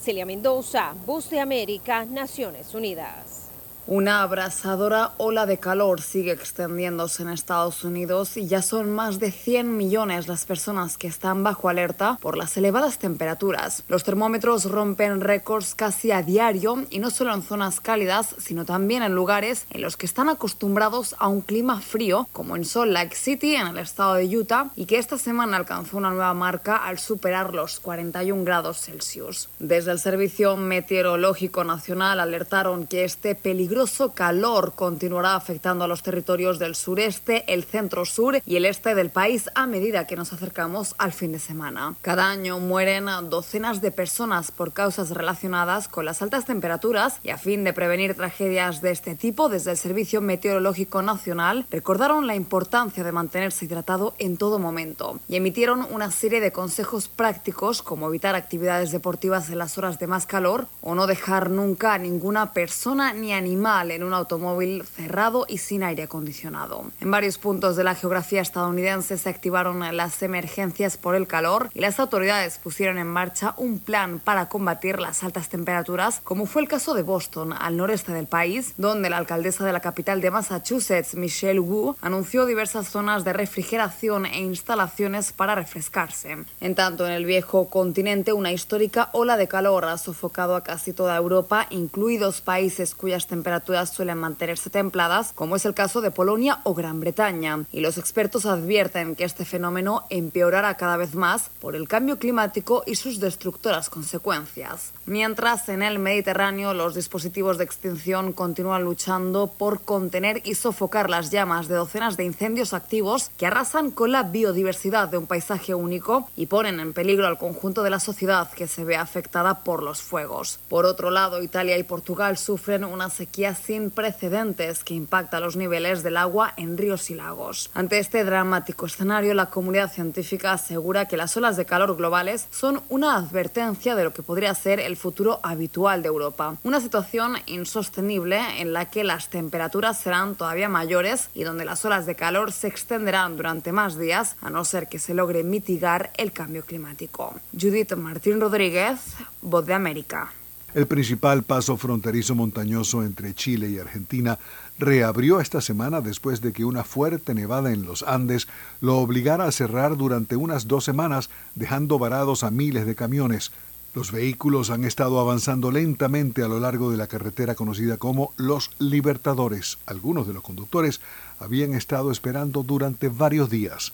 Celia 0.00 0.24
Mendoza, 0.24 0.94
Voz 1.04 1.28
de 1.28 1.40
América, 1.40 2.06
Naciones 2.06 2.74
Unidas. 2.74 3.39
Una 3.86 4.22
abrasadora 4.22 5.12
ola 5.16 5.46
de 5.46 5.58
calor 5.58 6.00
sigue 6.00 6.32
extendiéndose 6.32 7.22
en 7.22 7.28
Estados 7.30 7.82
Unidos 7.82 8.36
y 8.36 8.46
ya 8.46 8.62
son 8.62 8.92
más 8.92 9.18
de 9.18 9.32
100 9.32 9.76
millones 9.76 10.28
las 10.28 10.44
personas 10.44 10.96
que 10.96 11.08
están 11.08 11.42
bajo 11.42 11.68
alerta 11.68 12.18
por 12.20 12.36
las 12.36 12.56
elevadas 12.56 12.98
temperaturas. 12.98 13.82
Los 13.88 14.04
termómetros 14.04 14.66
rompen 14.66 15.20
récords 15.20 15.74
casi 15.74 16.12
a 16.12 16.22
diario 16.22 16.84
y 16.90 17.00
no 17.00 17.10
solo 17.10 17.34
en 17.34 17.42
zonas 17.42 17.80
cálidas, 17.80 18.36
sino 18.38 18.64
también 18.64 19.02
en 19.02 19.14
lugares 19.14 19.66
en 19.70 19.82
los 19.82 19.96
que 19.96 20.06
están 20.06 20.28
acostumbrados 20.28 21.16
a 21.18 21.28
un 21.28 21.40
clima 21.40 21.80
frío, 21.80 22.28
como 22.32 22.56
en 22.56 22.64
Salt 22.64 22.92
Lake 22.92 23.16
City, 23.16 23.56
en 23.56 23.66
el 23.66 23.78
estado 23.78 24.14
de 24.14 24.36
Utah, 24.36 24.70
y 24.76 24.86
que 24.86 24.98
esta 24.98 25.18
semana 25.18 25.56
alcanzó 25.56 25.96
una 25.96 26.10
nueva 26.10 26.34
marca 26.34 26.76
al 26.76 26.98
superar 26.98 27.54
los 27.54 27.80
41 27.80 28.44
grados 28.44 28.82
Celsius. 28.82 29.48
Desde 29.58 29.90
el 29.90 29.98
Servicio 29.98 30.56
Meteorológico 30.56 31.64
Nacional 31.64 32.20
alertaron 32.20 32.86
que 32.86 33.04
este 33.04 33.34
peligroso 33.70 34.14
calor 34.14 34.72
continuará 34.74 35.36
afectando 35.36 35.84
a 35.84 35.86
los 35.86 36.02
territorios 36.02 36.58
del 36.58 36.74
sureste, 36.74 37.44
el 37.46 37.62
centro 37.62 38.04
sur 38.04 38.42
y 38.44 38.56
el 38.56 38.64
este 38.64 38.96
del 38.96 39.10
país 39.10 39.48
a 39.54 39.68
medida 39.68 40.08
que 40.08 40.16
nos 40.16 40.32
acercamos 40.32 40.96
al 40.98 41.12
fin 41.12 41.30
de 41.30 41.38
semana. 41.38 41.94
Cada 42.00 42.28
año 42.28 42.58
mueren 42.58 43.06
docenas 43.28 43.80
de 43.80 43.92
personas 43.92 44.50
por 44.50 44.72
causas 44.72 45.10
relacionadas 45.10 45.86
con 45.86 46.04
las 46.04 46.20
altas 46.20 46.46
temperaturas 46.46 47.20
y 47.22 47.30
a 47.30 47.38
fin 47.38 47.62
de 47.62 47.72
prevenir 47.72 48.16
tragedias 48.16 48.82
de 48.82 48.90
este 48.90 49.14
tipo, 49.14 49.48
desde 49.48 49.70
el 49.70 49.76
Servicio 49.76 50.20
Meteorológico 50.20 51.00
Nacional 51.02 51.64
recordaron 51.70 52.26
la 52.26 52.34
importancia 52.34 53.04
de 53.04 53.12
mantenerse 53.12 53.66
hidratado 53.66 54.16
en 54.18 54.36
todo 54.36 54.58
momento 54.58 55.20
y 55.28 55.36
emitieron 55.36 55.86
una 55.92 56.10
serie 56.10 56.40
de 56.40 56.50
consejos 56.50 57.06
prácticos 57.06 57.82
como 57.82 58.08
evitar 58.08 58.34
actividades 58.34 58.90
deportivas 58.90 59.48
en 59.48 59.58
las 59.58 59.78
horas 59.78 60.00
de 60.00 60.08
más 60.08 60.26
calor 60.26 60.66
o 60.82 60.96
no 60.96 61.06
dejar 61.06 61.50
nunca 61.50 61.94
a 61.94 61.98
ninguna 61.98 62.52
persona 62.52 63.12
ni 63.12 63.32
animal 63.32 63.59
en 63.60 64.04
un 64.04 64.14
automóvil 64.14 64.84
cerrado 64.86 65.44
y 65.46 65.58
sin 65.58 65.82
aire 65.82 66.04
acondicionado. 66.04 66.84
En 66.98 67.10
varios 67.10 67.36
puntos 67.36 67.76
de 67.76 67.84
la 67.84 67.94
geografía 67.94 68.40
estadounidense 68.40 69.18
se 69.18 69.28
activaron 69.28 69.80
las 69.94 70.22
emergencias 70.22 70.96
por 70.96 71.14
el 71.14 71.26
calor 71.26 71.68
y 71.74 71.80
las 71.80 72.00
autoridades 72.00 72.58
pusieron 72.58 72.96
en 72.96 73.06
marcha 73.06 73.54
un 73.58 73.78
plan 73.78 74.18
para 74.18 74.48
combatir 74.48 74.98
las 74.98 75.22
altas 75.22 75.50
temperaturas, 75.50 76.22
como 76.24 76.46
fue 76.46 76.62
el 76.62 76.68
caso 76.68 76.94
de 76.94 77.02
Boston, 77.02 77.52
al 77.52 77.76
noreste 77.76 78.12
del 78.12 78.26
país, 78.26 78.72
donde 78.78 79.10
la 79.10 79.18
alcaldesa 79.18 79.66
de 79.66 79.74
la 79.74 79.80
capital 79.80 80.22
de 80.22 80.30
Massachusetts, 80.30 81.14
Michelle 81.14 81.60
Wu, 81.60 81.96
anunció 82.00 82.46
diversas 82.46 82.88
zonas 82.88 83.24
de 83.24 83.34
refrigeración 83.34 84.24
e 84.24 84.40
instalaciones 84.40 85.32
para 85.32 85.54
refrescarse. 85.54 86.38
En 86.62 86.74
tanto, 86.74 87.06
en 87.06 87.12
el 87.12 87.26
viejo 87.26 87.68
continente, 87.68 88.32
una 88.32 88.52
histórica 88.52 89.10
ola 89.12 89.36
de 89.36 89.48
calor 89.48 89.84
ha 89.84 89.98
sofocado 89.98 90.56
a 90.56 90.64
casi 90.64 90.94
toda 90.94 91.14
Europa, 91.14 91.66
incluidos 91.68 92.40
países 92.40 92.94
cuyas 92.94 93.26
temperaturas 93.26 93.49
suelen 93.86 94.18
mantenerse 94.18 94.70
templadas, 94.70 95.32
como 95.34 95.56
es 95.56 95.64
el 95.64 95.74
caso 95.74 96.00
de 96.00 96.10
Polonia 96.10 96.60
o 96.64 96.74
Gran 96.74 97.00
Bretaña. 97.00 97.64
Y 97.72 97.80
los 97.80 97.98
expertos 97.98 98.46
advierten 98.46 99.16
que 99.16 99.24
este 99.24 99.44
fenómeno 99.44 100.04
empeorará 100.10 100.74
cada 100.76 100.96
vez 100.96 101.14
más 101.14 101.50
por 101.60 101.74
el 101.76 101.88
cambio 101.88 102.18
climático 102.18 102.82
y 102.86 102.94
sus 102.94 103.20
destructoras 103.20 103.90
consecuencias. 103.90 104.92
Mientras 105.06 105.68
en 105.68 105.82
el 105.82 105.98
Mediterráneo 105.98 106.74
los 106.74 106.94
dispositivos 106.94 107.58
de 107.58 107.64
extinción 107.64 108.32
continúan 108.32 108.84
luchando 108.84 109.48
por 109.48 109.82
contener 109.82 110.42
y 110.44 110.54
sofocar 110.54 111.10
las 111.10 111.30
llamas 111.30 111.68
de 111.68 111.74
docenas 111.74 112.16
de 112.16 112.24
incendios 112.24 112.74
activos 112.74 113.30
que 113.36 113.46
arrasan 113.46 113.90
con 113.90 114.12
la 114.12 114.24
biodiversidad 114.24 115.08
de 115.08 115.18
un 115.18 115.26
paisaje 115.26 115.74
único 115.74 116.28
y 116.36 116.46
ponen 116.46 116.80
en 116.80 116.92
peligro 116.92 117.26
al 117.26 117.38
conjunto 117.38 117.82
de 117.82 117.90
la 117.90 118.00
sociedad 118.00 118.50
que 118.50 118.66
se 118.66 118.84
ve 118.84 118.96
afectada 118.96 119.62
por 119.62 119.82
los 119.82 120.02
fuegos. 120.02 120.60
Por 120.68 120.86
otro 120.86 121.10
lado, 121.10 121.42
Italia 121.42 121.78
y 121.78 121.82
Portugal 121.82 122.36
sufren 122.38 122.84
una 122.84 123.10
sequía 123.10 123.39
sin 123.54 123.90
precedentes 123.90 124.84
que 124.84 124.94
impacta 124.94 125.40
los 125.40 125.56
niveles 125.56 126.02
del 126.02 126.16
agua 126.16 126.52
en 126.56 126.76
ríos 126.76 127.10
y 127.10 127.14
lagos. 127.14 127.70
Ante 127.74 127.98
este 127.98 128.24
dramático 128.24 128.86
escenario, 128.86 129.34
la 129.34 129.50
comunidad 129.50 129.90
científica 129.90 130.52
asegura 130.52 131.06
que 131.06 131.16
las 131.16 131.36
olas 131.36 131.56
de 131.56 131.64
calor 131.64 131.96
globales 131.96 132.46
son 132.50 132.82
una 132.88 133.16
advertencia 133.16 133.94
de 133.94 134.04
lo 134.04 134.12
que 134.12 134.22
podría 134.22 134.54
ser 134.54 134.78
el 134.78 134.96
futuro 134.96 135.40
habitual 135.42 136.02
de 136.02 136.08
Europa. 136.08 136.56
Una 136.62 136.80
situación 136.80 137.36
insostenible 137.46 138.40
en 138.60 138.72
la 138.72 138.90
que 138.90 139.04
las 139.04 139.30
temperaturas 139.30 139.98
serán 139.98 140.36
todavía 140.36 140.68
mayores 140.68 141.30
y 141.34 141.44
donde 141.44 141.64
las 141.64 141.84
olas 141.84 142.06
de 142.06 142.14
calor 142.14 142.52
se 142.52 142.68
extenderán 142.68 143.36
durante 143.36 143.72
más 143.72 143.98
días, 143.98 144.36
a 144.40 144.50
no 144.50 144.64
ser 144.64 144.88
que 144.88 144.98
se 144.98 145.14
logre 145.14 145.42
mitigar 145.42 146.10
el 146.16 146.32
cambio 146.32 146.64
climático. 146.64 147.34
Judith 147.52 147.94
Martín 147.94 148.40
Rodríguez, 148.40 149.00
Voz 149.40 149.64
de 149.66 149.74
América. 149.74 150.32
El 150.72 150.86
principal 150.86 151.42
paso 151.42 151.76
fronterizo 151.76 152.36
montañoso 152.36 153.02
entre 153.02 153.34
Chile 153.34 153.70
y 153.70 153.78
Argentina 153.78 154.38
reabrió 154.78 155.40
esta 155.40 155.60
semana 155.60 156.00
después 156.00 156.40
de 156.40 156.52
que 156.52 156.64
una 156.64 156.84
fuerte 156.84 157.34
nevada 157.34 157.72
en 157.72 157.84
los 157.84 158.04
Andes 158.04 158.46
lo 158.80 158.98
obligara 158.98 159.46
a 159.46 159.52
cerrar 159.52 159.96
durante 159.96 160.36
unas 160.36 160.68
dos 160.68 160.84
semanas, 160.84 161.28
dejando 161.56 161.98
varados 161.98 162.44
a 162.44 162.52
miles 162.52 162.86
de 162.86 162.94
camiones. 162.94 163.50
Los 163.94 164.12
vehículos 164.12 164.70
han 164.70 164.84
estado 164.84 165.18
avanzando 165.18 165.72
lentamente 165.72 166.44
a 166.44 166.48
lo 166.48 166.60
largo 166.60 166.92
de 166.92 166.96
la 166.96 167.08
carretera 167.08 167.56
conocida 167.56 167.96
como 167.96 168.32
Los 168.36 168.70
Libertadores. 168.78 169.78
Algunos 169.86 170.28
de 170.28 170.34
los 170.34 170.44
conductores 170.44 171.00
habían 171.40 171.74
estado 171.74 172.12
esperando 172.12 172.62
durante 172.62 173.08
varios 173.08 173.50
días. 173.50 173.92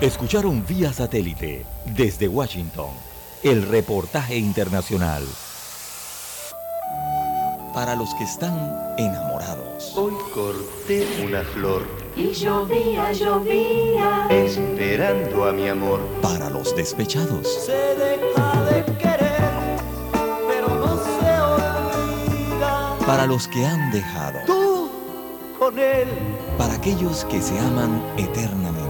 Escucharon 0.00 0.64
vía 0.66 0.94
satélite 0.94 1.66
desde 1.84 2.26
Washington 2.26 2.88
el 3.42 3.68
reportaje 3.68 4.34
internacional. 4.34 5.22
Para 7.74 7.96
los 7.96 8.14
que 8.14 8.24
están 8.24 8.94
enamorados. 8.96 9.92
Hoy 9.96 10.14
corté 10.32 11.06
una 11.22 11.42
flor. 11.42 11.86
Y 12.16 12.32
llovía, 12.32 13.12
llovía. 13.12 14.26
Esperando 14.30 15.44
a 15.44 15.52
mi 15.52 15.68
amor. 15.68 16.00
Para 16.22 16.48
los 16.48 16.74
despechados. 16.74 17.46
Se 17.66 17.94
deja 17.96 18.64
de 18.72 18.84
querer, 18.96 19.50
pero 20.48 20.76
no 20.76 20.96
se 20.96 21.40
olvida. 21.42 22.96
Para 23.06 23.26
los 23.26 23.46
que 23.48 23.66
han 23.66 23.90
dejado. 23.90 24.38
Tú 24.46 24.90
con 25.58 25.78
él. 25.78 26.08
Para 26.56 26.72
aquellos 26.72 27.26
que 27.26 27.42
se 27.42 27.58
aman 27.58 28.02
eternamente. 28.16 28.89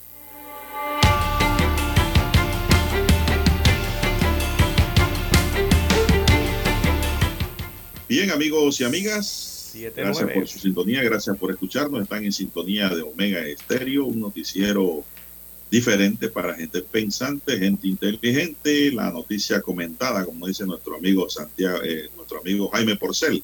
Bien, 8.11 8.29
amigos 8.29 8.81
y 8.81 8.83
amigas, 8.83 9.71
Gracias 9.95 10.29
por 10.33 10.45
su 10.45 10.59
sintonía, 10.59 11.01
gracias 11.01 11.37
por 11.37 11.49
escucharnos. 11.49 12.01
Están 12.01 12.25
en 12.25 12.33
sintonía 12.33 12.89
de 12.89 13.03
Omega 13.03 13.39
Estéreo, 13.39 14.03
un 14.03 14.19
noticiero 14.19 15.05
diferente 15.69 16.27
para 16.27 16.53
gente 16.53 16.81
pensante, 16.81 17.57
gente 17.57 17.87
inteligente. 17.87 18.91
La 18.91 19.11
noticia 19.11 19.61
comentada, 19.61 20.25
como 20.25 20.45
dice 20.45 20.65
nuestro 20.65 20.97
amigo 20.97 21.29
Santiago, 21.29 21.81
eh, 21.85 22.09
nuestro 22.17 22.41
amigo 22.41 22.67
Jaime 22.71 22.97
Porcel. 22.97 23.41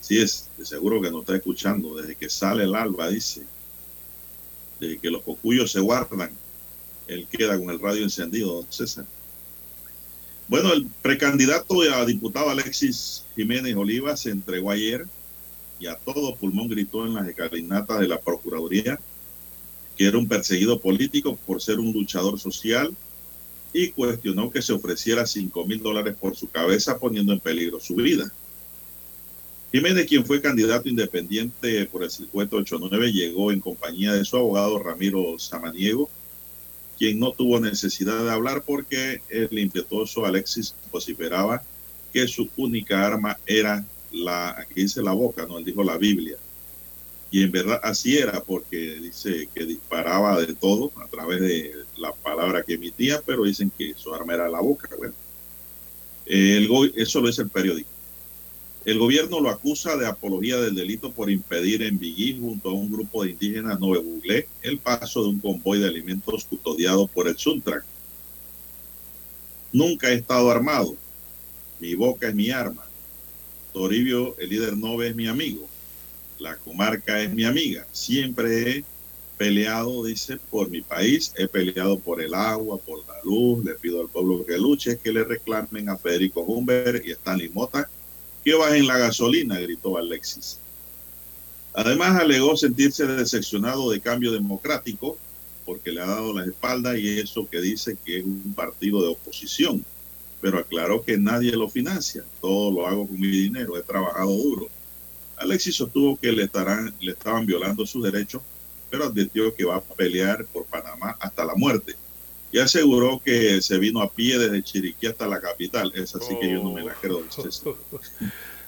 Sí 0.00 0.18
es, 0.18 0.48
de 0.56 0.64
seguro 0.64 1.02
que 1.02 1.10
nos 1.10 1.20
está 1.20 1.36
escuchando 1.36 1.96
desde 1.96 2.16
que 2.16 2.30
sale 2.30 2.64
el 2.64 2.74
alba, 2.74 3.10
dice. 3.10 3.42
Desde 4.80 4.98
que 4.98 5.10
los 5.10 5.20
cocuyos 5.20 5.70
se 5.70 5.80
guardan, 5.80 6.30
él 7.06 7.28
queda 7.30 7.58
con 7.58 7.68
el 7.68 7.80
radio 7.80 8.02
encendido, 8.02 8.54
don 8.54 8.72
César. 8.72 9.04
Bueno, 10.50 10.72
el 10.72 10.84
precandidato 11.00 11.80
a 11.94 12.04
diputado 12.04 12.50
Alexis 12.50 13.24
Jiménez 13.36 13.76
Oliva 13.76 14.16
se 14.16 14.30
entregó 14.30 14.72
ayer 14.72 15.06
y 15.78 15.86
a 15.86 15.94
todo 15.94 16.34
pulmón 16.34 16.66
gritó 16.66 17.06
en 17.06 17.14
las 17.14 17.28
escalinatas 17.28 18.00
de 18.00 18.08
la 18.08 18.20
Procuraduría 18.20 18.98
que 19.96 20.08
era 20.08 20.18
un 20.18 20.26
perseguido 20.26 20.80
político 20.80 21.38
por 21.46 21.62
ser 21.62 21.78
un 21.78 21.92
luchador 21.92 22.40
social 22.40 22.92
y 23.72 23.90
cuestionó 23.90 24.50
que 24.50 24.60
se 24.60 24.72
ofreciera 24.72 25.24
5 25.24 25.66
mil 25.66 25.80
dólares 25.80 26.16
por 26.20 26.34
su 26.34 26.50
cabeza 26.50 26.98
poniendo 26.98 27.32
en 27.32 27.38
peligro 27.38 27.78
su 27.78 27.94
vida. 27.94 28.32
Jiménez, 29.70 30.06
quien 30.08 30.26
fue 30.26 30.40
candidato 30.40 30.88
independiente 30.88 31.86
por 31.86 32.02
el 32.02 32.10
circuito 32.10 32.56
89, 32.56 33.12
llegó 33.12 33.52
en 33.52 33.60
compañía 33.60 34.14
de 34.14 34.24
su 34.24 34.36
abogado 34.36 34.80
Ramiro 34.80 35.38
Samaniego, 35.38 36.10
quien 37.00 37.18
no 37.18 37.32
tuvo 37.32 37.58
necesidad 37.58 38.22
de 38.22 38.30
hablar 38.30 38.62
porque 38.62 39.22
el 39.30 39.58
impetuoso 39.58 40.26
Alexis 40.26 40.74
vociferaba 40.92 41.62
que 42.12 42.28
su 42.28 42.50
única 42.58 43.06
arma 43.06 43.38
era 43.46 43.86
la, 44.12 44.50
aquí 44.50 44.82
dice 44.82 45.02
la 45.02 45.12
boca, 45.12 45.46
no, 45.46 45.56
él 45.56 45.64
dijo 45.64 45.82
la 45.82 45.96
Biblia. 45.96 46.36
Y 47.30 47.42
en 47.42 47.52
verdad 47.52 47.80
así 47.82 48.18
era 48.18 48.42
porque 48.42 48.96
dice 49.00 49.48
que 49.54 49.64
disparaba 49.64 50.38
de 50.38 50.52
todo 50.52 50.92
a 50.96 51.06
través 51.06 51.40
de 51.40 51.72
la 51.96 52.12
palabra 52.12 52.64
que 52.64 52.74
emitía, 52.74 53.22
pero 53.24 53.44
dicen 53.44 53.72
que 53.78 53.94
su 53.96 54.12
arma 54.14 54.34
era 54.34 54.50
la 54.50 54.60
boca. 54.60 54.90
Bueno, 54.98 55.14
el, 56.26 56.68
eso 56.96 57.22
lo 57.22 57.28
dice 57.28 57.40
el 57.40 57.48
periódico. 57.48 57.88
El 58.84 58.98
gobierno 58.98 59.40
lo 59.40 59.50
acusa 59.50 59.96
de 59.96 60.06
apología 60.06 60.56
del 60.56 60.74
delito 60.74 61.12
por 61.12 61.30
impedir 61.30 61.82
en 61.82 61.98
Biguí, 61.98 62.38
junto 62.40 62.70
a 62.70 62.72
un 62.72 62.90
grupo 62.90 63.22
de 63.22 63.32
indígenas 63.32 63.78
Nove 63.78 63.98
Buglé, 63.98 64.48
el 64.62 64.78
paso 64.78 65.22
de 65.22 65.28
un 65.28 65.38
convoy 65.38 65.80
de 65.80 65.88
alimentos 65.88 66.46
custodiado 66.46 67.06
por 67.06 67.28
el 67.28 67.36
Suntrack. 67.36 67.84
Nunca 69.70 70.08
he 70.08 70.14
estado 70.14 70.50
armado. 70.50 70.96
Mi 71.78 71.94
boca 71.94 72.28
es 72.28 72.34
mi 72.34 72.50
arma. 72.50 72.86
Toribio, 73.74 74.34
el 74.38 74.48
líder 74.48 74.76
Nove, 74.78 75.08
es 75.08 75.14
mi 75.14 75.28
amigo. 75.28 75.68
La 76.38 76.56
comarca 76.56 77.20
es 77.20 77.30
mi 77.34 77.44
amiga. 77.44 77.86
Siempre 77.92 78.78
he 78.78 78.84
peleado, 79.36 80.04
dice, 80.04 80.38
por 80.50 80.70
mi 80.70 80.80
país. 80.80 81.34
He 81.36 81.46
peleado 81.48 81.98
por 81.98 82.22
el 82.22 82.32
agua, 82.32 82.78
por 82.78 83.00
la 83.06 83.14
luz. 83.24 83.62
Le 83.62 83.74
pido 83.74 84.00
al 84.00 84.08
pueblo 84.08 84.44
que 84.46 84.56
luche, 84.56 84.98
que 84.98 85.12
le 85.12 85.22
reclamen 85.22 85.90
a 85.90 85.98
Federico 85.98 86.40
Humber 86.40 87.02
y 87.04 87.10
Stanley 87.10 87.50
Mota 87.50 87.90
que 88.44 88.54
bajen 88.54 88.86
la 88.86 88.98
gasolina, 88.98 89.58
gritó 89.60 89.96
Alexis. 89.96 90.58
Además, 91.72 92.20
alegó 92.20 92.56
sentirse 92.56 93.06
decepcionado 93.06 93.90
de 93.90 94.00
cambio 94.00 94.32
democrático 94.32 95.18
porque 95.64 95.92
le 95.92 96.00
ha 96.00 96.06
dado 96.06 96.32
la 96.32 96.44
espalda 96.44 96.98
y 96.98 97.20
eso 97.20 97.48
que 97.48 97.60
dice 97.60 97.96
que 98.04 98.18
es 98.18 98.24
un 98.24 98.54
partido 98.54 99.02
de 99.02 99.08
oposición. 99.08 99.84
Pero 100.40 100.58
aclaró 100.58 101.02
que 101.02 101.18
nadie 101.18 101.52
lo 101.52 101.68
financia, 101.68 102.24
todo 102.40 102.72
lo 102.72 102.86
hago 102.86 103.06
con 103.06 103.20
mi 103.20 103.28
dinero, 103.28 103.76
he 103.76 103.82
trabajado 103.82 104.32
duro. 104.32 104.68
Alexis 105.36 105.76
sostuvo 105.76 106.16
que 106.16 106.32
le, 106.32 106.44
estarán, 106.44 106.94
le 107.00 107.12
estaban 107.12 107.46
violando 107.46 107.86
sus 107.86 108.02
derechos, 108.02 108.42
pero 108.90 109.04
advirtió 109.04 109.54
que 109.54 109.64
va 109.64 109.76
a 109.76 109.80
pelear 109.80 110.44
por 110.46 110.64
Panamá 110.64 111.16
hasta 111.20 111.44
la 111.44 111.54
muerte. 111.54 111.94
Y 112.52 112.58
aseguró 112.58 113.20
que 113.24 113.62
se 113.62 113.78
vino 113.78 114.02
a 114.02 114.10
pie 114.10 114.38
desde 114.38 114.62
Chiriquí 114.62 115.06
hasta 115.06 115.26
la 115.26 115.40
capital. 115.40 115.92
Es 115.94 116.14
así 116.14 116.34
que 116.40 116.50
yo 116.50 116.62
no 116.62 116.72
me 116.72 116.84
la 116.84 116.94
creo. 116.94 117.24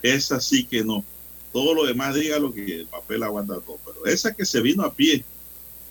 Es 0.02 0.32
así 0.32 0.64
que 0.64 0.82
no. 0.82 1.04
Todo 1.52 1.74
lo 1.74 1.84
demás 1.84 2.14
diga 2.14 2.38
lo 2.38 2.52
que 2.52 2.80
el 2.80 2.86
papel 2.86 3.22
aguanta 3.22 3.60
todo. 3.60 3.78
Pero 3.84 4.06
esa 4.06 4.34
que 4.34 4.44
se 4.44 4.60
vino 4.60 4.82
a 4.82 4.92
pie. 4.92 5.24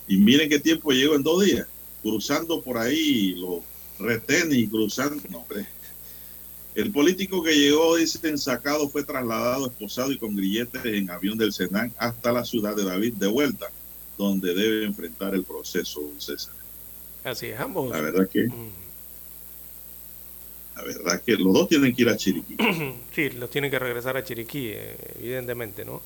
Y 0.07 0.17
miren 0.17 0.49
qué 0.49 0.59
tiempo 0.59 0.91
llegó 0.91 1.15
en 1.15 1.23
dos 1.23 1.45
días. 1.45 1.67
Cruzando 2.01 2.61
por 2.61 2.77
ahí 2.77 3.35
los 3.35 3.61
retenes 3.99 4.57
y 4.57 4.67
cruzando. 4.67 5.23
No, 5.29 5.39
hombre. 5.39 5.65
El 6.73 6.91
político 6.91 7.43
que 7.43 7.53
llegó, 7.53 7.97
dicen, 7.97 8.37
sacado, 8.37 8.87
fue 8.89 9.03
trasladado, 9.03 9.67
esposado 9.67 10.11
y 10.11 10.17
con 10.17 10.35
grilletes 10.35 10.83
en 10.85 11.09
avión 11.09 11.37
del 11.37 11.51
Senán 11.51 11.93
hasta 11.97 12.31
la 12.31 12.45
ciudad 12.45 12.75
de 12.75 12.85
David 12.85 13.15
de 13.15 13.27
vuelta, 13.27 13.67
donde 14.17 14.53
debe 14.53 14.85
enfrentar 14.85 15.35
el 15.35 15.43
proceso, 15.43 16.01
César. 16.17 16.53
Así 17.23 17.47
es, 17.47 17.59
ambos. 17.59 17.91
La 17.91 18.01
verdad 18.01 18.27
que. 18.27 18.47
La 20.75 20.83
verdad 20.83 21.21
que 21.23 21.35
los 21.35 21.53
dos 21.53 21.67
tienen 21.69 21.93
que 21.93 22.01
ir 22.01 22.09
a 22.09 22.17
Chiriquí. 22.17 22.57
sí, 23.15 23.29
los 23.31 23.49
tienen 23.49 23.69
que 23.69 23.77
regresar 23.77 24.17
a 24.17 24.23
Chiriquí, 24.23 24.69
eh, 24.73 24.95
evidentemente, 25.19 25.85
¿no? 25.85 26.01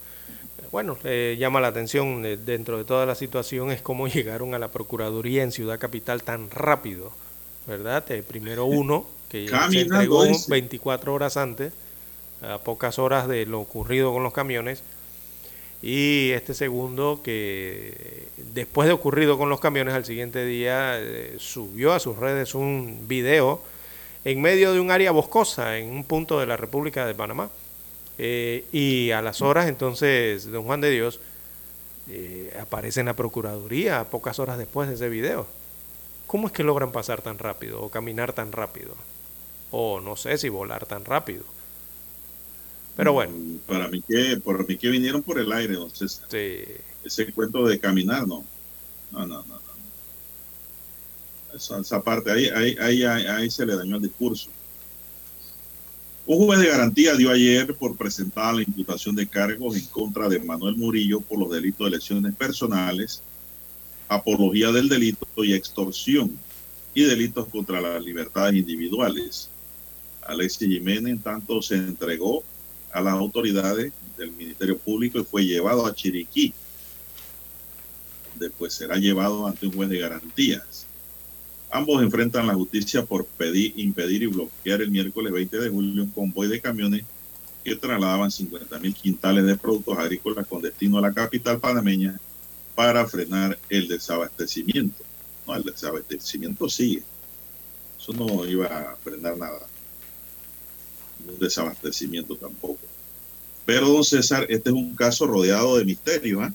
Bueno, 0.72 0.98
eh, 1.06 1.38
llama 1.40 1.62
la 1.62 1.68
atención 1.68 2.26
eh, 2.26 2.36
dentro 2.38 2.78
de 2.78 2.84
toda 2.84 3.06
la 3.06 3.16
situación 3.16 3.72
es 3.72 3.82
cómo 3.82 4.08
llegaron 4.10 4.54
a 4.54 4.60
la 4.60 4.70
Procuraduría 4.70 5.44
en 5.44 5.52
Ciudad 5.52 5.80
Capital 5.80 6.24
tan 6.24 6.50
rápido, 6.50 7.12
¿verdad? 7.68 8.04
primero 8.28 8.66
uno, 8.66 9.08
que 9.30 9.48
se 9.48 9.82
entregó 9.82 10.26
ese. 10.26 10.52
24 10.52 11.14
horas 11.14 11.38
antes, 11.38 11.72
a 12.42 12.58
pocas 12.58 13.00
horas 13.00 13.28
de 13.28 13.46
lo 13.46 13.62
ocurrido 13.62 14.12
con 14.12 14.24
los 14.24 14.34
camiones, 14.34 14.84
y 15.81 16.31
este 16.31 16.53
segundo 16.53 17.22
que 17.23 18.27
después 18.53 18.88
de 18.88 18.93
ocurrido 18.93 19.38
con 19.38 19.49
los 19.49 19.60
camiones 19.60 19.93
al 19.93 20.06
siguiente 20.06 20.45
día 20.45 20.99
eh, 20.99 21.35
subió 21.38 21.93
a 21.93 21.99
sus 21.99 22.18
redes 22.18 22.56
un 22.56 23.07
video 23.07 23.61
en 24.23 24.41
medio 24.41 24.73
de 24.73 24.80
un 24.80 24.91
área 24.91 25.11
boscosa 25.11 25.77
en 25.77 25.91
un 25.91 26.03
punto 26.03 26.39
de 26.39 26.47
la 26.47 26.57
República 26.57 27.06
de 27.06 27.14
Panamá. 27.14 27.49
Eh, 28.18 28.64
y 28.72 29.11
a 29.11 29.22
las 29.22 29.41
horas 29.41 29.68
entonces 29.68 30.49
don 30.49 30.64
Juan 30.64 30.81
de 30.81 30.89
Dios 30.89 31.19
eh, 32.10 32.56
aparece 32.60 33.02
en 33.02 33.07
la 33.07 33.14
Procuraduría 33.14 34.06
pocas 34.06 34.39
horas 34.39 34.57
después 34.57 34.88
de 34.88 34.95
ese 34.95 35.10
video. 35.10 35.45
¿cómo 36.27 36.47
es 36.47 36.53
que 36.53 36.64
logran 36.64 36.91
pasar 36.91 37.22
tan 37.22 37.38
rápido 37.38 37.81
o 37.81 37.89
caminar 37.89 38.34
tan 38.34 38.52
rápido? 38.52 38.95
o 39.72 39.99
no 39.99 40.15
sé 40.15 40.38
si 40.38 40.47
volar 40.47 40.85
tan 40.85 41.03
rápido 41.03 41.43
pero 42.96 43.14
bueno. 43.14 43.34
Para 43.68 43.88
mí 43.88 44.02
que, 44.02 44.38
por 44.38 44.68
mí 44.68 44.78
que 44.78 44.90
vinieron 44.90 45.22
por 45.22 45.40
el 45.40 45.52
aire, 45.52 45.74
entonces. 45.74 46.22
Sí. 46.30 46.64
Ese 47.04 47.32
cuento 47.34 47.66
de 47.66 47.80
caminar, 47.80 48.28
no. 48.28 48.46
No, 49.12 49.26
no, 49.26 49.44
no. 49.44 49.46
no. 49.46 49.66
Esa, 51.54 51.80
esa 51.80 52.02
parte, 52.02 52.32
ahí, 52.32 52.48
ahí, 52.48 53.04
ahí, 53.04 53.26
ahí, 53.28 53.50
se 53.50 53.66
le 53.66 53.76
dañó 53.76 53.98
el 53.98 54.04
discurso. 54.04 54.50
Un 56.28 56.48
juez 56.48 56.60
de 56.60 56.68
garantía 56.68 57.16
dio 57.16 57.30
ayer 57.30 57.76
por 57.76 57.96
presentada 57.96 58.54
la 58.54 58.64
imputación 58.64 59.16
de 59.16 59.28
cargos 59.28 59.78
en 59.78 59.86
contra 59.86 60.28
de 60.28 60.40
Manuel 60.40 60.76
Murillo 60.76 61.22
por 61.22 61.38
los 61.38 61.52
delitos 61.52 61.86
de 61.86 61.98
lesiones 61.98 62.34
personales, 62.34 63.22
apología 64.08 64.72
del 64.72 64.90
delito 64.90 65.28
y 65.44 65.54
extorsión 65.54 66.32
y 66.96 67.04
delitos 67.04 67.48
contra 67.50 67.80
las 67.80 68.04
libertades 68.04 68.56
individuales. 68.56 69.50
Alexis 70.24 70.68
Jiménez, 70.68 71.12
en 71.12 71.20
tanto, 71.20 71.62
se 71.62 71.76
entregó 71.76 72.44
a 72.96 73.02
las 73.02 73.14
autoridades 73.14 73.92
del 74.18 74.32
Ministerio 74.32 74.78
Público 74.78 75.20
y 75.20 75.26
fue 75.26 75.46
llevado 75.46 75.86
a 75.86 75.94
Chiriquí. 75.94 76.54
Después 78.36 78.74
será 78.74 78.96
llevado 78.96 79.46
ante 79.46 79.68
un 79.68 79.74
juez 79.74 79.90
de 79.90 80.00
garantías. 80.00 80.86
Ambos 81.70 82.02
enfrentan 82.02 82.48
la 82.48 82.54
justicia 82.54 83.06
por 83.06 83.26
pedir, 83.26 83.74
impedir 83.76 84.24
y 84.24 84.28
bloquear 84.28 84.82
el 84.82 84.92
miércoles 84.92 85.34
20 85.34 85.60
de 85.60 85.70
julio 85.70 86.04
un 86.04 86.12
convoy 86.12 86.48
de 86.48 86.62
camiones 86.62 87.04
que 87.66 87.76
trasladaban 87.76 88.32
50 88.32 88.80
mil 88.80 88.96
quintales 88.96 89.46
de 89.46 89.58
productos 89.58 89.98
agrícolas 89.98 90.48
con 90.48 90.62
destino 90.62 90.98
a 90.98 91.02
la 91.02 91.12
capital 91.12 91.60
panameña 91.60 92.18
para 92.76 93.06
frenar 93.06 93.60
el 93.70 93.90
desabastecimiento. 93.90 95.04
No, 95.46 95.54
el 95.54 95.64
desabastecimiento 95.64 96.70
sigue. 96.70 97.04
Eso 98.00 98.14
no 98.14 98.46
iba 98.46 98.68
a 98.68 98.96
frenar 98.96 99.36
nada 99.36 99.68
un 101.28 101.40
desabastecimiento 101.40 102.36
tampoco. 102.36 102.80
Pero, 103.66 103.88
don 103.88 104.04
César, 104.04 104.46
este 104.50 104.70
es 104.70 104.76
un 104.76 104.96
caso 104.96 105.26
rodeado 105.26 105.78
de 105.78 105.86
misterio. 105.86 106.44
¿eh? 106.44 106.52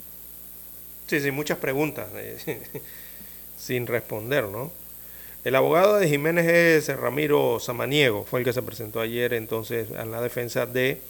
Sí, 1.08 1.20
sí, 1.20 1.30
muchas 1.30 1.58
preguntas 1.58 2.08
eh, 2.14 2.62
sin 3.58 3.86
responder, 3.86 4.44
¿no? 4.44 4.70
El 5.44 5.56
abogado 5.56 5.96
de 5.96 6.08
Jiménez 6.08 6.46
es 6.46 6.96
Ramiro 6.96 7.58
Samaniego, 7.60 8.24
fue 8.24 8.40
el 8.40 8.44
que 8.44 8.52
se 8.52 8.62
presentó 8.62 9.00
ayer 9.00 9.32
entonces 9.32 9.90
a 9.92 10.04
la 10.04 10.20
defensa 10.20 10.66
de 10.66 11.00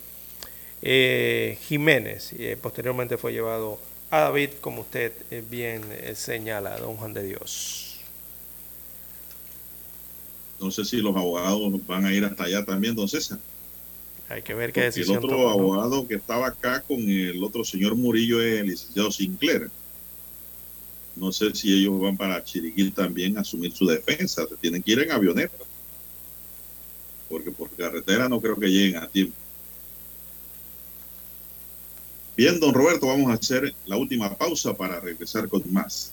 eh, 0.82 1.58
Jiménez. 1.62 2.32
Y, 2.32 2.54
posteriormente 2.56 3.18
fue 3.18 3.32
llevado 3.32 3.78
a 4.10 4.20
David, 4.20 4.50
como 4.60 4.82
usted 4.82 5.12
bien 5.50 5.82
señala, 6.14 6.78
don 6.78 6.96
Juan 6.96 7.12
de 7.12 7.24
Dios. 7.24 7.89
No 10.60 10.70
sé 10.70 10.84
si 10.84 10.98
los 10.98 11.16
abogados 11.16 11.86
van 11.86 12.04
a 12.04 12.12
ir 12.12 12.24
hasta 12.24 12.44
allá 12.44 12.64
también, 12.64 12.94
don 12.94 13.08
César. 13.08 13.38
Hay 14.28 14.42
que 14.42 14.54
ver 14.54 14.72
qué 14.72 14.82
Porque 14.82 14.86
el 14.86 14.92
decisión 14.94 15.16
otro 15.16 15.30
toma, 15.30 15.42
¿no? 15.42 15.50
abogado 15.50 16.06
que 16.06 16.14
estaba 16.14 16.48
acá 16.48 16.82
con 16.82 17.00
el 17.00 17.42
otro 17.42 17.64
señor 17.64 17.96
Murillo 17.96 18.40
es 18.40 18.60
el 18.60 18.66
licenciado 18.68 19.10
Sinclair. 19.10 19.70
No 21.16 21.32
sé 21.32 21.54
si 21.54 21.72
ellos 21.72 22.00
van 22.00 22.16
para 22.16 22.42
Chiriquí 22.44 22.90
también 22.90 23.36
a 23.36 23.40
asumir 23.40 23.72
su 23.72 23.86
defensa. 23.86 24.46
Se 24.46 24.56
tienen 24.56 24.82
que 24.82 24.92
ir 24.92 25.00
en 25.00 25.10
avioneta. 25.10 25.56
Porque 27.28 27.50
por 27.50 27.70
carretera 27.70 28.28
no 28.28 28.40
creo 28.40 28.56
que 28.56 28.68
lleguen 28.68 29.02
a 29.02 29.08
tiempo. 29.08 29.36
Bien, 32.36 32.58
don 32.60 32.72
Roberto, 32.72 33.06
vamos 33.06 33.30
a 33.30 33.34
hacer 33.34 33.74
la 33.86 33.96
última 33.96 34.34
pausa 34.36 34.74
para 34.74 35.00
regresar 35.00 35.48
con 35.48 35.62
más. 35.72 36.12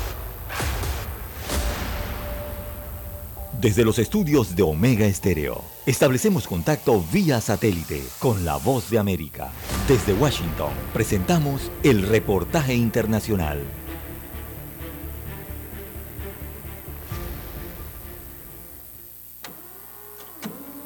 Desde 3.61 3.85
los 3.85 3.99
estudios 3.99 4.55
de 4.55 4.63
Omega 4.63 5.05
Estéreo, 5.05 5.63
establecemos 5.85 6.47
contacto 6.47 7.05
vía 7.13 7.39
satélite 7.39 8.01
con 8.17 8.43
la 8.43 8.57
voz 8.57 8.89
de 8.89 8.97
América. 8.97 9.51
Desde 9.87 10.13
Washington, 10.13 10.71
presentamos 10.91 11.69
el 11.83 12.01
reportaje 12.01 12.73
internacional. 12.73 13.59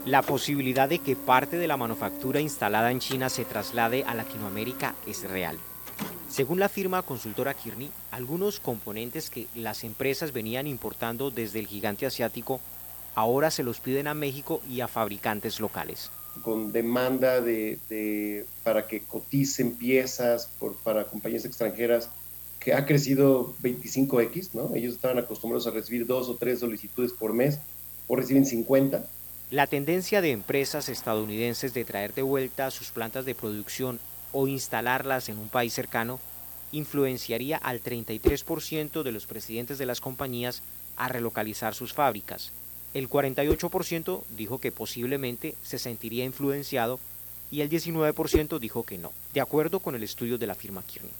La 0.05 0.21
posibilidad 0.21 0.89
de 0.89 0.99
que 0.99 1.15
parte 1.15 1.55
de 1.55 1.67
la 1.67 1.77
manufactura 1.77 2.41
instalada 2.41 2.91
en 2.91 2.99
China 2.99 3.29
se 3.29 3.45
traslade 3.45 4.03
a 4.05 4.13
Latinoamérica 4.13 4.95
es 5.07 5.23
real. 5.23 5.57
Según 6.35 6.59
la 6.59 6.67
firma 6.67 7.01
consultora 7.01 7.53
Kearney, 7.53 7.89
algunos 8.11 8.59
componentes 8.59 9.29
que 9.29 9.47
las 9.55 9.85
empresas 9.85 10.33
venían 10.33 10.67
importando 10.67 11.31
desde 11.31 11.59
el 11.59 11.67
gigante 11.67 12.05
asiático 12.05 12.59
ahora 13.15 13.49
se 13.51 13.63
los 13.63 13.79
piden 13.79 14.07
a 14.07 14.13
México 14.13 14.61
y 14.69 14.81
a 14.81 14.89
fabricantes 14.89 15.61
locales. 15.61 16.11
con 16.43 16.73
demanda 16.73 17.39
de, 17.39 17.79
de- 17.89 18.45
para 18.65 18.85
que 18.87 18.99
coticen 18.99 19.75
piezas 19.77 20.49
por, 20.59 20.75
para 20.75 21.05
compañías 21.05 21.45
extranjeras 21.45 22.09
que 22.59 22.73
ha 22.73 22.85
crecido 22.85 23.55
25x, 23.63 24.49
¿no? 24.53 24.75
Ellos 24.75 24.95
estaban 24.95 25.17
acostumbrados 25.19 25.65
a 25.67 25.71
recibir 25.71 26.05
dos 26.05 26.27
o 26.27 26.35
tres 26.35 26.59
solicitudes 26.59 27.13
por 27.13 27.31
mes, 27.31 27.59
o 28.09 28.17
reciben 28.17 28.45
50. 28.45 29.05
La 29.51 29.67
tendencia 29.67 30.19
de 30.19 30.31
empresas 30.31 30.89
estadounidenses 30.89 31.73
de 31.73 31.85
traer 31.85 32.13
de 32.13 32.23
vuelta 32.23 32.69
sus 32.69 32.89
plantas 32.91 33.23
de 33.23 33.33
producción 33.35 33.97
o 34.37 34.49
instalarlas 34.49 35.29
en 35.29 35.37
un 35.37 35.47
país 35.47 35.73
cercano 35.73 36.19
influenciaría 36.73 37.55
al 37.55 37.81
33% 37.81 39.01
de 39.01 39.11
los 39.13 39.27
presidentes 39.27 39.77
de 39.77 39.85
las 39.85 40.01
compañías 40.01 40.61
a 40.97 41.07
relocalizar 41.07 41.73
sus 41.73 41.93
fábricas. 41.93 42.51
El 42.93 43.09
48% 43.09 44.23
dijo 44.35 44.59
que 44.59 44.73
posiblemente 44.73 45.55
se 45.63 45.79
sentiría 45.79 46.25
influenciado 46.25 46.99
y 47.49 47.61
el 47.61 47.69
19% 47.69 48.59
dijo 48.59 48.83
que 48.83 48.97
no, 48.97 49.13
de 49.33 49.39
acuerdo 49.39 49.79
con 49.79 49.95
el 49.95 50.03
estudio 50.03 50.37
de 50.37 50.47
la 50.47 50.55
firma 50.55 50.83
Kearney. 50.83 51.13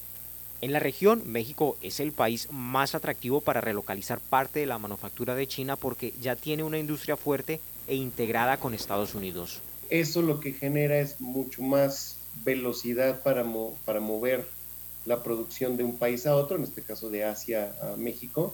En 0.59 0.73
la 0.73 0.79
región, 0.79 1.23
México 1.25 1.77
es 1.81 2.01
el 2.01 2.11
país 2.11 2.49
más 2.51 2.95
atractivo 2.95 3.39
para 3.39 3.61
relocalizar 3.61 4.19
parte 4.19 4.59
de 4.59 4.65
la 4.65 4.77
manufactura 4.77 5.35
de 5.35 5.47
China 5.47 5.77
porque 5.77 6.13
ya 6.21 6.35
tiene 6.35 6.63
una 6.63 6.79
industria 6.79 7.15
fuerte 7.15 7.61
e 7.87 7.95
integrada 7.95 8.57
con 8.57 8.73
Estados 8.73 9.15
Unidos. 9.15 9.61
Eso 9.89 10.21
lo 10.21 10.41
que 10.41 10.51
genera 10.51 10.99
es 10.99 11.21
mucho 11.21 11.61
más 11.61 12.14
velocidad 12.43 13.21
para, 13.21 13.43
mo- 13.43 13.77
para 13.85 13.99
mover 13.99 14.45
la 15.05 15.23
producción 15.23 15.77
de 15.77 15.83
un 15.83 15.97
país 15.97 16.25
a 16.25 16.35
otro, 16.35 16.57
en 16.57 16.63
este 16.63 16.81
caso 16.81 17.09
de 17.09 17.23
Asia 17.23 17.75
a 17.81 17.95
México, 17.95 18.53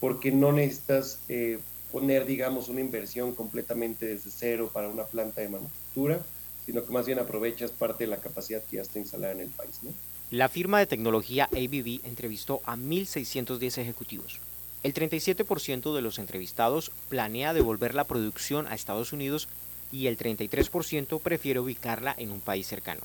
porque 0.00 0.32
no 0.32 0.52
necesitas 0.52 1.20
eh, 1.28 1.58
poner, 1.92 2.26
digamos, 2.26 2.68
una 2.68 2.80
inversión 2.80 3.34
completamente 3.34 4.06
desde 4.06 4.30
cero 4.30 4.70
para 4.72 4.88
una 4.88 5.04
planta 5.04 5.40
de 5.40 5.48
manufactura, 5.48 6.20
sino 6.66 6.84
que 6.84 6.92
más 6.92 7.06
bien 7.06 7.18
aprovechas 7.18 7.70
parte 7.70 8.04
de 8.04 8.10
la 8.10 8.18
capacidad 8.18 8.62
que 8.64 8.76
ya 8.76 8.82
está 8.82 8.98
instalada 8.98 9.32
en 9.32 9.40
el 9.40 9.48
país. 9.50 9.78
¿no? 9.82 9.92
La 10.30 10.48
firma 10.48 10.78
de 10.78 10.86
tecnología 10.86 11.48
ABB 11.52 12.00
entrevistó 12.04 12.60
a 12.64 12.76
1.610 12.76 13.78
ejecutivos. 13.78 14.38
El 14.82 14.94
37% 14.94 15.94
de 15.94 16.00
los 16.02 16.18
entrevistados 16.18 16.90
planea 17.08 17.52
devolver 17.52 17.94
la 17.94 18.04
producción 18.04 18.66
a 18.66 18.74
Estados 18.74 19.12
Unidos 19.12 19.46
y 19.92 20.06
el 20.06 20.16
33% 20.16 21.20
prefiere 21.20 21.60
ubicarla 21.60 22.14
en 22.16 22.30
un 22.30 22.40
país 22.40 22.66
cercano. 22.66 23.00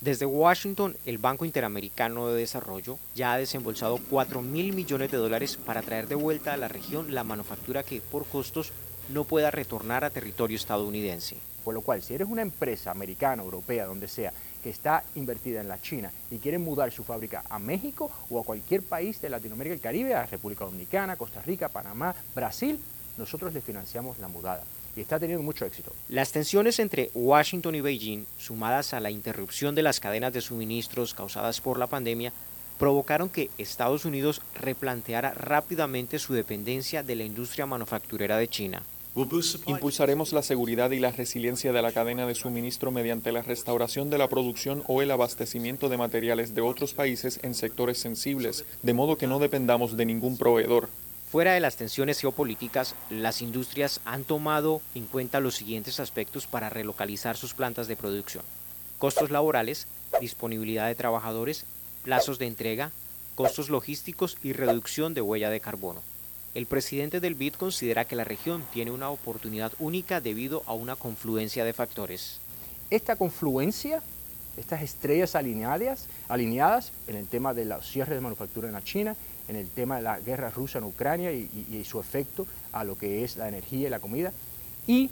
Desde 0.00 0.26
Washington, 0.26 0.96
el 1.06 1.18
Banco 1.18 1.46
Interamericano 1.46 2.28
de 2.28 2.40
Desarrollo 2.40 2.98
ya 3.14 3.32
ha 3.32 3.38
desembolsado 3.38 3.98
4 4.10 4.42
mil 4.42 4.74
millones 4.74 5.10
de 5.10 5.16
dólares 5.16 5.56
para 5.56 5.82
traer 5.82 6.06
de 6.06 6.14
vuelta 6.14 6.52
a 6.52 6.58
la 6.58 6.68
región 6.68 7.14
la 7.14 7.24
manufactura 7.24 7.82
que 7.82 8.02
por 8.02 8.26
costos 8.26 8.72
no 9.08 9.24
pueda 9.24 9.50
retornar 9.50 10.04
a 10.04 10.10
territorio 10.10 10.56
estadounidense. 10.56 11.36
Por 11.64 11.74
lo 11.74 11.80
cual, 11.80 12.02
si 12.02 12.14
eres 12.14 12.28
una 12.28 12.42
empresa 12.42 12.90
americana, 12.90 13.42
europea, 13.42 13.86
donde 13.86 14.06
sea, 14.06 14.32
que 14.62 14.70
está 14.70 15.02
invertida 15.14 15.60
en 15.60 15.68
la 15.68 15.80
China 15.80 16.12
y 16.30 16.38
quiere 16.38 16.58
mudar 16.58 16.92
su 16.92 17.02
fábrica 17.02 17.42
a 17.48 17.58
México 17.58 18.10
o 18.30 18.38
a 18.38 18.44
cualquier 18.44 18.82
país 18.82 19.20
de 19.20 19.30
Latinoamérica 19.30 19.74
y 19.74 19.76
el 19.76 19.82
Caribe, 19.82 20.14
a 20.14 20.26
República 20.26 20.64
Dominicana, 20.64 21.16
Costa 21.16 21.40
Rica, 21.40 21.68
Panamá, 21.68 22.14
Brasil, 22.34 22.78
nosotros 23.16 23.54
le 23.54 23.60
financiamos 23.60 24.18
la 24.18 24.28
mudada. 24.28 24.62
Y 24.96 25.00
está 25.02 25.20
teniendo 25.20 25.42
mucho 25.42 25.66
éxito. 25.66 25.92
Las 26.08 26.32
tensiones 26.32 26.78
entre 26.78 27.10
Washington 27.14 27.74
y 27.74 27.82
Beijing, 27.82 28.24
sumadas 28.38 28.94
a 28.94 29.00
la 29.00 29.10
interrupción 29.10 29.74
de 29.74 29.82
las 29.82 30.00
cadenas 30.00 30.32
de 30.32 30.40
suministros 30.40 31.12
causadas 31.12 31.60
por 31.60 31.78
la 31.78 31.86
pandemia, 31.86 32.32
provocaron 32.78 33.28
que 33.28 33.50
Estados 33.58 34.04
Unidos 34.04 34.40
replanteara 34.54 35.32
rápidamente 35.34 36.18
su 36.18 36.32
dependencia 36.32 37.02
de 37.02 37.16
la 37.16 37.24
industria 37.24 37.66
manufacturera 37.66 38.38
de 38.38 38.48
China. 38.48 38.82
Impulsaremos 39.66 40.34
la 40.34 40.42
seguridad 40.42 40.90
y 40.90 40.98
la 40.98 41.10
resiliencia 41.10 41.72
de 41.72 41.80
la 41.80 41.92
cadena 41.92 42.26
de 42.26 42.34
suministro 42.34 42.90
mediante 42.90 43.32
la 43.32 43.40
restauración 43.40 44.10
de 44.10 44.18
la 44.18 44.28
producción 44.28 44.82
o 44.88 45.00
el 45.00 45.10
abastecimiento 45.10 45.88
de 45.88 45.96
materiales 45.96 46.54
de 46.54 46.60
otros 46.60 46.92
países 46.92 47.40
en 47.42 47.54
sectores 47.54 47.96
sensibles, 47.96 48.66
de 48.82 48.92
modo 48.92 49.16
que 49.16 49.26
no 49.26 49.38
dependamos 49.38 49.96
de 49.96 50.04
ningún 50.04 50.36
proveedor. 50.36 50.90
Fuera 51.36 51.52
de 51.52 51.60
las 51.60 51.76
tensiones 51.76 52.18
geopolíticas, 52.18 52.94
las 53.10 53.42
industrias 53.42 54.00
han 54.06 54.24
tomado 54.24 54.80
en 54.94 55.04
cuenta 55.04 55.38
los 55.38 55.54
siguientes 55.54 56.00
aspectos 56.00 56.46
para 56.46 56.70
relocalizar 56.70 57.36
sus 57.36 57.52
plantas 57.52 57.88
de 57.88 57.94
producción. 57.94 58.42
Costos 58.98 59.30
laborales, 59.30 59.86
disponibilidad 60.18 60.86
de 60.86 60.94
trabajadores, 60.94 61.66
plazos 62.02 62.38
de 62.38 62.46
entrega, 62.46 62.90
costos 63.34 63.68
logísticos 63.68 64.38
y 64.42 64.54
reducción 64.54 65.12
de 65.12 65.20
huella 65.20 65.50
de 65.50 65.60
carbono. 65.60 66.00
El 66.54 66.64
presidente 66.64 67.20
del 67.20 67.34
BID 67.34 67.56
considera 67.56 68.06
que 68.06 68.16
la 68.16 68.24
región 68.24 68.64
tiene 68.72 68.90
una 68.90 69.10
oportunidad 69.10 69.72
única 69.78 70.22
debido 70.22 70.62
a 70.64 70.72
una 70.72 70.96
confluencia 70.96 71.66
de 71.66 71.74
factores. 71.74 72.40
Esta 72.88 73.14
confluencia, 73.14 74.02
estas 74.56 74.80
estrellas 74.80 75.34
alineadas, 75.34 76.06
alineadas 76.30 76.92
en 77.06 77.16
el 77.16 77.26
tema 77.26 77.52
de 77.52 77.66
los 77.66 77.86
cierres 77.86 78.14
de 78.14 78.22
manufactura 78.22 78.68
en 78.68 78.72
la 78.72 78.82
China, 78.82 79.16
en 79.48 79.56
el 79.56 79.68
tema 79.68 79.96
de 79.96 80.02
la 80.02 80.20
guerra 80.20 80.50
rusa 80.50 80.78
en 80.78 80.84
Ucrania 80.84 81.32
y, 81.32 81.84
su 81.84 82.00
efecto 82.00 82.46
a 82.72 82.84
lo 82.84 82.98
que 82.98 83.24
es 83.24 83.36
la 83.36 83.48
energía 83.48 83.86
y 83.86 83.90
la 83.90 84.00
comida, 84.00 84.32
y 84.86 85.10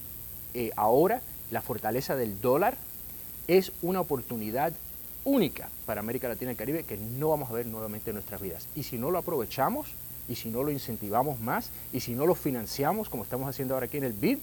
eh, 0.54 0.70
ahora 0.76 1.20
la 1.50 1.62
fortaleza 1.62 2.16
del 2.16 2.40
dólar 2.40 2.76
es 3.46 3.72
una 3.82 4.00
oportunidad 4.00 4.72
única 5.24 5.68
para 5.86 6.00
América 6.00 6.28
Latina 6.28 6.50
y 6.50 6.52
el 6.52 6.58
Caribe 6.58 6.84
que 6.84 6.96
no 6.96 7.28
vamos 7.28 7.50
a 7.50 7.54
ver 7.54 7.66
nuevamente 7.66 8.10
en 8.10 8.14
nuestras 8.14 8.40
vidas. 8.40 8.66
Y 8.74 8.82
si 8.82 8.98
no 8.98 9.10
lo 9.10 9.18
aprovechamos, 9.18 9.88
y 10.28 10.36
si 10.36 10.48
no 10.48 10.62
lo 10.62 10.70
incentivamos 10.70 11.40
más, 11.40 11.70
y 11.92 12.00
si 12.00 12.14
no 12.14 12.26
lo 12.26 12.34
financiamos 12.34 13.08
como 13.08 13.24
estamos 13.24 13.48
haciendo 13.48 13.74
ahora 13.74 13.86
aquí 13.86 13.98
en 13.98 14.04
el 14.04 14.12
BID, 14.12 14.38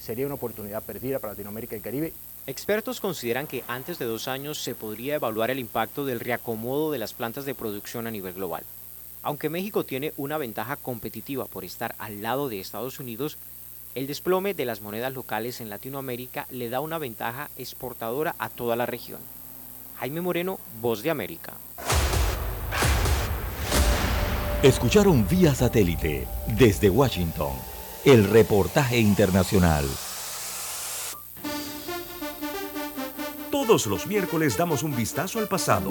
sería 0.00 0.26
una 0.26 0.36
oportunidad 0.36 0.82
perdida 0.82 1.18
para 1.18 1.32
Latinoamérica 1.32 1.74
y 1.74 1.78
el 1.78 1.82
Caribe. 1.82 2.12
Expertos 2.46 3.00
consideran 3.00 3.46
que 3.46 3.62
antes 3.68 3.98
de 3.98 4.06
dos 4.06 4.26
años 4.26 4.62
se 4.62 4.74
podría 4.74 5.16
evaluar 5.16 5.50
el 5.50 5.58
impacto 5.58 6.06
del 6.06 6.20
reacomodo 6.20 6.90
de 6.90 6.98
las 6.98 7.12
plantas 7.12 7.44
de 7.44 7.54
producción 7.54 8.06
a 8.06 8.10
nivel 8.10 8.32
global. 8.32 8.64
Aunque 9.22 9.50
México 9.50 9.84
tiene 9.84 10.12
una 10.16 10.38
ventaja 10.38 10.76
competitiva 10.76 11.46
por 11.46 11.64
estar 11.64 11.94
al 11.98 12.22
lado 12.22 12.48
de 12.48 12.60
Estados 12.60 13.00
Unidos, 13.00 13.38
el 13.94 14.06
desplome 14.06 14.54
de 14.54 14.64
las 14.64 14.80
monedas 14.80 15.12
locales 15.12 15.60
en 15.60 15.70
Latinoamérica 15.70 16.46
le 16.50 16.68
da 16.68 16.80
una 16.80 16.98
ventaja 16.98 17.50
exportadora 17.56 18.34
a 18.38 18.48
toda 18.48 18.76
la 18.76 18.86
región. 18.86 19.20
Jaime 19.98 20.20
Moreno, 20.20 20.60
Voz 20.80 21.02
de 21.02 21.10
América. 21.10 21.54
Escucharon 24.62 25.26
vía 25.28 25.54
satélite 25.54 26.26
desde 26.46 26.90
Washington 26.90 27.52
el 28.04 28.28
reportaje 28.28 28.98
internacional. 28.98 29.84
Todos 33.50 33.86
los 33.86 34.06
miércoles 34.06 34.56
damos 34.56 34.82
un 34.82 34.94
vistazo 34.94 35.38
al 35.38 35.48
pasado. 35.48 35.90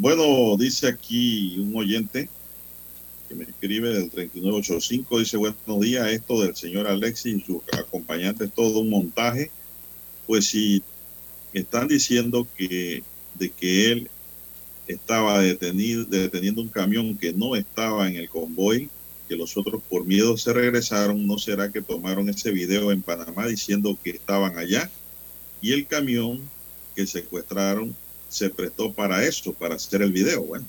Bueno, 0.00 0.56
dice 0.56 0.86
aquí 0.86 1.58
un 1.58 1.74
oyente 1.74 2.28
que 3.28 3.34
me 3.34 3.42
escribe 3.42 3.88
del 3.88 4.08
3985, 4.08 5.18
dice 5.18 5.36
buenos 5.36 5.80
días, 5.80 6.06
esto 6.12 6.40
del 6.40 6.54
señor 6.54 6.86
Alexis 6.86 7.34
y 7.34 7.40
sus 7.40 7.62
acompañantes, 7.72 8.52
todo 8.54 8.78
un 8.78 8.90
montaje. 8.90 9.50
Pues 10.28 10.46
si 10.46 10.84
están 11.52 11.88
diciendo 11.88 12.46
que 12.56 13.02
de 13.34 13.50
que 13.50 13.90
él 13.90 14.10
estaba 14.86 15.40
detenido, 15.40 16.04
deteniendo 16.04 16.62
un 16.62 16.68
camión 16.68 17.18
que 17.18 17.32
no 17.32 17.56
estaba 17.56 18.06
en 18.06 18.14
el 18.14 18.28
convoy, 18.28 18.88
que 19.28 19.34
los 19.34 19.56
otros 19.56 19.82
por 19.82 20.04
miedo 20.04 20.36
se 20.36 20.52
regresaron, 20.52 21.26
¿no 21.26 21.38
será 21.38 21.72
que 21.72 21.82
tomaron 21.82 22.28
ese 22.28 22.52
video 22.52 22.92
en 22.92 23.02
Panamá 23.02 23.48
diciendo 23.48 23.98
que 24.00 24.10
estaban 24.10 24.58
allá? 24.58 24.88
Y 25.60 25.72
el 25.72 25.88
camión 25.88 26.48
que 26.94 27.04
secuestraron 27.04 27.96
se 28.28 28.50
prestó 28.50 28.92
para 28.92 29.24
eso, 29.24 29.52
para 29.52 29.76
hacer 29.76 30.02
el 30.02 30.12
video. 30.12 30.42
Bueno, 30.42 30.66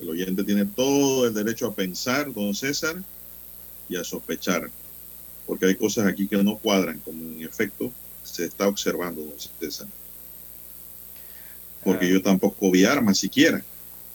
el 0.00 0.08
oyente 0.10 0.44
tiene 0.44 0.64
todo 0.64 1.26
el 1.26 1.34
derecho 1.34 1.66
a 1.66 1.74
pensar, 1.74 2.32
don 2.32 2.54
César, 2.54 3.02
y 3.88 3.96
a 3.96 4.04
sospechar, 4.04 4.70
porque 5.46 5.66
hay 5.66 5.74
cosas 5.74 6.06
aquí 6.06 6.26
que 6.28 6.42
no 6.42 6.56
cuadran, 6.58 6.98
como 7.00 7.22
en 7.22 7.42
efecto 7.42 7.90
se 8.22 8.44
está 8.44 8.68
observando, 8.68 9.22
don 9.22 9.34
César. 9.60 9.86
Porque 11.84 12.06
Ah. 12.06 12.10
yo 12.10 12.22
tampoco 12.22 12.70
vi 12.70 12.84
armas 12.84 13.18
siquiera. 13.18 13.62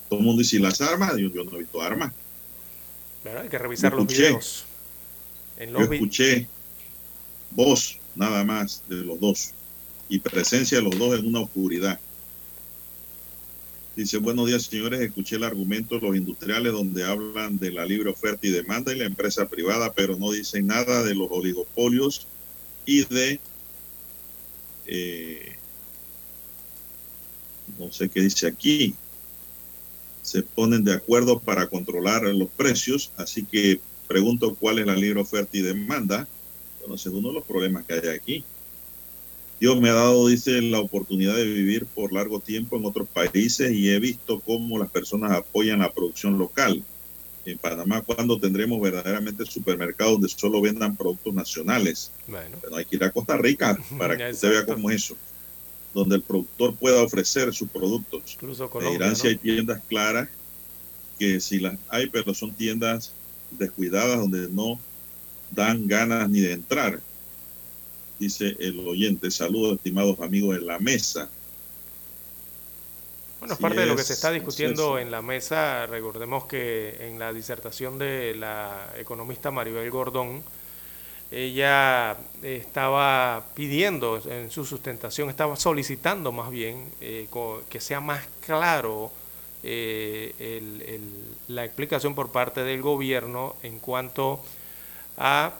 Todo 0.10 0.19
el 0.19 0.26
mundo 0.26 0.41
dice, 0.41 0.57
"¿Y 0.57 0.60
las 0.60 0.80
armas? 0.81 1.11
Yo, 1.18 1.30
yo 1.31 1.43
no 1.43 1.55
he 1.55 1.60
visto 1.60 1.81
armas. 1.81 2.14
Claro, 3.23 3.39
hay 3.41 3.49
que 3.49 3.57
revisar 3.57 3.91
Yo 3.91 3.97
los 3.97 4.05
escuché. 4.07 4.27
videos. 4.27 4.65
En 5.57 5.72
Yo 5.72 5.80
los 5.80 5.91
escuché 5.91 6.47
voz 7.51 7.97
nada 8.15 8.43
más 8.43 8.84
de 8.88 8.97
los 8.97 9.19
dos 9.19 9.51
y 10.10 10.19
presencia 10.19 10.77
de 10.80 10.84
los 10.84 10.97
dos 10.97 11.18
en 11.18 11.26
una 11.26 11.39
oscuridad. 11.39 11.99
Dice, 13.95 14.18
buenos 14.18 14.48
días 14.48 14.64
señores, 14.64 15.02
escuché 15.02 15.36
el 15.36 15.44
argumento 15.44 15.99
de 15.99 16.07
los 16.07 16.15
industriales 16.15 16.74
donde 16.74 17.03
hablan 17.03 17.60
de 17.60 17.72
la 17.72 17.86
libre 17.86 18.10
oferta 18.10 18.48
y 18.48 18.49
demanda 18.49 18.91
y 18.91 18.98
la 18.98 19.06
empresa 19.06 19.48
privada, 19.48 19.94
pero 19.94 20.18
no 20.18 20.32
dicen 20.32 20.65
nada 20.65 21.03
de 21.03 21.14
los 21.14 21.28
oligopolios 21.30 22.26
y 22.88 23.06
de, 23.06 23.40
eh, 24.88 25.57
no 27.78 27.91
sé 27.91 28.10
qué 28.10 28.22
dice 28.22 28.48
aquí, 28.48 28.95
se 30.24 30.41
ponen 30.41 30.84
de 30.84 30.94
acuerdo 30.94 31.38
para 31.38 31.68
controlar 31.68 32.24
los 32.24 32.49
precios, 32.49 33.11
así 33.15 33.44
que 33.44 33.80
pregunto 34.07 34.56
cuál 34.56 34.80
es 34.80 34.88
la 34.88 34.95
libre 34.95 35.22
oferta 35.22 35.56
y 35.56 35.61
demanda. 35.61 36.28
Bueno, 36.80 36.95
ese 36.95 37.10
es 37.10 37.15
uno 37.15 37.28
de 37.28 37.36
los 37.36 37.45
problemas 37.45 37.86
que 37.86 37.94
hay 37.94 38.07
aquí. 38.07 38.44
Dios 39.64 39.80
me 39.80 39.90
ha 39.90 39.94
dado, 39.94 40.27
dice, 40.27 40.61
la 40.61 40.81
oportunidad 40.81 41.38
de 41.38 41.45
vivir 41.45 41.85
por 41.85 42.11
largo 42.11 42.41
tiempo 42.41 42.76
en 42.76 42.84
otros 42.84 43.07
países 43.07 43.72
y 43.72 43.91
he 43.91 43.98
visto 43.98 44.41
cómo 44.41 44.77
las 44.77 44.90
personas 44.90 45.31
apoyan 45.31 45.80
la 45.80 45.90
producción 45.90 46.38
local. 46.38 46.84
En 47.45 47.57
Panamá, 47.57 48.02
¿cuándo 48.02 48.38
tendremos 48.38 48.81
verdaderamente 48.81 49.45
supermercados 49.45 50.15
donde 50.15 50.27
solo 50.27 50.60
vendan 50.60 50.98
productos 50.98 51.34
nacionales? 51.34 52.11
Bueno, 52.27 52.57
Pero 52.61 52.76
hay 52.76 52.84
que 52.84 52.98
ir 52.98 53.06
a 53.06 53.11
Costa 53.11 53.38
Rica 53.38 53.80
para 53.98 54.18
que 54.18 54.31
usted 54.31 54.49
vea 54.49 54.65
cómo 54.65 54.90
es 54.90 55.06
eso. 55.06 55.15
Donde 55.94 56.18
el 56.18 56.23
productor 56.23 56.76
pueda 56.76 57.02
ofrecer 57.02 57.53
sus 57.53 57.69
productos. 57.69 58.34
incluso 58.34 58.69
Colombia, 58.69 58.98
Irán 58.98 59.14
¿no? 59.14 59.30
hay 59.30 59.38
tiendas 59.38 59.81
claras 59.88 60.27
que 61.18 61.40
sí 61.40 61.60
las 61.60 61.77
hay, 61.88 62.07
pero 62.07 62.34
son 62.34 62.52
tiendas 62.52 63.14
descuidadas 63.52 64.19
donde 64.19 64.49
no 64.49 64.77
dan 65.52 65.88
ganas 65.88 66.30
ni 66.30 66.41
de 66.41 66.52
entrar. 66.52 66.99
Dice 68.19 68.56
el 68.60 68.80
oyente, 68.88 69.31
saludos 69.31 69.76
estimados 69.77 70.19
amigos 70.19 70.56
de 70.56 70.61
la 70.61 70.80
mesa. 70.80 71.30
Bueno, 73.40 73.56
es 73.56 73.60
parte 73.60 73.81
de 73.81 73.85
lo 73.88 73.95
que 73.95 74.03
se 74.03 74.14
está 74.14 74.31
discutiendo 74.31 74.98
es. 74.98 75.03
en 75.06 75.11
la 75.11 75.22
mesa. 75.22 75.85
Recordemos 75.88 76.45
que 76.45 76.95
en 77.07 77.19
la 77.19 77.34
disertación 77.34 77.98
de 77.98 78.35
la 78.35 78.94
economista 78.98 79.52
Maribel 79.52 79.90
Gordón, 79.91 80.44
ella 81.31 82.15
estaba 82.44 83.44
pidiendo 83.56 84.22
en 84.30 84.49
su 84.52 84.64
sustentación, 84.65 85.30
estaba 85.30 85.56
solicitando 85.56 86.31
más 86.31 86.52
bien 86.52 86.90
eh, 87.02 87.27
que 87.69 87.81
sea 87.81 87.99
más 87.99 88.23
claro 88.45 89.11
eh, 89.64 90.35
el- 90.40 90.81
el- 90.88 91.35
la 91.56 91.65
explicación 91.65 92.14
por 92.15 92.31
parte 92.31 92.64
del 92.64 92.81
gobierno 92.81 93.56
en 93.64 93.80
cuanto 93.80 94.44
a 95.18 95.53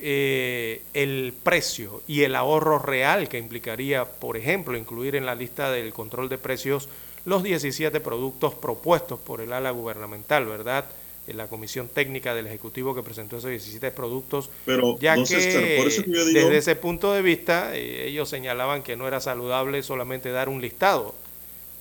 eh, 0.00 0.82
el 0.94 1.34
precio 1.42 2.02
y 2.06 2.22
el 2.22 2.34
ahorro 2.36 2.78
real 2.78 3.28
que 3.28 3.38
implicaría, 3.38 4.04
por 4.04 4.36
ejemplo, 4.36 4.76
incluir 4.76 5.16
en 5.16 5.26
la 5.26 5.34
lista 5.34 5.70
del 5.72 5.92
control 5.92 6.28
de 6.28 6.38
precios 6.38 6.88
los 7.24 7.42
17 7.42 8.00
productos 8.00 8.54
propuestos 8.54 9.18
por 9.18 9.40
el 9.40 9.52
ala 9.52 9.70
gubernamental, 9.70 10.46
¿verdad? 10.46 10.84
En 11.26 11.36
la 11.36 11.46
comisión 11.48 11.88
técnica 11.88 12.34
del 12.34 12.46
Ejecutivo 12.46 12.94
que 12.94 13.02
presentó 13.02 13.36
esos 13.36 13.50
17 13.50 13.90
productos, 13.90 14.48
Pero, 14.64 14.98
ya 14.98 15.14
que 15.16 15.26
César, 15.26 15.62
por 15.76 15.88
eso 15.88 16.02
que 16.04 16.10
yo 16.12 16.24
digo- 16.24 16.40
desde 16.40 16.56
ese 16.58 16.76
punto 16.76 17.12
de 17.12 17.20
vista 17.20 17.76
eh, 17.76 18.06
ellos 18.06 18.28
señalaban 18.30 18.82
que 18.82 18.96
no 18.96 19.06
era 19.06 19.20
saludable 19.20 19.82
solamente 19.82 20.30
dar 20.30 20.48
un 20.48 20.62
listado 20.62 21.14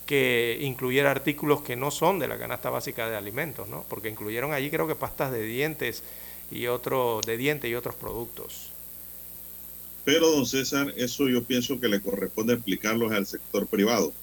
que 0.05 0.57
incluyera 0.61 1.11
artículos 1.11 1.61
que 1.61 1.75
no 1.75 1.91
son 1.91 2.19
de 2.19 2.27
la 2.27 2.37
canasta 2.37 2.69
básica 2.69 3.09
de 3.09 3.15
alimentos, 3.17 3.67
¿no? 3.69 3.85
Porque 3.89 4.09
incluyeron 4.09 4.53
allí 4.53 4.69
creo 4.69 4.87
que 4.87 4.95
pastas 4.95 5.31
de 5.31 5.43
dientes 5.43 6.03
y 6.51 6.67
otro 6.67 7.21
de 7.25 7.37
dientes 7.37 7.69
y 7.69 7.75
otros 7.75 7.95
productos. 7.95 8.71
Pero, 10.05 10.31
don 10.31 10.45
César, 10.45 10.93
eso 10.95 11.27
yo 11.27 11.43
pienso 11.43 11.79
que 11.79 11.89
le 11.89 12.01
corresponde 12.01 12.53
explicarlo 12.53 13.09
al 13.09 13.25
sector 13.25 13.67
privado. 13.67 14.13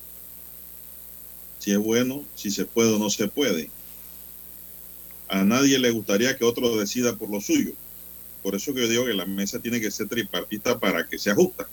Si 1.59 1.73
es 1.73 1.79
bueno, 1.79 2.25
si 2.35 2.51
se 2.51 2.65
puede 2.65 2.95
o 2.95 2.99
no 2.99 3.11
se 3.11 3.29
puede. 3.29 3.71
A 5.29 5.45
nadie 5.45 5.79
le 5.79 5.91
gustaría 5.91 6.37
que 6.37 6.45
otro 6.45 6.77
decida 6.77 7.17
por 7.17 7.31
lo 7.31 7.41
suyo. 7.41 7.73
Por 8.43 8.55
eso 8.55 8.75
que 8.75 8.83
yo 8.83 8.89
digo 8.89 9.05
que 9.07 9.15
la 9.15 9.27
mesa 9.27 9.59
tiene 9.59 9.81
que 9.81 9.91
ser 9.91 10.09
tripartita 10.09 10.79
para 10.79 11.07
que 11.07 11.19
se 11.19 11.31
ajusta. 11.31 11.69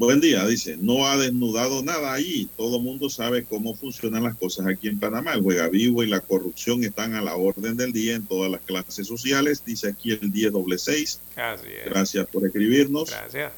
Buen 0.00 0.18
día, 0.18 0.46
dice. 0.46 0.78
No 0.80 1.06
ha 1.06 1.18
desnudado 1.18 1.82
nada 1.82 2.14
allí. 2.14 2.48
Todo 2.56 2.80
mundo 2.80 3.10
sabe 3.10 3.44
cómo 3.44 3.76
funcionan 3.76 4.22
las 4.22 4.34
cosas 4.34 4.66
aquí 4.66 4.88
en 4.88 4.98
Panamá. 4.98 5.34
El 5.34 5.42
juega 5.42 5.68
vivo 5.68 6.02
y 6.02 6.06
la 6.06 6.20
corrupción 6.20 6.82
están 6.84 7.14
a 7.14 7.20
la 7.20 7.36
orden 7.36 7.76
del 7.76 7.92
día 7.92 8.14
en 8.16 8.24
todas 8.24 8.50
las 8.50 8.62
clases 8.62 9.06
sociales. 9.06 9.62
Dice 9.62 9.88
aquí 9.88 10.12
el 10.12 10.32
10 10.32 10.52
doble 10.52 10.78
6. 10.78 11.20
Así 11.36 11.66
es. 11.66 11.84
Gracias 11.84 12.26
por 12.28 12.46
escribirnos. 12.46 13.10
Gracias. 13.10 13.52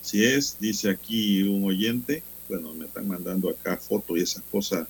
Así 0.00 0.24
es, 0.24 0.56
dice 0.58 0.88
aquí 0.88 1.42
un 1.42 1.62
oyente. 1.66 2.22
Bueno, 2.48 2.72
me 2.72 2.86
están 2.86 3.06
mandando 3.06 3.50
acá 3.50 3.76
fotos 3.76 4.16
y 4.16 4.22
esas 4.22 4.42
cosas. 4.50 4.88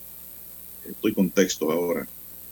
Estoy 0.89 1.13
con 1.13 1.29
texto 1.31 1.69
ahora. 1.69 2.07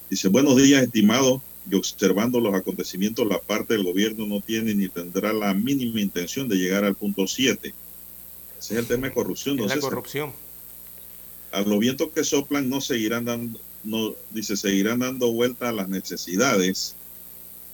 Dice, 0.10 0.28
buenos 0.28 0.58
días, 0.58 0.84
estimado. 0.84 1.42
Y 1.70 1.76
observando 1.76 2.40
los 2.40 2.56
acontecimientos, 2.56 3.28
la 3.28 3.40
parte 3.40 3.74
del 3.74 3.84
gobierno 3.84 4.26
no 4.26 4.42
tiene 4.42 4.74
ni 4.74 4.90
tendrá 4.90 5.32
la 5.32 5.54
mínima 5.54 6.02
intención 6.02 6.48
de 6.48 6.56
llegar 6.56 6.84
al 6.84 6.96
punto 6.96 7.28
7. 7.28 7.74
Ese 8.60 8.74
es 8.74 8.80
el 8.80 8.88
tema 8.88 9.08
de 9.08 9.14
corrupción. 9.14 9.60
Es 9.60 9.68
don 9.68 9.76
la 9.76 9.82
corrupción. 9.82 10.34
A 11.52 11.62
los 11.62 11.80
vientos 11.80 12.10
que 12.14 12.24
soplan 12.24 12.70
no 12.70 12.82
seguirán 12.82 13.26
dando, 13.26 13.60
no, 13.84 14.14
dice, 14.32 14.56
seguirán 14.58 15.00
dando 15.00 15.32
vuelta 15.32 15.70
a 15.70 15.72
las 15.72 15.90
necesidades. 15.90 16.96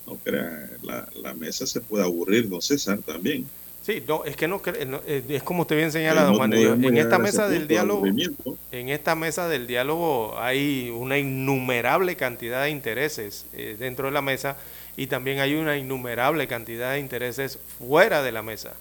No 0.06 0.16
crea, 0.16 0.72
la, 0.82 1.08
la 1.16 1.34
mesa 1.34 1.68
se 1.68 1.82
puede 1.82 2.04
aburrir, 2.04 2.50
don 2.50 2.62
César, 2.62 3.00
también. 3.00 3.48
Sí, 3.88 4.04
no, 4.06 4.26
es 4.26 4.36
que 4.36 4.50
no, 4.50 4.62
no, 4.86 5.00
eh, 5.08 5.24
es 5.30 5.44
como 5.44 5.62
usted 5.62 5.78
bien 5.78 5.94
señala, 5.94 6.16
Pero 6.16 6.26
don 6.26 6.34
no 6.34 6.38
Juan 6.40 6.50
de 6.50 6.58
Dios. 6.58 6.78
En 6.84 6.98
esta 6.98 7.18
mesa 7.20 7.48
del 7.48 7.70
diálogo, 7.70 8.06
en 8.06 8.90
esta 8.90 9.16
mesa 9.16 9.48
del 9.48 9.66
diálogo 9.66 10.38
hay 10.38 10.90
una 10.90 11.18
innumerable 11.18 12.18
cantidad 12.18 12.64
de 12.64 12.70
intereses 12.72 13.46
eh, 13.54 13.78
dentro 13.80 14.08
de 14.08 14.12
la 14.12 14.22
mesa 14.22 14.58
y 14.98 15.08
también 15.08 15.40
hay 15.40 15.56
una 15.56 15.78
innumerable 15.78 16.48
cantidad 16.48 16.92
de 16.92 17.00
intereses 17.00 17.60
fuera 17.80 18.24
de 18.24 18.34
la 18.34 18.42
mesa. 18.42 18.74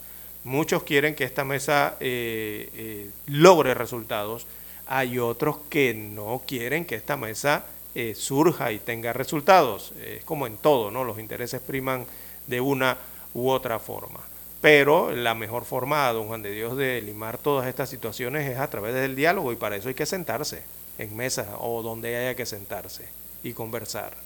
Muchos 0.42 0.82
quieren 0.82 1.14
que 1.14 1.22
esta 1.22 1.44
mesa 1.44 1.96
eh, 2.00 2.68
eh, 2.74 3.10
logre 3.26 3.74
resultados, 3.74 4.48
hay 4.88 5.20
otros 5.20 5.58
que 5.70 5.94
no 5.94 6.42
quieren 6.44 6.84
que 6.84 6.96
esta 6.96 7.16
mesa 7.16 7.64
eh, 7.94 8.16
surja 8.16 8.72
y 8.72 8.80
tenga 8.80 9.12
resultados. 9.12 9.92
Es 10.04 10.24
como 10.24 10.48
en 10.48 10.56
todo, 10.56 10.90
¿no? 10.90 11.04
Los 11.04 11.20
intereses 11.20 11.60
priman 11.60 12.06
de 12.48 12.60
una 12.60 12.96
u 13.34 13.50
otra 13.50 13.78
forma. 13.78 14.20
Pero 14.60 15.14
la 15.14 15.34
mejor 15.34 15.64
forma, 15.64 16.10
don 16.12 16.28
Juan 16.28 16.42
de 16.42 16.50
Dios, 16.50 16.76
de 16.76 17.02
limar 17.02 17.38
todas 17.38 17.68
estas 17.68 17.90
situaciones 17.90 18.50
es 18.50 18.58
a 18.58 18.70
través 18.70 18.94
del 18.94 19.14
diálogo 19.14 19.52
y 19.52 19.56
para 19.56 19.76
eso 19.76 19.88
hay 19.88 19.94
que 19.94 20.06
sentarse 20.06 20.62
en 20.98 21.14
mesa 21.14 21.56
o 21.60 21.82
donde 21.82 22.16
haya 22.16 22.34
que 22.34 22.46
sentarse 22.46 23.06
y 23.42 23.52
conversar. 23.52 24.16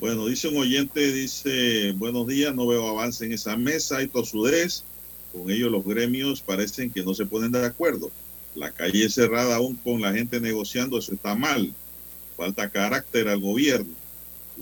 Bueno, 0.00 0.26
dice 0.26 0.48
un 0.48 0.58
oyente, 0.58 1.12
dice, 1.12 1.92
buenos 1.92 2.26
días, 2.26 2.54
no 2.54 2.66
veo 2.66 2.88
avance 2.88 3.24
en 3.24 3.32
esa 3.32 3.56
mesa, 3.56 3.96
hay 3.96 4.06
tosudez, 4.06 4.84
con 5.32 5.50
ellos 5.50 5.72
los 5.72 5.84
gremios 5.84 6.40
parecen 6.40 6.90
que 6.90 7.02
no 7.02 7.14
se 7.14 7.26
ponen 7.26 7.50
de 7.50 7.64
acuerdo. 7.64 8.10
La 8.54 8.70
calle 8.70 9.04
es 9.04 9.14
cerrada 9.14 9.56
aún 9.56 9.74
con 9.76 10.00
la 10.00 10.12
gente 10.12 10.40
negociando, 10.40 10.98
eso 10.98 11.14
está 11.14 11.34
mal. 11.34 11.72
Falta 12.36 12.70
carácter 12.70 13.28
al 13.28 13.40
gobierno. 13.40 13.92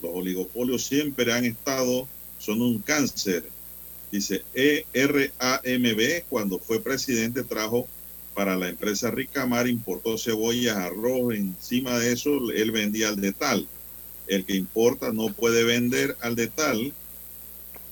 Los 0.03 0.11
oligopolios 0.15 0.85
siempre 0.85 1.33
han 1.33 1.45
estado, 1.45 2.09
son 2.39 2.63
un 2.63 2.79
cáncer. 2.79 3.45
Dice 4.11 4.43
ERAMB, 4.55 6.25
cuando 6.29 6.59
fue 6.59 6.81
presidente, 6.81 7.43
trajo 7.43 7.89
para 8.35 8.57
la 8.57 8.69
empresa 8.69 9.11
Ricamar, 9.11 9.67
importó 9.67 10.19
cebollas, 10.19 10.77
arroz, 10.77 11.35
encima 11.35 11.99
de 11.99 12.13
eso 12.13 12.51
él 12.53 12.71
vendía 12.71 13.09
al 13.09 13.21
de 13.21 13.33
tal. 13.33 13.67
El 14.27 14.45
que 14.45 14.55
importa 14.55 15.13
no 15.13 15.33
puede 15.33 15.65
vender 15.65 16.17
al 16.21 16.37
de 16.37 16.49
tal, 16.49 16.93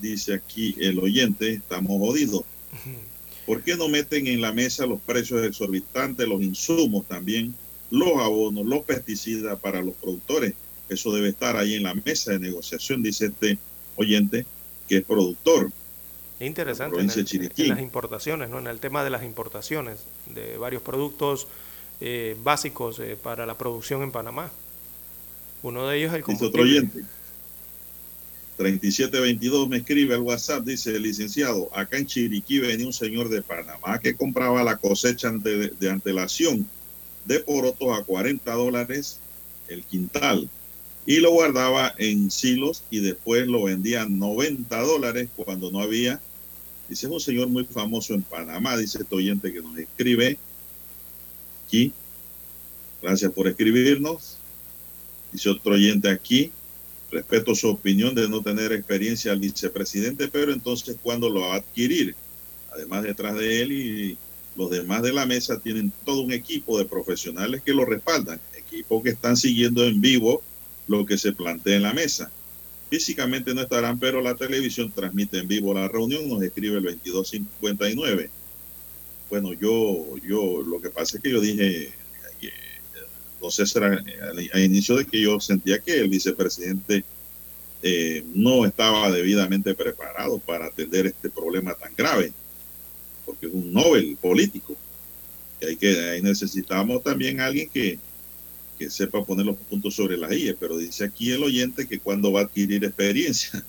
dice 0.01 0.35
aquí 0.35 0.77
el 0.79 0.99
oyente, 0.99 1.51
estamos 1.51 1.99
jodidos. 1.99 2.43
¿Por 3.47 3.63
qué 3.63 3.77
no 3.77 3.89
meten 3.89 4.27
en 4.27 4.41
la 4.41 4.53
mesa 4.53 4.87
los 4.87 5.01
precios 5.01 5.45
exorbitantes, 5.45 6.27
los 6.27 6.43
insumos 6.43 7.07
también, 7.07 7.55
los 7.91 8.17
abonos, 8.19 8.67
los 8.67 8.85
pesticidas 8.85 9.59
para 9.61 9.83
los 9.83 9.95
productores? 9.95 10.55
Eso 10.89 11.13
debe 11.13 11.31
estar 11.31 11.57
ahí 11.57 11.75
en 11.75 11.85
la 11.85 11.95
mesa 11.95 12.33
de 12.33 12.39
negociación, 12.39 13.03
dice 13.03 13.27
este 13.27 13.59
oyente, 13.97 14.47
que 14.89 14.99
es 14.99 15.05
productor. 15.05 15.73
Es 16.41 16.47
interesante 16.47 16.95
provincia 16.95 17.21
en, 17.21 17.25
de 17.27 17.31
el- 17.33 17.49
Chiriquí. 17.49 17.63
en 17.65 17.69
las 17.71 17.81
importaciones, 17.81 18.51
¿no? 18.51 18.59
en 18.59 18.67
el 18.67 18.81
tema 18.81 19.05
de 19.05 19.11
las 19.11 19.23
importaciones 19.25 20.01
de 20.27 20.57
varios 20.59 20.83
productos 20.83 21.47
eh, 22.01 22.37
básicos 22.43 22.99
eh, 22.99 23.17
para 23.21 23.47
la 23.47 23.57
producción 23.57 24.03
en 24.03 24.11
Panamá. 24.11 24.51
Uno 25.63 25.87
de 25.89 25.99
ellos 25.99 26.11
es 26.13 26.17
el 26.19 26.25
Dice 26.27 26.45
otro 26.47 26.61
combustible. 26.63 26.79
oyente. 26.79 27.05
3722 28.57 29.69
me 29.69 29.79
escribe 29.79 30.15
al 30.15 30.21
WhatsApp, 30.21 30.65
dice 30.65 30.91
el 30.95 31.03
licenciado, 31.03 31.69
acá 31.75 31.99
en 31.99 32.07
Chiriquí 32.07 32.61
venía 32.61 32.87
un 32.87 32.93
señor 32.93 33.29
de 33.29 33.43
Panamá 33.43 33.99
que 33.99 34.15
compraba 34.15 34.63
la 34.63 34.77
cosecha 34.77 35.29
ante- 35.29 35.71
de 35.71 35.91
antelación 35.91 36.69
de 37.25 37.41
porotos 37.41 37.99
a 37.99 38.05
40 38.05 38.53
dólares 38.53 39.19
el 39.69 39.83
quintal 39.85 40.49
y 41.07 41.19
lo 41.19 41.33
guardaba 41.33 41.95
en 41.99 42.31
silos 42.31 42.85
y 42.91 43.01
después 43.01 43.47
lo 43.47 43.65
vendía 43.65 44.03
a 44.03 44.09
90 44.09 44.81
dólares 44.81 45.29
cuando 45.37 45.71
no 45.71 45.81
había. 45.81 46.21
Dice, 46.89 47.07
un 47.09 47.21
señor 47.21 47.49
muy 47.49 47.65
famoso 47.65 48.15
en 48.15 48.23
Panamá, 48.23 48.77
dice 48.77 48.99
este 49.03 49.15
oyente 49.15 49.53
que 49.53 49.63
nos 49.63 49.77
escribe 49.77 50.39
aquí. 51.67 51.93
Gracias 53.03 53.33
por 53.33 53.49
escribirnos. 53.49 54.39
Dice 55.33 55.51
otro 55.51 55.75
oyente 55.75 56.09
aquí, 56.09 56.53
respeto 57.11 57.55
su 57.55 57.69
opinión 57.69 58.15
de 58.15 58.29
no 58.29 58.41
tener 58.41 58.73
experiencia 58.73 59.33
al 59.33 59.41
vicepresidente, 59.41 60.29
pero 60.29 60.53
entonces 60.53 60.97
¿cuándo 61.03 61.29
lo 61.29 61.41
va 61.41 61.55
a 61.55 61.59
adquirir? 61.59 62.15
Además, 62.73 63.03
detrás 63.03 63.35
de 63.37 63.63
él 63.63 63.73
y 63.73 64.17
los 64.57 64.71
demás 64.71 65.03
de 65.03 65.13
la 65.13 65.27
mesa 65.27 65.59
tienen 65.59 65.93
todo 66.05 66.23
un 66.23 66.33
equipo 66.33 66.79
de 66.79 66.85
profesionales 66.85 67.63
que 67.63 67.75
lo 67.75 67.85
respaldan, 67.85 68.41
equipo 68.57 69.03
que 69.03 69.11
están 69.11 69.37
siguiendo 69.37 69.85
en 69.85 70.01
vivo 70.01 70.43
lo 70.89 71.07
que 71.07 71.19
se 71.19 71.33
plantea 71.33 71.77
en 71.77 71.83
la 71.83 71.93
mesa. 71.93 72.31
Físicamente 72.91 73.55
no 73.55 73.63
estarán, 73.63 73.99
pero 73.99 74.21
la 74.21 74.35
televisión 74.35 74.93
transmite 74.93 75.39
en 75.39 75.49
vivo 75.49 75.75
la 75.75 75.89
reunión, 75.89 76.29
nos 76.29 76.43
escribe 76.43 76.79
el 76.79 76.85
2259. 76.85 78.31
Bueno, 79.31 79.53
yo, 79.55 80.17
yo, 80.19 80.63
lo 80.63 80.81
que 80.81 80.91
pasa 80.91 81.17
es 81.17 81.23
que 81.23 81.31
yo 81.31 81.41
dije, 81.41 81.93
eh, 82.43 82.53
don 83.41 83.51
César, 83.51 83.85
al, 83.85 84.51
al 84.53 84.65
inicio 84.65 84.97
de 84.97 85.07
que 85.07 85.21
yo 85.21 85.41
sentía 85.41 85.79
que 85.79 85.99
el 85.99 86.09
vicepresidente 86.09 87.05
eh, 87.87 88.25
no 88.33 88.65
estaba 88.65 89.11
debidamente 89.11 89.75
preparado 89.75 90.39
para 90.39 90.65
atender 90.65 91.05
este 91.05 91.29
problema 91.29 91.75
tan 91.75 91.93
grave, 91.95 92.33
porque 93.27 93.45
es 93.45 93.53
un 93.53 93.75
Nobel 93.75 94.17
político. 94.19 94.75
Y 95.61 95.67
hay 95.67 95.77
que, 95.77 96.11
ahí 96.11 96.23
necesitamos 96.23 97.03
también 97.03 97.41
alguien 97.41 97.69
que, 97.69 97.99
que 98.79 98.91
sepa 98.91 99.25
poner 99.25 99.47
los 99.47 99.57
puntos 99.57 99.95
sobre 99.95 100.17
las 100.17 100.33
IE, 100.33 100.55
pero 100.59 100.77
dice 100.77 101.05
aquí 101.05 101.31
el 101.33 101.43
oyente 101.45 101.87
que 101.87 101.99
cuando 102.01 102.33
va 102.33 102.41
a 102.41 102.45
adquirir 102.45 102.85
experiencia. 102.85 103.65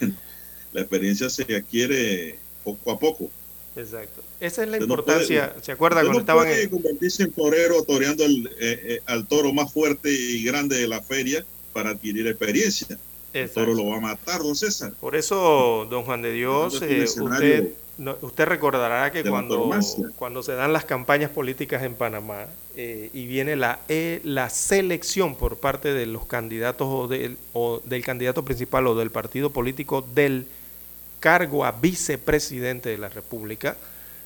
Bueno, 0.00 0.14
la 0.72 0.80
experiencia 0.80 1.28
se 1.30 1.42
adquiere 1.54 2.38
poco 2.64 2.90
a 2.90 2.98
poco. 2.98 3.30
Exacto. 3.76 4.22
Esa 4.40 4.62
es 4.62 4.68
la 4.68 4.76
Usted 4.78 4.86
no 4.88 4.94
importancia. 4.94 5.50
puede- 5.52 5.64
¿Se 5.64 5.72
acuerda 5.72 5.96
cuando 6.00 6.12
no 6.12 6.18
estaban 6.20 6.46
puede 6.46 6.62
en, 6.62 6.68
convertirse 6.70 7.22
en 7.24 7.32
torero 7.32 7.82
toreando 7.82 8.24
el, 8.24 8.46
eh, 8.46 8.52
eh, 8.60 9.02
al 9.06 9.26
toro 9.26 9.52
más 9.52 9.72
fuerte 9.72 10.10
y 10.12 10.44
grande 10.44 10.76
de 10.78 10.86
la 10.88 11.02
feria 11.02 11.44
para 11.72 11.90
adquirir 11.90 12.26
experiencia? 12.28 12.98
El 13.32 13.42
Exacto. 13.42 13.60
toro 13.62 13.74
lo 13.74 13.86
va 13.88 13.96
a 13.96 14.00
matar, 14.00 14.42
don 14.42 14.54
César. 14.54 14.92
Por 15.00 15.16
eso, 15.16 15.86
don 15.90 16.04
Juan 16.04 16.22
de 16.22 16.32
Dios, 16.32 16.80
eh, 16.82 17.04
usted, 17.04 17.68
no- 17.98 18.16
usted 18.22 18.44
recordará 18.44 19.10
que 19.10 19.24
cuando, 19.24 19.70
cuando 20.16 20.42
se 20.44 20.52
dan 20.52 20.72
las 20.72 20.84
campañas 20.84 21.30
políticas 21.32 21.82
en 21.82 21.94
Panamá 21.96 22.46
eh, 22.76 23.10
y 23.12 23.26
viene 23.26 23.56
la, 23.56 23.80
eh, 23.88 24.20
la 24.24 24.50
selección 24.50 25.36
por 25.36 25.58
parte 25.58 25.92
de 25.92 26.06
los 26.06 26.26
candidatos 26.26 26.88
o 26.90 27.08
del, 27.08 27.38
o 27.52 27.80
del 27.84 28.04
candidato 28.04 28.44
principal 28.44 28.86
o 28.86 28.94
del 28.94 29.10
partido 29.10 29.50
político 29.50 30.02
del 30.14 30.46
cargo 31.20 31.64
a 31.64 31.72
vicepresidente 31.72 32.88
de 32.88 32.98
la 32.98 33.08
República, 33.08 33.76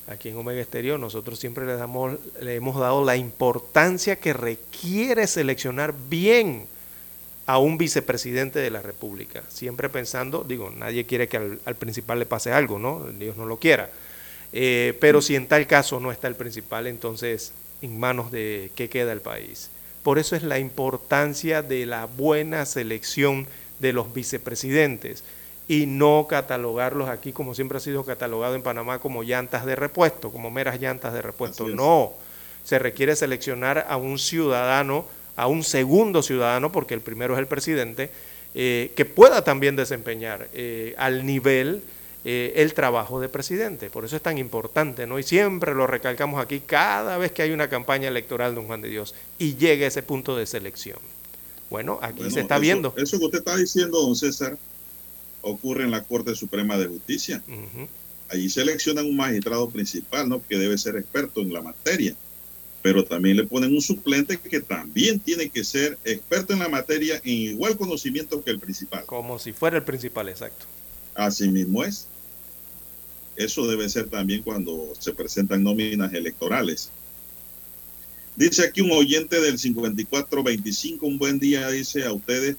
aquí 0.08 0.30
en 0.30 0.36
Omega 0.36 0.60
Estéreo 0.60 0.98
nosotros 0.98 1.38
siempre 1.38 1.66
le, 1.66 1.76
damos, 1.76 2.18
le 2.40 2.56
hemos 2.56 2.78
dado 2.78 3.04
la 3.04 3.16
importancia 3.16 4.16
que 4.16 4.32
requiere 4.32 5.26
seleccionar 5.26 5.94
bien 6.08 6.66
a 7.46 7.58
un 7.58 7.78
vicepresidente 7.78 8.58
de 8.58 8.70
la 8.70 8.82
República, 8.82 9.42
siempre 9.48 9.88
pensando, 9.88 10.44
digo, 10.46 10.70
nadie 10.70 11.06
quiere 11.06 11.28
que 11.28 11.36
al, 11.36 11.60
al 11.64 11.76
principal 11.76 12.18
le 12.18 12.26
pase 12.26 12.52
algo, 12.52 12.78
¿no? 12.78 13.06
Dios 13.18 13.36
no 13.36 13.46
lo 13.46 13.58
quiera. 13.58 13.90
Eh, 14.52 14.96
pero 15.00 15.20
si 15.20 15.36
en 15.36 15.46
tal 15.46 15.66
caso 15.66 16.00
no 16.00 16.10
está 16.10 16.28
el 16.28 16.34
principal, 16.34 16.86
entonces 16.86 17.52
en 17.82 17.98
manos 17.98 18.30
de 18.30 18.70
qué 18.74 18.88
queda 18.88 19.12
el 19.12 19.20
país. 19.20 19.70
Por 20.02 20.18
eso 20.18 20.36
es 20.36 20.42
la 20.42 20.58
importancia 20.58 21.62
de 21.62 21.86
la 21.86 22.06
buena 22.06 22.64
selección 22.66 23.46
de 23.78 23.92
los 23.92 24.12
vicepresidentes 24.12 25.24
y 25.68 25.86
no 25.86 26.26
catalogarlos 26.28 27.08
aquí 27.08 27.32
como 27.32 27.54
siempre 27.54 27.78
ha 27.78 27.80
sido 27.80 28.04
catalogado 28.04 28.54
en 28.54 28.62
Panamá 28.62 28.98
como 29.00 29.22
llantas 29.22 29.66
de 29.66 29.76
repuesto, 29.76 30.30
como 30.30 30.50
meras 30.50 30.80
llantas 30.80 31.12
de 31.12 31.22
repuesto. 31.22 31.68
No, 31.68 32.14
se 32.64 32.78
requiere 32.78 33.14
seleccionar 33.16 33.86
a 33.88 33.96
un 33.96 34.18
ciudadano, 34.18 35.04
a 35.36 35.46
un 35.46 35.62
segundo 35.62 36.22
ciudadano, 36.22 36.72
porque 36.72 36.94
el 36.94 37.00
primero 37.00 37.34
es 37.34 37.40
el 37.40 37.46
presidente, 37.46 38.10
eh, 38.54 38.92
que 38.96 39.04
pueda 39.04 39.44
también 39.44 39.76
desempeñar 39.76 40.48
eh, 40.54 40.94
al 40.96 41.26
nivel 41.26 41.82
eh, 42.24 42.52
el 42.56 42.74
trabajo 42.74 43.20
de 43.20 43.28
presidente. 43.28 43.90
Por 43.90 44.04
eso 44.04 44.16
es 44.16 44.22
tan 44.22 44.38
importante, 44.38 45.06
¿no? 45.06 45.18
Y 45.18 45.22
siempre 45.22 45.74
lo 45.74 45.86
recalcamos 45.86 46.40
aquí 46.42 46.60
cada 46.60 47.16
vez 47.18 47.32
que 47.32 47.42
hay 47.42 47.50
una 47.52 47.68
campaña 47.68 48.08
electoral, 48.08 48.54
don 48.54 48.66
Juan 48.66 48.80
de 48.82 48.88
Dios, 48.88 49.14
y 49.38 49.56
llega 49.56 49.86
ese 49.86 50.02
punto 50.02 50.36
de 50.36 50.46
selección. 50.46 50.98
Bueno, 51.70 51.98
aquí 52.02 52.18
Bueno, 52.18 52.30
se 52.32 52.40
está 52.40 52.54
eso- 52.56 52.62
viendo. 52.62 52.94
Eso 52.96 53.18
que 53.18 53.24
usted 53.26 53.38
está 53.38 53.56
diciendo, 53.56 54.00
don 54.00 54.16
César, 54.16 54.56
ocurre 55.42 55.84
en 55.84 55.90
la 55.90 56.02
Corte 56.02 56.34
Suprema 56.34 56.76
de 56.76 56.86
Justicia. 56.88 57.42
Allí 58.30 58.50
seleccionan 58.50 59.06
un 59.06 59.16
magistrado 59.16 59.70
principal, 59.70 60.28
¿no? 60.28 60.42
Que 60.46 60.58
debe 60.58 60.76
ser 60.76 60.96
experto 60.96 61.40
en 61.40 61.52
la 61.52 61.62
materia. 61.62 62.14
Pero 62.82 63.04
también 63.04 63.36
le 63.36 63.44
ponen 63.44 63.72
un 63.74 63.80
suplente 63.80 64.38
que 64.38 64.60
también 64.60 65.18
tiene 65.18 65.48
que 65.48 65.64
ser 65.64 65.98
experto 66.04 66.52
en 66.52 66.58
la 66.60 66.68
materia 66.68 67.16
en 67.24 67.32
igual 67.32 67.76
conocimiento 67.76 68.42
que 68.42 68.50
el 68.50 68.58
principal. 68.60 69.04
Como 69.06 69.38
si 69.38 69.52
fuera 69.52 69.76
el 69.78 69.82
principal, 69.82 70.28
exacto. 70.28 70.66
Así 71.18 71.48
mismo 71.48 71.82
es. 71.82 72.06
Eso 73.34 73.66
debe 73.66 73.88
ser 73.88 74.08
también 74.08 74.42
cuando 74.42 74.92
se 75.00 75.12
presentan 75.12 75.64
nóminas 75.64 76.12
electorales. 76.12 76.90
Dice 78.36 78.64
aquí 78.64 78.82
un 78.82 78.92
oyente 78.92 79.40
del 79.40 79.58
5425, 79.58 81.04
un 81.04 81.18
buen 81.18 81.40
día, 81.40 81.68
dice 81.70 82.04
a 82.04 82.12
ustedes, 82.12 82.56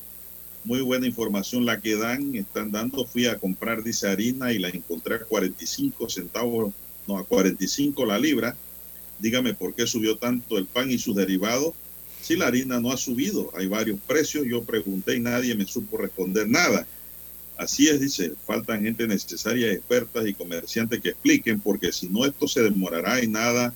muy 0.66 0.82
buena 0.82 1.08
información 1.08 1.66
la 1.66 1.80
que 1.80 1.96
dan, 1.96 2.36
están 2.36 2.70
dando, 2.70 3.06
fui 3.06 3.28
a 3.28 3.38
comprar, 3.38 3.82
dice 3.82 4.10
harina 4.10 4.52
y 4.52 4.60
la 4.60 4.68
encontré 4.68 5.16
a 5.16 5.20
45 5.20 6.10
centavos, 6.10 6.74
no, 7.08 7.18
a 7.18 7.24
45 7.24 8.06
la 8.06 8.20
libra. 8.20 8.58
Dígame 9.20 9.54
por 9.54 9.74
qué 9.74 9.88
subió 9.88 10.18
tanto 10.18 10.58
el 10.58 10.66
pan 10.66 10.92
y 10.92 10.98
sus 10.98 11.16
derivados. 11.16 11.74
Si 12.22 12.36
la 12.36 12.48
harina 12.48 12.82
no 12.82 12.92
ha 12.92 12.98
subido, 12.98 13.52
hay 13.56 13.68
varios 13.68 14.00
precios, 14.06 14.46
yo 14.46 14.66
pregunté 14.66 15.16
y 15.16 15.22
nadie 15.22 15.56
me 15.56 15.66
supo 15.66 15.98
responder 15.98 16.50
nada. 16.50 16.86
Así 17.60 17.90
es, 17.90 18.00
dice, 18.00 18.32
faltan 18.48 18.82
gente 18.84 19.06
necesaria, 19.06 19.70
expertas 19.74 20.26
y 20.26 20.34
comerciantes 20.34 21.02
que 21.02 21.10
expliquen, 21.10 21.60
porque 21.60 21.92
si 21.92 22.08
no 22.08 22.26
esto 22.26 22.48
se 22.48 22.62
demorará 22.64 23.22
y 23.22 23.28
nada. 23.28 23.74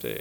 Sí. 0.00 0.14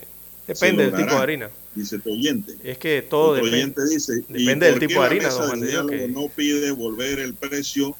Depende 0.46 0.84
del 0.92 0.96
tipo 0.96 1.16
de 1.16 1.22
harina. 1.22 1.50
dice 1.74 2.00
tu 2.00 2.12
oyente. 2.12 2.54
Es 2.64 2.78
que 2.78 3.02
todo 3.02 3.32
Otro 3.32 3.46
depen- 3.46 3.54
oyente 3.54 3.82
dice, 3.90 4.14
¿y 4.30 4.34
depende 4.44 4.66
del 4.72 4.80
tipo 4.80 5.00
de 5.00 5.06
harina, 5.06 5.30
don 5.30 5.48
Juan 5.48 5.60
de 5.62 5.66
de 5.68 5.72
Dios, 5.72 5.88
diálogo 5.88 6.08
que- 6.08 6.12
no 6.22 6.28
pide 6.36 6.72
volver 6.72 7.20
el 7.20 7.34
precio 7.34 7.96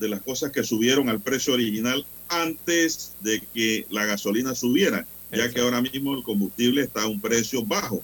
de 0.00 0.08
las 0.08 0.22
cosas 0.22 0.50
que 0.50 0.62
subieron 0.64 1.08
al 1.10 1.20
precio 1.20 1.52
original 1.54 2.06
antes 2.28 3.12
de 3.20 3.42
que 3.52 3.86
la 3.90 4.06
gasolina 4.06 4.54
subiera, 4.54 5.06
ya 5.30 5.50
que 5.50 5.60
ahora 5.60 5.82
mismo 5.82 6.16
el 6.16 6.22
combustible 6.22 6.82
está 6.82 7.02
a 7.02 7.06
un 7.06 7.20
precio 7.20 7.62
bajo. 7.62 8.02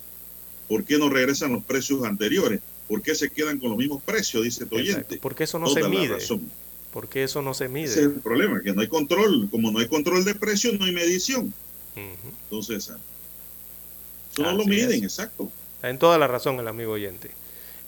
¿Por 0.68 0.84
qué 0.84 0.98
no 0.98 1.08
regresan 1.08 1.52
los 1.52 1.64
precios 1.64 2.04
anteriores? 2.04 2.60
¿Por 2.88 3.00
qué 3.02 3.14
se 3.14 3.30
quedan 3.30 3.58
con 3.58 3.70
los 3.70 3.78
mismos 3.78 4.02
precios? 4.02 4.42
Dice 4.44 4.66
tu 4.66 4.76
oyente. 4.76 5.18
Porque 5.22 5.44
eso 5.44 5.58
no 5.58 5.66
Toda 5.66 5.82
se 5.82 5.88
mide. 5.88 6.16
Porque 6.92 7.22
eso 7.22 7.40
no 7.40 7.54
se 7.54 7.68
mide. 7.68 7.86
Ese 7.86 8.00
es 8.00 8.06
el 8.06 8.12
problema, 8.20 8.60
que 8.62 8.72
no 8.72 8.82
hay 8.82 8.88
control. 8.88 9.48
Como 9.50 9.70
no 9.70 9.78
hay 9.78 9.86
control 9.88 10.24
de 10.24 10.34
precios, 10.34 10.78
no 10.78 10.84
hay 10.84 10.92
medición. 10.92 11.52
Entonces, 12.44 12.90
ah, 12.90 12.98
eso 14.32 14.42
no 14.42 14.52
lo 14.52 14.64
miden, 14.64 14.92
es. 14.92 15.02
exacto. 15.02 15.50
Está 15.76 15.90
en 15.90 15.98
toda 15.98 16.18
la 16.18 16.26
razón 16.26 16.58
el 16.60 16.68
amigo 16.68 16.92
oyente. 16.92 17.30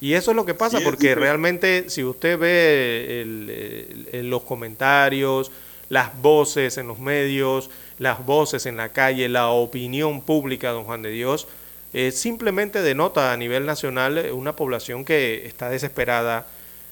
Y 0.00 0.14
eso 0.14 0.30
es 0.32 0.36
lo 0.36 0.44
que 0.44 0.54
pasa, 0.54 0.78
Sí, 0.78 0.84
porque 0.84 1.14
realmente 1.14 1.88
si 1.88 2.02
usted 2.04 2.38
ve 2.38 3.22
el- 3.22 4.08
el- 4.12 4.30
los 4.30 4.42
comentarios, 4.42 5.50
las 5.88 6.20
voces 6.20 6.76
en 6.78 6.88
los 6.88 6.98
medios, 6.98 7.70
las 7.98 8.24
voces 8.26 8.66
en 8.66 8.76
la 8.76 8.90
calle, 8.90 9.28
la 9.28 9.48
opinión 9.48 10.20
pública, 10.22 10.70
don 10.70 10.84
Juan 10.84 11.02
de 11.02 11.10
Dios, 11.10 11.46
eh, 11.94 12.12
simplemente 12.12 12.82
denota 12.82 13.32
a 13.32 13.36
nivel 13.38 13.64
nacional 13.64 14.18
eh, 14.18 14.32
una 14.32 14.54
población 14.54 15.04
que 15.04 15.46
está 15.46 15.70
desesperada, 15.70 16.46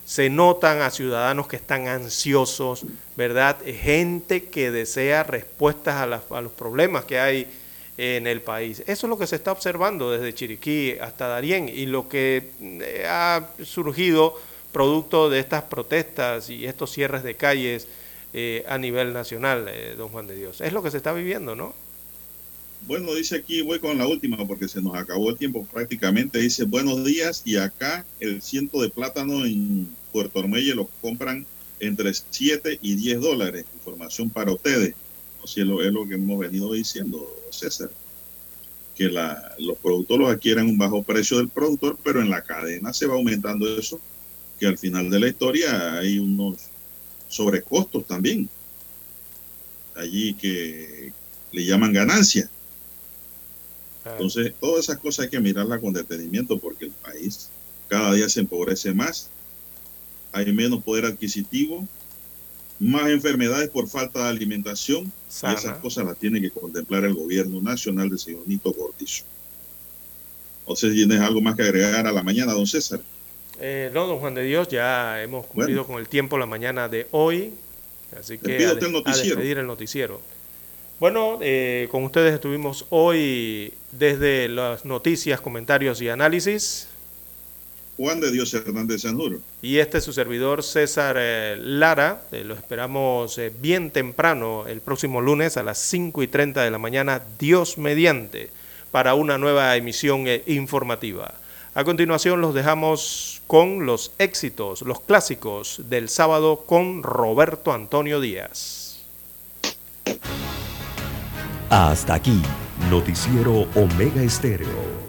se 0.06 0.30
notan 0.30 0.80
a 0.80 0.90
ciudadanos 0.90 1.46
que 1.46 1.56
están 1.56 1.86
ansiosos, 1.88 2.86
¿verdad? 3.16 3.58
Eh, 3.66 3.74
Gente 3.74 4.44
que 4.44 4.70
desea 4.70 5.22
respuestas 5.22 5.96
a, 5.96 6.04
a 6.36 6.40
los 6.40 6.52
problemas 6.52 7.04
que 7.04 7.20
hay 7.20 7.46
en 7.98 8.26
el 8.26 8.40
país. 8.40 8.80
Eso 8.86 9.06
es 9.06 9.10
lo 9.10 9.18
que 9.18 9.26
se 9.26 9.36
está 9.36 9.52
observando 9.52 10.10
desde 10.10 10.32
Chiriquí 10.34 10.96
hasta 11.00 11.28
Darién 11.28 11.68
y 11.68 11.86
lo 11.86 12.08
que 12.08 12.50
eh, 12.60 13.06
ha 13.08 13.48
surgido 13.64 14.38
producto 14.72 15.28
de 15.28 15.38
estas 15.38 15.64
protestas 15.64 16.48
y 16.48 16.66
estos 16.66 16.90
cierres 16.90 17.22
de 17.22 17.34
calles 17.34 17.86
eh, 18.32 18.64
a 18.66 18.78
nivel 18.78 19.12
nacional, 19.12 19.66
eh, 19.68 19.94
don 19.96 20.08
Juan 20.08 20.26
de 20.26 20.34
Dios. 20.34 20.60
Es 20.62 20.72
lo 20.72 20.82
que 20.82 20.90
se 20.90 20.96
está 20.96 21.12
viviendo, 21.12 21.54
¿no? 21.54 21.74
Bueno, 22.86 23.14
dice 23.14 23.36
aquí, 23.36 23.62
voy 23.62 23.78
con 23.78 23.96
la 23.96 24.08
última 24.08 24.44
porque 24.46 24.66
se 24.66 24.82
nos 24.82 24.96
acabó 24.96 25.30
el 25.30 25.36
tiempo 25.36 25.64
prácticamente. 25.64 26.40
Dice, 26.40 26.64
buenos 26.64 27.04
días 27.04 27.42
y 27.44 27.56
acá 27.56 28.04
el 28.18 28.42
ciento 28.42 28.82
de 28.82 28.90
plátano 28.90 29.46
en 29.46 29.88
Puerto 30.12 30.40
Ormelle 30.40 30.74
lo 30.74 30.88
compran 31.00 31.46
entre 31.78 32.12
7 32.12 32.80
y 32.82 32.96
10 32.96 33.20
dólares. 33.20 33.66
Información 33.74 34.30
para 34.30 34.52
ustedes. 34.52 34.94
O 35.42 35.46
sea, 35.46 35.62
es 35.62 35.92
lo 35.92 36.08
que 36.08 36.14
hemos 36.14 36.40
venido 36.40 36.72
diciendo, 36.72 37.24
César. 37.50 37.90
Que 38.96 39.08
la, 39.08 39.54
los 39.58 39.78
productores 39.78 40.28
adquieren 40.28 40.66
un 40.66 40.76
bajo 40.76 41.04
precio 41.04 41.38
del 41.38 41.48
productor, 41.48 41.96
pero 42.02 42.20
en 42.20 42.30
la 42.30 42.42
cadena 42.42 42.92
se 42.92 43.06
va 43.06 43.14
aumentando 43.14 43.78
eso, 43.78 44.00
que 44.58 44.66
al 44.66 44.76
final 44.76 45.08
de 45.08 45.20
la 45.20 45.28
historia 45.28 45.98
hay 45.98 46.18
unos 46.18 46.58
sobrecostos 47.28 48.06
también. 48.08 48.48
Allí 49.94 50.34
que 50.34 51.12
le 51.52 51.64
llaman 51.64 51.92
ganancia. 51.92 52.50
Entonces, 54.04 54.52
todas 54.60 54.84
esas 54.84 54.98
cosas 54.98 55.24
hay 55.24 55.30
que 55.30 55.40
mirarlas 55.40 55.80
con 55.80 55.92
detenimiento 55.92 56.58
porque 56.58 56.86
el 56.86 56.90
país 56.90 57.48
cada 57.88 58.12
día 58.14 58.28
se 58.28 58.40
empobrece 58.40 58.92
más, 58.94 59.28
hay 60.32 60.50
menos 60.52 60.82
poder 60.82 61.04
adquisitivo, 61.04 61.86
más 62.80 63.08
enfermedades 63.08 63.70
por 63.70 63.86
falta 63.88 64.24
de 64.24 64.30
alimentación 64.30 65.12
Sana. 65.28 65.52
y 65.54 65.56
esas 65.56 65.78
cosas 65.78 66.04
las 66.06 66.16
tiene 66.16 66.40
que 66.40 66.50
contemplar 66.50 67.04
el 67.04 67.14
gobierno 67.14 67.60
nacional 67.60 68.08
del 68.08 68.18
señor 68.18 68.42
Nito 68.46 68.72
Cortizo. 68.72 69.22
O 70.64 70.74
sea, 70.74 70.90
¿tienes 70.90 71.20
algo 71.20 71.40
más 71.40 71.54
que 71.54 71.62
agregar 71.62 72.06
a 72.06 72.12
la 72.12 72.22
mañana, 72.22 72.52
don 72.54 72.66
César? 72.66 73.00
Eh, 73.60 73.90
no, 73.92 74.06
don 74.06 74.18
Juan 74.18 74.34
de 74.34 74.42
Dios, 74.42 74.68
ya 74.68 75.22
hemos 75.22 75.46
cumplido 75.46 75.86
con 75.86 75.98
el 76.00 76.08
tiempo 76.08 76.38
la 76.38 76.46
mañana 76.46 76.88
de 76.88 77.06
hoy. 77.12 77.52
Así 78.18 78.38
que 78.38 78.66
a, 78.66 78.72
usted 78.72 78.72
el 78.72 78.78
des- 78.80 78.84
a 78.88 78.88
noticiero. 78.92 79.36
despedir 79.36 79.58
el 79.58 79.66
noticiero. 79.66 80.20
Bueno, 81.02 81.40
eh, 81.40 81.88
con 81.90 82.04
ustedes 82.04 82.32
estuvimos 82.32 82.86
hoy 82.90 83.74
desde 83.90 84.48
las 84.48 84.84
noticias, 84.84 85.40
comentarios 85.40 86.00
y 86.00 86.08
análisis. 86.08 86.86
Juan 87.96 88.20
de 88.20 88.30
Dios 88.30 88.54
Hernández 88.54 89.00
Sanjuro. 89.00 89.40
Y 89.62 89.78
este 89.78 89.98
es 89.98 90.04
su 90.04 90.12
servidor 90.12 90.62
César 90.62 91.16
eh, 91.18 91.56
Lara. 91.58 92.22
Eh, 92.30 92.44
lo 92.44 92.54
esperamos 92.54 93.36
eh, 93.38 93.52
bien 93.60 93.90
temprano 93.90 94.68
el 94.68 94.80
próximo 94.80 95.20
lunes 95.20 95.56
a 95.56 95.64
las 95.64 95.78
5 95.78 96.22
y 96.22 96.28
30 96.28 96.62
de 96.62 96.70
la 96.70 96.78
mañana, 96.78 97.20
Dios 97.36 97.78
mediante, 97.78 98.50
para 98.92 99.14
una 99.14 99.38
nueva 99.38 99.74
emisión 99.74 100.26
informativa. 100.46 101.34
A 101.74 101.82
continuación 101.82 102.40
los 102.40 102.54
dejamos 102.54 103.42
con 103.48 103.86
los 103.86 104.12
éxitos, 104.18 104.82
los 104.82 105.00
clásicos 105.00 105.80
del 105.88 106.08
sábado 106.08 106.62
con 106.64 107.02
Roberto 107.02 107.72
Antonio 107.72 108.20
Díaz. 108.20 108.82
Hasta 111.72 112.12
aquí, 112.12 112.42
Noticiero 112.90 113.66
Omega 113.74 114.22
Estéreo. 114.22 115.01